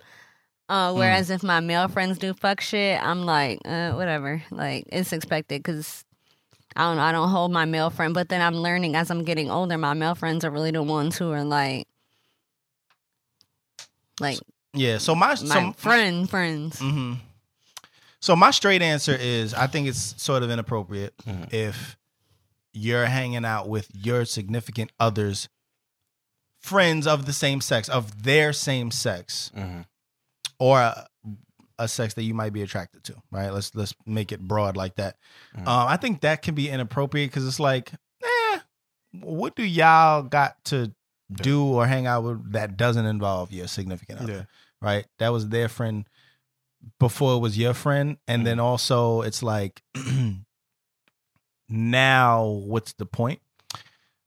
Uh, 0.69 0.91
Hmm. 0.94 0.99
whereas 0.99 1.30
if 1.31 1.41
my 1.41 1.60
male 1.61 1.88
friends 1.88 2.19
do 2.19 2.31
fuck 2.36 2.61
shit, 2.61 3.02
I'm 3.03 3.26
like, 3.26 3.60
uh, 3.65 3.94
whatever. 3.94 4.44
Like 4.52 4.86
it's 4.91 5.11
expected 5.11 5.64
because 5.64 6.06
I 6.76 6.81
don't 6.84 6.98
know. 6.98 7.02
I 7.03 7.11
don't 7.11 7.30
hold 7.30 7.52
my 7.52 7.65
male 7.65 7.90
friend, 7.90 8.14
but 8.14 8.30
then 8.30 8.40
I'm 8.40 8.53
learning 8.56 8.95
as 8.95 9.10
I'm 9.10 9.23
getting 9.23 9.49
older. 9.49 9.77
My 9.80 9.95
male 9.95 10.14
friends 10.14 10.45
are 10.45 10.52
really 10.52 10.69
the 10.69 10.84
ones 10.84 11.18
who 11.18 11.31
are 11.31 11.44
like, 11.44 11.88
like 14.19 14.38
Yeah. 14.73 14.97
So 14.99 15.15
my 15.15 15.29
my 15.29 15.35
so, 15.35 15.71
friend 15.73 16.29
friends. 16.29 16.79
hmm 16.79 17.13
So 18.19 18.35
my 18.35 18.51
straight 18.51 18.81
answer 18.81 19.15
is 19.19 19.53
I 19.53 19.67
think 19.67 19.87
it's 19.87 20.21
sort 20.21 20.43
of 20.43 20.51
inappropriate 20.51 21.13
Mhm. 21.25 21.53
if 21.53 21.97
you're 22.73 23.05
hanging 23.07 23.45
out 23.45 23.67
with 23.67 23.89
your 23.95 24.25
significant 24.25 24.91
others, 24.99 25.49
friends 26.59 27.07
of 27.07 27.25
the 27.25 27.33
same 27.33 27.61
sex, 27.61 27.89
of 27.89 28.23
their 28.23 28.53
same 28.53 28.91
sex, 28.91 29.51
Mhm. 29.55 29.85
or 30.59 30.79
a, 30.81 31.07
a 31.79 31.87
sex 31.87 32.13
that 32.15 32.23
you 32.23 32.33
might 32.33 32.51
be 32.53 32.61
attracted 32.61 33.03
to. 33.05 33.15
Right? 33.31 33.49
Let's 33.49 33.73
let's 33.73 33.93
make 34.05 34.31
it 34.31 34.41
broad 34.41 34.75
like 34.77 34.95
that. 34.95 35.17
Mhm. 35.55 35.67
Um, 35.67 35.87
I 35.87 35.97
think 35.97 36.21
that 36.21 36.41
can 36.41 36.53
be 36.55 36.69
inappropriate 36.69 37.29
because 37.31 37.47
it's 37.47 37.59
like, 37.59 37.93
eh, 38.23 38.59
what 39.13 39.55
do 39.55 39.63
y'all 39.63 40.21
got 40.23 40.63
to 40.65 40.93
do 41.31 41.64
or 41.64 41.85
hang 41.85 42.07
out 42.07 42.23
with 42.23 42.51
that 42.53 42.77
doesn't 42.77 43.06
involve 43.06 43.51
your 43.51 43.68
significant 43.68 44.22
other. 44.22 44.34
Yeah. 44.34 44.43
Right? 44.81 45.06
That 45.19 45.30
was 45.30 45.49
their 45.49 45.69
friend 45.69 46.06
before 46.99 47.35
it 47.35 47.39
was 47.39 47.57
your 47.57 47.73
friend. 47.73 48.18
And 48.27 48.45
then 48.45 48.57
mm-hmm. 48.57 48.65
also 48.65 49.22
it's 49.22 49.43
like 49.43 49.81
now 51.69 52.45
what's 52.45 52.93
the 52.93 53.06
point? 53.06 53.41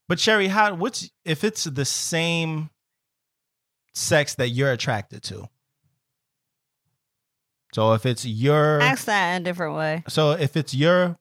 But 0.09 0.21
Sherry, 0.21 0.49
how 0.49 0.75
what's 0.75 1.11
if 1.25 1.45
it's 1.45 1.65
the 1.65 1.85
same 1.85 2.71
sex 3.95 4.35
that 4.37 4.49
you're 4.49 4.73
attracted 4.73 5.23
to? 5.25 5.49
So 7.73 7.95
if 7.95 8.05
it's 8.05 8.27
your 8.27 8.81
Ask 8.81 9.07
that 9.07 9.37
in 9.37 9.43
a 9.43 9.45
different 9.45 9.77
way. 9.77 10.05
so 10.09 10.33
if 10.33 10.57
it's 10.57 10.75
your 10.75 11.19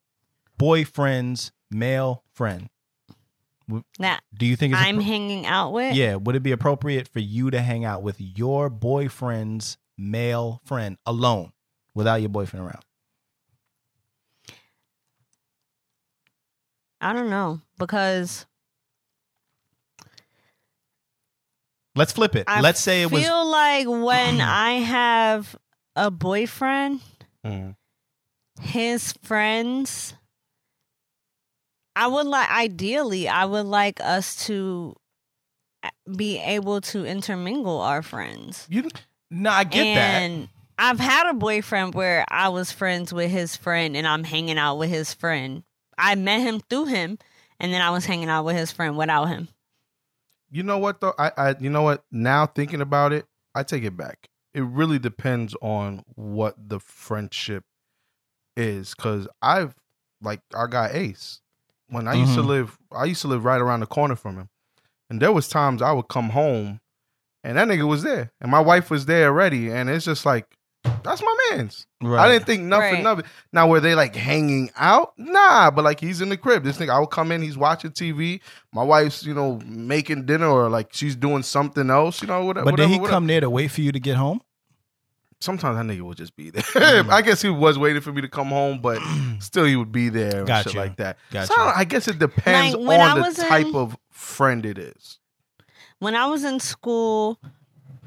boyfriend's 0.58 1.54
male 1.70 2.24
friend, 2.34 2.70
That 4.00 4.22
do 4.34 4.46
you 4.46 4.56
think 4.56 4.74
it's 4.74 4.82
I'm 4.82 5.00
hanging 5.00 5.46
out 5.46 5.72
with. 5.72 5.96
yeah, 5.96 6.16
would 6.16 6.36
it 6.36 6.44
be 6.44 6.52
appropriate 6.52 7.08
for 7.08 7.20
you 7.20 7.50
to 7.52 7.62
hang 7.62 7.86
out 7.86 8.04
with 8.04 8.20
your 8.20 8.70
boyfriend's 8.70 9.78
male 9.98 10.62
friend 10.66 10.98
alone 11.06 11.54
without 11.94 12.16
your 12.16 12.30
boyfriend 12.30 12.66
around? 12.66 12.84
I 17.00 17.14
don't 17.14 17.30
know 17.30 17.62
because 17.78 18.46
Let's 21.96 22.14
flip 22.14 22.36
it. 22.36 22.46
I 22.48 22.62
Let's 22.62 22.80
say 22.80 23.02
it 23.02 23.12
was 23.12 23.24
feel 23.24 23.46
like 23.48 23.86
when 23.88 24.40
I 24.42 24.74
have 24.74 25.56
a 25.96 26.10
boyfriend, 26.10 27.02
Mhm. 27.46 27.76
his 28.62 29.12
friends, 29.24 30.14
I 31.96 32.08
would 32.08 32.26
like 32.26 32.50
ideally 32.50 33.28
I 33.28 33.46
would 33.46 33.66
like 33.66 34.00
us 34.02 34.46
to 34.48 34.96
eh, 35.84 35.90
be 36.16 36.40
able 36.40 36.82
to 36.82 37.06
intermingle 37.06 37.82
our 37.82 38.02
friends. 38.02 38.68
you 38.70 38.88
No, 39.30 39.50
I 39.50 39.64
get 39.64 39.84
that. 39.96 40.22
and 40.22 40.50
I've 40.78 41.00
had 41.00 41.30
a 41.30 41.34
boyfriend 41.34 41.94
where 41.94 42.26
I 42.30 42.50
was 42.50 42.72
friends 42.72 43.14
with 43.14 43.30
his 43.30 43.56
friend 43.56 43.96
and 43.96 44.08
I'm 44.08 44.24
hanging 44.24 44.58
out 44.58 44.78
with 44.78 44.90
his 44.90 45.14
friend. 45.14 45.64
I 45.98 46.16
met 46.16 46.42
him 46.42 46.60
through 46.70 46.86
him 46.86 47.20
and 47.60 47.72
then 47.72 47.82
I 47.82 47.92
was 47.92 48.06
hanging 48.06 48.30
out 48.30 48.46
with 48.46 48.56
his 48.56 48.72
friend 48.72 48.98
without 48.98 49.26
him. 49.26 49.50
You 50.50 50.64
know 50.64 50.80
what 50.80 51.00
though? 51.02 51.14
I, 51.20 51.32
I 51.38 51.56
you 51.60 51.70
know 51.70 51.84
what? 51.84 52.04
Now 52.12 52.46
thinking 52.46 52.82
about 52.82 53.14
it, 53.14 53.26
I 53.54 53.64
take 53.64 53.84
it 53.84 53.96
back. 53.96 54.30
It 54.54 54.62
really 54.64 55.00
depends 55.00 55.56
on 55.62 56.04
what 56.16 56.56
the 56.58 56.80
friendship 56.80 57.64
is. 58.58 58.94
Cause 58.94 59.28
I've 59.42 59.76
like 60.22 60.42
our 60.54 60.68
guy 60.68 60.90
Ace. 60.94 61.41
When 61.92 62.08
I 62.08 62.14
used 62.16 62.34
to 62.36 62.42
Mhm. 62.42 62.48
live 62.48 62.78
I 62.92 63.06
used 63.06 63.22
to 63.22 63.28
live 63.28 63.46
right 63.46 63.62
around 63.62 63.82
the 63.82 63.86
corner 63.86 64.16
from 64.16 64.38
him. 64.38 64.50
And 65.10 65.22
there 65.22 65.32
was 65.32 65.48
times 65.48 65.82
I 65.82 65.92
would 65.92 66.08
come 66.08 66.30
home 66.30 66.80
and 67.44 67.58
that 67.58 67.68
nigga 67.68 67.88
was 67.88 68.02
there. 68.04 68.32
And 68.42 68.50
my 68.50 68.60
wife 68.62 68.90
was 68.90 69.06
there 69.06 69.28
already. 69.28 69.70
And 69.72 69.90
it's 69.90 70.06
just 70.06 70.26
like, 70.26 70.46
that's 71.04 71.22
my 71.22 71.36
man's. 71.52 71.86
Right. 72.02 72.20
I 72.26 72.32
didn't 72.32 72.46
think 72.46 72.64
nothing 72.64 73.04
Right. 73.04 73.12
of 73.12 73.20
it. 73.20 73.26
Now, 73.54 73.68
were 73.68 73.80
they 73.80 73.94
like 73.96 74.16
hanging 74.16 74.72
out? 74.78 75.14
Nah, 75.18 75.70
but 75.72 75.84
like 75.84 76.00
he's 76.00 76.22
in 76.22 76.30
the 76.30 76.38
crib. 76.38 76.64
This 76.64 76.78
nigga, 76.78 76.90
I 76.90 77.00
would 77.00 77.12
come 77.12 77.32
in, 77.32 77.42
he's 77.42 77.58
watching 77.58 77.92
TV. 77.92 78.42
My 78.74 78.84
wife's, 78.84 79.24
you 79.26 79.34
know, 79.34 79.60
making 79.66 80.26
dinner 80.26 80.48
or 80.50 80.70
like 80.70 80.90
she's 80.94 81.16
doing 81.16 81.44
something 81.44 81.90
else, 81.90 82.22
you 82.22 82.28
know, 82.28 82.46
whatever. 82.46 82.66
but 82.66 82.76
did 82.78 82.84
he 82.84 82.96
whatever, 82.96 83.02
whatever. 83.02 83.16
come 83.16 83.28
there 83.28 83.42
to 83.42 83.50
wait 83.50 83.70
for 83.72 83.82
you 83.82 83.92
to 83.92 84.00
get 84.00 84.16
home? 84.18 84.42
Sometimes 85.42 85.76
that 85.76 85.86
nigga 85.86 86.02
would 86.04 86.18
just 86.18 86.36
be 86.36 86.50
there. 86.52 86.64
Mm. 86.74 87.10
I 87.10 87.22
guess 87.22 87.42
he 87.42 87.50
was 87.50 87.78
waiting 87.78 88.02
for 88.02 88.12
me 88.14 88.22
to 88.22 88.30
come 88.30 88.48
home, 88.50 88.80
but 88.80 89.00
still 89.40 89.66
he 89.66 89.76
would 89.76 89.92
be 89.92 90.10
there 90.10 90.40
and 90.40 90.48
Got 90.48 90.64
shit 90.64 90.74
you. 90.76 90.80
like 90.80 90.96
that. 90.98 91.18
Got 91.32 91.48
so 91.48 91.56
I, 91.58 91.66
you. 91.66 91.72
I 91.78 91.84
guess 91.84 92.08
it 92.08 92.20
depends 92.20 92.76
Like, 92.76 92.88
when 92.88 93.02
I 93.02 93.12
on 93.12 93.18
the 93.18 93.24
was 93.28 93.36
type 93.38 93.66
in- 93.68 93.76
of 93.76 93.98
friend 94.12 94.66
it 94.66 94.78
is. 94.78 95.20
when 96.00 96.16
I 96.16 96.28
was 96.28 96.44
in 96.44 96.60
school, 96.60 97.40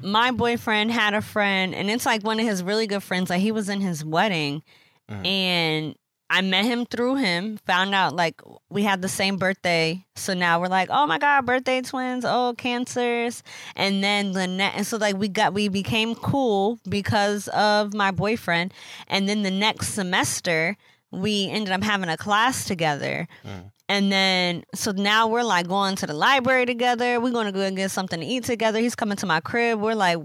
my 0.01 0.31
boyfriend 0.31 0.91
had 0.91 1.13
a 1.13 1.21
friend, 1.21 1.73
and 1.75 1.89
it's 1.89 2.05
like 2.05 2.23
one 2.23 2.39
of 2.39 2.45
his 2.45 2.63
really 2.63 2.87
good 2.87 3.03
friends. 3.03 3.29
Like 3.29 3.41
he 3.41 3.51
was 3.51 3.69
in 3.69 3.81
his 3.81 4.03
wedding, 4.03 4.63
Mhm. 5.11 5.25
and 5.25 5.95
I 6.35 6.41
met 6.41 6.65
him 6.65 6.85
through 6.85 7.15
him. 7.15 7.57
Found 7.65 7.95
out 7.95 8.13
like 8.13 8.41
we 8.69 8.83
had 8.83 9.01
the 9.01 9.07
same 9.07 9.37
birthday, 9.37 10.05
so 10.17 10.33
now 10.33 10.59
we're 10.59 10.67
like, 10.67 10.89
oh 10.91 11.07
my 11.07 11.17
god, 11.17 11.45
birthday 11.45 11.81
twins, 11.81 12.25
oh 12.27 12.53
cancers. 12.57 13.41
And 13.77 14.03
then 14.03 14.33
the 14.33 14.45
next, 14.45 14.75
and 14.75 14.85
so 14.85 14.97
like 14.97 15.15
we 15.15 15.29
got 15.29 15.53
we 15.53 15.69
became 15.69 16.13
cool 16.13 16.77
because 16.89 17.47
of 17.47 17.93
my 17.93 18.11
boyfriend. 18.11 18.73
And 19.07 19.29
then 19.29 19.43
the 19.43 19.51
next 19.51 19.93
semester, 19.93 20.75
we 21.09 21.49
ended 21.49 21.71
up 21.71 21.83
having 21.83 22.09
a 22.09 22.17
class 22.17 22.65
together. 22.65 23.29
Mm. 23.45 23.71
And 23.87 24.11
then, 24.11 24.65
so 24.73 24.91
now 24.91 25.27
we're 25.27 25.43
like 25.43 25.69
going 25.69 25.95
to 25.95 26.05
the 26.05 26.13
library 26.13 26.65
together. 26.65 27.21
We're 27.21 27.31
going 27.31 27.45
to 27.45 27.53
go 27.53 27.61
and 27.61 27.77
get 27.77 27.91
something 27.91 28.19
to 28.19 28.25
eat 28.25 28.43
together. 28.43 28.79
He's 28.79 28.95
coming 28.95 29.15
to 29.17 29.25
my 29.25 29.39
crib. 29.39 29.79
We're 29.79 29.95
like 29.95 30.17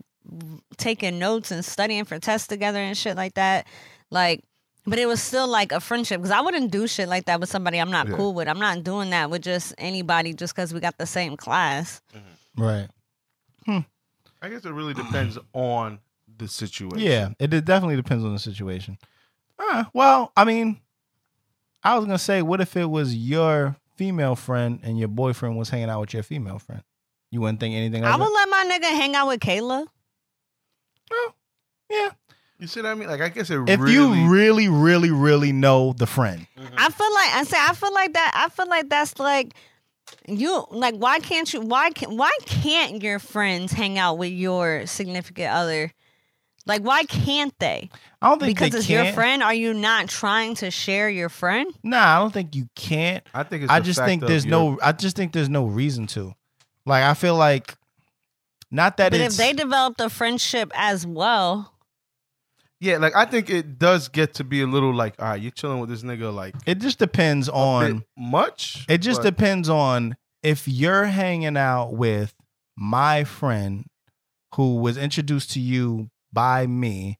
taking 0.76 1.20
notes 1.20 1.52
and 1.52 1.64
studying 1.64 2.04
for 2.04 2.18
tests 2.18 2.48
together 2.48 2.80
and 2.80 2.96
shit 2.96 3.16
like 3.16 3.34
that. 3.34 3.68
Like, 4.10 4.42
but 4.86 4.98
it 4.98 5.07
was 5.07 5.23
still 5.23 5.47
like 5.48 5.73
a 5.73 5.81
friendship 5.81 6.20
because 6.20 6.31
I 6.31 6.40
wouldn't 6.40 6.70
do 6.70 6.86
shit 6.86 7.09
like 7.09 7.27
that 7.27 7.40
with 7.40 7.48
somebody 7.51 7.78
I'm 7.78 7.90
not 7.90 8.09
Yeah. 8.09 8.16
cool 8.16 8.35
with. 8.35 8.48
I'm 8.48 8.59
not 8.59 8.82
doing 8.85 9.11
that 9.11 9.31
with 9.31 9.43
just 9.43 9.74
anybody 9.78 10.32
just 10.35 10.55
because 10.55 10.73
we 10.74 10.81
got 10.81 10.98
the 10.98 11.07
same 11.07 11.36
class. 11.36 12.01
Right. 12.57 12.89
I 13.69 14.48
guess 14.48 14.65
it 14.65 14.73
really 14.73 14.94
depends 14.94 15.39
on 15.52 15.98
the 16.39 16.48
situation. 16.48 16.98
Yeah, 16.98 17.28
it, 17.39 17.52
it 17.52 17.65
definitely 17.66 17.97
depends 17.97 18.24
on 18.24 18.32
the 18.32 18.39
situation. 18.39 18.97
Uh, 19.59 19.85
well, 19.93 20.32
I 20.36 20.44
mean, 20.44 20.81
I 21.85 21.97
was 21.97 22.07
gonna 22.07 22.19
say, 22.19 22.40
what 22.40 22.61
if 22.62 22.74
it 22.77 22.86
was 22.86 23.15
your 23.15 23.77
female 23.97 24.35
friend 24.36 24.81
and 24.82 24.98
your 24.98 25.09
boyfriend 25.09 25.59
was 25.59 25.69
hanging 25.69 25.90
out 25.90 26.01
with 26.01 26.15
your 26.15 26.23
female 26.23 26.59
friend? 26.59 26.82
You 27.31 27.43
wouldn't 27.43 27.61
think 27.61 27.74
anything 27.74 28.02
I 28.05 28.15
of 28.15 28.20
would 28.20 28.28
it? 28.28 28.32
let 28.35 28.48
my 28.48 28.65
nigga 28.78 28.90
hang 28.97 29.15
out 29.15 29.28
with 29.28 29.40
Kayla. 29.40 29.86
Yeah. 31.90 32.09
You 32.60 32.66
see 32.66 32.82
what 32.82 32.90
I 32.90 32.94
mean? 32.94 33.08
Like, 33.08 33.20
I 33.22 33.30
guess 33.30 33.48
it 33.50 33.58
If 33.68 33.80
really. 33.80 33.92
you 34.20 34.28
really, 34.30 34.68
really, 34.68 35.10
really 35.10 35.50
know 35.52 35.94
the 35.94 36.06
friend, 36.06 36.46
mm-hmm. 36.58 36.74
I 36.76 36.90
feel 36.90 37.14
like 37.14 37.34
I 37.34 37.44
say 37.44 37.56
I 37.58 37.72
feel 37.74 37.92
like 37.94 38.12
that. 38.12 38.32
I 38.34 38.48
feel 38.50 38.68
like 38.68 38.88
that's 38.90 39.18
like 39.18 39.54
you 40.28 40.66
like 40.70 40.94
why 40.96 41.20
can't 41.20 41.52
you 41.52 41.60
why 41.60 41.90
can 41.90 42.16
why 42.16 42.30
can't 42.44 43.02
your 43.02 43.18
friends 43.18 43.72
hang 43.72 43.98
out 43.98 44.18
with 44.18 44.32
your 44.32 44.86
significant 44.86 45.50
other? 45.52 45.92
Like 46.66 46.82
why 46.82 47.04
can't 47.04 47.58
they? 47.58 47.88
I 48.20 48.28
don't 48.28 48.38
think 48.38 48.58
Because 48.58 48.72
they 48.72 48.78
it's 48.78 48.86
can't. 48.86 49.06
your 49.06 49.14
friend. 49.14 49.42
Are 49.42 49.54
you 49.54 49.72
not 49.72 50.08
trying 50.08 50.54
to 50.56 50.70
share 50.70 51.08
your 51.08 51.30
friend? 51.30 51.72
Nah, 51.82 52.16
I 52.16 52.18
don't 52.18 52.32
think 52.32 52.54
you 52.54 52.68
can't. 52.74 53.24
I 53.32 53.42
think 53.44 53.62
it's 53.62 53.72
I 53.72 53.80
just 53.80 54.04
think 54.04 54.26
there's 54.26 54.44
your- 54.44 54.50
no. 54.50 54.78
I 54.82 54.92
just 54.92 55.16
think 55.16 55.32
there's 55.32 55.48
no 55.48 55.64
reason 55.64 56.06
to. 56.08 56.34
Like, 56.84 57.04
I 57.04 57.14
feel 57.14 57.34
like, 57.36 57.76
not 58.70 58.96
that 58.98 59.12
but 59.12 59.20
if 59.20 59.36
they 59.36 59.52
developed 59.52 60.00
a 60.00 60.10
friendship 60.10 60.70
as 60.74 61.06
well, 61.06 61.69
Yeah, 62.81 62.97
like 62.97 63.15
I 63.15 63.27
think 63.27 63.51
it 63.51 63.78
does 63.78 64.09
get 64.09 64.35
to 64.35 64.44
be 64.44 64.62
a 64.62 64.66
little 64.66 64.94
like, 64.94 65.15
all 65.19 65.28
right, 65.28 65.40
you're 65.40 65.51
chilling 65.51 65.81
with 65.81 65.90
this 65.90 66.02
nigga 66.02 66.35
like 66.35 66.55
it 66.66 66.78
just 66.78 66.98
depends 66.98 67.48
on. 67.48 68.05
much. 68.16 68.86
It 68.89 68.98
just 68.98 69.23
but- 69.23 69.36
depends 69.36 69.69
on 69.69 70.16
if 70.43 70.66
you're 70.66 71.05
hanging 71.05 71.57
out 71.57 71.93
with 71.93 72.35
my 72.77 73.24
friend 73.24 73.85
who 74.55 74.77
was 74.77 74.97
introduced 74.97 75.51
to 75.52 75.61
you 75.61 76.09
by 76.32 76.66
me. 76.66 77.19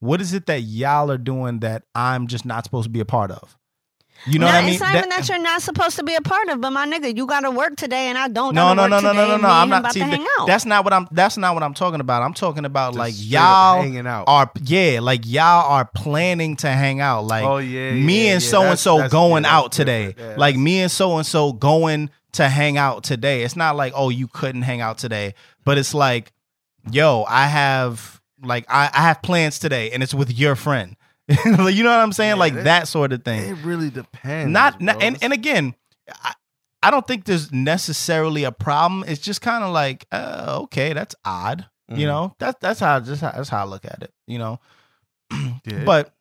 What 0.00 0.20
is 0.20 0.34
it 0.34 0.46
that 0.46 0.62
y'all 0.62 1.10
are 1.10 1.18
doing 1.18 1.60
that 1.60 1.84
I'm 1.94 2.26
just 2.26 2.44
not 2.44 2.64
supposed 2.64 2.84
to 2.84 2.90
be 2.90 3.00
a 3.00 3.04
part 3.04 3.30
of? 3.30 3.56
You 4.26 4.38
know 4.38 4.46
Nah, 4.46 4.52
what 4.52 4.58
I 4.58 4.64
mean? 4.64 4.72
It's 4.72 4.80
not 4.80 4.94
even 4.96 5.08
that 5.10 5.28
you're 5.28 5.38
not 5.38 5.62
supposed 5.62 5.96
to 5.96 6.02
be 6.02 6.14
a 6.14 6.20
part 6.20 6.48
of. 6.48 6.60
But 6.60 6.70
my 6.70 6.86
nigga, 6.86 7.16
you 7.16 7.26
got 7.26 7.40
to 7.40 7.50
work 7.50 7.76
today, 7.76 8.08
and 8.08 8.18
I 8.18 8.28
don't. 8.28 8.54
no, 8.54 8.74
no, 8.74 8.86
no, 8.86 9.00
no, 9.00 9.12
no, 9.12 9.26
no, 9.28 9.36
no. 9.36 9.48
I'm 9.48 9.68
not. 9.68 9.80
about 9.80 9.92
See, 9.92 10.00
to 10.00 10.06
hang 10.06 10.26
out. 10.38 10.46
that's 10.46 10.64
not 10.64 10.84
what 10.84 10.92
I'm. 10.92 11.06
That's 11.12 11.36
not 11.36 11.54
what 11.54 11.62
I'm 11.62 11.74
talking 11.74 12.00
about. 12.00 12.22
I'm 12.22 12.34
talking 12.34 12.64
about 12.64 12.94
just 12.94 12.98
like 12.98 13.14
y'all 13.16 13.80
hanging 13.82 14.06
out. 14.06 14.24
are 14.26 14.50
yeah, 14.62 15.00
like 15.00 15.20
y'all 15.24 15.70
are 15.70 15.84
planning 15.84 16.56
to 16.56 16.68
hang 16.68 17.00
out. 17.00 17.22
Like 17.26 17.44
oh 17.44 17.58
yeah, 17.58 17.92
me 17.92 18.26
yeah, 18.26 18.32
and 18.34 18.42
so 18.42 18.62
and 18.62 18.78
so 18.78 19.08
going 19.08 19.44
yeah, 19.44 19.56
out 19.56 19.72
today. 19.72 20.14
Yeah, 20.18 20.34
like 20.36 20.56
me 20.56 20.80
and 20.80 20.90
so 20.90 21.16
and 21.18 21.26
so 21.26 21.52
going 21.52 22.10
to 22.32 22.48
hang 22.48 22.76
out 22.78 23.04
today. 23.04 23.42
It's 23.42 23.56
not 23.56 23.76
like 23.76 23.92
oh 23.94 24.08
you 24.08 24.28
couldn't 24.28 24.62
hang 24.62 24.80
out 24.80 24.98
today, 24.98 25.34
but 25.64 25.78
it's 25.78 25.94
like 25.94 26.32
yo 26.90 27.24
I 27.28 27.46
have 27.46 28.20
like 28.42 28.66
I, 28.68 28.90
I 28.92 29.02
have 29.02 29.22
plans 29.22 29.58
today 29.58 29.90
and 29.90 30.02
it's 30.02 30.14
with 30.14 30.36
your 30.36 30.56
friend. 30.56 30.96
Like, 31.58 31.74
you 31.74 31.82
know 31.82 31.90
what 31.90 32.00
I'm 32.00 32.12
saying? 32.12 32.36
Like 32.38 32.54
that- 32.54 32.64
that 32.64 32.88
sort 32.88 33.12
of 33.12 33.24
thing. 33.24 33.50
It 33.50 33.64
really 33.64 33.90
depends. 33.90 34.52
not, 34.52 34.80
not 34.80 35.02
and, 35.02 35.18
and 35.22 35.32
again 35.32 35.74
I, 36.08 36.34
I 36.82 36.90
don't 36.90 37.06
think 37.06 37.24
there's 37.24 37.50
necessarily 37.52 38.44
a 38.44 38.52
problem 38.52 39.04
it's 39.08 39.20
just 39.20 39.40
kind 39.40 39.64
of 39.64 39.72
like 39.72 40.06
uh, 40.12 40.60
okay 40.64 40.92
that's 40.92 41.14
odd 41.24 41.66
you 41.88 42.04
Mhm. 42.06 42.08
know 42.08 42.34
that's 42.38 42.56
that's 42.60 42.80
how 42.80 43.00
just 43.00 43.20
how, 43.22 43.32
that's 43.32 43.48
how 43.48 43.62
i 43.62 43.64
look 43.64 43.84
at 43.84 44.02
it 44.02 44.12
you 44.26 44.38
know 44.38 44.60
Yeah. 45.64 45.84
but 45.84 46.14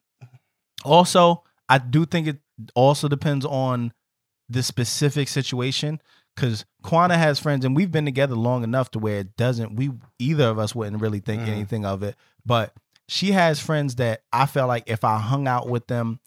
also 0.84 1.44
i 1.70 1.78
do 1.78 2.06
think 2.06 2.28
it 2.28 2.38
also 2.76 3.08
depends 3.08 3.46
on 3.46 3.94
the 4.50 4.62
specific 4.64 5.28
situation 5.28 6.00
because 6.36 6.66
Quana 6.84 7.18
has 7.18 7.40
friends 7.40 7.66
and 7.66 7.76
we've 7.76 7.92
been 7.92 8.06
together 8.06 8.36
long 8.36 8.64
enough 8.64 8.92
to 8.92 9.00
where 9.00 9.20
it 9.20 9.36
doesn't 9.38 9.76
we 9.76 9.92
either 10.20 10.46
of 10.46 10.60
us 10.60 10.76
wouldn't 10.76 11.02
really 11.02 11.20
think 11.20 11.44
Mhm. 11.44 11.48
anything 11.50 11.86
of 11.86 12.04
it 12.04 12.16
but 12.46 12.74
she 13.08 13.32
has 13.32 13.60
friends 13.60 13.96
that 13.96 14.22
i 14.34 14.46
felt 14.46 14.68
like 14.68 14.84
if 14.88 15.04
i 15.04 15.18
hung 15.18 15.48
out 15.48 15.68
with 15.70 15.88
them 15.88 16.20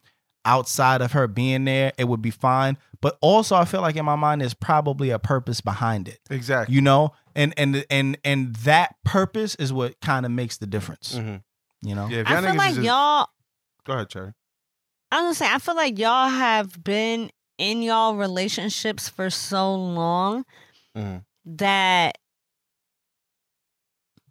outside 0.44 1.02
of 1.02 1.12
her 1.12 1.26
being 1.28 1.66
there, 1.66 1.92
it 1.98 2.04
would 2.04 2.22
be 2.22 2.30
fine. 2.30 2.78
But 3.02 3.18
also, 3.20 3.54
I 3.54 3.66
feel 3.66 3.82
like 3.82 3.96
in 3.96 4.04
my 4.06 4.16
mind, 4.16 4.40
there's 4.40 4.54
probably 4.54 5.10
a 5.10 5.18
purpose 5.18 5.60
behind 5.60 6.08
it. 6.08 6.20
Exactly. 6.30 6.74
You 6.74 6.80
know, 6.80 7.12
and 7.34 7.52
and 7.58 7.84
and 7.90 8.16
and 8.24 8.56
that 8.56 8.94
purpose 9.04 9.56
is 9.56 9.74
what 9.74 10.00
kind 10.00 10.24
of 10.24 10.32
makes 10.32 10.56
the 10.56 10.66
difference. 10.66 11.14
Mhm. 11.16 11.42
You 11.82 11.94
know, 11.94 12.06
Yeah, 12.08 12.20
if 12.20 12.28
I 12.28 12.32
y'all 12.34 12.42
feel 12.42 12.54
like 12.54 12.74
just- 12.76 12.86
y'all. 12.86 13.26
Go 13.84 13.92
ahead, 13.92 14.08
Cherry. 14.08 14.32
I 15.12 15.16
was 15.16 15.24
gonna 15.24 15.34
say, 15.34 15.54
I 15.54 15.58
feel 15.58 15.76
like 15.76 15.98
y'all 15.98 16.30
have 16.30 16.82
been 16.82 17.30
in 17.58 17.82
y'all 17.82 18.14
relationships 18.14 19.06
for 19.06 19.28
so 19.28 19.74
long 19.74 20.46
Mhm. 20.96 21.24
that 21.44 22.16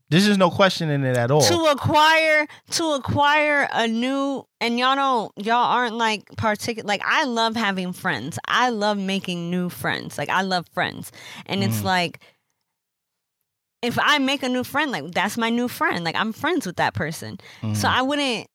there's 0.10 0.28
is 0.28 0.38
no 0.38 0.50
question 0.50 0.90
in 0.90 1.04
it 1.04 1.18
at 1.18 1.32
all. 1.32 1.42
to 1.42 1.56
acquire 1.66 2.48
to 2.72 2.84
acquire 2.94 3.68
a 3.74 3.88
new 3.88 4.46
and 4.62 4.80
y'all 4.80 4.96
don't 4.96 5.32
y'all 5.46 5.56
aren't 5.66 5.96
like 5.96 6.26
particular 6.38 6.88
like 6.88 7.02
I 7.06 7.26
love 7.26 7.56
having 7.56 7.94
friends. 7.94 8.40
I 8.48 8.70
love 8.70 8.98
making 8.98 9.52
new 9.52 9.70
friends. 9.70 10.18
Like 10.18 10.30
I 10.30 10.42
love 10.44 10.68
friends. 10.74 11.12
And 11.46 11.64
it's 11.64 11.82
Mhm. 11.82 11.84
like 11.84 12.20
if 13.82 13.98
I 14.02 14.18
make 14.18 14.44
a 14.44 14.50
new 14.50 14.64
friend, 14.64 14.92
like 14.92 15.12
that's 15.12 15.38
my 15.38 15.50
new 15.50 15.68
friend. 15.68 16.04
Like 16.04 16.16
I'm 16.16 16.34
friends 16.34 16.66
with 16.66 16.78
that 16.78 16.94
person. 16.94 17.40
So 17.62 17.68
Mhm. 17.68 17.86
I 17.86 18.02
wouldn't 18.02 18.48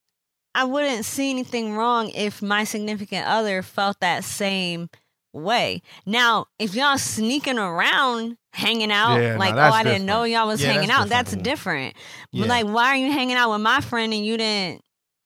I 0.54 0.64
wouldn't 0.64 1.04
see 1.06 1.30
anything 1.30 1.74
wrong 1.76 2.10
if 2.10 2.42
my 2.42 2.64
significant 2.64 3.26
other 3.26 3.62
felt 3.62 4.00
that 4.00 4.22
same 4.24 4.90
way. 5.32 5.82
Now, 6.06 6.46
if 6.58 6.74
y'all 6.74 6.98
sneaking 6.98 7.58
around 7.58 8.36
hanging 8.52 8.92
out, 8.92 9.16
Yeah, 9.16 9.32
no, 9.32 9.38
like, 9.38 9.52
oh, 9.54 9.56
that's 9.56 9.76
I 9.76 9.82
didn't 9.82 10.06
know 10.06 10.24
y'all 10.24 10.46
was 10.46 10.62
Yeah, 10.62 10.72
hanging 10.72 10.88
that's 10.88 11.00
out, 11.02 11.08
that's 11.08 11.30
different. 11.30 11.94
different. 11.94 11.96
Yeah. 12.32 12.40
But 12.42 12.48
like, 12.48 12.66
why 12.66 12.86
are 12.88 12.96
you 12.96 13.10
hanging 13.12 13.36
out 13.36 13.50
with 13.52 13.60
my 13.62 13.80
friend 13.80 14.12
and 14.12 14.24
you 14.24 14.36
didn't 14.36 14.82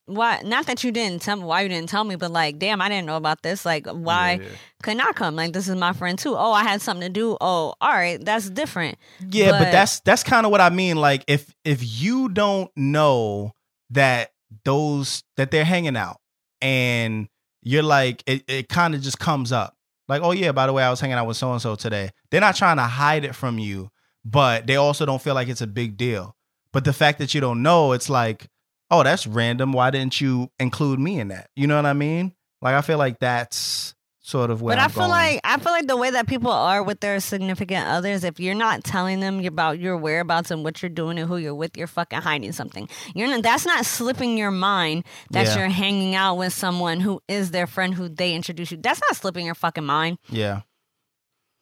why 0.09 0.41
not 0.45 0.67
that 0.67 0.85
you 0.85 0.93
didn't 0.93 1.21
tell 1.23 1.35
me 1.35 1.43
why 1.43 1.63
you 1.63 1.69
didn't 1.69 1.89
tell 1.89 2.05
me, 2.05 2.15
but 2.15 2.31
like, 2.31 2.61
damn, 2.61 2.81
I 2.81 2.89
didn't 2.89 3.07
know 3.07 3.17
about 3.17 3.43
this. 3.43 3.67
Like, 3.67 3.89
why 3.89 4.41
couldn't 4.85 5.01
I 5.01 5.11
come? 5.11 5.35
Like, 5.35 5.53
this 5.53 5.67
is 5.69 5.75
my 5.75 5.93
friend 5.93 6.17
too. 6.17 6.37
Oh, 6.37 6.53
I 6.53 6.63
had 6.63 6.81
something 6.81 7.05
to 7.09 7.13
do. 7.13 7.37
Oh, 7.41 7.75
all 7.81 7.93
right, 7.93 8.25
that's 8.25 8.49
different. 8.49 8.99
Yeah, 9.29 9.51
but, 9.51 9.59
But- 9.65 9.73
that's 9.73 9.99
that's 10.01 10.23
kind 10.23 10.47
of 10.47 10.53
what 10.53 10.61
I 10.61 10.71
mean. 10.71 10.97
Like 10.97 11.25
if 11.27 11.53
if 11.65 11.81
you 12.01 12.29
don't 12.29 12.71
know 12.77 13.51
that 13.91 14.31
those 14.65 15.25
that 15.37 15.51
they're 15.51 15.65
hanging 15.65 15.97
out 15.97 16.19
and 16.61 17.29
you're 17.63 17.83
like 17.83 18.23
it, 18.27 18.45
it 18.47 18.69
kind 18.69 18.95
of 18.95 19.03
just 19.03 19.19
comes 19.19 19.51
up. 19.51 19.76
Like, 20.09 20.23
oh 20.23 20.33
yeah, 20.33 20.53
by 20.53 20.67
the 20.67 20.73
way, 20.73 20.83
I 20.83 20.91
was 20.91 21.01
hanging 21.01 21.17
out 21.17 21.27
with 21.27 21.37
so 21.37 21.53
and 21.53 21.61
so 21.61 21.75
today. 21.75 22.11
They're 22.31 22.41
not 22.41 22.57
trying 22.57 22.77
to 22.77 22.85
hide 22.85 23.25
it 23.25 23.35
from 23.35 23.59
you, 23.59 23.91
but 24.25 24.67
they 24.67 24.77
also 24.77 25.05
don't 25.05 25.21
feel 25.21 25.35
like 25.35 25.49
it's 25.49 25.61
a 25.61 25.67
big 25.67 25.97
deal. 25.97 26.37
But 26.73 26.85
the 26.85 26.93
fact 26.93 27.19
that 27.19 27.35
you 27.35 27.41
don't 27.41 27.63
know, 27.63 27.93
it's 27.93 28.09
like, 28.09 28.47
oh, 28.91 29.03
that's 29.03 29.27
random. 29.27 29.73
Why 29.73 29.91
didn't 29.91 30.21
you 30.21 30.51
include 30.61 31.01
me 31.01 31.19
in 31.19 31.29
that? 31.29 31.51
You 31.57 31.67
know 31.67 31.77
what 31.77 31.87
I 31.87 31.93
mean? 31.93 32.35
Like 32.63 32.75
I 32.75 32.83
feel 32.83 32.99
like 32.99 33.19
that's 33.19 33.95
sort 34.27 34.51
of 34.51 34.61
where 34.61 34.75
but 34.75 34.81
I'm 34.81 34.87
I 34.87 34.89
feel 34.89 35.03
going. 35.03 35.11
like 35.11 35.41
I 35.45 35.57
feel 35.59 35.71
like 35.73 35.87
the 35.87 35.97
way 35.97 36.11
that 36.11 36.27
people 36.27 36.51
are 36.51 36.83
with 36.83 36.99
their 36.99 37.21
significant 37.21 37.87
others, 37.87 38.25
if 38.25 38.41
you're 38.41 38.57
not 38.57 38.83
telling 38.83 39.21
them 39.21 39.45
about 39.45 39.79
your 39.79 39.97
whereabouts 39.97 40.51
and 40.51 40.65
what 40.65 40.83
you're 40.83 40.89
doing 40.89 41.17
and 41.17 41.29
who 41.29 41.37
you're 41.37 41.55
with, 41.55 41.77
you're 41.77 41.87
fucking 41.87 42.21
hiding 42.23 42.51
something. 42.51 42.89
You're 43.15 43.29
not, 43.29 43.45
that's 43.45 43.65
not 43.65 43.87
slipping 43.87 44.37
your 44.37 44.51
mind 44.51 45.05
that 45.31 45.47
Yeah. 45.47 45.59
you're 45.59 45.69
hanging 45.69 46.17
out 46.17 46.35
with 46.39 46.53
someone 46.53 46.99
who 46.99 47.23
is 47.29 47.53
their 47.53 47.69
friend 47.69 47.95
who 47.95 48.09
they 48.09 48.35
introduce 48.35 48.73
you. 48.73 48.79
That's 48.79 49.01
not 49.09 49.15
slipping 49.15 49.47
your 49.47 49.55
fucking 49.55 49.85
mind. 49.85 50.19
Yeah. 50.29 50.63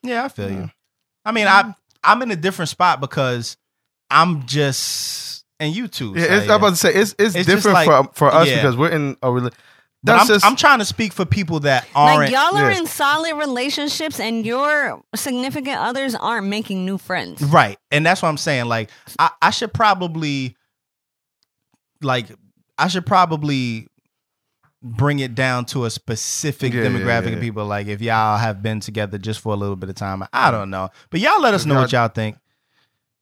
Yeah, 0.02 0.24
I 0.24 0.28
feel 0.28 0.50
you. 0.50 0.70
I 1.24 1.32
mean, 1.32 1.46
I 1.46 1.62
mm-hmm. 1.62 1.70
I'm 2.02 2.22
in 2.22 2.30
a 2.30 2.36
different 2.36 2.70
spot 2.70 2.98
because 3.00 3.58
I'm 4.10 4.46
just 4.46 5.44
and 5.60 5.74
you 5.76 5.86
too. 5.86 6.14
Yeah, 6.16 6.22
it's, 6.24 6.30
Saeed. 6.42 6.50
I'm 6.50 6.56
about 6.56 6.70
to 6.70 6.76
say 6.76 6.94
it's 6.94 7.14
it's, 7.18 7.34
It's 7.34 7.46
different 7.46 7.74
like- 7.74 7.86
for 7.86 8.10
for 8.14 8.34
us 8.34 8.48
yeah. 8.48 8.56
because 8.56 8.76
we're 8.76 8.90
in 8.90 9.16
a 9.22 9.28
rela- 9.28 9.52
But 10.04 10.18
That's 10.18 10.28
I'm, 10.28 10.34
just 10.34 10.44
I'm 10.44 10.56
trying 10.56 10.80
to 10.80 10.84
speak 10.84 11.14
for 11.14 11.24
people 11.24 11.60
that 11.60 11.88
aren't. 11.94 12.18
Like 12.18 12.30
y'all 12.30 12.54
are 12.58 12.70
yeah. 12.70 12.78
in 12.78 12.86
solid 12.86 13.36
relationships 13.36 14.20
and 14.20 14.44
your 14.44 15.02
significant 15.14 15.78
others 15.78 16.14
aren't 16.14 16.46
making 16.46 16.84
new 16.84 16.98
friends. 16.98 17.42
right, 17.42 17.78
and 17.90 18.04
that's 18.04 18.20
what 18.20 18.28
I'm 18.28 18.36
saying. 18.36 18.66
Like, 18.66 18.90
I, 19.18 19.30
I 19.40 19.48
should 19.48 19.72
probably, 19.72 20.56
like, 22.02 22.26
I 22.76 22.88
should 22.88 23.06
probably 23.06 23.88
bring 24.82 25.20
it 25.20 25.34
down 25.34 25.64
to 25.64 25.86
a 25.86 25.90
specific 25.90 26.74
Yeah, 26.74 26.82
yeah, 26.82 26.88
demographic 26.90 27.30
yeah, 27.30 27.36
of 27.36 27.40
people. 27.40 27.64
Like, 27.64 27.86
if 27.86 28.02
y'all 28.02 28.36
have 28.36 28.62
been 28.62 28.80
together 28.80 29.16
just 29.16 29.40
for 29.40 29.54
a 29.54 29.56
little 29.56 29.76
bit 29.76 29.88
of 29.88 29.94
time, 29.94 30.22
I 30.34 30.50
don't 30.50 30.68
know. 30.68 30.90
But 31.08 31.20
y'all 31.20 31.40
let 31.40 31.54
us 31.54 31.64
know 31.64 31.76
what 31.76 31.92
y'all 31.92 32.08
think. 32.08 32.36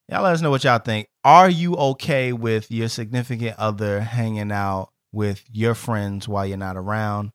Y'all 0.08 0.22
let 0.22 0.32
us 0.32 0.40
know 0.40 0.50
what 0.50 0.64
y'all 0.64 0.80
think. 0.80 1.06
Are 1.22 1.48
you 1.48 1.76
okay 1.76 2.32
with 2.32 2.72
your 2.72 2.88
significant 2.88 3.56
other 3.56 4.00
hanging 4.00 4.50
out 4.50 4.91
with 5.12 5.44
your 5.52 5.74
friends 5.74 6.26
while 6.26 6.46
you're 6.46 6.56
not 6.56 6.76
around? 6.76 7.32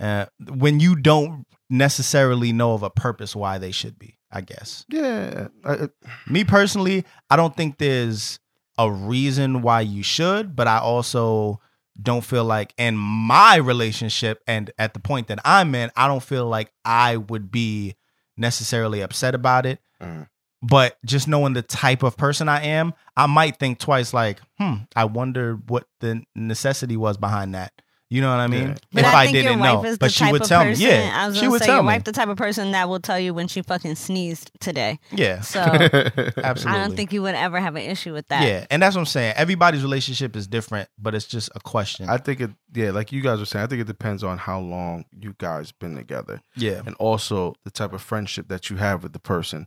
Uh, 0.00 0.26
when 0.48 0.78
you 0.80 0.94
don't 0.96 1.44
necessarily 1.68 2.52
know 2.52 2.72
of 2.74 2.82
a 2.82 2.90
purpose 2.90 3.34
why 3.36 3.58
they 3.58 3.72
should 3.72 3.98
be, 3.98 4.18
I 4.30 4.40
guess. 4.40 4.84
yeah. 4.88 5.48
I- 5.64 5.88
Me 6.26 6.44
personally, 6.44 7.04
I 7.30 7.36
don't 7.36 7.56
think 7.56 7.78
there's 7.78 8.38
a 8.78 8.90
reason 8.90 9.60
why 9.62 9.80
you 9.80 10.02
should, 10.02 10.54
but 10.54 10.68
I 10.68 10.78
also 10.78 11.60
don't 12.00 12.24
feel 12.24 12.44
like 12.44 12.72
in 12.78 12.96
my 12.96 13.56
relationship 13.56 14.40
and 14.46 14.70
at 14.78 14.94
the 14.94 15.00
point 15.00 15.26
that 15.26 15.40
I'm 15.44 15.74
in, 15.74 15.90
I 15.96 16.06
don't 16.06 16.22
feel 16.22 16.46
like 16.46 16.70
I 16.84 17.16
would 17.16 17.50
be 17.50 17.96
necessarily 18.36 19.00
upset 19.00 19.34
about 19.34 19.66
it. 19.66 19.80
Mhm. 20.00 20.28
But 20.62 20.96
just 21.04 21.28
knowing 21.28 21.52
the 21.52 21.62
type 21.62 22.02
of 22.02 22.16
person 22.16 22.48
I 22.48 22.64
am, 22.64 22.92
I 23.16 23.26
might 23.26 23.58
think 23.58 23.78
twice 23.78 24.12
like, 24.12 24.40
hmm, 24.58 24.74
I 24.96 25.04
wonder 25.04 25.54
what 25.54 25.84
the 26.00 26.22
necessity 26.34 26.96
was 26.96 27.16
behind 27.16 27.54
that. 27.54 27.72
You 28.10 28.22
know 28.22 28.30
what 28.30 28.40
I 28.40 28.46
mean? 28.46 28.68
Yeah. 28.68 28.74
But 28.90 29.00
if 29.00 29.06
I, 29.06 29.20
I, 29.20 29.24
think 29.24 29.34
didn't 29.34 29.52
your 29.52 29.60
wife 29.60 29.82
know. 29.82 29.88
is 29.90 29.98
but 29.98 30.06
the 30.06 30.12
she 30.12 30.32
would 30.32 30.44
tell 30.44 30.62
person. 30.62 30.82
me. 30.82 30.90
Yeah. 30.90 31.12
I 31.14 31.26
was 31.26 31.36
she 31.36 31.42
gonna 31.42 31.50
would 31.50 31.60
say 31.60 31.66
tell 31.66 31.74
your 31.76 31.82
me. 31.82 31.88
wife 31.88 32.04
the 32.04 32.12
type 32.12 32.28
of 32.30 32.38
person 32.38 32.72
that 32.72 32.88
will 32.88 33.00
tell 33.00 33.20
you 33.20 33.34
when 33.34 33.48
she 33.48 33.60
fucking 33.60 33.96
sneezed 33.96 34.50
today. 34.60 34.98
yeah. 35.12 35.42
So 35.42 35.60
Absolutely. 35.60 36.40
I 36.42 36.78
don't 36.78 36.96
think 36.96 37.12
you 37.12 37.20
would 37.20 37.34
ever 37.34 37.60
have 37.60 37.76
an 37.76 37.82
issue 37.82 38.14
with 38.14 38.26
that. 38.28 38.44
Yeah, 38.44 38.66
and 38.70 38.82
that's 38.82 38.96
what 38.96 39.02
I'm 39.02 39.06
saying. 39.06 39.34
Everybody's 39.36 39.82
relationship 39.82 40.36
is 40.36 40.46
different, 40.46 40.88
but 40.98 41.14
it's 41.14 41.26
just 41.26 41.50
a 41.54 41.60
question. 41.60 42.08
I 42.08 42.16
think 42.16 42.40
it. 42.40 42.50
Yeah, 42.72 42.92
like 42.92 43.12
you 43.12 43.20
guys 43.20 43.40
were 43.40 43.46
saying, 43.46 43.64
I 43.64 43.66
think 43.66 43.82
it 43.82 43.86
depends 43.86 44.24
on 44.24 44.38
how 44.38 44.58
long 44.60 45.04
you 45.18 45.34
guys 45.36 45.72
been 45.72 45.94
together, 45.94 46.40
yeah, 46.56 46.80
and 46.86 46.94
also 46.96 47.56
the 47.64 47.70
type 47.70 47.92
of 47.92 48.00
friendship 48.00 48.48
that 48.48 48.70
you 48.70 48.76
have 48.76 49.02
with 49.02 49.12
the 49.12 49.18
person. 49.18 49.66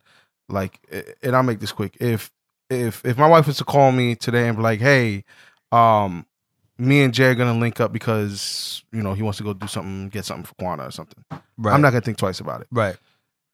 Like, 0.52 0.80
and 1.24 1.36
I'll 1.36 1.44
make 1.44 1.60
this 1.60 1.72
quick. 1.72 1.98
If 2.00 2.32
if 2.70 3.06
if 3.06 3.18
my 3.18 3.28
wife 3.28 3.48
was 3.48 3.58
to 3.58 3.64
call 3.66 3.92
me 3.92 4.16
today 4.16 4.48
and 4.48 4.58
be 4.58 4.64
like, 4.64 4.80
"Hey, 4.80 5.24
um, 5.72 6.26
me 6.78 7.04
and 7.04 7.14
Jay 7.14 7.26
are 7.26 7.36
gonna 7.36 7.58
link 7.60 7.80
up 7.80 7.92
because 7.94 8.84
you 8.92 9.02
know 9.02 9.14
he 9.14 9.22
wants 9.24 9.38
to 9.38 9.44
go 9.44 9.54
do 9.54 9.68
something, 9.68 10.10
get 10.10 10.26
something 10.26 10.46
for 10.46 10.56
Quana 10.56 10.88
or 10.88 10.92
something," 10.92 11.24
right. 11.58 11.74
I'm 11.74 11.82
not 11.82 11.92
gonna 11.92 12.02
think 12.02 12.18
twice 12.18 12.40
about 12.40 12.62
it. 12.62 12.68
right. 12.72 12.96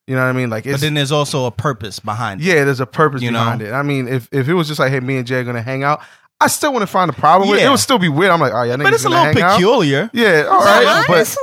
You 0.08 0.16
know 0.16 0.22
what 0.24 0.30
I 0.30 0.32
mean? 0.32 0.50
Like, 0.50 0.64
But 0.64 0.80
then 0.80 0.94
there's 0.94 1.12
also 1.12 1.48
a 1.48 1.52
purpose 1.52 2.00
behind 2.00 2.40
it. 2.40 2.46
yeah, 2.46 2.64
there's 2.64 2.80
a 2.80 2.86
purpose 2.86 3.22
You 3.22 3.30
know? 3.32 3.40
behind 3.40 3.62
it. 3.62 3.74
I 3.74 3.82
mean, 3.84 4.08
if 4.08 4.30
if 4.32 4.48
it 4.48 4.54
was 4.54 4.68
just 4.70 4.80
like, 4.80 4.90
"Hey, 4.92 5.02
me 5.02 5.18
and 5.18 5.28
Jay 5.28 5.40
are 5.40 5.44
gonna 5.44 5.62
hang 5.62 5.84
out," 5.84 6.02
I 6.40 6.48
still 6.48 6.72
wouldn't 6.72 6.90
find 6.90 7.10
a 7.10 7.14
problem 7.14 7.50
with 7.50 7.58
it. 7.60 7.64
It 7.64 7.66
Yeah. 7.66 7.72
would 7.72 7.80
still 7.80 8.00
be 8.00 8.08
weird. 8.08 8.32
I'm 8.32 8.40
like, 8.40 8.54
"Oh 8.54 8.64
yeah, 8.64 8.78
But 8.78 8.94
it's 8.94 9.04
a 9.04 9.10
little 9.10 9.34
peculiar. 9.34 10.10
Yeah, 10.14 10.48
all 10.50 10.62
So 10.62 10.66
right, 10.68 11.06
but 11.10 11.38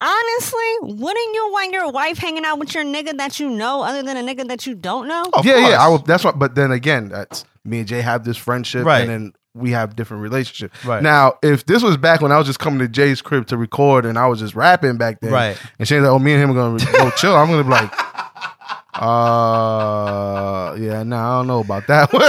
honestly, 0.00 0.60
honestly, 0.80 0.94
wouldn't 1.02 1.34
you 1.34 1.48
want 1.52 1.72
your 1.72 1.90
wife 1.90 2.18
hanging 2.18 2.44
out 2.44 2.58
with 2.58 2.74
your 2.74 2.84
nigga 2.84 3.16
that 3.18 3.38
you 3.40 3.50
know, 3.50 3.82
other 3.82 4.02
than 4.02 4.16
a 4.16 4.22
nigga 4.22 4.46
that 4.48 4.66
you 4.66 4.74
don't 4.74 5.08
know? 5.08 5.24
Of 5.32 5.44
yeah, 5.46 5.56
yeah. 5.68 5.80
I 5.82 5.86
course. 5.86 6.00
would. 6.00 6.06
That's 6.06 6.24
what. 6.24 6.38
But 6.38 6.54
then 6.54 6.70
again, 6.72 7.08
that's 7.08 7.44
me 7.64 7.78
and 7.80 7.88
Jay 7.88 8.00
have 8.00 8.24
this 8.24 8.36
friendship, 8.36 8.84
Right. 8.84 9.00
and 9.00 9.10
then 9.10 9.32
we 9.54 9.70
have 9.70 9.94
different 9.96 10.22
relationships. 10.22 10.84
Right. 10.84 11.02
Now, 11.02 11.34
if 11.42 11.64
this 11.66 11.82
was 11.82 11.96
back 11.96 12.20
when 12.20 12.32
I 12.32 12.38
was 12.38 12.46
just 12.46 12.58
coming 12.58 12.80
to 12.80 12.88
Jay's 12.88 13.22
crib 13.22 13.46
to 13.48 13.56
record, 13.56 14.04
and 14.04 14.18
I 14.18 14.26
was 14.26 14.40
just 14.40 14.54
rapping 14.54 14.96
back 14.98 15.20
then, 15.20 15.32
Right. 15.32 15.56
And 15.78 15.86
Shane's 15.88 16.02
like, 16.02 16.10
"Oh, 16.12 16.18
me 16.18 16.32
and 16.34 16.42
him 16.42 16.50
are 16.50 16.54
gonna 16.54 16.84
go 16.92 17.10
chill." 17.12 17.36
I'm 17.36 17.48
gonna 17.48 17.62
be 17.64 17.70
like, 17.70 17.92
"Uh, 18.94 20.74
yeah, 20.78 21.02
no, 21.04 21.16
I 21.16 21.38
don't 21.38 21.46
know 21.46 21.60
about 21.60 21.86
that." 21.86 22.12
one." 22.12 22.22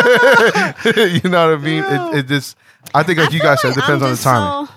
you 1.23 1.29
know 1.29 1.49
what 1.49 1.59
I 1.59 1.61
mean? 1.63 1.83
It, 1.83 2.19
it 2.19 2.27
just. 2.27 2.57
I 2.93 3.01
think, 3.03 3.17
like 3.17 3.29
I 3.29 3.33
you 3.33 3.39
feel 3.39 3.49
guys 3.49 3.61
said, 3.61 3.71
it 3.71 3.75
depends 3.75 4.03
I'm 4.03 4.07
on 4.07 4.09
the 4.11 4.15
just 4.15 4.23
timing. 4.23 4.67
So, 4.67 4.73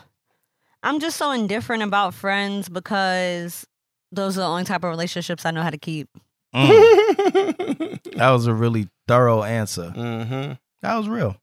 I'm 0.88 1.00
just 1.00 1.18
so 1.18 1.32
indifferent 1.32 1.82
about 1.82 2.14
friends 2.14 2.70
because 2.70 3.66
those 4.10 4.38
are 4.38 4.40
the 4.40 4.46
only 4.46 4.64
type 4.64 4.84
of 4.84 4.88
relationships 4.90 5.44
I 5.44 5.50
know 5.50 5.60
how 5.62 5.68
to 5.68 5.76
keep. 5.76 6.08
Mm. 6.54 8.02
that 8.16 8.30
was 8.30 8.46
a 8.46 8.54
really 8.54 8.88
thorough 9.06 9.42
answer. 9.42 9.92
mm-hmm. 9.94 10.52
That 10.80 10.96
was 10.96 11.06
real. 11.06 11.36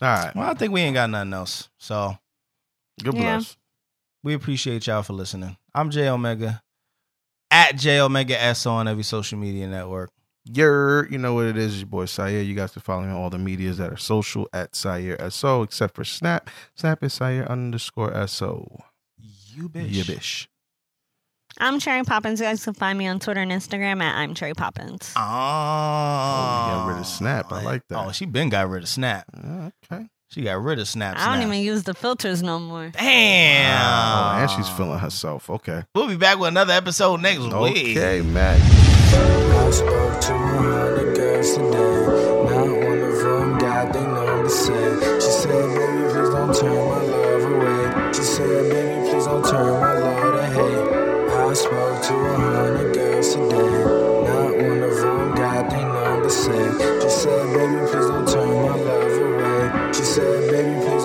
All 0.00 0.08
right. 0.08 0.32
Well, 0.36 0.48
I 0.48 0.54
think 0.54 0.72
we 0.72 0.80
ain't 0.82 0.94
got 0.94 1.10
nothing 1.10 1.32
else. 1.32 1.68
So 1.78 2.16
Good 3.02 3.14
Yeah. 3.14 3.38
bless. 3.38 3.56
we 4.22 4.34
appreciate 4.34 4.86
y'all 4.86 5.02
for 5.02 5.12
listening. 5.12 5.56
I'm 5.74 5.90
Jay 5.90 6.08
Omega. 6.08 6.62
At 7.50 7.74
Jay 7.76 7.98
Omega 7.98 8.40
S 8.40 8.64
on 8.64 8.86
every 8.86 9.02
social 9.02 9.40
media 9.40 9.66
network. 9.66 10.10
Yer, 10.52 11.06
you 11.10 11.18
know 11.18 11.34
what 11.34 11.46
it 11.46 11.56
is, 11.56 11.78
your 11.78 11.86
boy 11.86 12.04
Syer. 12.06 12.42
You 12.44 12.54
guys 12.54 12.72
can 12.72 12.82
follow 12.82 13.02
me 13.02 13.08
on 13.10 13.14
all 13.16 13.30
the 13.30 13.38
medias 13.38 13.78
that 13.78 13.92
are 13.92 13.96
social 13.96 14.48
at 14.52 14.72
Syer 14.72 15.30
SO, 15.30 15.62
except 15.62 15.94
for 15.94 16.04
Snap. 16.04 16.48
Snap 16.74 17.02
is 17.04 17.12
Syer 17.18 17.46
underscore 17.48 18.26
SO. 18.26 18.84
You 19.54 19.68
bitch. 19.68 19.86
Yeah, 19.88 20.04
bish. 20.06 20.48
I'm 21.60 21.80
Cherry 21.80 22.04
Poppins. 22.04 22.38
You 22.40 22.46
guys 22.46 22.62
can 22.64 22.74
find 22.74 22.96
me 22.98 23.08
on 23.08 23.18
Twitter 23.18 23.40
and 23.40 23.50
Instagram 23.50 24.00
at 24.00 24.14
I'm 24.16 24.32
Cherry 24.34 24.54
Poppins. 24.54 25.12
Oh, 25.16 25.20
Oh, 25.20 25.24
got 25.24 26.86
rid 26.88 26.98
of 26.98 27.06
Snap. 27.06 27.50
I 27.52 27.62
like 27.62 27.82
that. 27.88 27.98
Oh, 28.06 28.12
she 28.12 28.26
been 28.26 28.48
got 28.48 28.68
rid 28.68 28.84
of 28.84 28.88
Snap. 28.88 29.24
Yeah, 29.36 29.70
okay. 29.90 30.06
She 30.30 30.42
got 30.42 30.62
rid 30.62 30.78
of 30.78 30.86
Snap. 30.86 31.16
I 31.16 31.26
don't 31.26 31.36
Snap. 31.42 31.48
even 31.48 31.64
use 31.64 31.82
the 31.84 31.94
filters 31.94 32.42
no 32.42 32.58
more. 32.60 32.90
Damn. 32.90 33.80
Oh, 33.82 34.42
and 34.42 34.50
she's 34.50 34.68
feeling 34.76 34.98
herself. 35.00 35.50
Okay. 35.50 35.82
We'll 35.94 36.06
be 36.08 36.16
back 36.16 36.38
with 36.38 36.48
another 36.48 36.74
episode 36.74 37.20
next 37.22 37.40
week. 37.40 37.96
Okay, 37.96 38.20
Matt. 38.22 38.87
I 39.14 39.70
spoke 39.70 40.20
to 40.20 40.32
a 40.34 40.36
hundred 40.36 41.16
girls 41.16 41.54
today. 41.54 42.06
Not 42.48 42.68
one 42.68 43.00
of 43.00 43.16
them 43.18 43.58
got 43.58 43.92
their 43.92 44.02
number 44.06 44.48
saved. 44.48 45.22
She 45.22 45.30
said, 45.30 45.68
baby, 45.76 46.04
please 46.12 46.30
don't 46.30 46.54
turn 46.54 46.88
my 46.88 47.02
love 47.02 47.44
away. 47.52 48.12
She 48.12 48.22
said, 48.22 48.70
baby, 48.70 49.10
please 49.10 49.24
don't 49.26 49.44
turn 49.44 49.80
my 49.80 49.92
love 49.92 50.34
to 50.34 50.46
hate. 50.56 50.88
I 51.28 51.54
spoke 51.54 52.02
to 52.02 52.14
a 52.14 52.36
hundred 52.36 52.94
girls 52.94 53.34
today. 53.34 53.84
Not 54.28 54.52
one 54.56 54.82
of 54.82 54.96
them 54.96 55.34
got 55.34 55.70
their 55.70 55.86
number 55.88 56.28
saved. 56.30 57.02
She 57.02 57.08
said, 57.08 57.44
baby, 57.54 57.80
please 57.90 58.08
don't 58.08 58.28
turn 58.28 58.54
my 58.62 58.76
love 58.76 59.16
away. 59.22 59.92
She 59.92 60.02
said, 60.02 60.50
baby, 60.50 60.74
please 60.84 60.97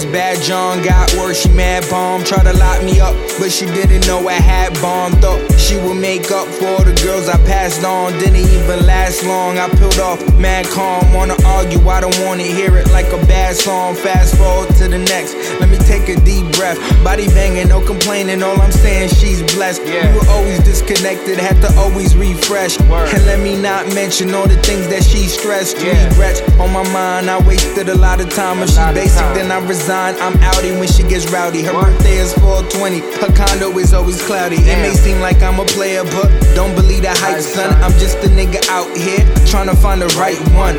this 0.00 0.12
bad 0.12 0.42
John 0.42 0.82
got 0.82 1.12
worse, 1.14 1.42
she 1.42 1.50
mad 1.50 1.84
bomb. 1.90 2.24
Tried 2.24 2.44
to 2.44 2.56
lock 2.58 2.82
me 2.84 3.00
up, 3.00 3.14
but 3.38 3.50
she 3.50 3.66
didn't 3.66 4.06
know 4.06 4.28
I 4.28 4.34
had 4.34 4.72
bombed 4.80 5.24
up. 5.24 5.40
She 5.58 5.76
would 5.76 5.96
make 5.96 6.30
up 6.30 6.48
for 6.48 6.66
all 6.66 6.84
the 6.84 6.94
girls 7.04 7.28
I 7.28 7.36
passed 7.44 7.84
on. 7.84 8.12
Didn't 8.18 8.36
even 8.36 8.86
last 8.86 9.24
long. 9.24 9.58
I 9.58 9.68
peeled 9.68 9.98
off, 9.98 10.20
mad 10.38 10.66
calm. 10.66 11.12
Wanna 11.12 11.36
argue, 11.44 11.86
I 11.88 12.00
don't 12.00 12.18
wanna 12.24 12.44
hear 12.44 12.76
it 12.76 12.90
like 12.90 13.12
a 13.12 13.20
bad 13.26 13.56
song. 13.56 13.94
Fast 13.94 14.36
forward 14.36 14.74
to 14.76 14.88
the 14.88 14.98
next. 14.98 15.34
Let 15.60 15.68
me 15.68 15.78
take 15.78 16.08
a 16.08 16.18
deep 16.20 16.50
breath. 16.56 16.78
Body 17.04 17.26
banging, 17.28 17.68
no 17.68 17.84
complaining. 17.84 18.42
All 18.42 18.60
I'm 18.60 18.72
saying, 18.72 19.10
she's 19.10 19.42
blessed. 19.54 19.82
Yeah. 19.84 20.12
We 20.12 20.18
were 20.18 20.28
always 20.30 20.60
disconnected, 20.60 21.38
had 21.38 21.60
to 21.62 21.70
always 21.78 22.16
refresh. 22.16 22.78
And 22.80 23.26
let 23.26 23.40
me 23.40 23.56
not 23.56 23.86
mention 23.94 24.34
all 24.34 24.48
the 24.48 24.60
things 24.62 24.88
that 24.88 25.04
she 25.04 25.26
stressed. 25.26 25.76
Regrets 25.76 26.40
on 26.58 26.72
my 26.72 26.86
mind. 26.92 27.30
I 27.30 27.38
wasted 27.46 27.88
a 27.88 27.96
lot 27.96 28.20
of 28.20 28.30
time. 28.30 28.62
If 28.62 28.70
she's 28.70 28.94
basic, 28.94 29.26
then 29.34 29.50
I 29.50 29.58
resign. 29.66 29.89
I'm 29.90 30.34
outie 30.34 30.78
when 30.78 30.88
she 30.88 31.02
gets 31.02 31.30
rowdy. 31.32 31.62
Her 31.62 31.72
birthday 31.72 32.18
is 32.18 32.32
420. 32.34 33.00
Her 33.18 33.32
condo 33.34 33.76
is 33.78 33.92
always 33.92 34.22
cloudy. 34.22 34.56
It 34.56 34.78
may 34.82 34.94
seem 34.94 35.20
like 35.20 35.42
I'm 35.42 35.58
a 35.58 35.64
player, 35.64 36.04
but 36.04 36.30
don't 36.54 36.74
believe 36.76 37.02
the 37.02 37.10
hype, 37.10 37.40
son. 37.40 37.74
I'm 37.82 37.92
just 37.98 38.18
a 38.18 38.28
nigga 38.28 38.62
out 38.68 38.86
here 38.96 39.18
trying 39.46 39.66
to 39.66 39.74
find 39.74 40.00
the 40.00 40.06
right 40.18 40.38
one. 40.54 40.76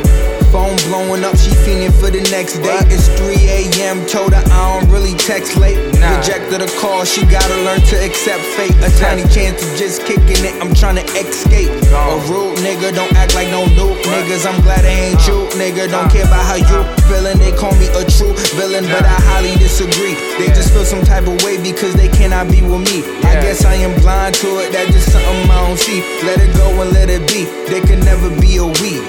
Phone 0.51 0.75
blowing 0.91 1.23
up, 1.23 1.39
she 1.39 1.55
fiending 1.63 1.95
for 1.95 2.11
the 2.11 2.19
next 2.27 2.59
day. 2.59 2.75
It's 2.91 3.07
3 3.15 3.39
a.m. 3.47 4.03
Told 4.05 4.35
her 4.35 4.43
I 4.51 4.59
don't 4.67 4.91
really 4.91 5.15
text 5.15 5.55
late. 5.55 5.79
Rejected 5.95 6.59
a 6.59 6.67
call, 6.75 7.05
she 7.05 7.23
gotta 7.23 7.55
learn 7.63 7.79
to 7.87 7.95
accept 8.03 8.43
fate. 8.59 8.75
A 8.83 8.91
tiny 8.99 9.23
chance 9.31 9.63
of 9.63 9.71
just 9.79 10.03
kicking 10.03 10.43
it, 10.43 10.51
I'm 10.59 10.75
trying 10.75 10.99
to 10.99 11.07
escape. 11.15 11.71
A 11.71 12.19
rude 12.27 12.59
nigga, 12.59 12.91
don't 12.91 13.15
act 13.15 13.33
like 13.33 13.47
no 13.47 13.63
new 13.79 13.95
niggas. 14.11 14.43
I'm 14.43 14.59
glad 14.59 14.83
I 14.83 15.15
ain't 15.15 15.23
you, 15.23 15.47
nigga. 15.55 15.87
Don't 15.87 16.11
care 16.11 16.27
about 16.27 16.43
how 16.43 16.59
you 16.59 16.83
feeling. 17.07 17.39
They 17.39 17.55
call 17.55 17.71
me 17.79 17.87
a 17.95 18.03
true 18.03 18.35
villain, 18.59 18.83
but 18.91 19.07
I 19.07 19.17
highly 19.31 19.55
disagree. 19.55 20.19
They 20.35 20.51
just 20.51 20.75
feel 20.75 20.83
some 20.83 21.03
type 21.07 21.31
of 21.31 21.39
way 21.47 21.63
because 21.63 21.95
they 21.95 22.09
cannot 22.09 22.51
be 22.51 22.59
with 22.59 22.83
me. 22.91 23.07
I 23.23 23.39
guess 23.39 23.63
I 23.63 23.75
am 23.79 23.95
blind 24.03 24.35
to 24.43 24.47
it, 24.67 24.75
that's 24.75 24.91
just 24.91 25.15
something 25.15 25.47
I 25.47 25.63
don't 25.63 25.79
see. 25.79 26.03
Let 26.27 26.43
it 26.43 26.51
go 26.59 26.67
and 26.83 26.91
let 26.91 27.07
it 27.07 27.23
be. 27.31 27.47
They 27.71 27.79
can 27.79 28.03
never 28.03 28.27
be 28.43 28.59
a 28.59 28.67
we. 28.83 28.99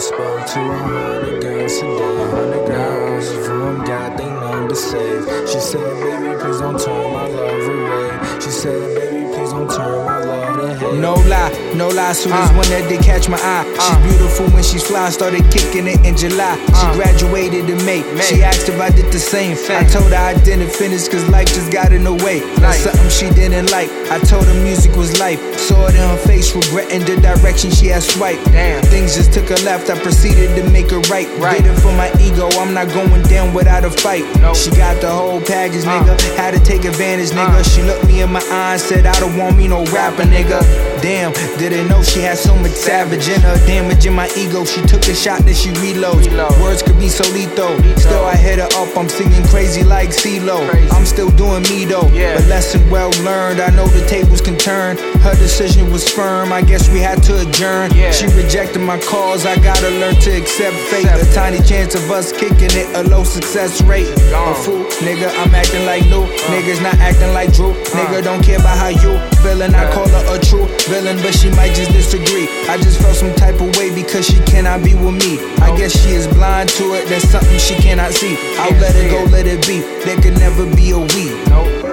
Spoke 0.00 0.46
to 0.46 0.60
a 0.60 0.78
hundred 0.78 1.42
girls 1.42 1.78
today. 1.78 2.30
Hundred 2.30 2.66
girls 2.66 3.46
from 3.46 3.84
got 3.84 4.16
their 4.16 4.32
number 4.40 4.74
saved. 4.74 5.46
She 5.46 5.60
said, 5.60 5.80
baby, 6.00 6.40
please 6.40 6.58
don't 6.58 6.80
turn 6.80 7.12
my 7.12 7.26
love 7.28 7.68
away. 7.68 8.40
She 8.40 8.48
said, 8.50 8.94
baby, 8.96 9.26
please 9.34 9.50
don't 9.50 9.70
turn 9.70 10.04
my 10.06 10.24
love 10.24 10.56
to 10.60 10.74
hate. 10.78 11.00
No 11.00 11.12
lie, 11.28 11.52
no 11.74 11.88
lie, 11.88 12.12
so 12.12 12.28
there's 12.28 12.50
uh. 12.50 12.54
one 12.54 12.68
that 12.70 12.88
did 12.88 13.02
catch 13.02 13.28
my 13.28 13.38
eye. 13.38 13.64
She's 13.64 13.96
uh. 13.96 14.08
beautiful 14.08 14.46
when 14.50 14.62
she's 14.62 14.86
fly, 14.86 15.10
started 15.10 15.44
kicking 15.50 15.86
it 15.86 16.00
in 16.04 16.16
July. 16.16 16.56
She 16.74 16.86
uh. 16.86 16.94
graduated 16.94 17.68
in 17.68 17.78
May. 17.84 18.02
She 18.22 18.42
asked 18.42 18.68
if 18.68 18.80
I 18.80 18.90
did 18.90 19.12
the 19.12 19.18
same. 19.18 19.56
I 19.70 19.84
told 19.84 20.10
her 20.10 20.18
I 20.18 20.34
didn't 20.42 20.70
finish 20.70 21.08
cause 21.08 21.28
life 21.28 21.48
just 21.48 21.72
got 21.72 21.92
in 21.92 22.04
the 22.04 22.14
way. 22.14 22.40
That's 22.60 22.84
something 22.84 23.10
she 23.10 23.30
didn't 23.30 23.70
like. 23.70 23.90
I 24.10 24.18
told 24.20 24.46
her 24.46 24.58
music 24.62 24.96
was 24.96 25.18
life. 25.18 25.40
Saw 25.58 25.86
it 25.88 25.94
in 25.94 26.02
her 26.02 26.20
face, 26.26 26.54
regretting 26.54 27.04
the 27.04 27.20
direction 27.20 27.70
she 27.70 27.86
had 27.86 28.02
swiped. 28.02 28.44
Damn. 28.52 28.82
Things 28.84 29.14
just 29.14 29.32
took 29.32 29.50
a 29.50 29.58
left, 29.62 29.90
I 29.90 29.98
proceeded 29.98 30.54
to 30.56 30.68
make 30.70 30.92
it 30.92 31.08
right. 31.08 31.28
Did 31.56 31.66
it 31.66 31.78
for 31.80 31.92
my 31.92 32.10
ego, 32.20 32.48
I'm 32.58 32.74
not 32.74 32.88
going 32.94 33.22
down 33.24 33.54
without 33.54 33.84
a 33.84 33.90
fight. 33.90 34.24
She 34.56 34.70
got 34.70 35.00
the 35.00 35.10
whole 35.10 35.40
package, 35.40 35.84
nigga. 35.84 36.18
Had 36.36 36.54
to 36.54 36.60
take 36.60 36.84
advantage, 36.84 37.30
nigga. 37.30 37.62
She 37.74 37.82
looked 37.82 38.06
me 38.06 38.22
in 38.22 38.32
my 38.32 38.42
eyes, 38.50 38.82
said, 38.82 39.06
I 39.06 39.18
don't 39.20 39.36
want 39.36 39.56
me 39.56 39.68
no 39.68 39.84
rapper, 39.86 40.24
nigga. 40.24 40.60
Damn, 41.02 41.32
didn't 41.58 41.88
know 41.88 42.02
she 42.02 42.20
had 42.20 42.36
so 42.36 42.54
much 42.56 42.72
savage 42.72 43.28
in 43.28 43.40
her. 43.40 43.56
Damaging 43.66 44.14
my 44.14 44.28
ego, 44.36 44.64
she 44.64 44.82
took 44.82 45.02
a 45.08 45.14
shot, 45.14 45.40
then 45.42 45.54
she 45.54 45.70
reloads. 45.80 46.28
Words 46.60 46.82
could 46.82 46.98
be 46.98 47.08
so 47.08 47.24
lethal. 47.32 47.72
Still, 47.96 48.24
I 48.24 48.36
hit 48.36 48.58
her 48.58 48.68
up, 48.76 48.96
I'm 48.96 49.08
singing 49.08 49.42
crazy 49.44 49.82
like 49.82 50.10
CeeLo. 50.10 50.60
I'm 50.92 51.06
still 51.06 51.30
doing 51.30 51.62
me 51.64 51.84
though, 51.86 52.08
but 52.36 52.46
lesson 52.48 52.88
well 52.90 53.10
learned. 53.24 53.60
I 53.60 53.70
know 53.70 53.86
the 53.86 54.06
tables 54.06 54.40
can 54.40 54.56
turn. 54.58 54.98
Her 55.24 55.34
decision 55.36 55.90
was 55.90 56.06
firm, 56.08 56.52
I 56.52 56.60
guess 56.62 56.90
we 56.90 57.00
had 57.00 57.22
to 57.24 57.40
adjourn. 57.48 57.90
She 58.12 58.26
rejected 58.36 58.80
my 58.80 58.98
calls, 59.00 59.46
I 59.46 59.56
gotta 59.56 59.90
learn 60.00 60.16
to 60.16 60.30
accept 60.36 60.76
fate. 60.92 61.06
A 61.06 61.24
tiny 61.34 61.60
chance 61.64 61.94
of 61.94 62.10
us 62.10 62.30
kicking 62.32 62.72
it, 62.76 62.88
a 62.94 63.02
low 63.08 63.24
success 63.24 63.80
rate. 63.82 64.08
A 64.34 64.54
fool, 64.54 64.84
nigga, 65.00 65.32
I'm 65.40 65.54
acting 65.54 65.86
like 65.86 66.04
new. 66.04 66.26
Niggas 66.52 66.82
not 66.82 66.94
acting 67.00 67.32
like 67.32 67.52
Drew. 67.54 67.72
Nigga 67.96 68.22
don't 68.22 68.42
care 68.42 68.58
about 68.58 68.76
how 68.76 68.88
you 68.88 69.18
feeling. 69.40 69.74
I 69.74 69.90
call 69.92 70.08
her 70.08 70.36
a 70.36 70.38
true 70.38 70.66
villain, 70.90 71.16
but 71.22 71.32
she 71.32 71.48
might 71.50 71.72
just 71.72 71.92
disagree. 71.92 72.50
I 72.68 72.76
just 72.76 73.00
felt 73.00 73.14
some 73.14 73.34
type 73.36 73.60
of 73.62 73.70
way 73.78 73.94
because 73.94 74.26
she 74.26 74.38
cannot 74.50 74.82
be 74.82 74.94
with 74.94 75.14
me. 75.14 75.38
I 75.62 75.70
guess 75.78 75.94
she 75.94 76.10
is 76.10 76.26
blind 76.26 76.68
to 76.80 76.84
it, 76.98 77.08
that's 77.08 77.28
something 77.30 77.58
she 77.58 77.74
cannot 77.76 78.10
see. 78.12 78.36
I'll 78.58 78.74
let 78.82 78.94
it 78.96 79.10
go, 79.10 79.22
let 79.30 79.46
it 79.46 79.64
be. 79.66 79.80
There 80.04 80.20
could 80.20 80.38
never 80.38 80.66
be 80.74 80.90
a 80.90 80.98
we. 80.98 81.30
Nope. 81.48 81.86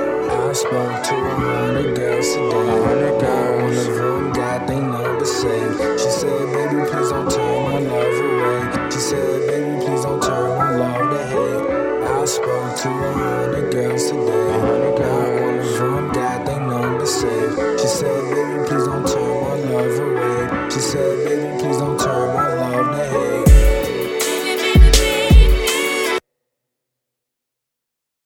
I 0.49 0.53
spoke 0.53 1.03
to 1.09 1.15
a 1.15 1.35
hundred 1.35 1.95
girls 1.95 2.27
today. 2.33 2.57
A 2.57 2.83
hundred 2.87 3.21
girls. 3.21 3.87
One 3.87 3.87
of 3.87 3.95
them 3.95 4.33
got 4.33 4.67
they 4.67 4.79
know 4.79 5.19
the 5.19 5.25
same. 5.25 5.73
She 6.01 6.09
said, 6.09 6.45
baby, 6.53 6.81
please 6.89 7.09
don't 7.09 7.29
turn 7.29 7.63
my 7.69 7.79
love 7.79 8.17
away. 8.25 8.89
She 8.91 8.99
said, 8.99 9.47
baby, 9.47 9.85
please 9.85 10.03
don't 10.03 10.21
turn 10.23 10.57
my 10.57 10.71
love 10.71 11.09
to 11.13 11.21
hate. 11.31 11.63
I 12.07 12.25
spoke 12.25 12.75
to 12.81 12.89
a 12.89 13.13
hundred 13.13 13.71
girls 13.71 14.09
today. 14.09 14.46